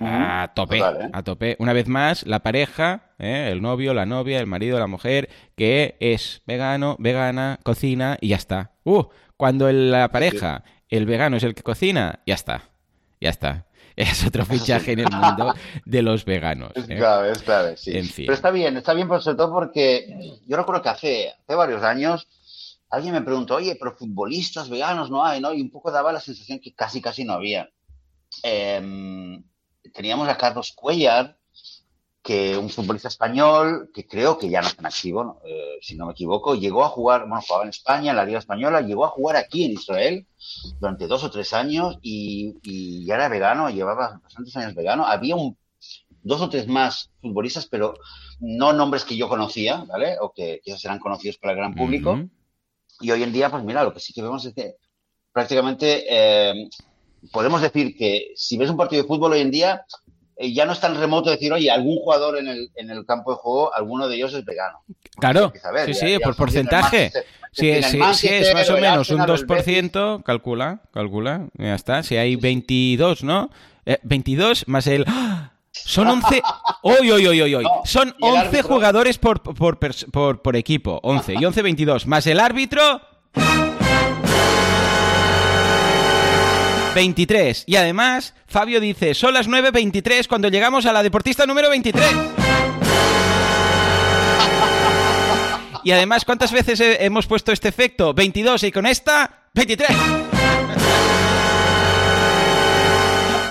a 0.00 0.52
tope, 0.54 0.78
¿eh? 0.78 1.10
a 1.12 1.22
tope. 1.22 1.56
Una 1.58 1.72
vez 1.72 1.86
más, 1.86 2.26
la 2.26 2.40
pareja, 2.40 3.12
¿eh? 3.18 3.48
el 3.52 3.62
novio, 3.62 3.94
la 3.94 4.06
novia, 4.06 4.40
el 4.40 4.46
marido, 4.46 4.78
la 4.78 4.86
mujer, 4.86 5.28
que 5.56 5.96
es 6.00 6.42
vegano, 6.46 6.96
vegana, 6.98 7.60
cocina 7.62 8.18
y 8.20 8.28
ya 8.28 8.36
está. 8.36 8.72
Uh, 8.82 9.04
cuando 9.36 9.70
la 9.70 10.08
pareja, 10.10 10.64
el 10.88 11.06
vegano 11.06 11.36
es 11.36 11.44
el 11.44 11.54
que 11.54 11.62
cocina, 11.62 12.20
ya 12.26 12.34
está, 12.34 12.70
ya 13.20 13.30
está. 13.30 13.66
es 14.10 14.26
otro 14.26 14.44
fichaje 14.44 14.92
en 14.92 15.00
el 15.00 15.10
mundo 15.10 15.54
de 15.84 16.02
los 16.02 16.24
veganos. 16.24 16.72
Es 16.74 16.88
¿eh? 16.88 16.96
clave, 16.96 17.30
es 17.30 17.42
clave, 17.42 17.76
sí. 17.76 17.92
Pero 18.16 18.32
está 18.32 18.50
bien, 18.50 18.76
está 18.76 18.94
bien, 18.94 19.08
sobre 19.08 19.36
todo 19.36 19.52
porque 19.52 20.38
yo 20.46 20.56
recuerdo 20.56 20.82
que 20.82 20.88
hace, 20.88 21.28
hace 21.30 21.54
varios 21.54 21.82
años 21.82 22.26
alguien 22.90 23.14
me 23.14 23.22
preguntó, 23.22 23.56
oye, 23.56 23.76
pero 23.76 23.96
futbolistas 23.96 24.68
veganos 24.68 25.10
no 25.10 25.24
hay, 25.24 25.40
¿no? 25.40 25.52
Y 25.52 25.60
un 25.60 25.70
poco 25.70 25.90
daba 25.90 26.12
la 26.12 26.20
sensación 26.20 26.60
que 26.60 26.74
casi, 26.74 27.00
casi 27.00 27.24
no 27.24 27.34
había. 27.34 27.68
Em, 28.42 29.42
teníamos 29.92 30.28
a 30.28 30.36
Carlos 30.36 30.72
Cuellar, 30.72 31.36
que 32.24 32.56
un 32.56 32.70
futbolista 32.70 33.08
español, 33.08 33.90
que 33.92 34.06
creo 34.06 34.38
que 34.38 34.48
ya 34.48 34.62
no 34.62 34.68
está 34.68 34.80
en 34.80 34.86
activo, 34.86 35.42
eh, 35.44 35.76
si 35.82 35.94
no 35.94 36.06
me 36.06 36.12
equivoco, 36.12 36.54
llegó 36.54 36.82
a 36.82 36.88
jugar, 36.88 37.28
bueno, 37.28 37.42
jugaba 37.46 37.64
en 37.64 37.68
España, 37.68 38.12
en 38.12 38.16
la 38.16 38.24
Liga 38.24 38.38
Española, 38.38 38.80
llegó 38.80 39.04
a 39.04 39.10
jugar 39.10 39.36
aquí 39.36 39.66
en 39.66 39.72
Israel 39.72 40.26
durante 40.80 41.06
dos 41.06 41.22
o 41.22 41.30
tres 41.30 41.52
años 41.52 41.98
y, 42.00 43.04
ya 43.04 43.16
era 43.16 43.28
vegano, 43.28 43.68
llevaba 43.68 44.20
bastantes 44.22 44.56
años 44.56 44.74
vegano. 44.74 45.06
Había 45.06 45.36
un, 45.36 45.58
dos 46.22 46.40
o 46.40 46.48
tres 46.48 46.66
más 46.66 47.10
futbolistas, 47.20 47.66
pero 47.66 47.94
no 48.40 48.72
nombres 48.72 49.04
que 49.04 49.18
yo 49.18 49.28
conocía, 49.28 49.84
¿vale? 49.86 50.16
O 50.18 50.32
que 50.32 50.62
quizás 50.64 50.82
eran 50.86 51.00
conocidos 51.00 51.36
para 51.36 51.52
el 51.52 51.58
gran 51.58 51.74
público. 51.74 52.18
Y 53.00 53.10
hoy 53.10 53.22
en 53.22 53.34
día, 53.34 53.50
pues 53.50 53.62
mira, 53.64 53.84
lo 53.84 53.92
que 53.92 54.00
sí 54.00 54.14
que 54.14 54.22
vemos 54.22 54.46
es 54.46 54.54
que 54.54 54.76
prácticamente 55.30 56.06
eh, 56.08 56.70
podemos 57.32 57.60
decir 57.60 57.94
que 57.94 58.32
si 58.34 58.56
ves 58.56 58.70
un 58.70 58.78
partido 58.78 59.02
de 59.02 59.08
fútbol 59.08 59.32
hoy 59.32 59.40
en 59.40 59.50
día, 59.50 59.84
ya 60.38 60.66
no 60.66 60.72
es 60.72 60.80
tan 60.80 60.98
remoto 60.98 61.30
decir, 61.30 61.52
oye, 61.52 61.70
algún 61.70 61.96
jugador 61.96 62.38
en 62.38 62.48
el, 62.48 62.70
en 62.74 62.90
el 62.90 63.06
campo 63.06 63.32
de 63.32 63.36
juego, 63.36 63.74
alguno 63.74 64.08
de 64.08 64.16
ellos 64.16 64.34
es 64.34 64.44
vegano. 64.44 64.82
Claro, 65.16 65.52
sí, 65.86 65.94
sí, 65.94 66.18
por 66.22 66.34
porcentaje. 66.34 67.12
Si, 67.52 67.70
es 67.70 67.94
más 68.52 68.70
o 68.70 68.78
menos 68.78 69.10
un 69.10 69.20
2%, 69.20 70.22
calcula, 70.24 70.80
calcula, 70.92 71.48
ya 71.54 71.74
está. 71.74 72.02
Si 72.02 72.16
hay 72.16 72.34
22, 72.36 73.22
¿no? 73.22 73.50
22 74.02 74.62
eh, 74.62 74.64
más 74.66 74.86
el... 74.88 75.04
¡ah! 75.06 75.52
Son 75.70 76.08
11... 76.08 76.42
¡Oy, 76.82 77.10
oy, 77.10 77.26
oy, 77.26 77.54
oy! 77.54 77.64
Son 77.84 78.14
11 78.20 78.62
jugadores 78.62 79.18
por, 79.18 79.42
por, 79.42 79.78
por, 79.78 80.42
por 80.42 80.56
equipo, 80.56 81.00
11. 81.02 81.34
Y 81.40 81.44
11, 81.44 81.62
22. 81.62 82.06
Más 82.06 82.26
el 82.26 82.40
árbitro... 82.40 83.00
23. 86.94 87.64
Y 87.66 87.76
además, 87.76 88.34
Fabio 88.46 88.80
dice, 88.80 89.14
son 89.14 89.34
las 89.34 89.48
9.23 89.48 90.26
cuando 90.28 90.48
llegamos 90.48 90.86
a 90.86 90.92
la 90.92 91.02
deportista 91.02 91.46
número 91.46 91.68
23. 91.70 92.04
Y 95.82 95.90
además, 95.90 96.24
¿cuántas 96.24 96.50
veces 96.50 96.80
hemos 96.80 97.26
puesto 97.26 97.52
este 97.52 97.68
efecto? 97.68 98.14
22 98.14 98.62
y 98.62 98.72
con 98.72 98.86
esta, 98.86 99.42
23. 99.52 99.90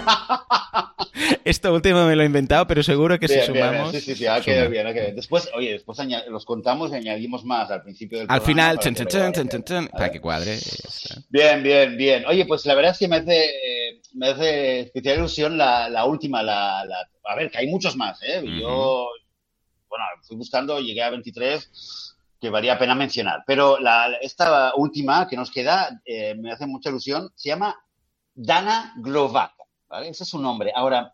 Esto 1.45 1.73
último 1.73 2.05
me 2.05 2.15
lo 2.15 2.23
he 2.23 2.25
inventado, 2.25 2.65
pero 2.67 2.83
seguro 2.83 3.19
que 3.19 3.27
si 3.27 3.39
sumamos. 3.41 3.91
sí, 3.91 4.01
sí, 4.01 4.15
sí, 4.15 4.25
ha 4.25 4.41
quedado 4.41 4.69
bien, 4.69 4.87
ha 4.87 4.93
quedado 4.93 5.13
Después, 5.13 5.49
oye, 5.55 5.73
después 5.73 5.99
los 6.29 6.45
contamos 6.45 6.91
y 6.91 6.95
añadimos 6.95 7.43
más 7.45 7.69
al 7.69 7.83
principio 7.83 8.19
del 8.19 8.27
Al 8.29 8.41
final, 8.41 8.77
para, 8.77 8.93
que, 8.93 9.89
para 9.91 10.11
que 10.11 10.21
cuadre. 10.21 10.57
Bien, 11.29 11.61
bien, 11.61 11.97
bien. 11.97 12.25
Oye, 12.25 12.45
pues 12.45 12.65
la 12.65 12.75
verdad 12.75 12.91
es 12.91 12.97
que 12.97 13.07
me 13.07 13.17
hace, 13.17 13.51
me 14.13 14.29
hace 14.29 14.79
especial 14.81 15.17
ilusión 15.19 15.57
la, 15.57 15.89
la 15.89 16.05
última, 16.05 16.41
la, 16.41 16.83
la, 16.85 17.07
A 17.25 17.35
ver, 17.35 17.51
que 17.51 17.59
hay 17.59 17.67
muchos 17.67 17.95
más, 17.95 18.19
¿eh? 18.23 18.43
Yo, 18.43 19.09
bueno, 19.87 20.05
fui 20.23 20.37
buscando, 20.37 20.79
llegué 20.79 21.03
a 21.03 21.09
23 21.09 21.69
que 22.43 22.49
valía 22.49 22.77
pena 22.77 22.93
mencionar. 22.93 23.43
Pero 23.47 23.79
la, 23.79 24.17
esta 24.21 24.75
última 24.75 25.29
que 25.29 25.37
nos 25.37 25.49
queda 25.49 26.01
eh, 26.03 26.35
me 26.35 26.51
hace 26.51 26.67
mucha 26.67 26.89
ilusión. 26.89 27.31
Se 27.35 27.47
llama 27.47 27.73
Dana 28.35 28.93
Glovak. 28.97 29.53
¿Vale? 29.93 30.09
Ese 30.09 30.23
es 30.23 30.29
su 30.29 30.39
nombre. 30.39 30.71
Ahora, 30.73 31.13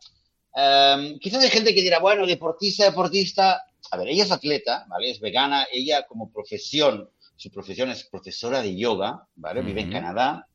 em, 0.56 1.20
quizás 1.20 1.44
hay 1.44 1.50
gente 1.50 1.76
que 1.76 1.82
dirá, 1.82 2.00
bueno, 2.00 2.26
deportista, 2.26 2.86
deportista. 2.86 3.62
A 3.92 3.98
ver, 3.98 4.08
ella 4.08 4.24
es 4.24 4.32
atleta, 4.32 4.86
¿vale? 4.88 5.12
Es 5.12 5.20
vegana. 5.20 5.68
Ella 5.70 6.08
como 6.08 6.32
profesión, 6.32 7.10
su 7.36 7.52
profesión 7.52 7.90
es 7.90 8.06
profesora 8.06 8.62
de 8.62 8.78
yoga, 8.78 9.28
¿vale? 9.36 9.62
Vive 9.62 9.82
en 9.82 9.92
Canadá. 9.92 10.48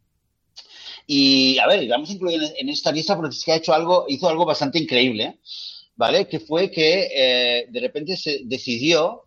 Y, 1.07 1.59
a 1.59 1.67
ver, 1.67 1.87
vamos 1.87 2.09
a 2.09 2.13
incluir 2.15 2.41
en, 2.57 2.69
esta 2.71 2.91
lista 2.91 3.15
porque 3.15 3.37
es 3.37 3.45
que 3.45 3.53
ha 3.53 3.57
hecho 3.57 3.75
algo, 3.75 4.07
hizo 4.09 4.27
algo 4.27 4.47
bastante 4.47 4.79
increíble, 4.79 5.41
¿vale? 5.95 6.27
Que 6.27 6.41
fue 6.41 6.71
que 6.71 7.11
eh, 7.15 7.67
de 7.69 7.81
repente 7.81 8.17
se 8.17 8.41
decidió 8.45 9.25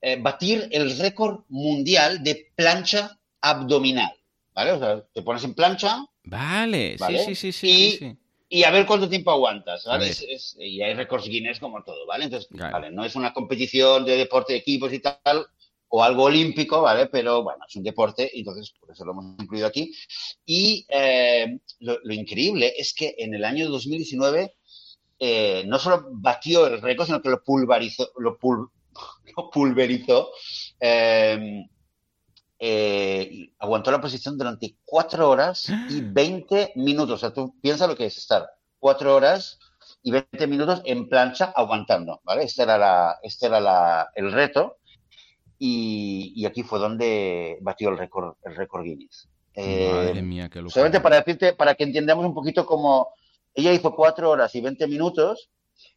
eh, 0.00 0.16
batir 0.18 0.66
el 0.72 0.96
récord 0.96 1.40
mundial 1.48 2.22
de 2.22 2.52
plancha 2.56 3.18
abdominal, 3.42 4.12
¿vale? 4.54 4.72
O 4.72 4.78
sea, 4.78 5.04
te 5.12 5.20
pones 5.20 5.44
en 5.44 5.52
plancha. 5.52 6.06
Vale, 6.24 6.96
sí, 7.26 7.34
sí, 7.34 7.34
sí, 7.34 7.52
sí 7.52 7.98
y 8.00 8.19
a 8.64 8.70
ver 8.70 8.84
cuánto 8.86 9.08
tiempo 9.08 9.30
aguantas, 9.30 9.84
¿vale? 9.84 10.10
y 10.58 10.82
hay 10.82 10.94
récords 10.94 11.28
Guinness 11.28 11.60
como 11.60 11.82
todo, 11.84 12.04
¿vale? 12.06 12.24
Entonces, 12.24 12.48
vale, 12.50 12.90
no 12.90 13.04
es 13.04 13.14
una 13.14 13.32
competición 13.32 14.04
de 14.04 14.16
deporte 14.16 14.52
de 14.52 14.58
equipos 14.58 14.92
y 14.92 14.98
tal, 14.98 15.46
o 15.88 16.02
algo 16.02 16.24
olímpico, 16.24 16.82
¿vale? 16.82 17.06
Pero 17.06 17.42
bueno, 17.42 17.64
es 17.68 17.76
un 17.76 17.82
deporte, 17.82 18.30
entonces 18.38 18.72
por 18.78 18.90
eso 18.90 19.04
lo 19.04 19.12
hemos 19.12 19.40
incluido 19.40 19.66
aquí. 19.66 19.92
Y 20.46 20.86
eh, 20.88 21.58
lo, 21.80 22.12
increíble 22.12 22.72
es 22.76 22.94
que 22.94 23.14
en 23.18 23.34
el 23.34 23.44
año 23.44 23.68
2019 23.68 24.54
eh, 25.18 25.64
no 25.66 25.78
solo 25.78 26.08
batió 26.12 26.66
el 26.66 26.80
récord, 26.80 27.06
sino 27.06 27.22
que 27.22 27.28
lo 27.28 27.42
pulverizó, 27.42 28.10
lo, 28.18 28.38
pulverizó. 29.52 30.30
Eh, 30.80 31.64
eh, 32.62 33.54
aguantó 33.58 33.90
la 33.90 34.02
posición 34.02 34.36
durante 34.36 34.76
cuatro 34.84 35.30
horas 35.30 35.72
y 35.88 36.00
20 36.04 36.74
minutos. 36.76 37.14
O 37.14 37.18
sea, 37.18 37.32
tú 37.32 37.58
piensas 37.60 37.88
lo 37.88 37.96
que 37.96 38.04
es 38.06 38.18
estar 38.18 38.48
cuatro 38.78 39.16
horas 39.16 39.58
y 40.02 40.10
20 40.10 40.46
minutos 40.46 40.82
en 40.84 41.08
plancha 41.08 41.52
aguantando, 41.56 42.20
¿vale? 42.22 42.44
Este 42.44 42.62
era, 42.62 42.76
la, 42.76 43.18
este 43.22 43.46
era 43.46 43.60
la, 43.60 44.10
el 44.14 44.30
reto 44.30 44.76
y, 45.58 46.44
aquí 46.46 46.62
fue 46.62 46.78
donde 46.78 47.58
batió 47.60 47.90
el 47.90 47.98
récord 47.98 48.34
el 48.44 48.54
récord 48.56 48.84
Guinness. 48.84 49.28
Madre 49.56 50.22
mía, 50.22 50.48
qué 50.48 50.58
locura. 50.58 50.74
Solamente 50.74 51.00
para 51.00 51.16
decirte, 51.16 51.54
para 51.54 51.74
que 51.74 51.84
entendamos 51.84 52.24
un 52.24 52.34
poquito 52.34 52.64
cómo 52.64 53.14
ella 53.54 53.72
hizo 53.72 53.94
4 53.94 54.30
horas 54.30 54.54
y 54.54 54.60
20 54.60 54.86
minutos. 54.86 55.50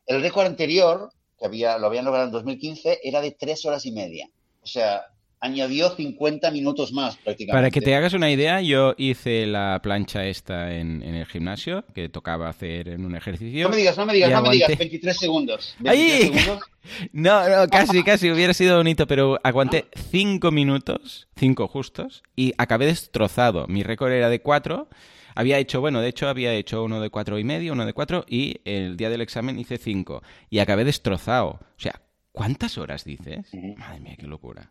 El 0.05 0.21
récord 0.21 0.45
anterior, 0.45 1.09
que 1.37 1.45
había, 1.45 1.77
lo 1.77 1.87
habían 1.87 2.05
logrado 2.05 2.25
en 2.27 2.31
2015, 2.31 2.99
era 3.03 3.21
de 3.21 3.31
3 3.31 3.65
horas 3.65 3.85
y 3.85 3.91
media. 3.91 4.29
O 4.61 4.65
sea, 4.65 5.05
añadió 5.43 5.89
50 5.89 6.51
minutos 6.51 6.93
más 6.93 7.17
prácticamente. 7.17 7.57
Para 7.57 7.69
que 7.69 7.81
te 7.81 7.93
hagas 7.93 8.13
una 8.13 8.31
idea, 8.31 8.61
yo 8.61 8.95
hice 8.97 9.45
la 9.45 9.81
plancha 9.83 10.25
esta 10.25 10.73
en, 10.73 11.03
en 11.03 11.15
el 11.15 11.25
gimnasio, 11.25 11.83
que 11.93 12.07
tocaba 12.07 12.47
hacer 12.47 12.87
en 12.87 13.05
un 13.05 13.13
ejercicio. 13.13 13.63
No 13.63 13.69
me 13.69 13.75
digas, 13.75 13.97
no 13.97 14.05
me 14.05 14.13
digas, 14.13 14.31
no 14.31 14.41
me 14.41 14.51
digas, 14.51 14.77
23 14.77 15.17
segundos. 15.17 15.75
23 15.79 16.23
¡Ay! 16.23 16.33
segundos. 16.33 16.59
No, 17.13 17.47
no, 17.47 17.65
casi, 17.69 18.03
casi, 18.03 18.29
hubiera 18.29 18.53
sido 18.53 18.75
bonito, 18.75 19.07
pero 19.07 19.39
aguanté 19.41 19.85
cinco 20.11 20.51
minutos, 20.51 21.29
cinco 21.37 21.69
justos, 21.69 22.23
y 22.35 22.53
acabé 22.57 22.87
destrozado. 22.87 23.67
Mi 23.67 23.83
récord 23.83 24.11
era 24.11 24.27
de 24.27 24.41
cuatro. 24.41 24.89
Había 25.33 25.59
hecho, 25.59 25.79
bueno, 25.79 26.01
de 26.01 26.09
hecho 26.09 26.27
había 26.27 26.53
hecho 26.53 26.83
uno 26.83 26.99
de 26.99 27.09
cuatro 27.09 27.39
y 27.39 27.45
medio, 27.45 27.71
uno 27.71 27.85
de 27.85 27.93
cuatro, 27.93 28.25
y 28.27 28.59
el 28.65 28.97
día 28.97 29.09
del 29.09 29.21
examen 29.21 29.57
hice 29.59 29.77
cinco. 29.77 30.23
Y 30.49 30.59
acabé 30.59 30.83
destrozado. 30.83 31.51
O 31.51 31.79
sea, 31.79 32.01
¿cuántas 32.33 32.77
horas 32.77 33.05
dices? 33.05 33.49
Madre 33.77 34.01
mía, 34.01 34.15
qué 34.19 34.27
locura. 34.27 34.69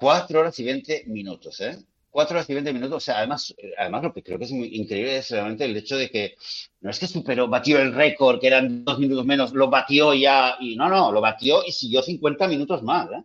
4 0.00 0.40
horas 0.40 0.58
y 0.58 0.64
20 0.64 1.04
minutos, 1.06 1.60
¿eh? 1.60 1.76
4 2.10 2.36
horas 2.36 2.50
y 2.50 2.54
20 2.54 2.72
minutos. 2.72 2.96
O 2.96 3.00
sea, 3.00 3.18
además, 3.18 3.54
eh, 3.58 3.72
además 3.78 4.02
lo 4.02 4.12
que 4.12 4.22
creo 4.22 4.38
que 4.38 4.44
es 4.44 4.50
muy 4.52 4.68
increíble 4.74 5.18
es 5.18 5.30
realmente 5.30 5.64
el 5.64 5.76
hecho 5.76 5.96
de 5.96 6.10
que 6.10 6.34
no 6.80 6.90
es 6.90 6.98
que 6.98 7.06
superó, 7.06 7.46
batió 7.48 7.78
el 7.78 7.94
récord, 7.94 8.40
que 8.40 8.48
eran 8.48 8.84
dos 8.84 8.98
minutos 8.98 9.24
menos, 9.26 9.52
lo 9.52 9.68
batió 9.70 10.12
ya, 10.14 10.56
y 10.60 10.74
no, 10.76 10.88
no, 10.88 11.12
lo 11.12 11.20
batió 11.20 11.62
y 11.64 11.72
siguió 11.72 12.02
50 12.02 12.48
minutos 12.48 12.82
más, 12.82 13.08
¿eh? 13.10 13.24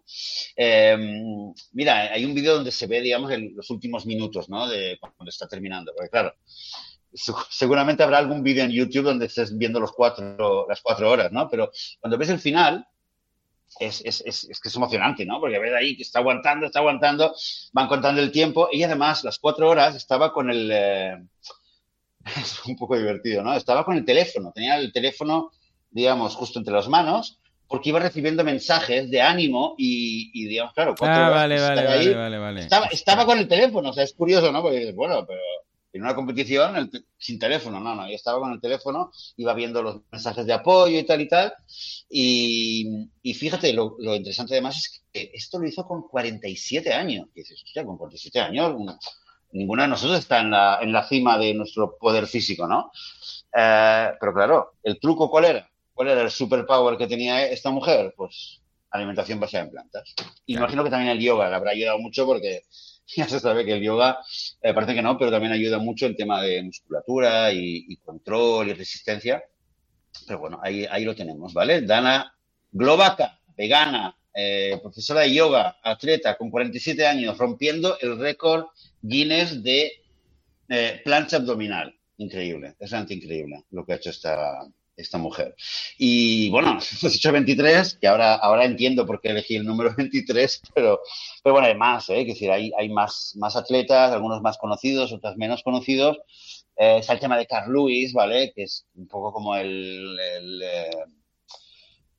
Eh, 0.58 0.98
mira, 1.74 2.12
hay 2.14 2.26
un 2.26 2.34
vídeo 2.36 2.56
donde 2.56 2.72
se 2.72 2.88
ve, 2.88 3.02
digamos, 3.02 3.32
el- 3.32 3.54
los 3.56 3.70
últimos 3.70 4.06
minutos, 4.06 4.50
¿no? 4.50 4.68
De 4.68 4.98
cuando 5.00 5.30
está 5.30 5.48
terminando, 5.48 5.92
porque 5.96 6.10
claro, 6.10 6.34
seguramente 7.50 8.04
habrá 8.04 8.18
algún 8.18 8.44
vídeo 8.44 8.64
en 8.64 8.72
YouTube 8.72 9.06
donde 9.06 9.26
estés 9.28 9.58
viendo 9.58 9.80
los 9.80 9.92
cuatro, 9.94 10.66
las 10.68 10.82
cuatro 10.82 11.10
horas, 11.10 11.32
¿no? 11.32 11.50
Pero 11.50 11.72
cuando 12.00 12.18
ves 12.18 12.30
el 12.30 12.40
final, 12.40 12.86
es, 13.80 14.02
es, 14.06 14.22
es, 14.26 14.44
es 14.46 14.60
que 14.60 14.70
es 14.70 14.76
emocionante, 14.76 15.26
¿no? 15.26 15.40
Porque 15.40 15.60
ves 15.60 15.74
ahí 15.74 15.96
que 15.96 16.04
está 16.04 16.20
aguantando, 16.20 16.66
está 16.66 16.80
aguantando, 16.80 17.34
van 17.74 17.88
contando 17.88 18.22
el 18.22 18.32
tiempo 18.32 18.70
y 18.72 18.84
además 18.84 19.24
las 19.24 19.40
cuatro 19.40 19.70
horas 19.70 19.96
estaba 19.96 20.32
con 20.34 20.50
el... 20.50 20.70
eh, 20.72 21.18
es 22.38 22.66
un 22.66 22.76
poco 22.76 22.98
divertido, 22.98 23.44
¿no? 23.44 23.54
Estaba 23.54 23.84
con 23.86 23.98
el 23.98 24.06
teléfono, 24.06 24.52
tenía 24.54 24.78
el 24.78 24.92
teléfono, 24.92 25.52
digamos, 25.90 26.36
justo 26.36 26.60
entre 26.60 26.74
las 26.74 26.88
manos, 26.88 27.40
porque 27.68 27.90
iba 27.90 28.00
recibiendo 28.00 28.44
mensajes 28.44 29.10
de 29.10 29.22
ánimo 29.22 29.76
y, 29.78 30.32
y 30.34 30.48
digamos, 30.48 30.74
claro, 30.74 30.96
cuatro 30.98 31.24
Ah, 31.24 31.28
horas 31.28 31.42
vale, 31.42 31.60
vale, 31.60 31.88
ahí, 31.88 32.06
vale, 32.08 32.16
vale, 32.16 32.38
vale. 32.40 32.60
estaba, 32.62 32.88
estaba 32.88 33.26
con 33.26 33.40
el 33.40 33.48
teléfono, 33.48 33.90
o 33.90 33.94
sea, 33.94 34.04
es 34.04 34.14
curioso, 34.14 34.52
¿no? 34.52 34.62
Porque 34.62 34.92
bueno, 34.94 35.26
pero 35.26 35.40
en 35.98 36.04
una 36.04 36.16
competición 36.16 36.76
el 36.78 36.90
sin 37.18 37.40
teléfono, 37.40 37.80
no, 37.80 37.96
no, 37.96 38.08
yo 38.08 38.16
estaba 38.16 38.40
con 38.40 38.52
el 38.54 38.62
teléfono, 38.62 39.12
iba 39.38 39.54
viendo 39.54 39.82
los 39.82 40.02
mensajes 40.12 40.46
de 40.46 40.54
apoyo 40.54 40.98
y 41.00 41.04
tal 41.06 41.22
y 41.22 41.28
tal, 41.28 41.54
y, 42.10 43.10
y 43.22 43.34
fíjate, 43.34 43.74
lo, 43.74 43.96
lo 44.00 44.16
interesante 44.16 44.54
además 44.54 44.78
es 44.78 45.04
que 45.12 45.32
esto 45.34 45.60
lo 45.60 45.68
hizo 45.68 45.86
con 45.86 46.04
47 46.08 46.94
años, 46.94 47.28
y 47.36 47.40
dices, 47.42 47.62
hostia, 47.64 47.86
con 47.86 47.98
47 47.98 48.40
años, 48.40 48.74
una- 48.76 48.98
ninguna 49.52 49.84
de 49.84 49.90
nosotros 49.90 50.20
está 50.20 50.42
en 50.42 50.52
la, 50.52 50.80
en 50.82 50.92
la 50.92 51.08
cima 51.08 51.38
de 51.38 51.54
nuestro 51.54 51.98
poder 51.98 52.28
físico, 52.28 52.68
¿no? 52.68 52.92
Eh, 53.58 54.12
pero 54.20 54.34
claro, 54.34 54.74
¿el 54.84 55.00
truco 55.00 55.30
cuál 55.30 55.46
era? 55.46 55.70
¿Cuál 55.94 56.10
era 56.10 56.22
el 56.22 56.32
superpower 56.32 56.98
que 56.98 57.08
tenía 57.08 57.46
esta 57.48 57.72
mujer? 57.72 58.14
Pues 58.18 58.62
alimentación 58.92 59.40
basada 59.40 59.64
en 59.66 59.72
plantas. 59.72 60.14
Claro. 60.16 60.32
imagino 60.46 60.84
que 60.84 60.90
también 60.90 61.12
el 61.12 61.20
yoga 61.24 61.50
le 61.50 61.56
habrá 61.56 61.72
ayudado 61.72 62.00
mucho 62.00 62.26
porque 62.26 62.64
ya 63.16 63.28
se 63.28 63.40
sabe 63.40 63.66
que 63.66 63.74
el 63.74 63.84
yoga, 63.84 64.20
eh, 64.62 64.74
parece 64.74 64.94
que 64.94 65.02
no, 65.02 65.18
pero 65.18 65.32
también 65.32 65.54
ayuda 65.54 65.80
mucho 65.80 66.06
en 66.06 66.16
tema 66.16 66.42
de 66.42 66.64
musculatura 66.64 67.52
y, 67.52 67.86
y 67.88 67.98
control 67.98 68.70
y 68.70 68.74
resistencia. 68.74 69.44
Pero 70.28 70.40
bueno, 70.40 70.60
ahí, 70.62 70.86
ahí 70.90 71.04
lo 71.04 71.16
tenemos, 71.16 71.54
¿vale? 71.54 71.82
Dana 71.82 72.34
Glovaca, 72.72 73.40
vegana, 73.56 74.18
eh, 74.34 74.78
profesora 74.82 75.22
de 75.22 75.34
yoga, 75.34 75.78
atleta 75.82 76.36
con 76.36 76.50
47 76.50 77.06
años, 77.06 77.38
rompiendo 77.38 77.98
el 78.00 78.20
récord 78.20 78.66
Guinness 79.02 79.64
de 79.64 79.92
eh, 80.70 81.02
plancha 81.04 81.38
abdominal. 81.38 81.94
Increíble, 82.18 82.76
es 82.80 82.92
realmente 82.92 83.14
increíble 83.14 83.64
lo 83.72 83.86
que 83.86 83.94
ha 83.94 83.96
hecho 83.98 84.10
esta, 84.10 84.60
esta 84.98 85.18
mujer. 85.18 85.56
Y 85.98 86.50
bueno, 86.50 86.72
hemos 87.02 87.14
dicho 87.14 87.32
23, 87.32 87.98
que 88.00 88.08
ahora, 88.08 88.36
ahora 88.36 88.66
entiendo 88.66 89.06
por 89.06 89.22
qué 89.22 89.30
elegí 89.30 89.56
el 89.56 89.66
número 89.66 89.94
23, 89.98 90.62
pero, 90.74 91.00
pero 91.44 91.54
bueno, 91.54 91.68
hay 91.68 91.76
más, 91.76 92.10
¿eh? 92.10 92.26
Decir, 92.26 92.52
hay, 92.52 92.72
hay 92.78 92.90
más, 92.90 93.34
más 93.38 93.56
atletas, 93.56 94.12
algunos 94.12 94.42
más 94.42 94.58
conocidos, 94.58 95.12
otros 95.12 95.38
menos 95.38 95.64
conocidos. 95.64 96.18
Eh, 96.78 96.98
está 97.00 97.14
el 97.14 97.20
tema 97.20 97.38
de 97.38 97.48
Carl 97.48 97.72
Lewis, 97.72 98.14
¿vale? 98.14 98.52
Que 98.54 98.64
es 98.64 98.86
un 98.96 99.08
poco 99.08 99.32
como 99.32 99.56
el, 99.56 100.18
el, 100.20 100.62
eh, 100.62 100.90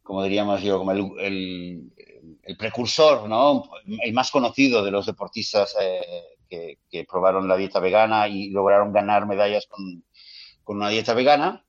como 0.03 0.23
diríamos 0.23 0.63
yo, 0.63 0.79
como 0.79 0.93
el, 0.93 1.11
el, 1.21 1.93
el 2.43 2.57
precursor, 2.57 3.29
¿no? 3.29 3.65
El 4.03 4.13
más 4.13 4.31
conocido 4.31 4.85
de 4.85 4.91
los 4.91 5.05
deportistas 5.07 5.77
eh, 5.81 6.01
que, 6.49 6.79
que 6.89 7.05
probaron 7.05 7.49
la 7.49 7.57
dieta 7.57 7.81
vegana 7.81 8.29
y 8.29 8.51
lograron 8.51 8.93
ganar 8.93 9.27
medallas 9.27 9.67
con, 9.67 10.05
con 10.65 10.77
una 10.77 10.89
dieta 10.89 11.13
vegana. 11.13 11.66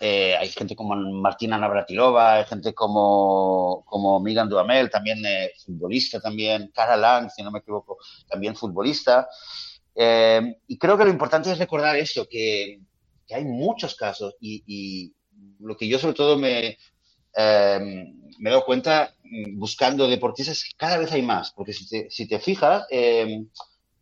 Eh, 0.00 0.36
hay 0.36 0.48
gente 0.48 0.76
como 0.76 0.94
Martina 0.94 1.58
Navratilova, 1.58 2.34
hay 2.34 2.44
gente 2.44 2.74
como, 2.74 3.84
como 3.86 4.20
Megan 4.20 4.48
Duhamel, 4.48 4.90
también 4.90 5.24
eh, 5.24 5.52
futbolista 5.64 6.20
también, 6.20 6.70
Cara 6.74 6.96
Lang, 6.96 7.30
si 7.30 7.42
no 7.42 7.50
me 7.50 7.60
equivoco, 7.60 7.98
también 8.28 8.54
futbolista. 8.54 9.28
Eh, 9.94 10.56
y 10.66 10.78
creo 10.78 10.96
que 10.96 11.04
lo 11.04 11.10
importante 11.10 11.50
es 11.50 11.58
recordar 11.58 11.96
eso, 11.96 12.26
que, 12.28 12.80
que 13.26 13.34
hay 13.34 13.44
muchos 13.44 13.94
casos 13.94 14.36
y, 14.40 14.62
y, 14.66 15.14
lo 15.60 15.76
que 15.76 15.88
yo 15.88 15.98
sobre 15.98 16.14
todo 16.14 16.38
me, 16.38 16.78
eh, 17.36 18.12
me 18.38 18.50
dado 18.50 18.64
cuenta 18.64 19.14
mm, 19.22 19.58
buscando 19.58 20.08
deportistas, 20.08 20.64
cada 20.76 20.98
vez 20.98 21.12
hay 21.12 21.22
más, 21.22 21.52
porque 21.52 21.72
si 21.72 21.88
te, 21.88 22.10
si 22.10 22.26
te 22.26 22.38
fijas, 22.38 22.86
eh, 22.90 23.44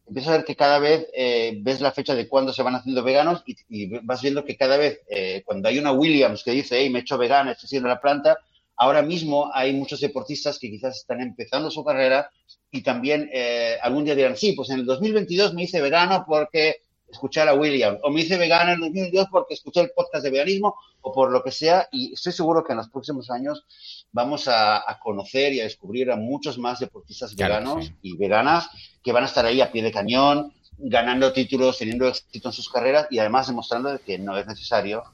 empiezas 0.07 0.33
a 0.33 0.37
ver 0.37 0.45
que 0.45 0.57
cada 0.57 0.79
vez 0.79 1.09
eh, 1.15 1.59
ves 1.61 1.81
la 1.81 1.93
fecha 1.93 2.15
de 2.15 2.29
cuándo 2.29 2.53
se 2.53 2.63
van 2.63 2.75
haciendo 2.75 3.03
veganos 3.03 3.43
y, 3.47 3.87
vas 4.05 4.23
viendo 4.23 4.45
que 4.45 4.57
cada 4.57 4.77
vez, 4.77 5.01
eh, 5.09 5.43
cuando 5.45 5.69
hay 5.69 5.79
una 5.79 5.93
Williams 5.93 6.43
que 6.45 6.53
dice, 6.53 6.79
hey, 6.79 6.91
me 6.91 7.01
he 7.01 7.03
hecho 7.03 7.19
vegana, 7.19 7.53
estoy 7.53 7.67
haciendo 7.67 7.89
la 7.89 8.01
planta, 8.01 8.39
ahora 8.77 9.03
mismo 9.03 9.51
hay 9.53 9.73
muchos 9.73 10.01
deportistas 10.01 10.59
que 10.59 10.71
quizás 10.71 10.97
están 10.97 11.21
empezando 11.21 11.71
su 11.71 11.85
carrera 11.85 12.31
y 12.71 12.83
también 12.83 13.29
eh, 13.33 13.77
algún 13.83 14.05
día 14.05 14.15
dirán, 14.15 14.37
sí, 14.37 14.53
pues 14.53 14.71
en 14.71 14.81
el 14.81 14.87
2022 14.87 15.55
me 15.55 15.65
hice 15.65 15.81
vegano 15.81 16.25
porque 16.27 16.83
escuché 17.09 17.41
a 17.41 17.45
la 17.45 17.55
Williams, 17.55 18.01
o 18.03 18.11
me 18.11 18.21
hice 18.21 18.37
vegano 18.37 18.71
en 18.71 18.75
el 18.77 18.81
2022 18.81 19.29
porque 19.31 19.55
escuché 19.55 19.81
el 19.81 19.91
podcast 19.91 20.25
de 20.25 20.31
veganismo, 20.31 20.77
o 21.03 21.13
por 21.13 21.31
lo 21.31 21.43
que 21.43 21.53
sea, 21.53 21.89
y 21.93 22.13
estoy 22.13 22.33
seguro 22.33 22.65
que 22.65 22.73
en 22.73 22.79
los 22.79 22.89
próximos 22.89 23.31
años 23.31 23.65
vamos 24.13 24.49
a, 24.49 24.91
a 24.91 24.99
conocer 24.99 25.53
y 25.53 25.61
a 25.61 25.65
descubrir 25.65 26.11
a 26.11 26.17
muchos 26.17 26.59
más 26.59 26.81
deportistas 26.81 27.35
Claro 27.35 27.55
veganos 27.55 27.87
sí. 27.87 27.95
y 28.03 28.17
veganas 28.17 28.69
que 29.03 29.13
van 29.13 29.23
a 29.23 29.27
estar 29.27 29.47
ahí 29.47 29.61
a 29.61 29.71
pie 29.71 29.83
de 29.83 29.93
cañón, 29.93 30.53
ganando 30.79 31.33
títulos, 31.33 31.79
teniendo 31.79 32.09
éxito 32.09 32.49
en 32.49 32.53
sus 32.53 32.69
carreras 32.69 33.07
y 33.11 33.19
además 33.19 33.47
demostrando 33.47 33.99
que 34.05 34.19
no 34.19 34.37
es 34.37 34.47
necesario 34.47 35.05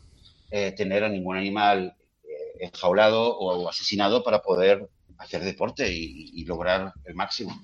eh, 0.51 0.73
tener 0.73 1.05
a 1.05 1.09
ningún 1.09 1.37
animal 1.37 1.95
eh, 2.25 2.67
enjaulado 2.67 3.37
o 3.39 3.69
asesinado 3.69 4.25
para 4.25 4.43
poder 4.43 4.89
hacer 5.19 5.45
deporte 5.45 5.93
y, 5.93 6.31
y 6.35 6.45
lograr 6.45 6.93
el 7.05 7.15
máximo. 7.15 7.55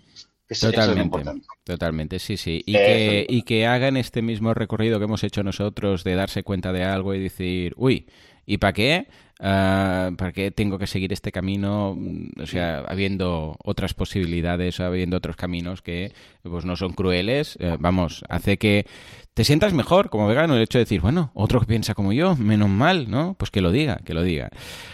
Es 0.49 0.61
Totalmente, 0.61 1.19
totalmente, 1.65 2.19
sí, 2.19 2.39
sí. 2.39 2.62
Y 2.65 2.73
que, 2.73 3.27
y 3.29 3.43
que 3.43 3.66
hagan 3.66 3.99
este 3.99 4.23
mismo 4.23 4.55
recorrido 4.55 4.99
que 4.99 5.05
hemos 5.05 5.23
hecho 5.23 5.43
nosotros 5.43 6.05
de 6.05 6.15
darse 6.15 6.43
cuenta 6.43 6.73
de 6.73 6.85
algo 6.85 7.15
y 7.15 7.20
decir, 7.20 7.75
uy, 7.77 8.07
¿y 8.49 8.57
para 8.57 8.73
qué? 8.73 9.07
Ah, 9.41 10.11
¿Para 10.16 10.33
qué 10.33 10.51
tengo 10.51 10.79
que 10.79 10.89
seguir 10.89 11.12
este 11.12 11.31
camino? 11.31 11.97
O 12.43 12.47
sea, 12.47 12.81
habiendo 12.89 13.57
otras 13.62 13.95
posibilidades, 13.95 14.81
habiendo 14.81 15.19
otros 15.19 15.37
caminos 15.37 15.81
que 15.81 16.12
pues 16.43 16.65
no 16.65 16.75
son 16.75 16.93
crueles, 16.93 17.57
eh, 17.61 17.77
vamos, 17.79 18.25
hace 18.29 18.57
que 18.57 18.87
te 19.35 19.45
sientas 19.45 19.73
mejor 19.75 20.11
como 20.11 20.27
vegano 20.27 20.57
el 20.57 20.62
hecho 20.62 20.79
de 20.79 20.85
decir, 20.85 21.01
bueno, 21.01 21.31
otro 21.35 21.61
que 21.61 21.66
piensa 21.66 21.95
como 21.95 22.12
yo, 22.12 22.35
menos 22.35 22.69
mal, 22.69 23.09
¿no? 23.09 23.35
Pues 23.39 23.53
que 23.53 23.61
lo 23.61 23.70
diga, 23.70 24.01
que 24.05 24.15
lo 24.15 24.23
diga. 24.23 24.51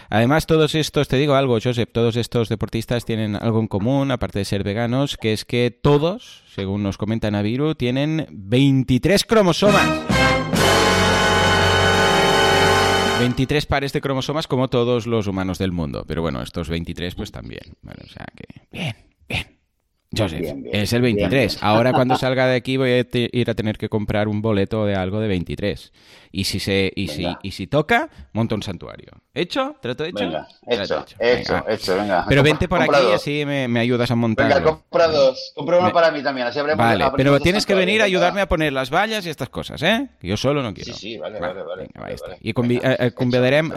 Además, 0.09 0.45
todos 0.45 0.75
estos, 0.75 1.07
te 1.07 1.17
digo 1.17 1.33
algo, 1.33 1.57
Joseph, 1.63 1.89
todos 1.91 2.15
estos 2.15 2.49
deportistas 2.49 3.05
tienen 3.05 3.35
algo 3.35 3.59
en 3.59 3.67
común, 3.67 4.11
aparte 4.11 4.39
de 4.39 4.45
ser 4.45 4.63
veganos, 4.63 5.17
que 5.17 5.33
es 5.33 5.45
que 5.45 5.71
todos, 5.71 6.43
según 6.53 6.83
nos 6.83 6.97
comenta 6.97 7.31
Naviru, 7.31 7.73
tienen 7.73 8.27
23 8.29 9.23
cromosomas. 9.25 10.14
23 13.19 13.65
pares 13.65 13.93
de 13.93 14.01
cromosomas 14.01 14.45
como 14.47 14.67
todos 14.67 15.07
los 15.07 15.27
humanos 15.27 15.57
del 15.57 15.71
mundo. 15.71 16.03
Pero 16.07 16.21
bueno, 16.21 16.41
estos 16.41 16.69
23 16.69 17.15
pues 17.15 17.31
también. 17.31 17.75
Vale, 17.81 18.03
o 18.03 18.09
sea 18.09 18.25
que... 18.35 18.45
Bien, 18.71 18.95
bien. 19.27 19.57
Joseph, 20.15 20.41
Bien, 20.41 20.63
bien, 20.63 20.75
es 20.75 20.91
el 20.93 21.01
bien, 21.01 21.15
23. 21.15 21.55
bien. 21.55 21.59
Ahora 21.69 21.93
cuando 21.93 22.17
salga 22.17 22.47
de 22.47 22.55
aquí 22.55 22.77
voy 22.77 22.91
a 22.91 23.05
ir 23.13 23.49
a 23.49 23.53
tener 23.53 23.77
que 23.77 23.89
comprar 23.89 24.27
un 24.27 24.41
boleto 24.41 24.85
de 24.85 24.95
algo 24.95 25.19
de 25.19 25.29
23. 25.29 25.93
Y 26.31 26.43
si 26.43 26.59
se 26.59 26.91
y 26.95 27.07
si, 27.07 27.25
y 27.41 27.51
si 27.51 27.67
toca, 27.67 28.09
monta 28.33 28.55
un 28.55 28.63
santuario. 28.63 29.11
¿Hecho? 29.35 29.75
¿Trato 29.81 30.05
hecho? 30.05 30.19
Venga, 30.19 30.47
hecho, 30.65 31.05
hecho, 31.19 31.63
hecho, 31.67 31.95
venga. 31.97 32.25
Pero 32.29 32.41
vente 32.41 32.69
por 32.69 32.81
aquí 32.81 33.05
y 33.09 33.13
así 33.13 33.45
me, 33.45 33.79
ayudas 33.79 34.09
a 34.09 34.15
montar. 34.15 34.47
Venga, 34.47 34.63
compra 34.63 35.09
dos. 35.09 35.51
Compra 35.53 35.79
uno 35.79 35.91
para 35.91 36.09
mí 36.09 36.23
también, 36.23 36.47
así 36.47 36.57
habremos 36.57 36.85
Vale, 36.85 37.11
pero 37.17 37.37
tienes 37.41 37.65
que 37.65 37.75
venir 37.75 38.01
a 38.01 38.05
ayudarme 38.05 38.39
a 38.39 38.47
poner 38.47 38.71
las 38.71 38.89
vallas 38.89 39.25
y 39.25 39.29
estas 39.29 39.49
cosas, 39.49 39.83
¿eh? 39.83 40.07
Yo 40.21 40.37
solo 40.37 40.63
no 40.63 40.73
quiero. 40.73 40.93
Sí, 40.93 40.99
sí, 40.99 41.17
vale, 41.17 41.37
vale, 41.37 41.63
vale. 41.63 41.89
Y 42.39 42.51
eh, 42.51 43.11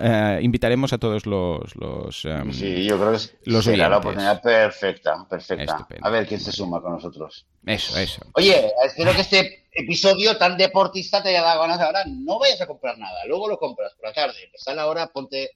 eh, 0.00 0.38
invitaremos 0.42 0.92
a 0.92 0.98
todos 0.98 1.26
los... 1.26 1.74
los 1.74 2.24
em, 2.24 2.52
sí, 2.52 2.84
yo 2.84 2.96
creo 2.96 3.12
que 3.12 3.50
los 3.50 3.64
será 3.64 3.88
la 3.88 3.98
oportunidad 3.98 4.40
perfecta, 4.40 5.26
perfecta. 5.28 5.88
A 6.00 6.10
ver 6.10 6.28
quién 6.28 6.38
se 6.38 6.52
suma 6.52 6.80
con 6.80 6.92
nosotros. 6.92 7.46
Eso, 7.66 7.98
eso. 7.98 8.22
Oye, 8.34 8.70
espero 8.84 9.12
que 9.12 9.22
este 9.22 9.67
episodio 9.78 10.36
tan 10.36 10.56
deportista 10.56 11.22
te 11.22 11.30
haya 11.30 11.42
dado 11.42 11.62
ganas 11.62 11.80
ahora. 11.80 12.04
No 12.06 12.38
vayas 12.38 12.60
a 12.60 12.66
comprar 12.66 12.98
nada, 12.98 13.24
luego 13.26 13.48
lo 13.48 13.58
compras 13.58 13.94
por 13.94 14.08
la 14.08 14.12
tarde. 14.12 14.50
Sal 14.56 14.76
la 14.76 14.86
hora, 14.86 15.06
ponte 15.08 15.52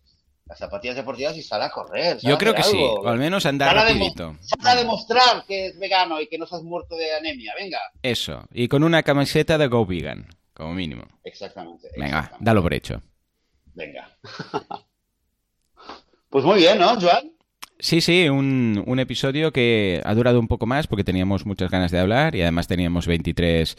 las 0.47 0.59
zapatillas 0.59 0.97
deportivas 0.97 1.37
y 1.37 1.43
sal 1.43 1.63
a 1.63 1.71
correr. 1.71 2.19
Yo 2.23 2.39
creo 2.39 2.55
que 2.55 2.63
sí, 2.63 2.79
o 2.79 3.07
al 3.07 3.19
menos 3.19 3.47
andar 3.47 3.75
rapidito. 3.75 4.37
sal 4.41 4.61
a 4.67 4.75
demostrar 4.77 5.45
que 5.47 5.67
es 5.67 5.79
vegano 5.79 6.21
y 6.21 6.29
que 6.29 6.39
no 6.39 6.45
estás 6.45 6.63
muerto 6.63 6.97
de 6.97 7.15
anemia, 7.15 7.53
venga. 7.59 7.79
Eso, 8.03 8.45
y 8.53 8.69
con 8.69 8.85
una 8.85 9.03
camiseta 9.03 9.59
de 9.59 9.67
Go 9.69 9.85
Vegan, 9.87 10.27
como 10.55 10.73
mínimo. 10.73 11.05
Exactamente. 11.25 11.89
Venga, 11.97 12.33
dalo 12.41 12.63
por 12.63 12.75
hecho. 12.75 13.03
Venga. 13.75 14.17
pues 16.31 16.45
muy 16.45 16.59
bien, 16.59 16.79
¿no, 16.79 17.01
Joan? 17.01 17.33
Sí, 17.83 18.01
sí, 18.01 18.29
un, 18.29 18.81
un, 18.87 19.01
episodio 19.01 19.53
que 19.53 20.01
ha 20.05 20.15
durado 20.15 20.39
un 20.39 20.47
poco 20.47 20.67
más 20.67 20.87
porque 20.87 21.03
teníamos 21.03 21.47
muchas 21.47 21.69
ganas 21.69 21.91
de 21.91 21.99
hablar 21.99 22.37
y 22.37 22.43
además 22.43 22.69
teníamos 22.69 23.09
23, 23.09 23.77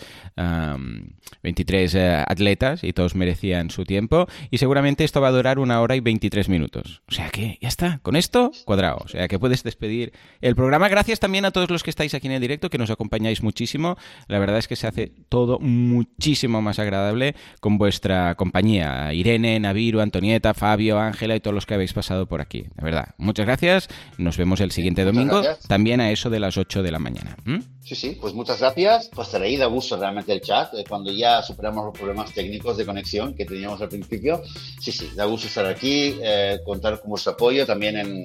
23 1.42 1.96
eh, 1.96 2.24
atletas 2.28 2.84
y 2.84 2.92
todos 2.92 3.16
merecían 3.16 3.70
su 3.70 3.86
tiempo 3.86 4.28
y 4.52 4.58
seguramente 4.58 5.06
esto 5.06 5.22
va 5.22 5.30
a 5.30 5.32
durar 5.32 5.58
una 5.58 5.80
hora 5.80 5.96
y 5.96 6.02
23 6.02 6.50
minutos. 6.50 7.02
O 7.08 7.14
sea 7.14 7.30
que 7.30 7.58
ya 7.62 7.70
está, 7.70 8.00
con 8.04 8.18
esto 8.18 8.52
cuadrado. 8.66 8.98
O 9.06 9.08
sea 9.08 9.30
que 9.30 9.40
puedes 9.40 9.64
despedir 9.64 10.12
el 10.42 10.54
programa. 10.54 10.90
Gracias 10.90 11.22
también 11.22 11.46
a 11.46 11.52
todos 11.52 11.70
los 11.70 11.82
que 11.82 11.90
estáis 11.90 12.14
aquí 12.14 12.28
en 12.28 12.34
el 12.34 12.42
directo, 12.42 12.70
que 12.70 12.78
nos 12.78 12.90
acompañáis 12.90 13.42
muchísimo. 13.42 13.96
La 14.28 14.38
verdad 14.38 14.58
es 14.58 14.68
que 14.68 14.76
se 14.76 14.86
hace 14.86 15.14
todo 15.30 15.60
muchísimo 15.60 16.62
más 16.62 16.78
agradable 16.78 17.36
con 17.62 17.78
vuestra 17.78 18.36
compañía. 18.36 19.14
Irene, 19.14 19.62
Naviru, 19.62 20.02
Antonieta, 20.02 20.54
Fabio, 20.54 21.00
Ángela 21.00 21.38
y 21.38 21.40
todos 21.40 21.56
los 21.56 21.66
que 21.66 21.76
habéis 21.76 21.94
pasado 21.94 22.28
por 22.28 22.42
aquí. 22.42 22.64
De 22.76 22.84
verdad, 22.84 23.16
muchas 23.18 23.46
gracias. 23.46 23.88
Nos 24.18 24.38
vemos 24.38 24.62
el 24.62 24.72
siguiente 24.72 25.04
domingo, 25.04 25.42
también 25.68 26.00
a 26.02 26.12
eso 26.12 26.30
de 26.30 26.40
las 26.40 26.58
8 26.58 26.84
de 26.84 26.92
la 26.92 27.00
mañana. 27.00 27.36
Sí, 27.84 27.96
sí, 27.96 28.18
pues 28.20 28.34
muchas 28.34 28.60
gracias. 28.60 29.10
Pues 29.14 29.30
te 29.30 29.40
leí 29.40 29.58
de 29.58 29.66
gusto 29.66 29.98
realmente 29.98 30.32
el 30.32 30.40
chat, 30.40 30.74
eh, 30.74 30.86
cuando 30.88 31.12
ya 31.12 31.42
superamos 31.42 31.84
los 31.84 31.94
problemas 31.94 32.34
técnicos 32.34 32.78
de 32.78 32.86
conexión 32.86 33.34
que 33.34 33.46
teníamos 33.46 33.82
al 33.82 33.90
principio. 33.90 34.42
Sí, 34.80 34.94
sí, 34.94 35.10
da 35.16 35.26
gusto 35.26 35.48
estar 35.48 35.66
aquí, 35.66 36.16
eh, 36.24 36.60
contar 36.66 37.02
con 37.02 37.10
vuestro 37.10 37.34
apoyo 37.34 37.66
también 37.66 37.98
en, 37.98 38.24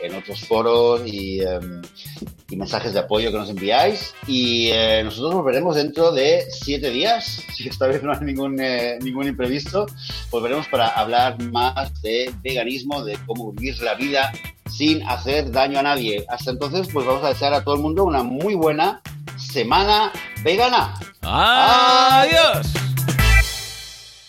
en, 0.00 0.14
otros 0.14 0.44
foros 0.44 1.02
y, 1.04 1.40
em, 1.40 1.82
y, 2.48 2.56
mensajes 2.56 2.92
de 2.92 3.00
apoyo 3.00 3.32
que 3.32 3.38
nos 3.38 3.50
enviáis. 3.50 4.14
Y 4.28 4.68
eh, 4.68 5.02
nosotros 5.02 5.34
volveremos 5.34 5.74
dentro 5.74 6.12
de 6.12 6.44
siete 6.48 6.90
días, 6.90 7.44
si 7.54 7.68
esta 7.68 7.88
vez 7.88 8.04
no 8.04 8.12
hay 8.12 8.20
ningún, 8.20 8.56
ningún 9.02 9.26
imprevisto. 9.26 9.86
Volveremos 10.30 10.68
para 10.68 10.86
hablar 10.86 11.42
más 11.50 12.00
de 12.02 12.32
veganismo, 12.44 13.04
de 13.04 13.18
cómo 13.26 13.52
vivir 13.52 13.80
la 13.82 13.94
vida 13.94 14.30
sin 14.76 15.02
hacer 15.08 15.50
daño 15.50 15.78
a 15.78 15.82
nadie. 15.82 16.24
Hasta 16.28 16.50
entonces, 16.50 16.88
pues 16.92 17.06
vamos 17.06 17.24
a 17.24 17.28
desear 17.28 17.54
a 17.54 17.62
todo 17.62 17.74
el 17.74 17.80
mundo 17.80 18.04
una 18.04 18.22
muy 18.22 18.54
buena 18.54 19.00
semana 19.36 20.12
vegana. 20.42 20.94
Adiós. 21.22 22.66